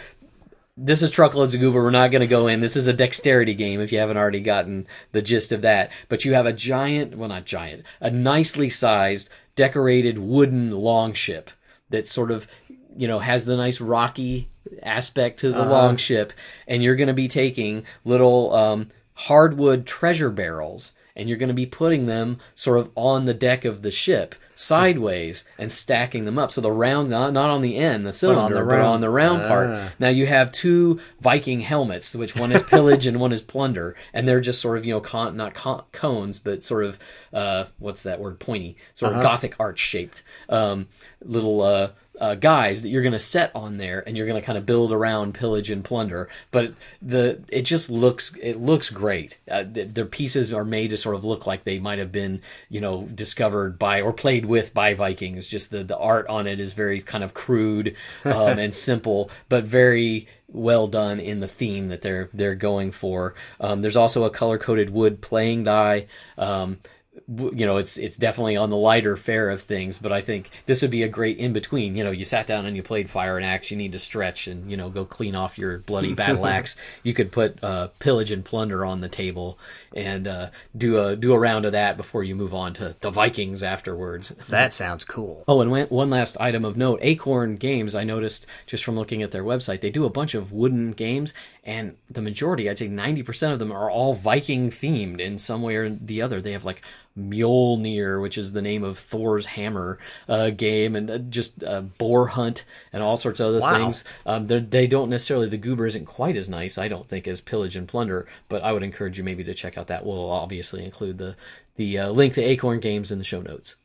this 0.77 1.01
is 1.01 1.09
truckloads 1.09 1.55
of 1.55 1.59
goober. 1.59 1.83
We're 1.83 1.89
not 1.89 2.11
going 2.11 2.21
to 2.21 2.27
go 2.27 2.47
in. 2.47 2.61
This 2.61 2.75
is 2.75 2.85
a 2.85 2.93
dexterity 2.93 3.55
game 3.55 3.81
if 3.81 3.91
you 3.91 3.97
haven't 3.97 4.17
already 4.17 4.39
gotten 4.39 4.85
the 5.11 5.23
gist 5.23 5.51
of 5.51 5.63
that. 5.63 5.91
But 6.07 6.23
you 6.23 6.35
have 6.35 6.45
a 6.45 6.53
giant, 6.53 7.17
well, 7.17 7.29
not 7.29 7.45
giant, 7.45 7.83
a 7.99 8.11
nicely 8.11 8.69
sized, 8.69 9.29
decorated 9.55 10.19
wooden 10.19 10.71
longship 10.71 11.49
that 11.89 12.07
sort 12.07 12.29
of, 12.29 12.47
you 12.95 13.07
know, 13.07 13.19
has 13.19 13.45
the 13.45 13.57
nice 13.57 13.81
rocky 13.81 14.49
aspect 14.83 15.39
to 15.39 15.51
the 15.51 15.65
longship. 15.65 16.31
And 16.67 16.83
you're 16.83 16.95
going 16.95 17.07
to 17.07 17.13
be 17.13 17.27
taking 17.27 17.83
little 18.05 18.53
um, 18.53 18.89
hardwood 19.15 19.87
treasure 19.87 20.29
barrels 20.29 20.93
and 21.15 21.27
you're 21.27 21.39
going 21.39 21.47
to 21.47 21.55
be 21.55 21.65
putting 21.65 22.05
them 22.05 22.37
sort 22.53 22.77
of 22.77 22.91
on 22.95 23.25
the 23.25 23.33
deck 23.33 23.65
of 23.65 23.81
the 23.81 23.89
ship 23.89 24.35
sideways 24.57 25.47
and 25.57 25.71
stacking 25.71 26.25
them 26.25 26.37
up. 26.37 26.51
So 26.51 26.59
the 26.59 26.71
round, 26.71 27.09
not, 27.09 27.31
not 27.31 27.49
on 27.49 27.61
the 27.61 27.77
end, 27.77 28.05
the 28.05 28.11
cylinder, 28.11 28.65
but 28.65 28.81
on 28.81 29.01
the 29.01 29.09
round, 29.09 29.39
round. 29.39 29.41
round 29.41 29.47
part. 29.47 29.69
Ah. 29.69 29.93
Now 29.99 30.09
you 30.09 30.25
have 30.25 30.51
two 30.51 30.99
Viking 31.21 31.61
helmets, 31.61 32.13
which 32.15 32.35
one 32.35 32.51
is 32.51 32.63
pillage 32.63 33.05
and 33.05 33.19
one 33.19 33.31
is 33.31 33.41
plunder, 33.41 33.95
and 34.13 34.27
they're 34.27 34.41
just 34.41 34.59
sort 34.59 34.77
of 34.77 34.85
you 34.85 34.93
know 34.93 34.99
con- 34.99 35.37
not 35.37 35.53
con- 35.53 35.83
cones, 35.91 36.39
but 36.39 36.63
sort 36.63 36.83
of 36.83 36.99
uh, 37.31 37.65
what's 37.77 38.03
that 38.03 38.19
word? 38.19 38.39
Pointy, 38.39 38.75
sort 38.95 39.13
of 39.13 39.21
Gothic 39.21 39.55
arch 39.59 39.79
shaped 39.79 40.23
um, 40.49 40.87
little. 41.23 41.61
Uh, 41.61 41.91
uh, 42.19 42.35
guys 42.35 42.81
that 42.81 42.89
you're 42.89 43.01
going 43.01 43.13
to 43.13 43.19
set 43.19 43.51
on 43.55 43.77
there, 43.77 44.03
and 44.05 44.15
you're 44.15 44.25
going 44.27 44.39
to 44.39 44.45
kind 44.45 44.57
of 44.57 44.65
build 44.65 44.91
around 44.91 45.33
pillage 45.33 45.69
and 45.69 45.83
plunder. 45.83 46.29
But 46.51 46.73
the 47.01 47.41
it 47.49 47.63
just 47.63 47.89
looks 47.89 48.35
it 48.35 48.57
looks 48.57 48.89
great. 48.89 49.37
Uh, 49.49 49.63
th- 49.63 49.93
their 49.93 50.05
pieces 50.05 50.53
are 50.53 50.65
made 50.65 50.89
to 50.89 50.97
sort 50.97 51.15
of 51.15 51.25
look 51.25 51.47
like 51.47 51.63
they 51.63 51.79
might 51.79 51.99
have 51.99 52.11
been 52.11 52.41
you 52.69 52.81
know 52.81 53.03
discovered 53.03 53.77
by 53.79 54.01
or 54.01 54.13
played 54.13 54.45
with 54.45 54.73
by 54.73 54.93
Vikings. 54.93 55.47
Just 55.47 55.71
the 55.71 55.83
the 55.83 55.97
art 55.97 56.27
on 56.27 56.47
it 56.47 56.59
is 56.59 56.73
very 56.73 57.01
kind 57.01 57.23
of 57.23 57.33
crude 57.33 57.95
um, 58.25 58.59
and 58.59 58.73
simple, 58.73 59.29
but 59.49 59.63
very 59.63 60.27
well 60.49 60.87
done 60.87 61.19
in 61.19 61.39
the 61.39 61.47
theme 61.47 61.89
that 61.89 62.01
they're 62.01 62.29
they're 62.33 62.55
going 62.55 62.91
for. 62.91 63.35
Um, 63.59 63.81
there's 63.81 63.97
also 63.97 64.23
a 64.23 64.29
color 64.29 64.57
coded 64.57 64.89
wood 64.89 65.21
playing 65.21 65.65
die. 65.65 66.07
Um, 66.37 66.79
you 67.27 67.65
know, 67.65 67.75
it's 67.77 67.97
it's 67.97 68.15
definitely 68.15 68.55
on 68.55 68.69
the 68.69 68.77
lighter 68.77 69.17
fare 69.17 69.49
of 69.49 69.61
things, 69.61 69.99
but 69.99 70.13
I 70.13 70.21
think 70.21 70.49
this 70.65 70.81
would 70.81 70.91
be 70.91 71.03
a 71.03 71.09
great 71.09 71.37
in 71.37 71.51
between. 71.51 71.97
You 71.97 72.05
know, 72.05 72.11
you 72.11 72.23
sat 72.23 72.47
down 72.47 72.65
and 72.65 72.75
you 72.75 72.83
played 72.83 73.09
Fire 73.09 73.35
and 73.35 73.45
Axe, 73.45 73.69
you 73.69 73.75
need 73.75 73.91
to 73.91 73.99
stretch 73.99 74.47
and 74.47 74.71
you 74.71 74.77
know 74.77 74.89
go 74.89 75.03
clean 75.03 75.35
off 75.35 75.57
your 75.57 75.79
bloody 75.79 76.13
battle 76.15 76.45
axe. 76.45 76.77
You 77.03 77.13
could 77.13 77.31
put 77.31 77.61
uh, 77.61 77.87
pillage 77.99 78.31
and 78.31 78.45
plunder 78.45 78.85
on 78.85 79.01
the 79.01 79.09
table 79.09 79.59
and 79.93 80.25
uh, 80.27 80.49
do 80.77 81.03
a 81.03 81.15
do 81.17 81.33
a 81.33 81.39
round 81.39 81.65
of 81.65 81.73
that 81.73 81.97
before 81.97 82.23
you 82.23 82.33
move 82.33 82.53
on 82.53 82.73
to 82.75 82.95
the 83.01 83.11
Vikings 83.11 83.61
afterwards. 83.63 84.33
That 84.47 84.73
sounds 84.73 85.03
cool. 85.03 85.43
Oh, 85.47 85.59
and 85.61 85.69
one- 85.69 85.87
one 85.87 86.09
last 86.09 86.37
item 86.39 86.63
of 86.63 86.77
note: 86.77 86.99
Acorn 87.01 87.57
Games. 87.57 87.93
I 87.93 88.05
noticed 88.05 88.47
just 88.65 88.83
from 88.83 88.95
looking 88.95 89.21
at 89.21 89.31
their 89.31 89.43
website, 89.43 89.81
they 89.81 89.89
do 89.89 90.05
a 90.05 90.09
bunch 90.09 90.33
of 90.33 90.53
wooden 90.53 90.93
games, 90.93 91.33
and 91.67 91.95
the 92.09 92.21
majority, 92.23 92.67
I'd 92.69 92.79
say 92.79 92.87
ninety 92.87 93.21
percent 93.21 93.53
of 93.53 93.59
them, 93.59 93.71
are 93.71 93.91
all 93.91 94.15
Viking 94.15 94.69
themed 94.71 95.19
in 95.19 95.37
some 95.37 95.61
way 95.61 95.75
or 95.75 95.89
the 95.89 96.23
other. 96.23 96.41
They 96.41 96.53
have 96.53 96.65
like 96.65 96.81
Mjolnir, 97.19 98.21
which 98.21 98.37
is 98.37 98.53
the 98.53 98.61
name 98.61 98.83
of 98.83 98.97
Thor's 98.97 99.47
hammer 99.47 99.99
uh, 100.29 100.49
game, 100.51 100.95
and 100.95 101.09
uh, 101.11 101.17
just 101.17 101.63
uh, 101.63 101.81
Boar 101.81 102.27
Hunt 102.27 102.63
and 102.93 103.03
all 103.03 103.17
sorts 103.17 103.39
of 103.39 103.47
other 103.47 103.59
Wow. 103.59 103.77
things. 103.77 104.03
Um, 104.25 104.47
they 104.47 104.87
don't 104.87 105.09
necessarily 105.09 105.47
the 105.49 105.57
Goober 105.57 105.85
isn't 105.87 106.05
quite 106.05 106.37
as 106.37 106.47
nice, 106.49 106.77
I 106.77 106.87
don't 106.87 107.07
think, 107.07 107.27
as 107.27 107.41
Pillage 107.41 107.75
and 107.75 107.87
Plunder. 107.87 108.25
But 108.49 108.63
I 108.63 108.71
would 108.71 108.83
encourage 108.83 109.17
you 109.17 109.23
maybe 109.23 109.43
to 109.43 109.53
check 109.53 109.77
out 109.77 109.87
that. 109.87 110.05
We'll 110.05 110.29
obviously 110.31 110.85
include 110.85 111.17
the 111.17 111.35
the 111.75 111.99
uh, 111.99 112.09
link 112.11 112.33
to 112.35 112.41
Acorn 112.41 112.79
Games 112.79 113.11
in 113.11 113.17
the 113.19 113.25
show 113.25 113.41
notes. 113.41 113.75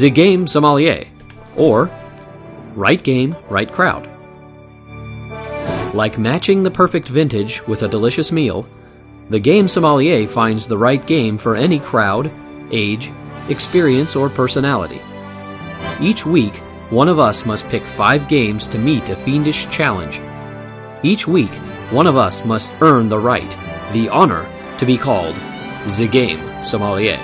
The 0.00 0.10
Game 0.12 0.46
Sommelier, 0.46 1.06
or 1.56 1.90
Right 2.74 3.02
Game, 3.02 3.34
Right 3.48 3.70
Crowd. 3.72 4.08
Like 5.92 6.18
matching 6.18 6.62
the 6.62 6.70
perfect 6.70 7.08
vintage 7.08 7.66
with 7.66 7.82
a 7.82 7.88
delicious 7.88 8.30
meal, 8.30 8.66
the 9.28 9.40
Game 9.40 9.66
Sommelier 9.66 10.28
finds 10.28 10.66
the 10.66 10.78
right 10.78 11.04
game 11.04 11.36
for 11.36 11.56
any 11.56 11.80
crowd, 11.80 12.30
age, 12.70 13.10
experience, 13.48 14.14
or 14.14 14.28
personality. 14.28 15.00
Each 16.00 16.24
week, 16.24 16.56
one 16.90 17.08
of 17.08 17.18
us 17.18 17.44
must 17.44 17.68
pick 17.68 17.82
five 17.82 18.28
games 18.28 18.68
to 18.68 18.78
meet 18.78 19.08
a 19.08 19.16
fiendish 19.16 19.68
challenge. 19.70 20.20
Each 21.02 21.26
week, 21.26 21.52
one 21.90 22.06
of 22.06 22.16
us 22.16 22.44
must 22.44 22.72
earn 22.80 23.08
the 23.08 23.18
right, 23.18 23.50
the 23.92 24.08
honor, 24.08 24.46
to 24.78 24.86
be 24.86 24.96
called 24.96 25.34
the 25.96 26.08
Game 26.10 26.64
Sommelier. 26.64 27.18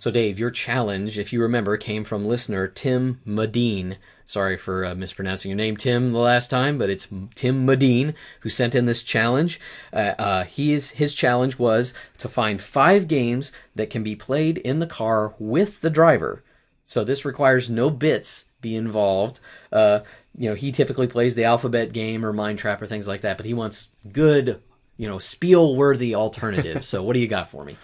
So, 0.00 0.10
Dave, 0.10 0.38
your 0.38 0.50
challenge, 0.50 1.18
if 1.18 1.30
you 1.30 1.42
remember, 1.42 1.76
came 1.76 2.04
from 2.04 2.24
listener 2.24 2.66
Tim 2.66 3.20
Medine. 3.26 3.98
Sorry 4.24 4.56
for 4.56 4.86
uh, 4.86 4.94
mispronouncing 4.94 5.50
your 5.50 5.58
name, 5.58 5.76
Tim, 5.76 6.12
the 6.12 6.18
last 6.18 6.48
time, 6.48 6.78
but 6.78 6.88
it's 6.88 7.06
Tim 7.34 7.66
Medine 7.66 8.14
who 8.40 8.48
sent 8.48 8.74
in 8.74 8.86
this 8.86 9.02
challenge. 9.02 9.60
Uh, 9.92 10.14
uh, 10.18 10.44
he 10.44 10.72
is, 10.72 10.92
his 10.92 11.12
challenge 11.14 11.58
was 11.58 11.92
to 12.16 12.30
find 12.30 12.62
five 12.62 13.08
games 13.08 13.52
that 13.74 13.90
can 13.90 14.02
be 14.02 14.16
played 14.16 14.56
in 14.56 14.78
the 14.78 14.86
car 14.86 15.34
with 15.38 15.82
the 15.82 15.90
driver. 15.90 16.42
So 16.86 17.04
this 17.04 17.26
requires 17.26 17.68
no 17.68 17.90
bits 17.90 18.46
be 18.62 18.76
involved. 18.76 19.38
Uh, 19.70 20.00
you 20.34 20.48
know, 20.48 20.54
he 20.54 20.72
typically 20.72 21.08
plays 21.08 21.34
the 21.34 21.44
alphabet 21.44 21.92
game 21.92 22.24
or 22.24 22.32
mind 22.32 22.58
trap 22.58 22.80
or 22.80 22.86
things 22.86 23.06
like 23.06 23.20
that, 23.20 23.36
but 23.36 23.44
he 23.44 23.52
wants 23.52 23.90
good, 24.10 24.62
you 24.96 25.06
know, 25.06 25.18
spiel 25.18 25.76
worthy 25.76 26.14
alternatives. 26.14 26.88
so 26.88 27.02
what 27.02 27.12
do 27.12 27.20
you 27.20 27.28
got 27.28 27.50
for 27.50 27.66
me? 27.66 27.76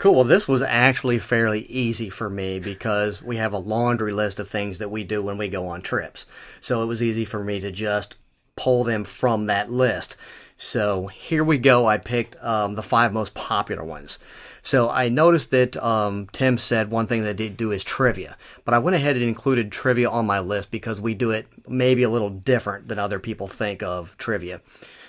Cool. 0.00 0.14
Well, 0.14 0.24
this 0.24 0.48
was 0.48 0.62
actually 0.62 1.18
fairly 1.18 1.66
easy 1.66 2.08
for 2.08 2.30
me 2.30 2.58
because 2.58 3.22
we 3.22 3.36
have 3.36 3.52
a 3.52 3.58
laundry 3.58 4.14
list 4.14 4.40
of 4.40 4.48
things 4.48 4.78
that 4.78 4.90
we 4.90 5.04
do 5.04 5.22
when 5.22 5.36
we 5.36 5.50
go 5.50 5.66
on 5.66 5.82
trips. 5.82 6.24
So 6.62 6.82
it 6.82 6.86
was 6.86 7.02
easy 7.02 7.26
for 7.26 7.44
me 7.44 7.60
to 7.60 7.70
just 7.70 8.16
pull 8.56 8.82
them 8.82 9.04
from 9.04 9.44
that 9.44 9.70
list. 9.70 10.16
So 10.56 11.08
here 11.08 11.44
we 11.44 11.58
go. 11.58 11.84
I 11.84 11.98
picked 11.98 12.42
um, 12.42 12.76
the 12.76 12.82
five 12.82 13.12
most 13.12 13.34
popular 13.34 13.84
ones. 13.84 14.18
So 14.62 14.88
I 14.88 15.10
noticed 15.10 15.50
that 15.50 15.76
um, 15.76 16.28
Tim 16.32 16.56
said 16.56 16.90
one 16.90 17.06
thing 17.06 17.22
that 17.24 17.36
they 17.36 17.50
do 17.50 17.70
is 17.70 17.84
trivia, 17.84 18.38
but 18.64 18.72
I 18.72 18.78
went 18.78 18.96
ahead 18.96 19.16
and 19.16 19.24
included 19.26 19.70
trivia 19.70 20.08
on 20.08 20.24
my 20.24 20.38
list 20.40 20.70
because 20.70 20.98
we 20.98 21.12
do 21.12 21.30
it 21.30 21.46
maybe 21.68 22.04
a 22.04 22.10
little 22.10 22.30
different 22.30 22.88
than 22.88 22.98
other 22.98 23.18
people 23.18 23.48
think 23.48 23.82
of 23.82 24.16
trivia. 24.16 24.62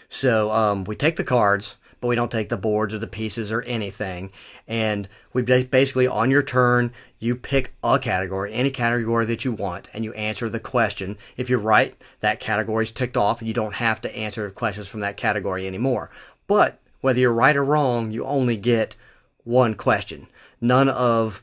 So 0.10 0.52
um, 0.52 0.84
we 0.84 0.98
take 0.98 1.16
the 1.16 1.24
cards, 1.24 1.78
but 2.02 2.08
we 2.08 2.16
don't 2.16 2.32
take 2.32 2.50
the 2.50 2.58
boards 2.58 2.94
or 2.94 2.98
the 2.98 3.08
pieces 3.08 3.52
or 3.52 3.62
anything. 3.62 4.32
And 4.68 5.08
we 5.32 5.44
basically, 5.44 6.08
on 6.08 6.32
your 6.32 6.42
turn, 6.42 6.92
you 7.20 7.36
pick 7.36 7.74
a 7.84 8.00
category, 8.00 8.52
any 8.52 8.72
category 8.72 9.26
that 9.28 9.46
you 9.46 9.52
want, 9.54 9.88
and 9.94 10.04
you 10.04 10.12
answer 10.14 10.50
the 10.50 10.60
question. 10.60 11.18
If 11.38 11.50
you're 11.50 11.60
right, 11.60 11.96
that 12.20 12.40
category 12.40 12.84
is 12.84 12.92
ticked 12.92 13.16
off, 13.16 13.40
and 13.40 13.48
you 13.48 13.54
don't 13.54 13.76
have 13.76 14.02
to 14.02 14.16
answer 14.16 14.50
questions 14.50 14.88
from 14.88 15.02
that 15.02 15.16
category 15.16 15.68
anymore. 15.68 16.10
But 16.48 16.80
whether 17.02 17.20
you're 17.20 17.34
right 17.34 17.56
or 17.56 17.64
wrong, 17.64 18.12
you 18.12 18.26
only 18.26 18.58
get 18.58 18.96
one 19.44 19.76
question. 19.76 20.28
None 20.60 20.90
of 20.90 21.42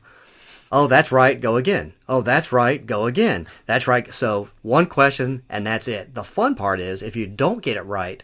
Oh, 0.71 0.85
that's 0.85 1.11
right, 1.11 1.39
go 1.41 1.55
again. 1.55 1.93
Oh, 2.07 2.21
that's 2.21 2.51
right, 2.51 2.85
go 2.85 3.07
again. 3.07 3.47
That's 3.65 3.87
right. 3.87 4.13
So, 4.13 4.49
one 4.61 4.85
question 4.85 5.41
and 5.49 5.65
that's 5.65 5.87
it. 5.87 6.13
The 6.13 6.23
fun 6.23 6.53
part 6.53 6.79
is 6.79 7.01
if 7.01 7.15
you 7.15 7.25
don't 7.25 7.63
get 7.63 7.75
it 7.75 7.81
right, 7.81 8.23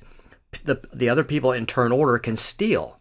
the 0.63 0.81
the 0.93 1.09
other 1.09 1.23
people 1.23 1.51
in 1.51 1.65
turn 1.65 1.91
order 1.91 2.17
can 2.19 2.37
steal 2.37 2.97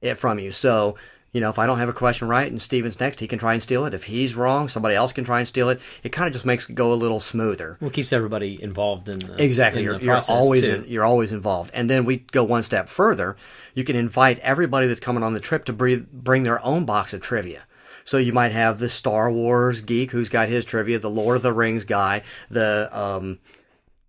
it 0.00 0.14
from 0.14 0.38
you. 0.38 0.52
So, 0.52 0.96
you 1.32 1.40
know, 1.40 1.50
if 1.50 1.58
I 1.58 1.66
don't 1.66 1.78
have 1.78 1.88
a 1.88 1.92
question 1.94 2.28
right 2.28 2.50
and 2.50 2.62
Steven's 2.62 3.00
next, 3.00 3.20
he 3.20 3.26
can 3.26 3.38
try 3.38 3.54
and 3.54 3.62
steal 3.62 3.84
it. 3.84 3.94
If 3.94 4.04
he's 4.04 4.34
wrong, 4.34 4.68
somebody 4.68 4.94
else 4.94 5.12
can 5.12 5.24
try 5.24 5.38
and 5.38 5.48
steal 5.48 5.68
it. 5.68 5.80
It 6.02 6.10
kind 6.10 6.26
of 6.26 6.32
just 6.32 6.46
makes 6.46 6.68
it 6.68 6.74
go 6.74 6.92
a 6.92 6.94
little 6.94 7.20
smoother. 7.20 7.76
Well, 7.80 7.88
it 7.88 7.94
keeps 7.94 8.12
everybody 8.12 8.62
involved 8.62 9.08
in 9.08 9.18
the 9.18 9.42
Exactly. 9.42 9.80
in 9.80 9.84
You're, 9.84 9.98
the 9.98 10.04
you're 10.04 10.20
always 10.28 10.62
in, 10.64 10.84
you're 10.88 11.04
always 11.04 11.32
involved. 11.32 11.70
And 11.74 11.90
then 11.90 12.04
we 12.04 12.18
go 12.18 12.44
one 12.44 12.62
step 12.62 12.88
further. 12.88 13.36
You 13.74 13.84
can 13.84 13.96
invite 13.96 14.38
everybody 14.38 14.86
that's 14.86 15.00
coming 15.00 15.22
on 15.22 15.34
the 15.34 15.40
trip 15.40 15.64
to 15.66 15.72
bring, 15.72 16.06
bring 16.12 16.42
their 16.42 16.64
own 16.64 16.84
box 16.84 17.12
of 17.12 17.20
trivia. 17.20 17.64
So 18.04 18.18
you 18.18 18.32
might 18.32 18.52
have 18.52 18.78
the 18.78 18.88
Star 18.88 19.30
Wars 19.32 19.80
geek 19.80 20.12
who's 20.12 20.28
got 20.28 20.48
his 20.48 20.64
trivia, 20.64 20.98
the 21.00 21.10
Lord 21.10 21.36
of 21.36 21.42
the 21.42 21.52
Rings 21.52 21.84
guy, 21.84 22.22
the 22.48 22.88
um, 22.92 23.40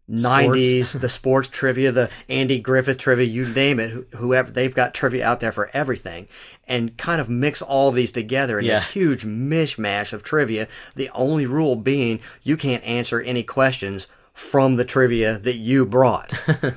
90s, 0.10 1.00
the 1.00 1.10
sports 1.10 1.50
trivia, 1.50 1.92
the 1.92 2.10
Andy 2.30 2.60
Griffith 2.60 2.98
trivia, 2.98 3.26
you 3.26 3.46
name 3.54 3.80
it, 3.80 4.08
whoever, 4.16 4.50
they've 4.52 4.74
got 4.74 4.94
trivia 4.94 5.26
out 5.26 5.40
there 5.40 5.52
for 5.52 5.70
everything. 5.74 6.28
And 6.68 6.98
kind 6.98 7.22
of 7.22 7.30
mix 7.30 7.62
all 7.62 7.90
of 7.90 7.96
these 7.96 8.12
together 8.12 8.60
in 8.60 8.66
Yeah. 8.66 8.76
this 8.80 8.92
huge 8.92 9.24
mishmash 9.26 10.14
of 10.14 10.24
trivia. 10.24 10.68
The 10.96 11.10
only 11.14 11.46
rule 11.46 11.76
being 11.76 12.20
you 12.44 12.58
can't 12.58 12.84
answer 12.84 13.22
any 13.22 13.44
questions 13.44 14.08
from 14.38 14.76
the 14.76 14.85
trivia 14.85 15.39
that 15.39 15.55
you 15.55 15.84
brought. 15.84 16.31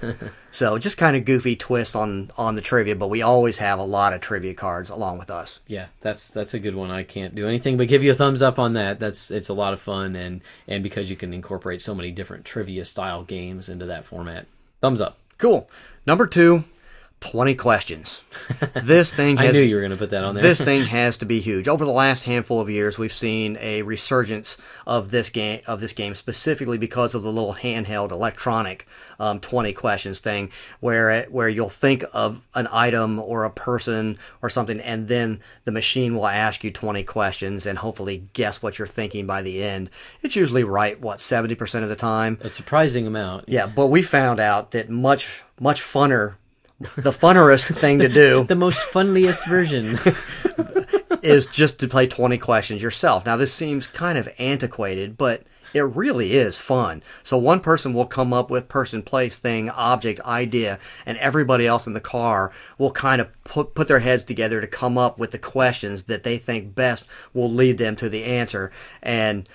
so 0.50 0.78
just 0.78 0.96
kind 0.96 1.14
of 1.14 1.26
goofy 1.26 1.54
twist 1.54 1.94
on 1.94 2.30
on 2.38 2.54
the 2.54 2.62
trivia, 2.62 2.96
but 2.96 3.08
we 3.08 3.20
always 3.20 3.58
have 3.58 3.78
a 3.78 3.84
lot 3.84 4.14
of 4.14 4.22
trivia 4.22 4.54
cards 4.54 4.88
along 4.88 5.18
with 5.18 5.30
us. 5.30 5.60
Yeah, 5.66 5.88
that's 6.00 6.30
that's 6.30 6.54
a 6.54 6.58
good 6.58 6.74
one. 6.74 6.90
I 6.90 7.02
can't 7.02 7.34
do 7.34 7.46
anything 7.46 7.76
but 7.76 7.86
give 7.88 8.02
you 8.02 8.12
a 8.12 8.14
thumbs 8.14 8.40
up 8.40 8.58
on 8.58 8.72
that. 8.72 8.98
That's 8.98 9.30
it's 9.30 9.50
a 9.50 9.54
lot 9.54 9.74
of 9.74 9.80
fun 9.80 10.16
and 10.16 10.40
and 10.66 10.82
because 10.82 11.10
you 11.10 11.16
can 11.16 11.34
incorporate 11.34 11.82
so 11.82 11.94
many 11.94 12.10
different 12.10 12.46
trivia 12.46 12.86
style 12.86 13.24
games 13.24 13.68
into 13.68 13.84
that 13.84 14.06
format. 14.06 14.46
Thumbs 14.80 15.02
up. 15.02 15.18
Cool. 15.36 15.68
Number 16.06 16.26
two, 16.26 16.64
20 17.20 17.54
questions. 17.54 18.22
This 18.82 19.12
thing 19.12 19.38
I 19.38 19.44
has 19.46 19.54
knew 19.54 19.62
you 19.62 19.74
were 19.74 19.80
going 19.80 19.90
to 19.92 19.96
put 19.96 20.10
that 20.10 20.24
on 20.24 20.34
there. 20.34 20.42
this 20.42 20.60
thing 20.60 20.82
has 20.86 21.16
to 21.18 21.24
be 21.26 21.40
huge. 21.40 21.68
Over 21.68 21.84
the 21.84 21.90
last 21.92 22.24
handful 22.24 22.60
of 22.60 22.68
years, 22.68 22.98
we've 22.98 23.12
seen 23.12 23.56
a 23.60 23.82
resurgence 23.82 24.56
of 24.86 25.10
this 25.10 25.30
game 25.30 25.60
of 25.66 25.80
this 25.80 25.92
game 25.92 26.14
specifically 26.14 26.78
because 26.78 27.14
of 27.14 27.22
the 27.22 27.32
little 27.32 27.54
handheld 27.54 28.10
electronic 28.10 28.86
um, 29.18 29.40
twenty 29.40 29.72
questions 29.72 30.18
thing, 30.20 30.50
where 30.80 31.10
it, 31.10 31.32
where 31.32 31.48
you'll 31.48 31.68
think 31.68 32.04
of 32.12 32.40
an 32.54 32.68
item 32.72 33.18
or 33.18 33.44
a 33.44 33.50
person 33.50 34.18
or 34.42 34.48
something, 34.50 34.80
and 34.80 35.08
then 35.08 35.40
the 35.64 35.72
machine 35.72 36.14
will 36.14 36.26
ask 36.26 36.64
you 36.64 36.70
twenty 36.70 37.02
questions 37.04 37.66
and 37.66 37.78
hopefully 37.78 38.28
guess 38.32 38.62
what 38.62 38.78
you're 38.78 38.88
thinking 38.88 39.26
by 39.26 39.42
the 39.42 39.62
end. 39.62 39.90
It's 40.22 40.36
usually 40.36 40.64
right 40.64 41.00
what 41.00 41.20
seventy 41.20 41.54
percent 41.54 41.82
of 41.84 41.88
the 41.90 41.96
time. 41.96 42.38
a 42.42 42.48
surprising 42.48 43.06
amount. 43.06 43.48
Yeah, 43.48 43.66
but 43.66 43.88
we 43.88 44.02
found 44.02 44.40
out 44.40 44.72
that 44.72 44.88
much 44.88 45.42
much 45.58 45.80
funner. 45.82 46.36
The 46.96 47.10
funnerest 47.10 47.76
thing 47.76 47.98
to 47.98 48.08
do 48.08 48.44
The 48.44 48.56
most 48.56 48.80
funniest 48.80 49.46
version. 49.46 49.98
is 51.22 51.46
just 51.46 51.78
to 51.80 51.88
play 51.88 52.06
20 52.06 52.38
questions 52.38 52.82
yourself. 52.82 53.26
Now, 53.26 53.36
this 53.36 53.52
seems 53.52 53.86
kind 53.86 54.16
of 54.16 54.28
antiquated, 54.38 55.18
but 55.18 55.42
it 55.74 55.82
really 55.82 56.32
is 56.32 56.58
fun. 56.58 57.02
So, 57.22 57.36
one 57.36 57.60
person 57.60 57.94
will 57.94 58.06
come 58.06 58.32
up 58.32 58.50
with 58.50 58.68
person, 58.68 59.02
place, 59.02 59.36
thing, 59.36 59.70
object, 59.70 60.20
idea, 60.20 60.78
and 61.06 61.18
everybody 61.18 61.66
else 61.66 61.86
in 61.86 61.92
the 61.92 62.00
car 62.00 62.52
will 62.78 62.90
kind 62.90 63.20
of 63.20 63.44
put, 63.44 63.74
put 63.74 63.86
their 63.88 64.00
heads 64.00 64.24
together 64.24 64.60
to 64.60 64.66
come 64.66 64.98
up 64.98 65.18
with 65.18 65.30
the 65.30 65.38
questions 65.38 66.04
that 66.04 66.22
they 66.22 66.38
think 66.38 66.74
best 66.74 67.04
will 67.32 67.50
lead 67.50 67.78
them 67.78 67.96
to 67.96 68.08
the 68.08 68.24
answer. 68.24 68.72
And 69.02 69.48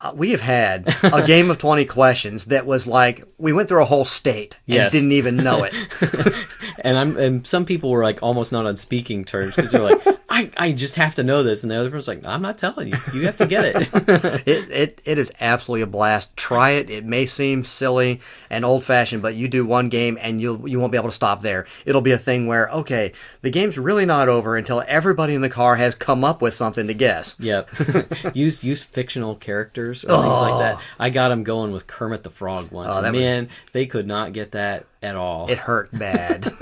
uh, 0.00 0.12
we 0.14 0.30
have 0.32 0.40
had 0.40 0.86
a 1.02 1.26
game 1.26 1.50
of 1.50 1.58
20 1.58 1.84
questions 1.86 2.46
that 2.46 2.66
was 2.66 2.86
like 2.86 3.24
we 3.38 3.52
went 3.52 3.68
through 3.68 3.82
a 3.82 3.86
whole 3.86 4.04
state 4.04 4.56
and 4.66 4.74
Yes. 4.76 4.92
didn't 4.92 5.12
even 5.12 5.36
know 5.36 5.64
it. 5.64 5.74
and 6.80 6.96
I'm 6.98 7.16
and 7.16 7.46
some 7.46 7.64
people 7.64 7.90
were 7.90 8.02
like 8.02 8.22
almost 8.22 8.52
not 8.52 8.66
on 8.66 8.76
speaking 8.76 9.24
terms 9.24 9.56
because 9.56 9.70
they're 9.70 9.82
like, 9.82 10.00
I, 10.36 10.50
I 10.58 10.72
just 10.72 10.96
have 10.96 11.14
to 11.14 11.22
know 11.22 11.42
this, 11.42 11.62
and 11.62 11.70
the 11.70 11.80
other 11.80 11.90
person's 11.90 12.08
like, 12.08 12.30
I'm 12.30 12.42
not 12.42 12.58
telling 12.58 12.88
you. 12.88 12.98
You 13.14 13.24
have 13.24 13.38
to 13.38 13.46
get 13.46 13.64
it. 13.64 13.76
it, 14.46 14.70
it 14.70 15.00
it 15.06 15.16
is 15.16 15.32
absolutely 15.40 15.80
a 15.80 15.86
blast. 15.86 16.36
Try 16.36 16.72
it. 16.72 16.90
It 16.90 17.06
may 17.06 17.24
seem 17.24 17.64
silly 17.64 18.20
and 18.50 18.62
old 18.62 18.84
fashioned, 18.84 19.22
but 19.22 19.34
you 19.34 19.48
do 19.48 19.64
one 19.64 19.88
game 19.88 20.18
and 20.20 20.38
you'll 20.38 20.68
you 20.68 20.78
won't 20.78 20.92
be 20.92 20.98
able 20.98 21.08
to 21.08 21.14
stop 21.14 21.40
there. 21.40 21.66
It'll 21.86 22.02
be 22.02 22.12
a 22.12 22.18
thing 22.18 22.46
where 22.46 22.68
okay, 22.68 23.12
the 23.40 23.50
game's 23.50 23.78
really 23.78 24.04
not 24.04 24.28
over 24.28 24.58
until 24.58 24.84
everybody 24.86 25.34
in 25.34 25.40
the 25.40 25.48
car 25.48 25.76
has 25.76 25.94
come 25.94 26.22
up 26.22 26.42
with 26.42 26.52
something 26.52 26.86
to 26.86 26.94
guess. 26.94 27.34
yep. 27.38 27.70
use 28.34 28.62
use 28.62 28.84
fictional 28.84 29.36
characters 29.36 30.04
or 30.04 30.08
things 30.08 30.40
like 30.40 30.58
that. 30.58 30.82
I 30.98 31.08
got 31.08 31.28
them 31.28 31.44
going 31.44 31.72
with 31.72 31.86
Kermit 31.86 32.24
the 32.24 32.30
Frog 32.30 32.70
once. 32.70 32.94
Oh, 32.94 32.98
and 32.98 33.06
that 33.06 33.12
was- 33.12 33.20
man, 33.22 33.48
they 33.72 33.86
could 33.86 34.06
not 34.06 34.34
get 34.34 34.52
that 34.52 34.84
at 35.06 35.16
all. 35.16 35.48
It 35.48 35.58
hurt 35.58 35.90
bad. 35.96 36.52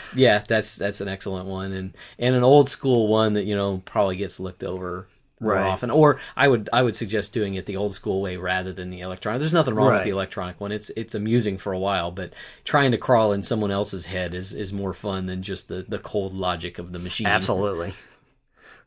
yeah, 0.16 0.42
that's 0.48 0.76
that's 0.76 1.00
an 1.00 1.08
excellent 1.08 1.46
one, 1.46 1.72
and 1.72 1.94
and 2.18 2.34
an 2.34 2.42
old 2.42 2.68
school 2.70 3.06
one 3.08 3.34
that 3.34 3.44
you 3.44 3.54
know 3.54 3.82
probably 3.84 4.16
gets 4.16 4.40
looked 4.40 4.64
over. 4.64 5.06
More 5.42 5.54
Right. 5.54 5.66
often, 5.66 5.90
or 5.90 6.20
I 6.36 6.48
would 6.48 6.68
I 6.70 6.82
would 6.82 6.94
suggest 6.94 7.32
doing 7.32 7.54
it 7.54 7.64
the 7.64 7.76
old 7.78 7.94
school 7.94 8.20
way 8.20 8.36
rather 8.36 8.74
than 8.74 8.90
the 8.90 9.00
electronic. 9.00 9.40
There's 9.40 9.54
nothing 9.54 9.74
wrong 9.74 9.94
with 9.94 10.04
the 10.04 10.10
electronic 10.10 10.60
one. 10.60 10.70
It's 10.70 10.90
it's 10.96 11.14
amusing 11.14 11.56
for 11.56 11.72
a 11.72 11.78
while, 11.78 12.10
but 12.10 12.34
trying 12.64 12.90
to 12.90 12.98
crawl 12.98 13.32
in 13.32 13.42
someone 13.42 13.70
else's 13.70 14.04
head 14.04 14.34
is, 14.34 14.52
is 14.52 14.70
more 14.70 14.92
fun 14.92 15.24
than 15.24 15.40
just 15.42 15.68
the, 15.68 15.82
the 15.88 15.98
cold 15.98 16.34
logic 16.34 16.78
of 16.78 16.92
the 16.92 16.98
machine. 16.98 17.26
Absolutely. 17.26 17.94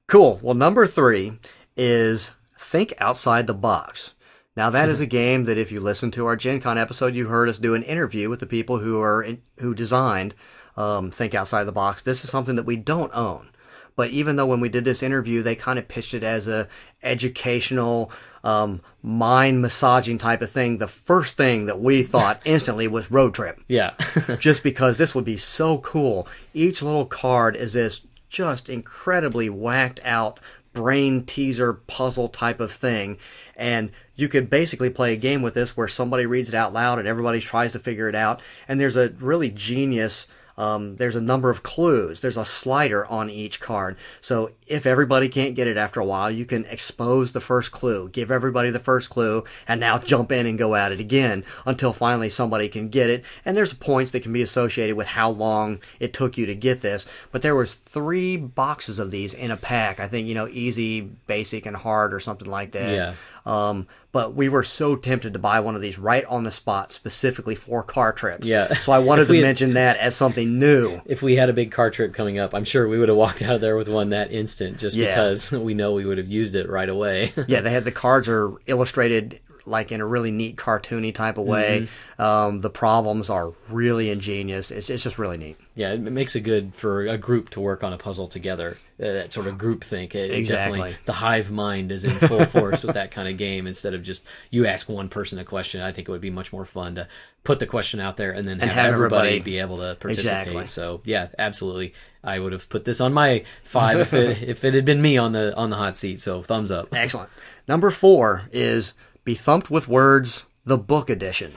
Cool. 0.08 0.40
Well, 0.44 0.54
number 0.54 0.86
three 0.86 1.40
is 1.76 2.32
think 2.56 2.94
outside 3.00 3.48
the 3.48 3.56
box. 3.56 4.14
Now 4.56 4.70
that 4.70 4.90
is 4.90 5.00
a 5.00 5.06
game 5.22 5.46
that 5.46 5.58
if 5.58 5.72
you 5.72 5.80
listen 5.80 6.12
to 6.12 6.26
our 6.26 6.36
Gen 6.36 6.60
Con 6.60 6.78
episode, 6.78 7.16
you 7.16 7.28
heard 7.28 7.50
us 7.50 7.60
do 7.60 7.76
an 7.76 7.84
interview 7.84 8.30
with 8.30 8.40
the 8.40 8.46
people 8.46 8.80
who 8.80 9.00
are 9.02 9.22
in, 9.24 9.42
who 9.60 9.74
designed 9.74 10.36
um, 10.78 11.12
Think 11.12 11.34
Outside 11.34 11.66
the 11.66 11.72
Box. 11.72 12.02
This 12.02 12.24
is 12.24 12.30
something 12.30 12.56
that 12.56 12.66
we 12.66 12.76
don't 12.76 13.14
own. 13.14 13.50
But 13.96 14.10
even 14.10 14.36
though 14.38 14.48
when 14.48 14.60
we 14.60 14.70
did 14.70 14.86
this 14.86 15.04
interview, 15.04 15.44
they 15.44 15.56
kind 15.56 15.78
of 15.78 15.88
pitched 15.88 16.16
it 16.16 16.24
as 16.24 16.48
a 16.48 16.68
educational, 17.04 18.12
um, 18.44 18.82
mind 19.04 19.62
massaging 19.62 20.18
type 20.18 20.42
of 20.42 20.50
thing, 20.50 20.80
the 20.80 20.88
first 20.88 21.38
thing 21.38 21.68
that 21.68 21.80
we 21.80 22.02
thought 22.04 22.42
instantly 22.44 22.88
was 22.88 23.12
Road 23.12 23.36
Trip 23.36 23.60
Yeah. 23.68 23.94
just 24.40 24.64
because 24.64 24.98
this 24.98 25.14
would 25.14 25.26
be 25.26 25.38
so 25.38 25.78
cool. 25.80 26.28
Each 26.54 26.82
little 26.82 27.06
card 27.06 27.56
is 27.56 27.74
this 27.74 28.02
just 28.30 28.68
incredibly 28.68 29.48
whacked 29.48 30.00
out 30.04 30.40
brain 30.74 31.24
teaser 31.24 31.74
puzzle 31.74 32.30
type 32.30 32.60
of 32.60 32.72
thing. 32.72 33.20
And 33.56 33.92
you 34.16 34.28
could 34.28 34.50
basically 34.50 34.90
play 34.90 35.14
a 35.14 35.18
game 35.18 35.42
with 35.42 35.54
this 35.54 35.76
where 35.76 35.88
somebody 35.88 36.26
reads 36.26 36.50
it 36.50 36.56
out 36.56 36.74
loud 36.74 37.00
and 37.00 37.08
everybody 37.08 37.40
tries 37.40 37.72
to 37.72 37.80
figure 37.80 38.08
it 38.08 38.16
out. 38.16 38.42
And 38.68 38.80
there's 38.80 38.98
a 38.98 39.10
really 39.20 39.50
genius. 39.50 40.28
Um, 40.56 40.98
there's 40.98 41.16
a 41.16 41.22
number 41.22 41.50
of 41.50 41.64
clues. 41.64 42.22
There's 42.22 42.38
a 42.38 42.46
slider 42.46 43.06
on 43.08 43.30
each 43.30 43.60
card. 43.60 43.98
So 44.22 44.52
if 44.68 44.86
everybody 44.86 45.30
can't 45.30 45.56
get 45.56 45.68
it 45.68 45.78
after 45.78 46.00
a 46.00 46.06
while, 46.06 46.30
you 46.30 46.46
can 46.46 46.66
expose 46.66 47.32
the 47.32 47.42
first 47.42 47.72
clue, 47.72 48.10
give 48.10 48.32
everybody 48.32 48.70
the 48.70 48.80
first 48.80 49.10
clue, 49.10 49.44
and 49.68 49.80
now 49.80 49.98
jump 49.98 50.32
in 50.32 50.46
and 50.46 50.58
go 50.58 50.76
at 50.76 50.92
it 50.92 51.00
again 51.00 51.44
until 51.66 51.92
finally 51.92 52.30
somebody 52.30 52.70
can 52.70 52.90
get 52.90 53.10
it. 53.10 53.26
And 53.44 53.58
there's 53.58 53.74
points 53.74 54.12
that 54.12 54.22
can 54.22 54.34
be 54.34 54.42
associated 54.42 54.96
with 54.96 55.08
how 55.08 55.30
long 55.30 55.80
it 56.00 56.14
took 56.14 56.38
you 56.38 56.46
to 56.46 56.56
get 56.56 56.82
this. 56.82 57.06
But 57.32 57.42
there 57.42 57.56
was 57.56 57.76
three 57.76 58.38
boxes 58.38 59.00
of 59.00 59.12
these 59.12 59.34
in 59.34 59.52
a 59.52 59.58
pack. 59.58 60.00
I 60.00 60.08
think 60.08 60.28
you 60.28 60.36
know, 60.36 60.48
easy, 60.48 61.02
basic, 61.02 61.66
and 61.66 61.76
hard, 61.76 62.14
or 62.14 62.20
something 62.20 62.50
like 62.50 62.72
that. 62.74 62.92
Yeah. 62.92 63.14
Um, 63.46 63.88
but 64.12 64.36
we 64.36 64.48
were 64.48 64.64
so 64.64 64.96
tempted 64.96 65.34
to 65.34 65.40
buy 65.40 65.60
one 65.60 65.76
of 65.76 65.82
these 65.82 65.98
right 66.00 66.24
on 66.26 66.44
the 66.44 66.52
spot, 66.52 66.92
specifically 66.92 67.56
for 67.56 67.84
car 67.84 68.14
trips. 68.14 68.46
Yeah. 68.48 68.72
So 68.74 68.92
I 68.92 69.00
wanted 69.00 69.28
to 69.28 69.34
had- 69.34 69.42
mention 69.42 69.74
that 69.74 69.98
as 69.98 70.16
something 70.16 70.60
new. 70.60 71.02
if 71.06 71.22
we 71.22 71.36
had 71.36 71.50
a 71.50 71.54
big 71.54 71.72
car 71.72 71.90
trip 71.90 72.14
coming 72.14 72.38
up, 72.40 72.54
I'm 72.54 72.64
sure 72.64 72.88
we 72.88 72.98
would 73.00 73.10
have 73.10 73.18
walked 73.18 73.42
out 73.42 73.56
of 73.56 73.62
there 73.62 73.76
with 73.76 73.90
one 73.90 74.10
that 74.10 74.32
instant 74.32 74.78
just 74.78 74.96
Yeah. 74.96 75.08
because 75.16 75.52
we 75.52 75.74
know 75.74 75.94
we 75.94 76.06
would 76.06 76.18
have 76.20 76.28
used 76.30 76.56
it 76.56 76.70
right 76.70 76.88
away. 76.90 77.34
yeah, 77.48 77.62
they 77.62 77.72
had 77.72 77.86
the 77.86 77.92
cards 77.92 78.30
are 78.30 78.52
illustrated 78.68 79.40
like 79.66 79.92
in 79.92 80.02
a 80.02 80.06
really 80.06 80.32
neat 80.32 80.56
cartoony 80.58 81.14
type 81.14 81.38
of 81.38 81.46
way. 81.46 81.88
Mm-hmm. 82.18 82.22
Um, 82.22 82.60
the 82.60 82.70
problems 82.70 83.30
are 83.30 83.54
really 83.70 84.10
ingenious. 84.10 84.72
It's, 84.72 84.90
it's 84.90 85.04
just 85.04 85.18
really 85.18 85.38
neat. 85.38 85.58
yeah, 85.76 85.94
it 85.94 86.00
makes 86.02 86.36
it 86.36 86.42
good 86.42 86.76
for 86.76 87.02
a 87.08 87.18
group 87.18 87.50
to 87.52 87.60
work 87.60 87.84
on 87.84 87.94
a 87.94 87.98
puzzle 87.98 88.28
together. 88.28 88.78
Uh, 89.00 89.12
that 89.12 89.32
sort 89.32 89.48
of 89.48 89.58
group 89.58 89.84
think. 89.84 90.14
It, 90.16 90.32
Exactly. 90.32 90.96
the 91.06 91.14
hive 91.14 91.50
mind 91.50 91.92
is 91.92 92.04
in 92.04 92.12
full 92.12 92.46
force 92.46 92.84
with 92.84 92.94
that 92.94 93.10
kind 93.12 93.28
of 93.28 93.38
game 93.38 93.66
instead 93.66 93.94
of 93.96 94.04
just 94.04 94.26
you 94.52 94.66
ask 94.68 94.88
one 94.88 95.10
person 95.10 95.40
a 95.40 95.44
question. 95.44 95.82
I 95.82 95.92
think 95.92 96.08
it 96.08 96.12
would 96.12 96.22
be 96.22 96.30
much 96.30 96.54
more 96.54 96.64
fun 96.66 96.96
to 96.96 97.08
put 97.44 97.60
the 97.60 97.66
question 97.66 98.00
out 98.00 98.18
there 98.18 98.32
and 98.32 98.48
then 98.48 98.60
have, 98.60 98.70
have 98.70 98.94
everybody, 98.94 99.30
everybody- 99.30 99.40
be 99.52 99.60
able 99.60 99.78
to 99.78 99.96
participate. 100.00 100.42
Exactly. 100.44 100.68
So 100.68 101.02
yeah, 101.06 101.30
absolutely. 101.40 101.94
I 102.24 102.38
would 102.40 102.54
have 102.54 102.70
put 102.70 102.86
this 102.86 103.02
on 103.02 103.12
my 103.14 103.44
five 103.64 104.00
if 104.00 104.14
it 104.14 104.44
if 104.48 104.64
it 104.64 104.74
had 104.76 104.86
been 104.86 105.02
me 105.02 105.18
on 105.18 105.32
the 105.32 105.56
on 105.56 105.70
the 105.72 105.76
hot 105.78 105.98
seat. 105.98 106.22
So 106.22 106.44
thumbs 106.44 106.70
up. 106.72 106.90
Excellent. 106.94 107.30
Number 107.68 107.90
four 107.90 108.44
is 108.52 108.94
Be 109.26 109.36
Thumped 109.36 109.72
with 109.72 109.88
Words, 109.88 110.44
the 110.66 110.78
book 110.78 111.10
edition. 111.10 111.54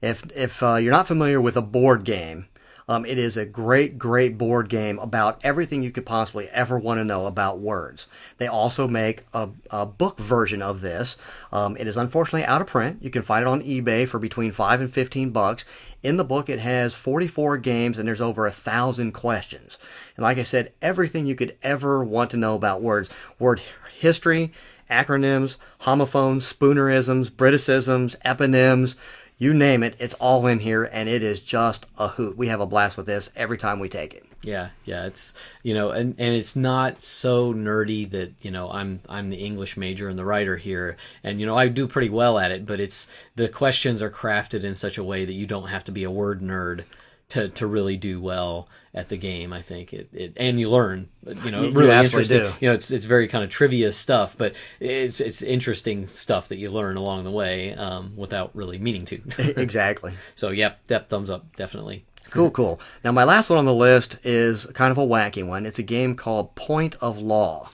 If 0.00 0.30
if 0.36 0.62
uh, 0.62 0.76
you're 0.76 0.92
not 0.92 1.08
familiar 1.08 1.40
with 1.40 1.56
a 1.56 1.62
board 1.62 2.04
game, 2.04 2.46
um, 2.88 3.04
it 3.04 3.18
is 3.18 3.36
a 3.36 3.44
great, 3.44 3.98
great 3.98 4.38
board 4.38 4.68
game 4.68 5.00
about 5.00 5.40
everything 5.42 5.82
you 5.82 5.90
could 5.90 6.06
possibly 6.06 6.48
ever 6.50 6.78
want 6.78 6.98
to 7.00 7.04
know 7.04 7.26
about 7.26 7.58
words. 7.58 8.06
They 8.36 8.46
also 8.46 8.86
make 8.86 9.24
a, 9.34 9.48
a 9.68 9.84
book 9.84 10.20
version 10.20 10.62
of 10.62 10.80
this. 10.80 11.16
Um, 11.50 11.76
it 11.76 11.88
is 11.88 11.96
unfortunately 11.96 12.44
out 12.44 12.60
of 12.60 12.68
print. 12.68 13.02
You 13.02 13.10
can 13.10 13.22
find 13.22 13.42
it 13.42 13.48
on 13.48 13.62
eBay 13.62 14.06
for 14.06 14.20
between 14.20 14.52
five 14.52 14.80
and 14.80 14.92
fifteen 14.94 15.30
bucks. 15.30 15.64
In 16.04 16.18
the 16.18 16.24
book, 16.24 16.48
it 16.48 16.60
has 16.60 16.94
44 16.94 17.58
games 17.58 17.98
and 17.98 18.06
there's 18.06 18.20
over 18.20 18.46
a 18.46 18.52
thousand 18.52 19.10
questions. 19.10 19.76
And 20.16 20.22
like 20.22 20.38
I 20.38 20.44
said, 20.44 20.72
everything 20.80 21.26
you 21.26 21.34
could 21.34 21.56
ever 21.64 22.04
want 22.04 22.30
to 22.30 22.36
know 22.36 22.54
about 22.54 22.80
words, 22.80 23.10
word 23.40 23.60
history, 23.98 24.52
acronyms, 24.90 25.56
homophones, 25.80 26.50
spoonerisms, 26.50 27.30
Briticisms, 27.30 28.16
eponyms, 28.24 28.94
you 29.38 29.54
name 29.54 29.84
it, 29.84 29.94
it's 30.00 30.14
all 30.14 30.46
in 30.48 30.58
here, 30.58 30.84
and 30.84 31.08
it 31.08 31.22
is 31.22 31.38
just 31.38 31.86
a 31.96 32.08
hoot. 32.08 32.36
We 32.36 32.48
have 32.48 32.60
a 32.60 32.66
blast 32.66 32.96
with 32.96 33.06
this 33.06 33.30
every 33.36 33.56
time 33.56 33.78
we 33.78 33.88
take 33.88 34.12
it. 34.12 34.24
Yeah, 34.42 34.70
yeah, 34.84 35.06
it's 35.06 35.32
you 35.62 35.74
know, 35.74 35.90
and 35.90 36.14
and 36.18 36.34
it's 36.34 36.56
not 36.56 37.00
so 37.00 37.54
nerdy 37.54 38.08
that 38.10 38.32
you 38.40 38.50
know 38.50 38.70
I'm 38.70 39.00
I'm 39.08 39.30
the 39.30 39.36
English 39.36 39.76
major 39.76 40.08
and 40.08 40.18
the 40.18 40.24
writer 40.24 40.56
here, 40.56 40.96
and 41.22 41.40
you 41.40 41.46
know 41.46 41.56
I 41.56 41.68
do 41.68 41.86
pretty 41.86 42.08
well 42.08 42.38
at 42.38 42.50
it, 42.50 42.66
but 42.66 42.80
it's 42.80 43.08
the 43.36 43.48
questions 43.48 44.02
are 44.02 44.10
crafted 44.10 44.64
in 44.64 44.74
such 44.74 44.98
a 44.98 45.04
way 45.04 45.24
that 45.24 45.32
you 45.32 45.46
don't 45.46 45.68
have 45.68 45.84
to 45.84 45.92
be 45.92 46.04
a 46.04 46.10
word 46.10 46.40
nerd 46.40 46.84
to 47.30 47.48
to 47.48 47.66
really 47.66 47.96
do 47.96 48.20
well 48.20 48.68
at 48.98 49.08
the 49.08 49.16
game. 49.16 49.52
I 49.52 49.62
think 49.62 49.92
it, 49.94 50.08
it 50.12 50.32
and 50.36 50.58
you 50.58 50.68
learn, 50.68 51.08
you 51.44 51.50
know, 51.52 51.60
You- 51.62 51.68
you 51.68 51.72
really 51.72 52.04
interesting. 52.04 52.38
do. 52.40 52.52
You 52.60 52.68
know, 52.68 52.74
it's 52.74 52.90
it's 52.90 53.04
very 53.04 53.28
kind 53.28 53.44
of 53.44 53.50
trivia 53.50 53.92
stuff, 53.92 54.36
but 54.36 54.54
it's 54.80 55.20
it's 55.20 55.40
interesting 55.40 56.08
stuff 56.08 56.48
that 56.48 56.56
you 56.58 56.68
learn 56.70 56.96
along 56.96 57.22
the 57.24 57.30
way 57.30 57.74
um, 57.74 58.14
without 58.16 58.50
really 58.54 58.78
meaning 58.78 59.04
to. 59.06 59.20
exactly. 59.56 60.14
so, 60.34 60.50
yep, 60.50 60.80
yep, 60.88 61.08
thumbs 61.08 61.30
up, 61.30 61.54
definitely. 61.56 62.04
Cool, 62.30 62.50
cool. 62.50 62.80
Now, 63.04 63.12
my 63.12 63.24
last 63.24 63.48
one 63.48 63.58
on 63.58 63.64
the 63.66 63.72
list 63.72 64.18
is 64.24 64.66
kind 64.74 64.90
of 64.90 64.98
a 64.98 65.06
wacky 65.06 65.46
one. 65.46 65.64
It's 65.64 65.78
a 65.78 65.82
game 65.84 66.14
called 66.16 66.54
Point 66.56 66.96
of 67.00 67.18
Law, 67.18 67.70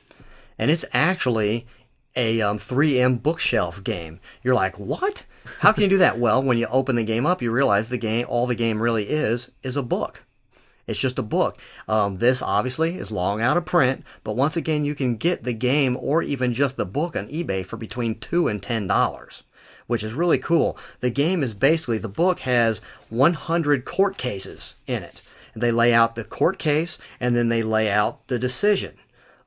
and 0.59 0.71
it's 0.71 0.85
actually 0.93 1.67
a 2.15 2.41
um, 2.43 2.59
3M 2.59 3.23
bookshelf 3.23 3.83
game. 3.83 4.21
You're 4.43 4.55
like, 4.55 4.79
what? 4.79 5.25
How 5.61 5.73
can 5.73 5.83
you 5.83 5.89
do 5.89 5.99
that? 5.99 6.19
Well, 6.19 6.43
when 6.43 6.59
you 6.59 6.67
open 6.69 6.97
the 6.97 7.03
game 7.05 7.27
up, 7.27 7.43
you 7.43 7.51
realize 7.51 7.89
the 7.89 7.99
game, 7.99 8.27
all 8.29 8.47
the 8.47 8.55
game 8.55 8.81
really 8.81 9.05
is, 9.09 9.51
is 9.63 9.77
a 9.77 9.83
book. 9.83 10.23
It's 10.87 11.01
just 11.01 11.19
a 11.19 11.23
book. 11.23 11.59
Um, 11.89 12.17
this 12.17 12.43
obviously 12.43 12.97
is 12.97 13.11
long 13.11 13.41
out 13.41 13.57
of 13.57 13.65
print, 13.65 14.05
but 14.23 14.37
once 14.37 14.57
again, 14.57 14.85
you 14.85 14.95
can 14.95 15.17
get 15.17 15.45
the 15.45 15.53
game 15.53 15.97
or 16.01 16.23
even 16.23 16.55
just 16.55 16.77
the 16.77 16.87
book 16.87 17.17
on 17.17 17.29
eBay 17.29 17.65
for 17.65 17.77
between 17.77 18.19
two 18.19 18.49
and 18.49 18.63
ten 18.63 18.87
dollars, 18.87 19.45
which 19.87 20.05
is 20.05 20.13
really 20.15 20.39
cool. 20.39 20.77
The 21.01 21.11
game 21.11 21.43
is 21.43 21.55
basically 21.55 21.99
the 21.99 22.09
book 22.09 22.41
has 22.41 22.81
100 23.09 23.85
court 23.85 24.17
cases 24.17 24.75
in 24.87 25.03
it. 25.03 25.23
They 25.57 25.71
lay 25.71 25.95
out 25.95 26.17
the 26.17 26.25
court 26.25 26.59
case 26.59 26.99
and 27.21 27.37
then 27.37 27.49
they 27.49 27.63
lay 27.63 27.91
out 27.91 28.27
the 28.27 28.39
decision. 28.39 28.95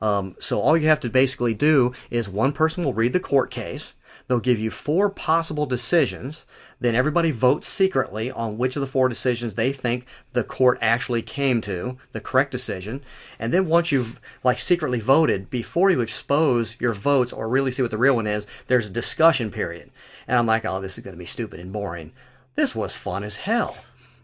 Um, 0.02 0.36
so 0.40 0.60
all 0.62 0.78
you 0.78 0.88
have 0.88 1.00
to 1.02 1.10
basically 1.10 1.54
do 1.54 1.92
is 2.10 2.30
one 2.30 2.54
person 2.54 2.84
will 2.84 2.94
read 2.94 3.14
the 3.14 3.20
court 3.20 3.52
case. 3.52 3.94
They'll 4.28 4.40
give 4.40 4.60
you 4.60 4.70
four 4.70 5.10
possible 5.10 5.66
decisions. 5.66 6.46
Then 6.80 6.94
everybody 6.94 7.32
votes 7.32 7.68
secretly 7.68 8.30
on 8.30 8.58
which 8.58 8.76
of 8.76 8.82
the 8.82 8.88
four 8.88 9.10
decisions 9.10 9.56
they 9.56 9.72
think 9.72 10.06
the 10.34 10.44
court 10.44 10.78
actually 10.82 11.24
came 11.24 11.60
to, 11.62 11.98
the 12.12 12.22
correct 12.22 12.52
decision. 12.52 13.02
And 13.40 13.52
then 13.52 13.68
once 13.68 13.92
you've 13.92 14.20
like 14.44 14.60
secretly 14.60 15.00
voted, 15.00 15.50
before 15.50 15.90
you 15.90 16.02
expose 16.02 16.80
your 16.80 16.94
votes 16.94 17.34
or 17.34 17.50
really 17.50 17.72
see 17.72 17.82
what 17.82 17.92
the 17.92 17.98
real 17.98 18.16
one 18.16 18.28
is, 18.28 18.46
there's 18.68 18.90
a 18.90 18.94
discussion 18.94 19.50
period. 19.50 19.90
And 20.28 20.38
I'm 20.38 20.46
like, 20.46 20.66
oh, 20.66 20.80
this 20.80 20.98
is 20.98 21.04
going 21.04 21.16
to 21.16 21.20
be 21.20 21.26
stupid 21.26 21.60
and 21.60 21.74
boring. 21.74 22.12
This 22.56 22.76
was 22.76 22.94
fun 22.94 23.24
as 23.24 23.38
hell. 23.38 23.78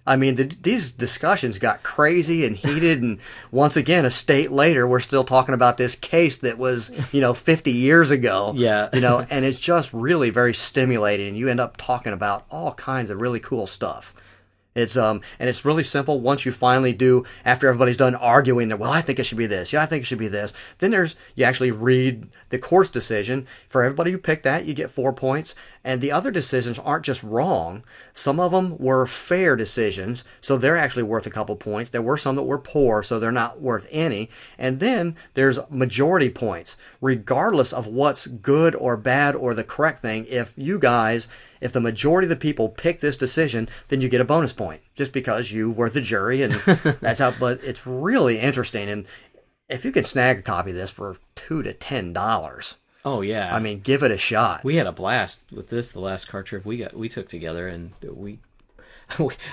I 0.05 0.17
mean, 0.17 0.35
the, 0.35 0.43
these 0.43 0.91
discussions 0.91 1.59
got 1.59 1.81
crazy 1.81 2.45
and 2.45 2.57
heated, 2.57 3.01
and 3.01 3.19
once 3.51 3.77
again, 3.77 4.05
a 4.05 4.11
state 4.11 4.51
later, 4.51 4.85
we're 4.85 4.99
still 4.99 5.23
talking 5.23 5.55
about 5.55 5.77
this 5.77 5.95
case 5.95 6.37
that 6.39 6.57
was, 6.57 6.91
you 7.13 7.21
know, 7.21 7.33
50 7.33 7.71
years 7.71 8.11
ago. 8.11 8.53
Yeah. 8.55 8.89
You 8.91 8.99
know, 8.99 9.25
and 9.29 9.45
it's 9.45 9.59
just 9.59 9.93
really 9.93 10.29
very 10.29 10.53
stimulating, 10.53 11.29
and 11.29 11.37
you 11.37 11.47
end 11.47 11.61
up 11.61 11.77
talking 11.77 12.11
about 12.11 12.45
all 12.51 12.73
kinds 12.73 13.09
of 13.09 13.21
really 13.21 13.39
cool 13.39 13.65
stuff. 13.65 14.13
It's 14.75 14.97
um 14.97 15.21
and 15.39 15.47
it's 15.49 15.65
really 15.65 15.83
simple 15.83 16.19
once 16.19 16.45
you 16.45 16.51
finally 16.51 16.93
do 16.93 17.25
after 17.45 17.67
everybody's 17.67 17.97
done 17.97 18.15
arguing 18.15 18.69
that 18.69 18.79
well 18.79 18.91
I 18.91 19.01
think 19.01 19.19
it 19.19 19.25
should 19.25 19.37
be 19.37 19.45
this 19.45 19.71
yeah 19.71 19.83
I 19.83 19.85
think 19.85 20.01
it 20.01 20.05
should 20.05 20.17
be 20.17 20.27
this 20.27 20.53
then 20.79 20.91
there's 20.91 21.15
you 21.35 21.45
actually 21.45 21.71
read 21.71 22.29
the 22.49 22.57
court's 22.57 22.89
decision 22.89 23.45
for 23.69 23.83
everybody 23.83 24.11
who 24.11 24.17
picked 24.17 24.43
that 24.43 24.65
you 24.65 24.73
get 24.73 24.89
four 24.89 25.13
points 25.13 25.53
and 25.83 26.01
the 26.01 26.11
other 26.11 26.31
decisions 26.31 26.79
aren't 26.79 27.05
just 27.05 27.23
wrong. 27.23 27.83
Some 28.13 28.39
of 28.39 28.51
them 28.51 28.77
were 28.77 29.05
fair 29.05 29.55
decisions 29.55 30.23
so 30.41 30.57
they're 30.57 30.77
actually 30.77 31.03
worth 31.03 31.27
a 31.27 31.31
couple 31.31 31.55
points. 31.55 31.89
There 31.89 32.01
were 32.01 32.17
some 32.17 32.35
that 32.35 32.43
were 32.43 32.57
poor 32.57 33.03
so 33.03 33.19
they're 33.19 33.31
not 33.31 33.61
worth 33.61 33.87
any. 33.91 34.29
And 34.57 34.79
then 34.79 35.15
there's 35.33 35.59
majority 35.69 36.29
points. 36.29 36.77
Regardless 37.01 37.73
of 37.73 37.87
what's 37.87 38.27
good 38.27 38.75
or 38.75 38.95
bad 38.95 39.35
or 39.35 39.53
the 39.53 39.63
correct 39.63 40.01
thing 40.01 40.25
if 40.29 40.53
you 40.55 40.79
guys 40.79 41.27
if 41.63 41.71
the 41.71 41.79
majority 41.79 42.25
of 42.25 42.29
the 42.29 42.35
people 42.35 42.67
pick 42.67 42.99
this 42.99 43.17
decision, 43.17 43.69
then 43.87 44.01
you 44.01 44.09
get 44.09 44.19
a 44.19 44.25
bonus 44.25 44.51
point 44.51 44.81
just 44.95 45.13
because 45.13 45.53
you 45.53 45.71
were 45.71 45.89
the 45.89 46.01
jury 46.01 46.41
and 46.41 46.53
that's 46.99 47.19
how. 47.19 47.31
But 47.31 47.63
it's 47.63 47.87
really 47.87 48.37
interesting, 48.37 48.89
and 48.89 49.05
if 49.69 49.85
you 49.85 49.93
could 49.93 50.05
snag 50.05 50.39
a 50.39 50.41
copy 50.41 50.71
of 50.71 50.75
this 50.75 50.91
for 50.91 51.15
two 51.35 51.63
to 51.63 51.71
ten 51.71 52.11
dollars, 52.11 52.75
Oh 53.05 53.21
yeah. 53.21 53.53
I 53.53 53.59
mean, 53.59 53.79
give 53.81 54.01
it 54.03 54.11
a 54.11 54.17
shot. 54.17 54.63
we 54.63 54.75
had 54.75 54.87
a 54.87 54.91
blast 54.91 55.43
with 55.51 55.69
this 55.69 55.91
the 55.91 55.99
last 55.99 56.27
car 56.27 56.43
trip 56.43 56.65
we 56.65 56.77
got 56.77 56.93
we 56.93 57.09
took 57.09 57.27
together 57.27 57.67
and 57.67 57.91
we 58.01 58.39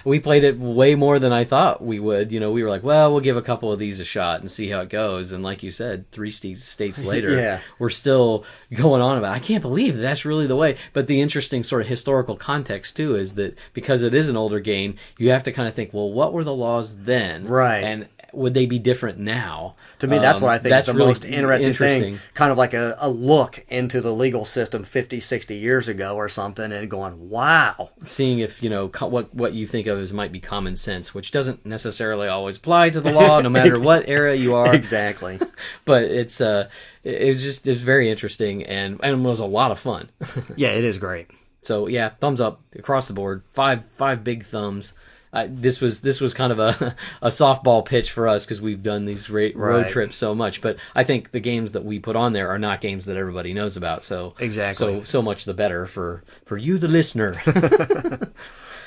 we 0.04 0.20
played 0.20 0.44
it 0.44 0.58
way 0.58 0.94
more 0.94 1.18
than 1.18 1.32
I 1.32 1.44
thought 1.44 1.82
we 1.84 1.98
would. 1.98 2.30
You 2.32 2.40
know, 2.40 2.50
we 2.52 2.62
were 2.62 2.70
like, 2.70 2.84
well, 2.84 3.10
we'll 3.10 3.20
give 3.20 3.36
a 3.36 3.42
couple 3.42 3.70
of 3.72 3.78
these 3.78 4.00
a 4.00 4.04
shot 4.04 4.40
and 4.40 4.50
see 4.50 4.68
how 4.68 4.80
it 4.80 4.88
goes. 4.88 5.32
And 5.32 5.42
like 5.42 5.62
you 5.62 5.70
said, 5.70 6.08
three 6.12 6.30
states, 6.30 7.04
later, 7.04 7.30
Yeah. 7.36 7.60
we're 7.78 7.90
still 7.90 8.44
going 8.72 9.02
on 9.02 9.18
about. 9.18 9.34
I 9.34 9.38
can't 9.40 9.60
believe 9.60 9.98
that's 9.98 10.24
really 10.24 10.46
the 10.46 10.56
way. 10.56 10.76
But 10.92 11.08
the 11.08 11.20
interesting 11.20 11.64
sort 11.64 11.82
of 11.82 11.88
historical 11.88 12.36
context 12.36 12.96
too 12.96 13.16
is 13.16 13.34
that 13.34 13.58
because 13.74 14.02
it 14.02 14.14
is 14.14 14.28
an 14.28 14.36
older 14.36 14.60
game, 14.60 14.94
you 15.18 15.30
have 15.30 15.42
to 15.42 15.52
kind 15.52 15.68
of 15.68 15.74
think, 15.74 15.92
well, 15.92 16.10
what 16.10 16.32
were 16.32 16.44
the 16.44 16.54
laws 16.54 16.98
then, 16.98 17.44
Right. 17.46 17.80
And 17.82 18.06
would 18.32 18.54
they 18.54 18.66
be 18.66 18.78
different 18.78 19.18
now? 19.18 19.76
To 20.00 20.06
me, 20.06 20.18
that's 20.18 20.36
Um, 20.36 20.42
what 20.42 20.50
I 20.52 20.58
think 20.58 20.70
that's 20.70 20.88
is 20.88 20.92
the 20.94 20.96
really 20.98 21.08
most 21.10 21.24
interesting, 21.24 22.00
thing. 22.02 22.18
Kind 22.34 22.50
of 22.52 22.58
like 22.58 22.72
a, 22.74 22.96
a 22.98 23.08
look 23.10 23.64
into 23.68 24.00
the 24.00 24.12
legal 24.12 24.44
system 24.44 24.82
50, 24.84 25.20
60 25.20 25.54
years 25.56 25.88
ago 25.88 26.16
or 26.16 26.28
something 26.28 26.72
and 26.72 26.90
going, 26.90 27.28
wow. 27.28 27.90
seeing 28.04 28.38
if 28.38 28.62
you 28.62 28.70
know 28.70 28.88
co- 28.88 29.08
what 29.08 29.34
what 29.34 29.52
you 29.52 29.66
think 29.66 29.86
of 29.86 29.98
as 29.98 30.12
might 30.12 30.32
be 30.32 30.40
common 30.40 30.76
sense, 30.76 31.14
which 31.14 31.30
doesn't 31.30 31.66
necessarily 31.66 32.28
always 32.28 32.56
apply 32.56 32.90
to 32.90 33.00
the 33.00 33.12
law, 33.12 33.40
no 33.40 33.48
matter 33.58 33.78
what 33.78 34.08
era 34.08 34.34
you 34.34 34.54
are. 34.54 34.74
Exactly. 34.74 35.38
But 35.84 36.04
it's 36.04 36.40
uh, 36.40 36.68
it 37.04 37.22
it 37.22 37.28
was 37.28 37.42
just 37.42 37.66
it 37.66 37.70
was 37.70 37.82
very 37.82 38.10
interesting 38.10 38.62
and 38.64 38.98
and 39.02 39.24
was 39.24 39.40
a 39.40 39.46
lot 39.46 39.70
of 39.70 39.78
fun. 39.78 40.08
yeah, 40.56 40.70
it 40.70 40.84
is 40.84 40.98
great. 40.98 41.28
so 41.62 41.86
yeah, 41.88 42.10
thumbs 42.20 42.40
up 42.40 42.60
across 42.74 43.06
the 43.08 43.12
board. 43.14 43.42
Five 43.50 43.84
five 43.84 44.24
big 44.24 44.44
thumbs. 44.44 44.94
Uh, 45.32 45.46
this 45.48 45.80
was 45.80 46.00
this 46.00 46.20
was 46.20 46.34
kind 46.34 46.50
of 46.52 46.58
a 46.58 46.96
a 47.22 47.28
softball 47.28 47.84
pitch 47.84 48.10
for 48.10 48.26
us 48.26 48.44
because 48.44 48.60
we've 48.60 48.82
done 48.82 49.04
these 49.04 49.30
ra- 49.30 49.50
road 49.54 49.82
Right. 49.82 49.88
trips 49.90 50.16
so 50.16 50.34
much. 50.34 50.60
But 50.60 50.76
I 50.94 51.04
think 51.04 51.30
the 51.30 51.38
games 51.40 51.72
that 51.72 51.84
we 51.84 51.98
put 52.00 52.16
on 52.16 52.32
there 52.32 52.48
are 52.48 52.58
not 52.58 52.80
games 52.80 53.04
that 53.06 53.16
everybody 53.16 53.52
knows 53.54 53.76
about. 53.76 54.02
So 54.02 54.34
Exactly. 54.40 54.74
so 54.98 55.04
so 55.04 55.22
much 55.22 55.44
the 55.44 55.54
better 55.54 55.86
for 55.86 56.24
for 56.44 56.56
you, 56.56 56.78
the 56.78 56.88
listener. 56.88 57.34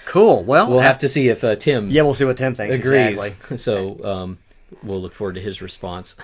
Cool. 0.06 0.44
Well, 0.44 0.70
we'll 0.70 0.82
have 0.82 1.00
to 1.00 1.10
see 1.10 1.30
if 1.30 1.44
uh, 1.44 1.56
Tim 1.56 1.90
yeah, 1.90 2.02
we'll 2.02 2.14
see 2.14 2.26
what 2.26 2.38
Tim 2.38 2.54
thinks. 2.56 2.76
agrees. 2.76 3.14
Exactly. 3.26 3.58
So 3.58 4.04
um, 4.04 4.38
we'll 4.84 5.02
look 5.02 5.14
forward 5.14 5.36
to 5.36 5.42
his 5.42 5.62
response. 5.62 6.18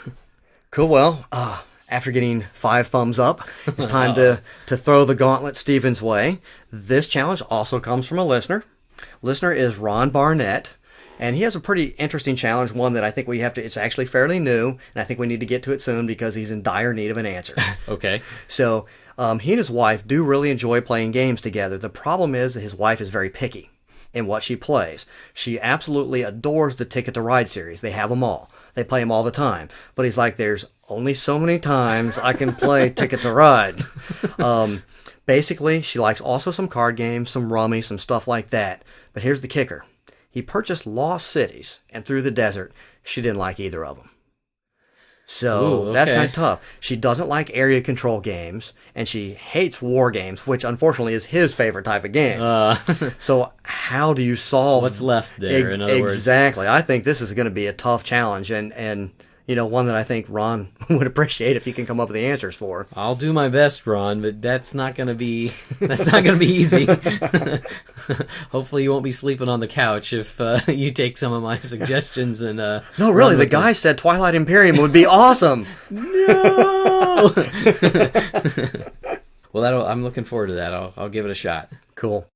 Cool. 0.70 0.90
Well, 0.90 1.26
uh, 1.32 1.62
after 1.90 2.12
getting 2.12 2.42
five 2.54 2.88
thumbs 2.88 3.20
up, 3.20 3.42
it's 3.66 3.88
time 3.88 4.14
to, 4.16 4.42
to 4.68 4.78
throw 4.78 5.06
the 5.06 5.16
gauntlet 5.16 5.56
Steven's 5.56 6.02
way. 6.02 6.40
This 6.72 7.08
challenge 7.08 7.42
also 7.50 7.80
comes 7.80 8.06
from 8.06 8.20
a 8.20 8.26
listener. 8.26 8.64
Listener 9.22 9.52
is 9.52 9.78
Ron 9.78 10.10
Barnett, 10.10 10.76
and 11.20 11.36
he 11.36 11.42
has 11.44 11.56
a 11.56 11.60
pretty 11.60 11.88
interesting 11.98 12.36
challenge, 12.36 12.72
one 12.72 12.94
that 12.94 13.04
I 13.04 13.12
think 13.12 13.28
we 13.28 13.40
have 13.40 13.54
to, 13.56 13.64
it's 13.64 13.78
actually 13.78 14.06
fairly 14.06 14.40
new, 14.40 14.70
and 14.70 15.02
I 15.02 15.04
think 15.04 15.20
we 15.20 15.28
need 15.28 15.42
to 15.42 15.46
get 15.46 15.64
to 15.64 15.74
it 15.74 15.82
soon 15.82 16.08
because 16.08 16.36
he's 16.36 16.52
in 16.52 16.62
dire 16.62 16.94
need 16.94 17.12
of 17.12 17.18
an 17.18 17.26
answer. 17.26 17.56
okay. 17.88 18.22
So 18.48 18.86
um, 19.18 19.40
he 19.40 19.52
and 19.52 19.58
his 19.58 19.70
wife 19.70 20.08
do 20.08 20.24
really 20.24 20.50
enjoy 20.50 20.80
playing 20.82 21.12
games 21.12 21.42
together. 21.42 21.78
The 21.78 21.90
problem 21.90 22.34
is 22.36 22.54
that 22.54 22.62
his 22.62 22.76
wife 22.76 23.02
is 23.02 23.10
very 23.10 23.30
picky 23.30 23.70
in 24.14 24.28
what 24.28 24.44
she 24.44 24.56
plays. 24.56 25.06
She 25.34 25.60
absolutely 25.60 26.24
adores 26.24 26.78
the 26.78 26.86
Ticket 26.86 27.14
to 27.16 27.22
Ride 27.22 27.50
series. 27.50 27.82
They 27.82 27.92
have 27.92 28.10
them 28.10 28.24
all. 28.24 28.50
They 28.74 28.84
play 28.84 29.02
them 29.02 29.12
all 29.12 29.24
the 29.24 29.32
time. 29.32 29.70
But 29.96 30.06
he's 30.06 30.18
like, 30.18 30.38
there's 30.38 30.66
only 30.90 31.14
so 31.14 31.38
many 31.38 31.60
times 31.60 32.18
I 32.18 32.34
can 32.34 32.56
play 32.56 32.90
Ticket 32.96 33.22
to 33.22 33.32
Ride. 33.32 33.84
Um, 34.40 34.84
basically, 35.26 35.82
she 35.82 36.00
likes 36.00 36.22
also 36.22 36.50
some 36.50 36.68
card 36.68 36.96
games, 36.96 37.30
some 37.30 37.52
rummy, 37.54 37.82
some 37.82 38.00
stuff 38.00 38.28
like 38.28 38.50
that. 38.50 38.84
But 39.14 39.24
here's 39.24 39.42
the 39.42 39.48
kicker. 39.48 39.86
He 40.30 40.42
purchased 40.42 40.86
Lost 40.86 41.28
Cities, 41.28 41.80
and 41.90 42.06
through 42.06 42.22
the 42.22 42.32
desert, 42.32 42.72
she 43.04 43.22
didn't 43.22 43.40
like 43.40 43.60
either 43.60 43.84
of 43.84 43.98
them. 43.98 44.10
So 45.26 45.90
Ooh, 45.90 45.92
that's 45.92 46.12
kind 46.12 46.26
of 46.26 46.34
tough. 46.34 46.78
She 46.80 46.96
doesn't 46.96 47.28
like 47.28 47.52
area 47.54 47.82
control 47.82 48.20
games, 48.20 48.74
and 48.96 49.08
she 49.08 49.34
hates 49.34 49.80
war 49.80 50.10
games, 50.10 50.48
which 50.48 50.64
unfortunately 50.64 51.14
is 51.14 51.26
his 51.26 51.54
favorite 51.54 51.86
type 51.86 52.04
of 52.04 52.12
game. 52.12 52.42
Uh, 52.42 52.76
so 53.20 53.54
how 53.62 54.14
do 54.16 54.24
you 54.24 54.36
solve 54.36 54.82
What's 54.82 55.02
left 55.02 55.40
there, 55.40 55.70
in 55.70 55.84
other 55.84 56.02
words? 56.02 56.16
exactly? 56.16 56.68
I 56.68 56.82
think 56.82 57.04
this 57.04 57.22
is 57.22 57.34
going 57.34 57.46
to 57.46 57.52
be 57.52 57.68
a 57.68 57.74
tough 57.74 58.04
challenge, 58.04 58.50
and 58.50 58.74
and 58.74 59.12
you 59.50 59.56
know 59.56 59.66
one 59.66 59.88
that 59.88 59.96
I 59.96 60.04
think 60.04 60.28
Ron 60.30 60.70
would 60.92 61.08
appreciate 61.08 61.56
if 61.56 61.66
he 61.66 61.74
can 61.74 61.88
come 61.88 62.00
up 62.00 62.10
with 62.10 62.14
the 62.14 62.28
answers 62.28 62.56
for. 62.56 62.86
I'll 62.96 63.16
do 63.16 63.34
my 63.34 63.50
best, 63.50 63.88
Ron, 63.88 64.22
but 64.22 64.40
that's 64.44 64.76
not 64.76 64.94
gonna 64.94 65.16
be 65.16 65.48
that's 65.80 66.06
not 66.12 66.24
gonna 66.24 66.38
be 66.38 66.46
easy. 66.46 66.86
Hopefully, 68.52 68.84
you 68.84 68.92
won't 68.92 69.04
be 69.04 69.12
sleeping 69.12 69.50
on 69.50 69.60
the 69.60 69.68
couch 69.68 70.14
if 70.14 70.40
uh, 70.40 70.60
you 70.68 70.92
take 70.92 71.18
some 71.18 71.34
of 71.34 71.42
my 71.42 71.58
suggestions 71.58 72.42
and. 72.42 72.60
Uh, 72.60 72.82
No, 73.00 73.10
really, 73.10 73.36
the 73.36 73.48
guy 73.48 73.74
said 73.74 73.98
Twilight 73.98 74.36
Imperium 74.36 74.78
would 74.78 74.94
be 74.94 75.08
awesome. 75.08 75.66
No! 75.90 77.34
well, 79.52 79.64
that'll, 79.64 79.88
I'm 79.88 80.04
looking 80.04 80.26
forward 80.26 80.48
to 80.48 80.54
that. 80.54 80.76
I'll, 80.76 80.94
I'll 80.96 81.10
give 81.10 81.26
it 81.26 81.32
a 81.32 81.36
shot. 81.36 81.70
Cool. 81.96 82.30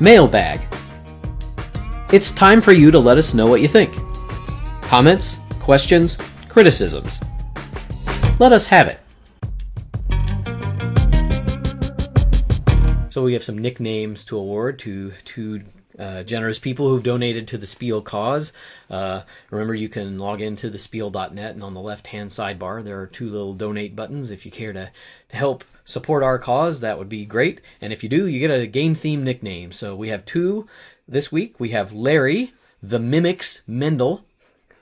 Mailbag. 0.00 0.66
It's 2.10 2.30
time 2.30 2.62
for 2.62 2.72
you 2.72 2.90
to 2.90 2.98
let 2.98 3.18
us 3.18 3.34
know 3.34 3.46
what 3.46 3.60
you 3.60 3.68
think. 3.68 3.94
Comments, 4.90 5.38
questions, 5.60 6.16
criticisms. 6.48 7.20
Let 8.40 8.50
us 8.50 8.66
have 8.66 8.88
it. 8.88 9.00
So 13.08 13.22
we 13.22 13.34
have 13.34 13.44
some 13.44 13.56
nicknames 13.56 14.24
to 14.24 14.36
award 14.36 14.80
to 14.80 15.12
two 15.24 15.62
uh, 15.96 16.24
generous 16.24 16.58
people 16.58 16.88
who've 16.88 17.04
donated 17.04 17.46
to 17.46 17.56
the 17.56 17.68
Spiel 17.68 18.02
cause. 18.02 18.52
Uh, 18.90 19.22
remember, 19.50 19.76
you 19.76 19.88
can 19.88 20.18
log 20.18 20.40
into 20.40 20.68
the 20.68 20.76
Spiel.net, 20.76 21.54
and 21.54 21.62
on 21.62 21.74
the 21.74 21.80
left-hand 21.80 22.30
sidebar, 22.30 22.82
there 22.82 23.00
are 23.00 23.06
two 23.06 23.28
little 23.28 23.54
donate 23.54 23.94
buttons. 23.94 24.32
If 24.32 24.44
you 24.44 24.50
care 24.50 24.72
to, 24.72 24.90
to 25.28 25.36
help 25.36 25.62
support 25.84 26.24
our 26.24 26.40
cause, 26.40 26.80
that 26.80 26.98
would 26.98 27.08
be 27.08 27.24
great. 27.24 27.60
And 27.80 27.92
if 27.92 28.02
you 28.02 28.08
do, 28.08 28.26
you 28.26 28.40
get 28.40 28.50
a 28.50 28.66
game-themed 28.66 29.22
nickname. 29.22 29.70
So 29.70 29.94
we 29.94 30.08
have 30.08 30.24
two 30.24 30.66
this 31.06 31.30
week. 31.30 31.60
We 31.60 31.68
have 31.68 31.92
Larry, 31.92 32.54
the 32.82 32.98
Mimics 32.98 33.62
Mendel, 33.68 34.24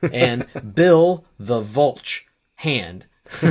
and 0.03 0.47
Bill, 0.75 1.25
the 1.39 1.61
Vulch 1.61 2.23
Hand. 2.57 3.07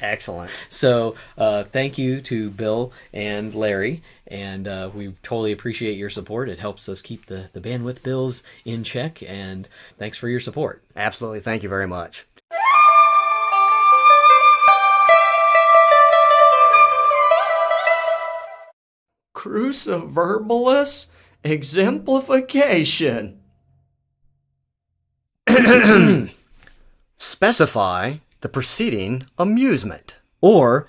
Excellent. 0.00 0.50
So, 0.68 1.14
uh, 1.36 1.64
thank 1.64 1.98
you 1.98 2.20
to 2.22 2.50
Bill 2.50 2.92
and 3.12 3.54
Larry, 3.54 4.02
and 4.26 4.66
uh, 4.66 4.90
we 4.94 5.12
totally 5.22 5.52
appreciate 5.52 5.98
your 5.98 6.08
support. 6.08 6.48
It 6.48 6.58
helps 6.58 6.88
us 6.88 7.02
keep 7.02 7.26
the, 7.26 7.50
the 7.52 7.60
bandwidth 7.60 8.02
bills 8.02 8.42
in 8.64 8.82
check, 8.82 9.22
and 9.22 9.68
thanks 9.98 10.16
for 10.16 10.28
your 10.28 10.40
support. 10.40 10.82
Absolutely. 10.96 11.40
Thank 11.40 11.62
you 11.62 11.68
very 11.68 11.86
much. 11.86 12.26
Cruciverbalist 19.34 21.06
exemplification. 21.44 23.40
Specify 27.18 28.16
the 28.42 28.48
preceding 28.48 29.24
amusement. 29.38 30.16
Or 30.42 30.88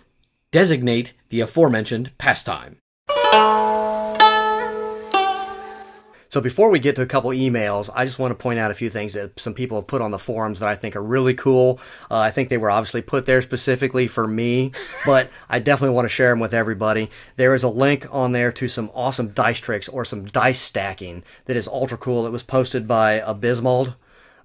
designate 0.52 1.14
the 1.30 1.40
aforementioned 1.40 2.12
pastime. 2.18 2.78
So 6.30 6.42
before 6.42 6.70
we 6.70 6.80
get 6.80 6.98
to 6.98 7.02
a 7.02 7.06
couple 7.06 7.32
emails, 7.32 7.90
I 7.96 8.04
just 8.04 8.20
want 8.20 8.32
to 8.32 8.36
point 8.36 8.60
out 8.60 8.70
a 8.70 8.74
few 8.74 8.90
things 8.90 9.14
that 9.14 9.40
some 9.40 9.54
people 9.54 9.78
have 9.78 9.88
put 9.88 10.02
on 10.02 10.12
the 10.12 10.20
forums 10.20 10.60
that 10.60 10.68
I 10.68 10.76
think 10.76 10.98
are 10.98 11.04
really 11.04 11.34
cool. 11.34 11.80
Uh, 12.12 12.20
I 12.20 12.32
think 12.32 12.50
they 12.50 12.58
were 12.58 12.70
obviously 12.70 13.02
put 13.02 13.26
there 13.26 13.42
specifically 13.42 14.08
for 14.08 14.28
me, 14.28 14.74
but 15.06 15.32
I 15.50 15.60
definitely 15.60 15.96
want 15.96 16.06
to 16.06 16.14
share 16.14 16.32
them 16.32 16.42
with 16.42 16.54
everybody. 16.54 17.10
There 17.38 17.56
is 17.56 17.64
a 17.64 17.70
link 17.70 18.06
on 18.12 18.34
there 18.34 18.52
to 18.52 18.68
some 18.68 18.92
awesome 18.94 19.30
dice 19.30 19.62
tricks 19.62 19.88
or 19.88 20.04
some 20.04 20.26
dice 20.26 20.60
stacking 20.60 21.24
that 21.46 21.56
is 21.56 21.70
ultra 21.70 21.98
cool. 21.98 22.28
It 22.28 22.32
was 22.32 22.44
posted 22.44 22.88
by 22.88 23.14
Abysmald. 23.14 23.96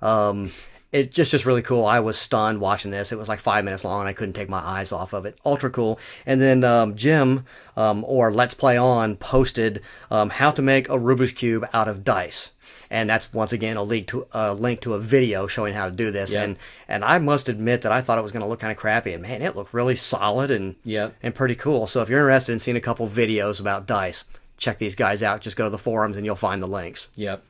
Um, 0.02 0.50
it 0.90 1.10
just 1.10 1.30
just 1.30 1.46
really 1.46 1.62
cool. 1.62 1.86
I 1.86 2.00
was 2.00 2.18
stunned 2.18 2.60
watching 2.60 2.90
this. 2.90 3.12
It 3.12 3.18
was 3.18 3.28
like 3.28 3.40
five 3.40 3.64
minutes 3.64 3.82
long, 3.82 4.00
and 4.00 4.08
I 4.08 4.12
couldn't 4.12 4.34
take 4.34 4.50
my 4.50 4.58
eyes 4.58 4.92
off 4.92 5.14
of 5.14 5.24
it. 5.24 5.38
Ultra 5.44 5.70
cool. 5.70 5.98
And 6.26 6.38
then 6.38 6.64
um, 6.64 6.96
Jim 6.96 7.46
um, 7.78 8.04
or 8.06 8.30
Let's 8.30 8.52
Play 8.52 8.76
On 8.76 9.16
posted 9.16 9.80
um, 10.10 10.28
how 10.28 10.50
to 10.50 10.60
make 10.60 10.90
a 10.90 10.98
Rubik's 10.98 11.32
cube 11.32 11.66
out 11.72 11.88
of 11.88 12.04
dice, 12.04 12.50
and 12.90 13.08
that's 13.08 13.32
once 13.32 13.54
again 13.54 13.78
a 13.78 13.82
link 13.82 14.06
to 14.08 14.26
a 14.32 14.52
link 14.52 14.82
to 14.82 14.92
a 14.92 15.00
video 15.00 15.46
showing 15.46 15.72
how 15.72 15.86
to 15.86 15.92
do 15.92 16.10
this. 16.10 16.34
Yeah. 16.34 16.42
And 16.42 16.58
and 16.88 17.06
I 17.06 17.16
must 17.18 17.48
admit 17.48 17.80
that 17.82 17.92
I 17.92 18.02
thought 18.02 18.18
it 18.18 18.22
was 18.22 18.32
going 18.32 18.42
to 18.42 18.48
look 18.48 18.60
kind 18.60 18.70
of 18.70 18.76
crappy, 18.76 19.14
and 19.14 19.22
man, 19.22 19.40
it 19.40 19.56
looked 19.56 19.72
really 19.72 19.96
solid 19.96 20.50
and 20.50 20.76
Yep. 20.84 21.14
and 21.22 21.34
pretty 21.34 21.54
cool. 21.54 21.86
So 21.86 22.02
if 22.02 22.10
you're 22.10 22.20
interested 22.28 22.52
in 22.52 22.58
seeing 22.58 22.76
a 22.76 22.82
couple 22.82 23.08
videos 23.08 23.60
about 23.60 23.86
dice, 23.86 24.26
check 24.58 24.76
these 24.76 24.94
guys 24.94 25.22
out. 25.22 25.40
Just 25.40 25.56
go 25.56 25.64
to 25.64 25.70
the 25.70 25.78
forums 25.78 26.18
and 26.18 26.26
you'll 26.26 26.36
find 26.36 26.62
the 26.62 26.66
links. 26.66 27.08
Yep. 27.16 27.42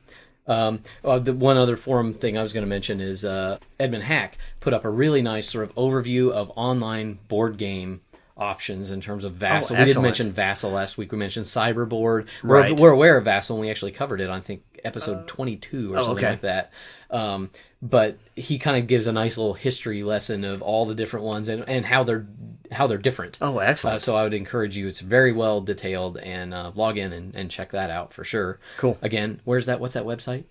Um, 0.47 0.81
uh, 1.05 1.19
the 1.19 1.33
one 1.33 1.55
other 1.57 1.77
forum 1.77 2.13
thing 2.13 2.37
I 2.37 2.41
was 2.41 2.51
going 2.53 2.63
to 2.65 2.69
mention 2.69 2.99
is 2.99 3.23
uh, 3.23 3.59
Edmund 3.79 4.03
Hack 4.03 4.37
put 4.59 4.73
up 4.73 4.83
a 4.83 4.89
really 4.89 5.21
nice 5.21 5.49
sort 5.49 5.63
of 5.63 5.73
overview 5.75 6.31
of 6.31 6.51
online 6.55 7.19
board 7.29 7.57
game 7.57 8.01
options 8.35 8.91
in 8.91 8.99
terms 8.99 9.23
of 9.23 9.33
Vassal. 9.33 9.77
we 9.77 9.85
didn't 9.85 10.01
mention 10.01 10.31
Vassal 10.31 10.71
last 10.71 10.97
week. 10.97 11.11
We 11.11 11.17
mentioned 11.17 11.45
Cyberboard. 11.45 12.27
We're, 12.43 12.61
Right. 12.61 12.79
we're 12.79 12.91
aware 12.91 13.15
of 13.17 13.25
Vassal, 13.25 13.55
and 13.55 13.61
we 13.61 13.69
actually 13.69 13.91
covered 13.91 14.19
it 14.21 14.29
I 14.29 14.39
think 14.39 14.63
episode 14.85 15.27
twenty-two 15.27 15.93
or 15.93 16.03
something 16.03 16.17
okay. 16.23 16.29
like 16.31 16.41
that. 16.41 16.71
Um, 17.09 17.49
but 17.81 18.17
he 18.35 18.59
kind 18.59 18.77
of 18.77 18.87
gives 18.87 19.07
a 19.07 19.11
nice 19.11 19.37
little 19.37 19.53
history 19.53 20.03
lesson 20.03 20.45
of 20.45 20.61
all 20.61 20.85
the 20.85 20.95
different 20.95 21.25
ones 21.25 21.49
and, 21.49 21.67
and 21.67 21.85
how 21.85 22.03
they're 22.03 22.25
how 22.71 22.87
they're 22.87 22.97
different. 22.97 23.37
Oh, 23.41 23.59
excellent. 23.59 23.97
Uh, 23.97 23.99
so 23.99 24.15
I 24.15 24.23
would 24.23 24.33
encourage 24.33 24.77
you. 24.77 24.87
It's 24.87 25.01
very 25.01 25.33
well 25.33 25.61
detailed, 25.61 26.17
and 26.17 26.53
uh, 26.53 26.71
log 26.75 26.97
in 26.97 27.11
and, 27.13 27.35
and 27.35 27.51
check 27.51 27.71
that 27.71 27.91
out 27.91 28.13
for 28.13 28.23
sure. 28.23 28.59
Cool. 28.77 28.97
Again, 29.01 29.41
where's 29.43 29.65
that? 29.65 29.79
What's 29.79 29.93
that 29.93 30.05
website? 30.05 30.45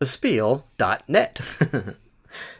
Thespiel.net. 0.00 1.40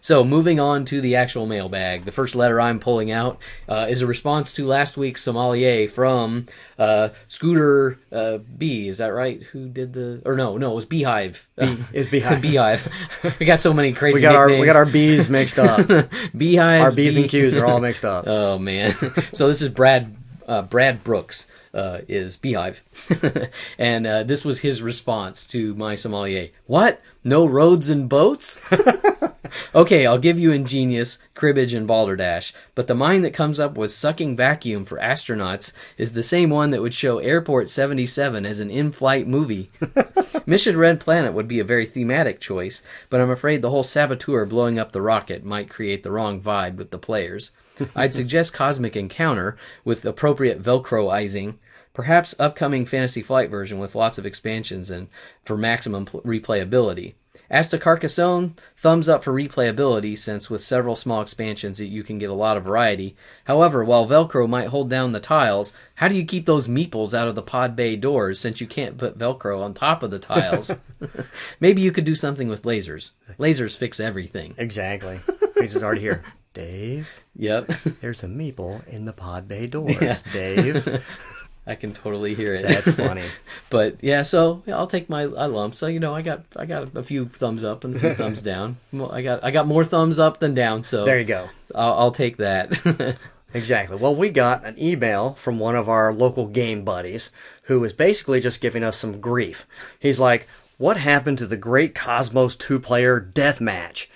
So 0.01 0.25
moving 0.25 0.61
on 0.61 0.85
to 0.87 1.01
the 1.01 1.17
actual 1.17 1.47
mailbag, 1.47 2.05
the 2.05 2.13
first 2.13 2.35
letter 2.35 2.61
I'm 2.61 2.81
pulling 2.81 3.11
out 3.11 3.39
uh, 3.69 3.87
is 3.89 4.03
a 4.03 4.07
response 4.07 4.53
to 4.55 4.67
last 4.67 4.97
week's 4.97 5.23
sommelier 5.23 5.89
from 5.89 6.47
uh, 6.79 7.11
Scooter 7.29 7.99
uh, 8.11 8.39
B. 8.59 8.89
Is 8.89 8.99
that 8.99 9.09
right? 9.09 9.43
Who 9.45 9.69
did 9.69 9.93
the? 9.93 10.23
Or 10.25 10.37
no, 10.37 10.57
no, 10.57 10.73
it 10.73 10.75
was 10.75 10.87
Beehive. 10.87 11.49
it's 11.57 12.11
Beehive. 12.11 12.43
Beehive. 12.43 13.37
we 13.41 13.47
got 13.47 13.61
so 13.61 13.73
many 13.73 13.93
crazy 13.93 14.17
we 14.17 14.21
got 14.23 14.35
our 14.35 14.47
nicknames. 14.47 14.61
we 14.61 14.67
got 14.67 14.77
our 14.77 14.87
B's 14.87 15.31
mixed 15.31 15.59
up. 15.59 15.87
Beehive. 16.37 16.83
our 16.83 16.93
B's 16.93 17.17
and 17.17 17.25
Bee- 17.25 17.29
Q's 17.29 17.57
are 17.57 17.67
all 17.67 17.81
mixed 17.81 18.05
up. 18.05 18.27
Oh 18.27 18.59
man! 18.59 18.93
so 19.33 19.49
this 19.49 19.63
is 19.63 19.69
Brad 19.69 20.17
uh, 20.47 20.63
Brad 20.63 21.05
Brooks 21.05 21.51
uh, 21.75 21.99
is 22.09 22.37
Beehive, 22.37 22.83
and 23.79 24.07
uh, 24.07 24.23
this 24.25 24.45
was 24.45 24.61
his 24.61 24.83
response 24.83 25.47
to 25.49 25.75
my 25.75 25.95
sommelier. 25.95 26.49
What? 26.67 27.01
No 27.25 27.47
roads 27.47 27.89
and 27.89 28.09
boats? 28.09 28.61
Okay, 29.75 30.07
I'll 30.07 30.19
give 30.19 30.39
you 30.39 30.53
ingenious, 30.53 31.19
cribbage, 31.35 31.75
and 31.75 31.87
balderdash, 31.87 32.53
but 32.75 32.87
the 32.87 32.95
mind 32.95 33.25
that 33.25 33.35
comes 33.35 33.61
up 33.61 33.77
with 33.77 33.93
sucking 33.93 34.37
vacuum 34.37 34.85
for 34.85 34.99
astronauts 34.99 35.75
is 35.97 36.13
the 36.13 36.23
same 36.23 36.51
one 36.51 36.71
that 36.71 36.81
would 36.81 36.95
show 36.95 37.19
Airport 37.19 37.71
77 37.71 38.45
as 38.47 38.61
an 38.61 38.71
in-flight 38.71 39.27
movie. 39.27 39.71
Mission 40.47 40.77
Red 40.77 41.01
Planet 41.01 41.33
would 41.33 41.49
be 41.49 41.61
a 41.61 41.65
very 41.65 41.87
thematic 41.87 42.41
choice, 42.41 42.83
but 43.11 43.21
I'm 43.21 43.31
afraid 43.31 43.63
the 43.63 43.71
whole 43.71 43.85
saboteur 43.85 44.45
blowing 44.45 44.79
up 44.79 44.93
the 44.93 45.03
rocket 45.03 45.45
might 45.45 45.71
create 45.71 46.03
the 46.03 46.11
wrong 46.11 46.41
vibe 46.41 46.77
with 46.77 46.91
the 46.91 46.99
players. 46.99 47.53
I'd 47.97 48.15
suggest 48.15 48.53
Cosmic 48.53 48.97
Encounter 48.97 49.57
with 49.85 50.05
appropriate 50.05 50.63
Velcroizing, 50.63 51.57
perhaps 51.95 52.35
upcoming 52.39 52.87
Fantasy 52.87 53.23
Flight 53.23 53.51
version 53.51 53.79
with 53.79 53.95
lots 53.95 54.19
of 54.19 54.27
expansions 54.27 54.91
and 54.91 55.09
for 55.45 55.57
maximum 55.57 56.07
pl- 56.07 56.23
replayability. 56.23 57.15
As 57.53 57.69
to 57.69 57.79
Carcassonne, 57.79 58.55
thumbs 58.75 59.11
up 59.11 59.23
for 59.23 59.31
replayability 59.33 60.17
since 60.17 60.49
with 60.49 60.63
several 60.63 60.97
small 60.97 61.21
expansions 61.21 61.79
you 61.83 62.03
can 62.03 62.17
get 62.17 62.31
a 62.31 62.35
lot 62.35 62.57
of 62.57 62.65
variety. 62.65 63.15
However, 63.45 63.85
while 63.85 64.09
Velcro 64.09 64.49
might 64.49 64.69
hold 64.69 64.89
down 64.89 65.13
the 65.13 65.21
tiles, 65.21 65.75
how 65.97 66.09
do 66.09 66.15
you 66.17 66.25
keep 66.25 66.47
those 66.47 66.67
meeples 66.67 67.13
out 67.13 67.29
of 67.29 67.35
the 67.35 67.43
pod 67.43 67.77
bay 67.77 67.95
doors 67.95 68.41
since 68.41 68.63
you 68.63 68.67
can't 68.67 68.97
put 68.97 69.19
Velcro 69.19 69.63
on 69.63 69.75
top 69.75 70.03
of 70.03 70.11
the 70.11 70.19
tiles? 70.19 70.75
Maybe 71.61 71.83
you 71.83 71.93
could 71.93 72.07
do 72.07 72.15
something 72.15 72.49
with 72.49 72.63
lasers. 72.63 73.13
Lasers 73.39 73.77
fix 73.77 74.01
everything. 74.01 74.55
Exactly. 74.57 75.21
We 75.57 75.69
just 75.69 75.85
already 75.85 76.01
here. 76.01 76.25
Dave, 76.55 77.23
Yep. 77.37 77.67
there's 78.01 78.23
a 78.25 78.29
meeple 78.29 78.87
in 78.89 79.05
the 79.05 79.13
pod 79.13 79.47
bay 79.47 79.67
doors. 79.69 80.23
Dave, 80.33 81.05
I 81.67 81.75
can 81.77 81.93
totally 81.95 82.35
hear 82.35 82.55
it. 82.55 82.63
that's 82.63 82.91
funny. 82.97 83.25
But 83.71 83.97
yeah, 84.03 84.23
so 84.23 84.63
yeah, 84.67 84.77
I'll 84.77 84.87
take 84.89 85.09
my 85.09 85.23
I 85.23 85.47
lump. 85.47 85.75
So 85.75 85.87
you 85.87 86.01
know, 86.01 86.15
I 86.15 86.23
got 86.23 86.43
I 86.57 86.67
got 86.67 86.97
a 86.97 87.03
few 87.03 87.27
thumbs 87.27 87.63
up 87.65 87.85
and 87.85 87.95
a 87.95 87.99
few 87.99 88.15
thumbs 88.15 88.43
down. 88.53 88.79
Well, 88.93 89.13
I 89.13 89.23
got 89.23 89.45
I 89.45 89.51
got 89.51 89.67
more 89.67 89.85
thumbs 89.85 90.19
up 90.19 90.41
than 90.41 90.55
down. 90.55 90.83
So 90.85 91.05
There 91.05 91.19
you 91.21 91.25
go. 91.27 91.49
I'll, 91.75 91.93
I'll 91.95 92.11
take 92.13 92.37
that. 92.39 93.17
Exactly. 93.55 93.97
Well, 93.99 94.15
we 94.15 94.31
got 94.31 94.65
an 94.65 94.83
email 94.83 95.35
from 95.35 95.59
one 95.59 95.77
of 95.77 95.87
our 95.87 96.11
local 96.15 96.49
game 96.49 96.85
buddies 96.87 97.31
who 97.65 97.81
was 97.81 97.93
basically 97.93 98.41
just 98.41 98.63
giving 98.63 98.83
us 98.83 98.97
some 98.97 99.21
grief. 99.21 99.67
He's 99.99 100.19
like, 100.19 100.49
What 100.79 100.97
happened 100.97 101.37
to 101.37 101.47
the 101.47 101.59
great 101.59 101.95
Kosmos 101.95 102.57
two 102.57 102.81
player 102.81 103.21
death 103.21 103.61
match? 103.61 104.09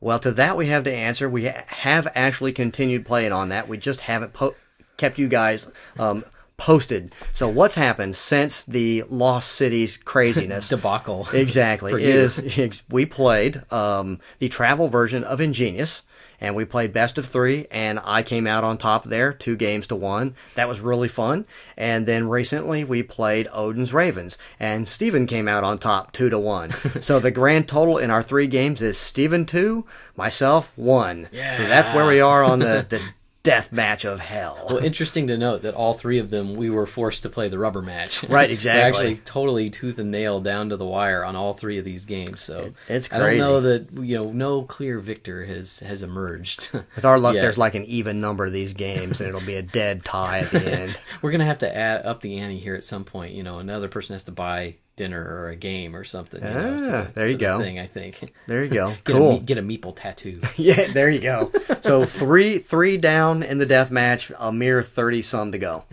Well, 0.00 0.18
to 0.20 0.32
that 0.32 0.56
we 0.56 0.68
have 0.68 0.84
to 0.84 0.94
answer. 0.94 1.28
We 1.28 1.42
have 1.44 2.08
actually 2.14 2.52
continued 2.52 3.04
playing 3.04 3.32
on 3.32 3.50
that. 3.50 3.68
We 3.68 3.76
just 3.76 4.00
haven't 4.00 4.32
po- 4.32 4.54
kept 4.96 5.18
you 5.18 5.28
guys 5.28 5.70
um, 5.98 6.24
posted. 6.60 7.12
So, 7.32 7.48
what's 7.48 7.74
happened 7.74 8.14
since 8.14 8.62
the 8.62 9.02
Lost 9.08 9.50
Cities 9.52 9.96
craziness? 10.04 10.68
Debacle. 10.68 11.26
Exactly. 11.32 12.04
Is 12.04 12.82
we 12.88 13.06
played 13.06 13.62
um, 13.72 14.20
the 14.38 14.48
travel 14.48 14.86
version 14.86 15.24
of 15.24 15.40
Ingenious, 15.40 16.02
and 16.38 16.54
we 16.54 16.66
played 16.66 16.92
best 16.92 17.16
of 17.16 17.26
three, 17.26 17.66
and 17.70 17.98
I 18.04 18.22
came 18.22 18.46
out 18.46 18.62
on 18.62 18.76
top 18.78 19.04
there, 19.04 19.32
two 19.32 19.56
games 19.56 19.86
to 19.88 19.96
one. 19.96 20.34
That 20.54 20.68
was 20.68 20.80
really 20.80 21.08
fun. 21.08 21.46
And 21.76 22.06
then 22.06 22.28
recently 22.28 22.84
we 22.84 23.02
played 23.02 23.48
Odin's 23.52 23.92
Ravens, 23.92 24.36
and 24.58 24.88
Steven 24.88 25.26
came 25.26 25.48
out 25.48 25.64
on 25.64 25.78
top, 25.78 26.12
two 26.12 26.28
to 26.28 26.38
one. 26.38 26.70
so 27.00 27.18
the 27.18 27.30
grand 27.30 27.68
total 27.68 27.98
in 27.98 28.10
our 28.10 28.22
three 28.22 28.46
games 28.46 28.82
is 28.82 28.98
Steven 28.98 29.46
two, 29.46 29.86
myself 30.14 30.76
one. 30.76 31.28
Yeah. 31.32 31.56
So 31.56 31.66
that's 31.66 31.88
where 31.94 32.06
we 32.06 32.20
are 32.20 32.44
on 32.44 32.58
the, 32.58 32.86
the 32.88 33.00
death 33.42 33.72
match 33.72 34.04
of 34.04 34.20
hell. 34.20 34.66
Well, 34.68 34.78
interesting 34.78 35.26
to 35.28 35.38
note 35.38 35.62
that 35.62 35.74
all 35.74 35.94
three 35.94 36.18
of 36.18 36.30
them 36.30 36.54
we 36.56 36.68
were 36.68 36.84
forced 36.86 37.22
to 37.22 37.28
play 37.30 37.48
the 37.48 37.58
rubber 37.58 37.80
match. 37.82 38.22
Right, 38.30 38.50
exactly. 38.50 38.82
actually 38.82 39.16
totally 39.24 39.70
tooth 39.70 39.98
and 39.98 40.10
nail 40.10 40.40
down 40.40 40.68
to 40.68 40.76
the 40.76 40.84
wire 40.84 41.24
on 41.24 41.36
all 41.36 41.52
three 41.54 41.78
of 41.78 41.84
these 41.84 42.04
games. 42.04 42.42
So 42.42 42.72
It's 42.88 43.12
I 43.12 43.18
don't 43.18 43.38
know 43.38 43.60
that 43.62 43.90
you 43.92 44.16
know 44.16 44.30
no 44.32 44.62
clear 44.62 44.98
victor 44.98 45.44
has 45.46 45.80
has 45.80 46.02
emerged. 46.02 46.70
With 46.96 47.04
our 47.04 47.18
luck, 47.18 47.34
Yeah. 47.34 47.42
there's 47.42 47.58
like 47.58 47.74
an 47.74 47.84
even 47.84 48.20
number 48.20 48.44
of 48.46 48.52
these 48.52 48.72
games, 48.74 49.20
and 49.20 49.28
it'll 49.28 49.40
be 49.40 49.56
a 49.56 49.62
dead 49.62 50.04
tie 50.04 50.40
at 50.40 50.50
the 50.50 50.70
end. 50.80 51.00
We're 51.22 51.30
gonna 51.32 51.44
have 51.46 51.58
to 51.60 51.76
add 51.76 52.04
up 52.04 52.20
the 52.20 52.38
ante 52.38 52.58
here 52.58 52.74
at 52.74 52.84
some 52.84 53.04
point. 53.04 53.32
You 53.32 53.42
know, 53.42 53.58
another 53.58 53.88
person 53.88 54.14
has 54.14 54.24
to 54.24 54.32
buy 54.32 54.76
dinner 54.96 55.22
or 55.22 55.48
a 55.48 55.56
game 55.56 55.96
or 55.96 56.04
something. 56.04 56.42
You 56.42 56.48
know, 56.50 56.78
Ah, 56.84 57.02
the- 57.06 57.12
there 57.14 57.26
you 57.26 57.38
go. 57.38 57.58
Thing 57.58 57.78
I 57.78 57.86
think. 57.86 58.32
There 58.46 58.62
you 58.64 58.70
go. 58.70 58.88
Get 59.04 59.04
cool. 59.06 59.36
A, 59.36 59.38
get 59.40 59.56
a 59.58 59.62
meeple 59.62 59.96
tattoo. 59.96 60.40
yeah, 60.56 60.88
there 60.92 61.08
you 61.10 61.20
go. 61.20 61.50
So 61.82 62.04
three 62.20 62.58
three 62.58 62.96
down 62.98 63.42
in 63.42 63.58
the 63.58 63.66
death 63.66 63.90
match, 63.90 64.30
a 64.38 64.52
mere 64.52 64.82
thirty 64.82 65.22
some 65.22 65.52
to 65.52 65.58
go. 65.58 65.84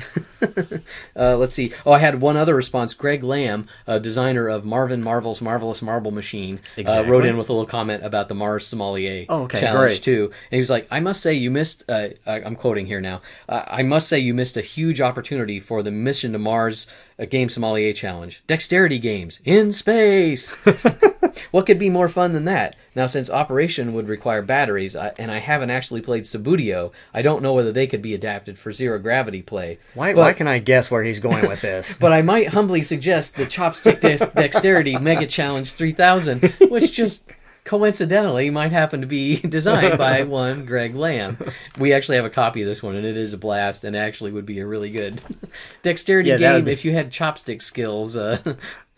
Uh, 1.15 1.35
let's 1.37 1.55
see. 1.55 1.73
Oh, 1.85 1.91
I 1.93 1.99
had 1.99 2.21
one 2.21 2.37
other 2.37 2.55
response. 2.55 2.93
Greg 2.93 3.23
Lamb, 3.23 3.67
uh, 3.87 3.97
designer 3.99 4.47
of 4.47 4.65
Marvin 4.65 5.01
Marvel's 5.01 5.41
Marvelous 5.41 5.81
Marble 5.81 6.11
Machine, 6.11 6.59
uh, 6.85 7.03
wrote 7.07 7.25
in 7.25 7.37
with 7.37 7.49
a 7.49 7.53
little 7.53 7.65
comment 7.65 8.03
about 8.05 8.29
the 8.29 8.35
Mars 8.35 8.67
Sommelier 8.67 9.25
Oh, 9.29 9.43
okay, 9.43 9.59
challenge 9.61 9.93
great. 9.93 10.03
too. 10.03 10.25
And 10.25 10.57
he 10.57 10.59
was 10.59 10.69
like, 10.69 10.87
"I 10.91 10.99
must 10.99 11.21
say 11.21 11.33
you 11.33 11.49
missed. 11.49 11.83
Uh, 11.89 12.09
I- 12.25 12.41
I'm 12.41 12.55
quoting 12.55 12.85
here 12.85 13.01
now. 13.01 13.21
Uh, 13.49 13.63
I 13.67 13.83
must 13.83 14.07
say 14.07 14.19
you 14.19 14.33
missed 14.33 14.57
a 14.57 14.61
huge 14.61 15.01
opportunity 15.01 15.59
for 15.59 15.81
the 15.81 15.91
Mission 15.91 16.33
to 16.33 16.39
Mars 16.39 16.87
uh, 17.19 17.26
Game 17.26 17.49
Sommelier 17.49 17.94
Challenge. 17.94 18.44
Dexterity 18.48 18.99
games 18.99 19.41
in 19.45 19.72
space. 19.72 20.53
what 21.52 21.65
could 21.65 21.80
be 21.80 21.89
more 21.89 22.10
fun 22.10 22.34
than 22.34 22.45
that? 22.45 22.76
Now, 22.95 23.07
since 23.07 23.30
operation 23.30 23.94
would 23.94 24.07
require 24.07 24.41
batteries, 24.41 24.95
I, 24.95 25.14
and 25.19 25.31
I 25.31 25.38
haven't 25.39 25.69
actually 25.69 26.02
played 26.02 26.23
Subbuteo, 26.23 26.91
I 27.14 27.22
don't 27.22 27.44
know 27.44 27.53
whether 27.53 27.72
they 27.72 27.88
could 27.88 28.02
be 28.02 28.14
adapted 28.14 28.57
for 28.57 28.72
zero 28.72 28.99
gravity 28.99 29.41
play. 29.41 29.80
Why 29.94 30.14
But- 30.14 30.22
why 30.22 30.34
can 30.34 30.48
I 30.48 30.60
guess 30.60 30.89
where 30.89 31.03
he's 31.03 31.19
going 31.19 31.48
with 31.48 31.61
this? 31.61 31.95
but 31.99 32.11
I 32.11 32.22
might 32.22 32.49
humbly 32.49 32.81
suggest 32.81 33.35
the 33.35 33.44
Chopstick 33.44 34.02
De- 34.02 34.31
Dexterity 34.34 34.98
Mega 34.98 35.27
Challenge 35.27 35.72
3000, 35.72 36.41
which 36.69 36.91
just 36.91 37.30
coincidentally 37.68 38.49
might 38.49 38.72
happen 38.72 39.02
to 39.02 39.07
be 39.07 39.39
designed 39.41 39.98
by 39.98 40.23
one 40.23 40.65
Greg 40.65 40.95
Lamb. 40.95 41.38
We 41.77 41.94
actually 41.94 42.15
have 42.15 42.26
a 42.26 42.30
copy 42.31 42.61
of 42.64 42.68
this 42.68 42.81
one, 42.81 42.95
and 42.95 43.06
it 43.06 43.15
is 43.18 43.34
a 43.34 43.38
blast, 43.38 43.84
and 43.84 43.95
actually 43.95 44.31
would 44.31 44.45
be 44.45 44.60
a 44.60 44.65
really 44.65 44.89
good 44.89 45.22
dexterity 45.84 46.30
Yeah, 46.30 46.38
game 46.38 46.65
be- 46.65 46.72
if 46.72 46.84
you 46.85 46.94
had 46.94 47.11
chopstick 47.11 47.61
skills 47.61 48.18
uh, 48.18 48.39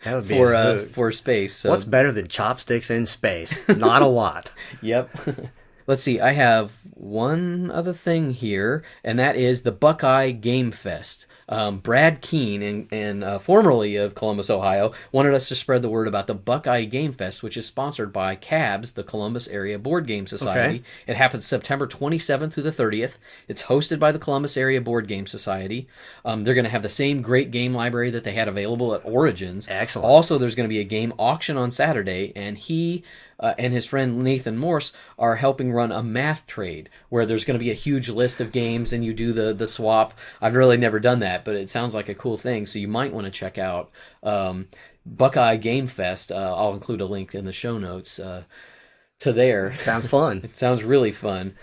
That 0.04 0.14
would 0.14 0.28
be 0.28 0.34
for 0.34 0.54
uh, 0.54 0.78
for 0.78 1.12
space. 1.12 1.54
So, 1.54 1.70
What's 1.70 1.84
better 1.84 2.12
than 2.12 2.28
chopsticks 2.28 2.90
in 2.90 3.06
space? 3.06 3.68
Not 3.68 4.00
a 4.02 4.06
lot. 4.06 4.52
Yep. 4.80 5.10
Let's 5.86 6.02
see. 6.02 6.20
I 6.20 6.32
have 6.32 6.72
one 6.94 7.70
other 7.70 7.92
thing 7.92 8.30
here, 8.30 8.84
and 9.02 9.18
that 9.18 9.34
is 9.36 9.62
the 9.62 9.72
Buckeye 9.72 10.30
Game 10.30 10.70
Fest. 10.70 11.26
Um, 11.50 11.78
Brad 11.78 12.22
Keene, 12.22 12.62
and, 12.62 12.88
and 12.92 13.24
uh, 13.24 13.38
formerly 13.38 13.96
of 13.96 14.14
Columbus, 14.14 14.48
Ohio, 14.48 14.92
wanted 15.12 15.34
us 15.34 15.48
to 15.48 15.54
spread 15.54 15.82
the 15.82 15.90
word 15.90 16.08
about 16.08 16.26
the 16.26 16.34
Buckeye 16.34 16.84
Game 16.84 17.12
Fest, 17.12 17.42
which 17.42 17.56
is 17.56 17.66
sponsored 17.66 18.12
by 18.12 18.36
CABS, 18.36 18.92
the 18.92 19.02
Columbus 19.02 19.48
Area 19.48 19.78
Board 19.78 20.06
Game 20.06 20.26
Society. 20.26 20.76
Okay. 20.76 20.84
It 21.08 21.16
happens 21.16 21.44
September 21.44 21.86
27th 21.86 22.52
through 22.52 22.62
the 22.62 22.70
30th. 22.70 23.18
It's 23.48 23.64
hosted 23.64 23.98
by 23.98 24.12
the 24.12 24.18
Columbus 24.18 24.56
Area 24.56 24.80
Board 24.80 25.08
Game 25.08 25.26
Society. 25.26 25.88
Um, 26.24 26.44
they're 26.44 26.54
going 26.54 26.64
to 26.64 26.70
have 26.70 26.82
the 26.82 26.88
same 26.88 27.20
great 27.20 27.50
game 27.50 27.74
library 27.74 28.10
that 28.10 28.24
they 28.24 28.32
had 28.32 28.48
available 28.48 28.94
at 28.94 29.04
Origins. 29.04 29.68
Excellent. 29.68 30.06
Also, 30.06 30.38
there's 30.38 30.54
going 30.54 30.68
to 30.68 30.72
be 30.72 30.80
a 30.80 30.84
game 30.84 31.12
auction 31.18 31.56
on 31.56 31.70
Saturday, 31.70 32.32
and 32.36 32.56
he 32.56 33.02
uh, 33.40 33.54
and 33.58 33.72
his 33.72 33.86
friend 33.86 34.22
Nathan 34.22 34.58
Morse 34.58 34.92
are 35.18 35.36
helping 35.36 35.72
run 35.72 35.90
a 35.90 36.02
math 36.02 36.46
trade 36.46 36.88
where 37.08 37.26
there's 37.26 37.44
going 37.44 37.58
to 37.58 37.64
be 37.64 37.70
a 37.70 37.74
huge 37.74 38.08
list 38.10 38.40
of 38.40 38.52
games 38.52 38.92
and 38.92 39.04
you 39.04 39.12
do 39.14 39.32
the 39.32 39.52
the 39.54 39.66
swap. 39.66 40.12
I've 40.40 40.54
really 40.54 40.76
never 40.76 41.00
done 41.00 41.18
that, 41.20 41.44
but 41.44 41.56
it 41.56 41.70
sounds 41.70 41.94
like 41.94 42.08
a 42.08 42.14
cool 42.14 42.36
thing, 42.36 42.66
so 42.66 42.78
you 42.78 42.86
might 42.88 43.12
want 43.12 43.24
to 43.24 43.30
check 43.30 43.56
out 43.58 43.90
um, 44.22 44.68
Buckeye 45.06 45.56
Game 45.56 45.86
Fest. 45.86 46.30
Uh, 46.30 46.54
I'll 46.56 46.74
include 46.74 47.00
a 47.00 47.06
link 47.06 47.34
in 47.34 47.46
the 47.46 47.52
show 47.52 47.78
notes 47.78 48.20
uh, 48.20 48.44
to 49.20 49.32
there. 49.32 49.74
Sounds 49.76 50.06
fun. 50.06 50.42
It 50.44 50.54
sounds 50.56 50.84
really 50.84 51.12
fun. 51.12 51.56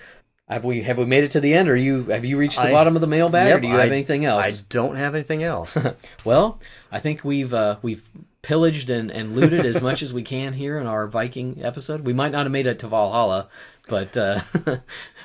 Have 0.50 0.64
we 0.64 0.82
have 0.84 0.98
we 0.98 1.06
made 1.06 1.26
it 1.26 1.32
to 1.32 1.42
the 1.42 1.54
end, 1.54 1.68
or 1.68 1.76
you 1.76 2.06
have 2.06 2.24
you 2.24 2.38
reached 2.38 2.56
the 2.58 2.70
I- 2.70 2.72
bottom 2.72 2.96
of 2.96 3.02
the 3.02 3.08
mailbag, 3.08 3.54
or 3.54 3.60
do 3.60 3.68
you 3.68 3.74
have 3.74 3.90
I- 3.92 3.94
anything 3.94 4.24
else? 4.24 4.62
I 4.62 4.66
don't 4.70 4.96
have 4.96 5.14
anything 5.14 5.44
else. 5.44 5.78
Well, 6.24 6.60
I 6.92 7.00
think 7.00 7.24
we've 7.26 7.54
uh, 7.54 7.78
we've 7.82 8.10
pillaged 8.42 8.90
and, 8.90 9.12
and 9.12 9.34
looted 9.34 9.66
as 9.66 9.82
much 9.82 10.02
as 10.02 10.14
we 10.14 10.24
can 10.24 10.54
here 10.54 10.78
in 10.80 10.88
our 10.88 11.08
Viking 11.08 11.60
episode. 11.64 12.02
We 12.06 12.14
might 12.14 12.32
not 12.32 12.46
have 12.46 12.52
made 12.52 12.68
it 12.68 12.80
to 12.80 12.88
Valhalla, 12.88 13.50
but 13.88 14.16
uh, 14.16 14.40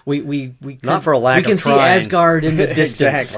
we 0.04 0.20
we 0.20 0.54
we 0.60 0.74
could, 0.76 0.84
Not 0.84 1.02
for 1.02 1.12
a 1.12 1.18
lack 1.18 1.38
we 1.38 1.42
can 1.44 1.52
of 1.52 1.60
see. 1.60 1.70
Asgard 1.72 2.44
in 2.44 2.56
the 2.56 2.66
distance. 2.74 3.36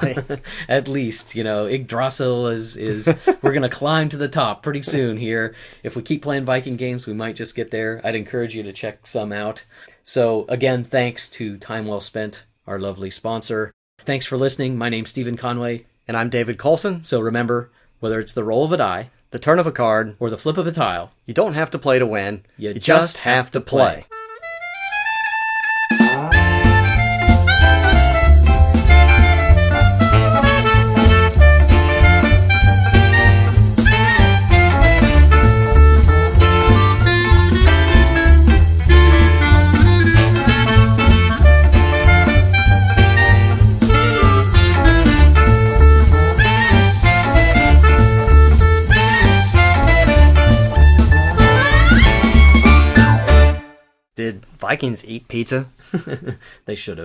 At 0.69 0.89
least 0.89 1.35
you 1.35 1.45
know 1.45 1.67
Yggdrasil 1.67 2.49
is 2.49 2.77
is 2.77 3.15
we're 3.43 3.53
gonna 3.53 3.69
climb 3.69 4.09
to 4.11 4.17
the 4.17 4.29
top 4.29 4.63
pretty 4.63 4.83
soon 4.83 5.17
here. 5.17 5.55
If 5.83 5.97
we 5.97 6.03
keep 6.03 6.23
playing 6.23 6.45
Viking 6.45 6.77
games, 6.77 7.07
we 7.07 7.15
might 7.15 7.37
just 7.37 7.55
get 7.55 7.71
there. 7.71 8.01
I'd 8.05 8.15
encourage 8.15 8.55
you 8.55 8.63
to 8.63 8.73
check 8.73 9.07
some 9.07 9.33
out. 9.33 9.65
So 10.05 10.45
again, 10.49 10.85
thanks 10.85 11.29
to 11.31 11.57
Time 11.59 11.87
Well 11.87 12.01
Spent, 12.01 12.45
our 12.67 12.79
lovely 12.79 13.11
sponsor. 13.11 13.73
Thanks 14.05 14.27
for 14.27 14.37
listening. 14.37 14.77
My 14.77 14.89
name's 14.91 15.11
Stephen 15.11 15.37
Conway. 15.37 15.87
and 16.07 16.15
I'm 16.17 16.29
David 16.29 16.59
Colson. 16.59 17.03
So 17.05 17.21
remember, 17.21 17.71
whether 18.01 18.21
it's 18.21 18.35
the 18.35 18.45
roll 18.45 18.65
of 18.67 18.73
a 18.73 18.77
die 18.77 19.11
The 19.35 19.41
turn 19.41 19.59
of 19.59 19.67
a 19.67 19.73
card. 19.73 20.15
or 20.21 20.31
the 20.31 20.39
flip 20.39 20.57
of 20.59 20.65
a 20.69 20.71
tile, 20.71 21.11
You 21.27 21.35
don't 21.35 21.55
have 21.55 21.69
to 21.73 21.79
play 21.81 21.99
to 21.99 22.07
win. 22.07 22.45
You 22.57 22.73
just, 22.75 22.87
just 22.87 23.17
have, 23.17 23.51
to 23.51 23.61
play. 23.61 24.07
play. 24.09 24.14
Vikings 54.59 55.05
eat 55.05 55.29
pizza? 55.29 55.69
they 56.67 56.75
should 56.75 56.99
have. 56.99 57.03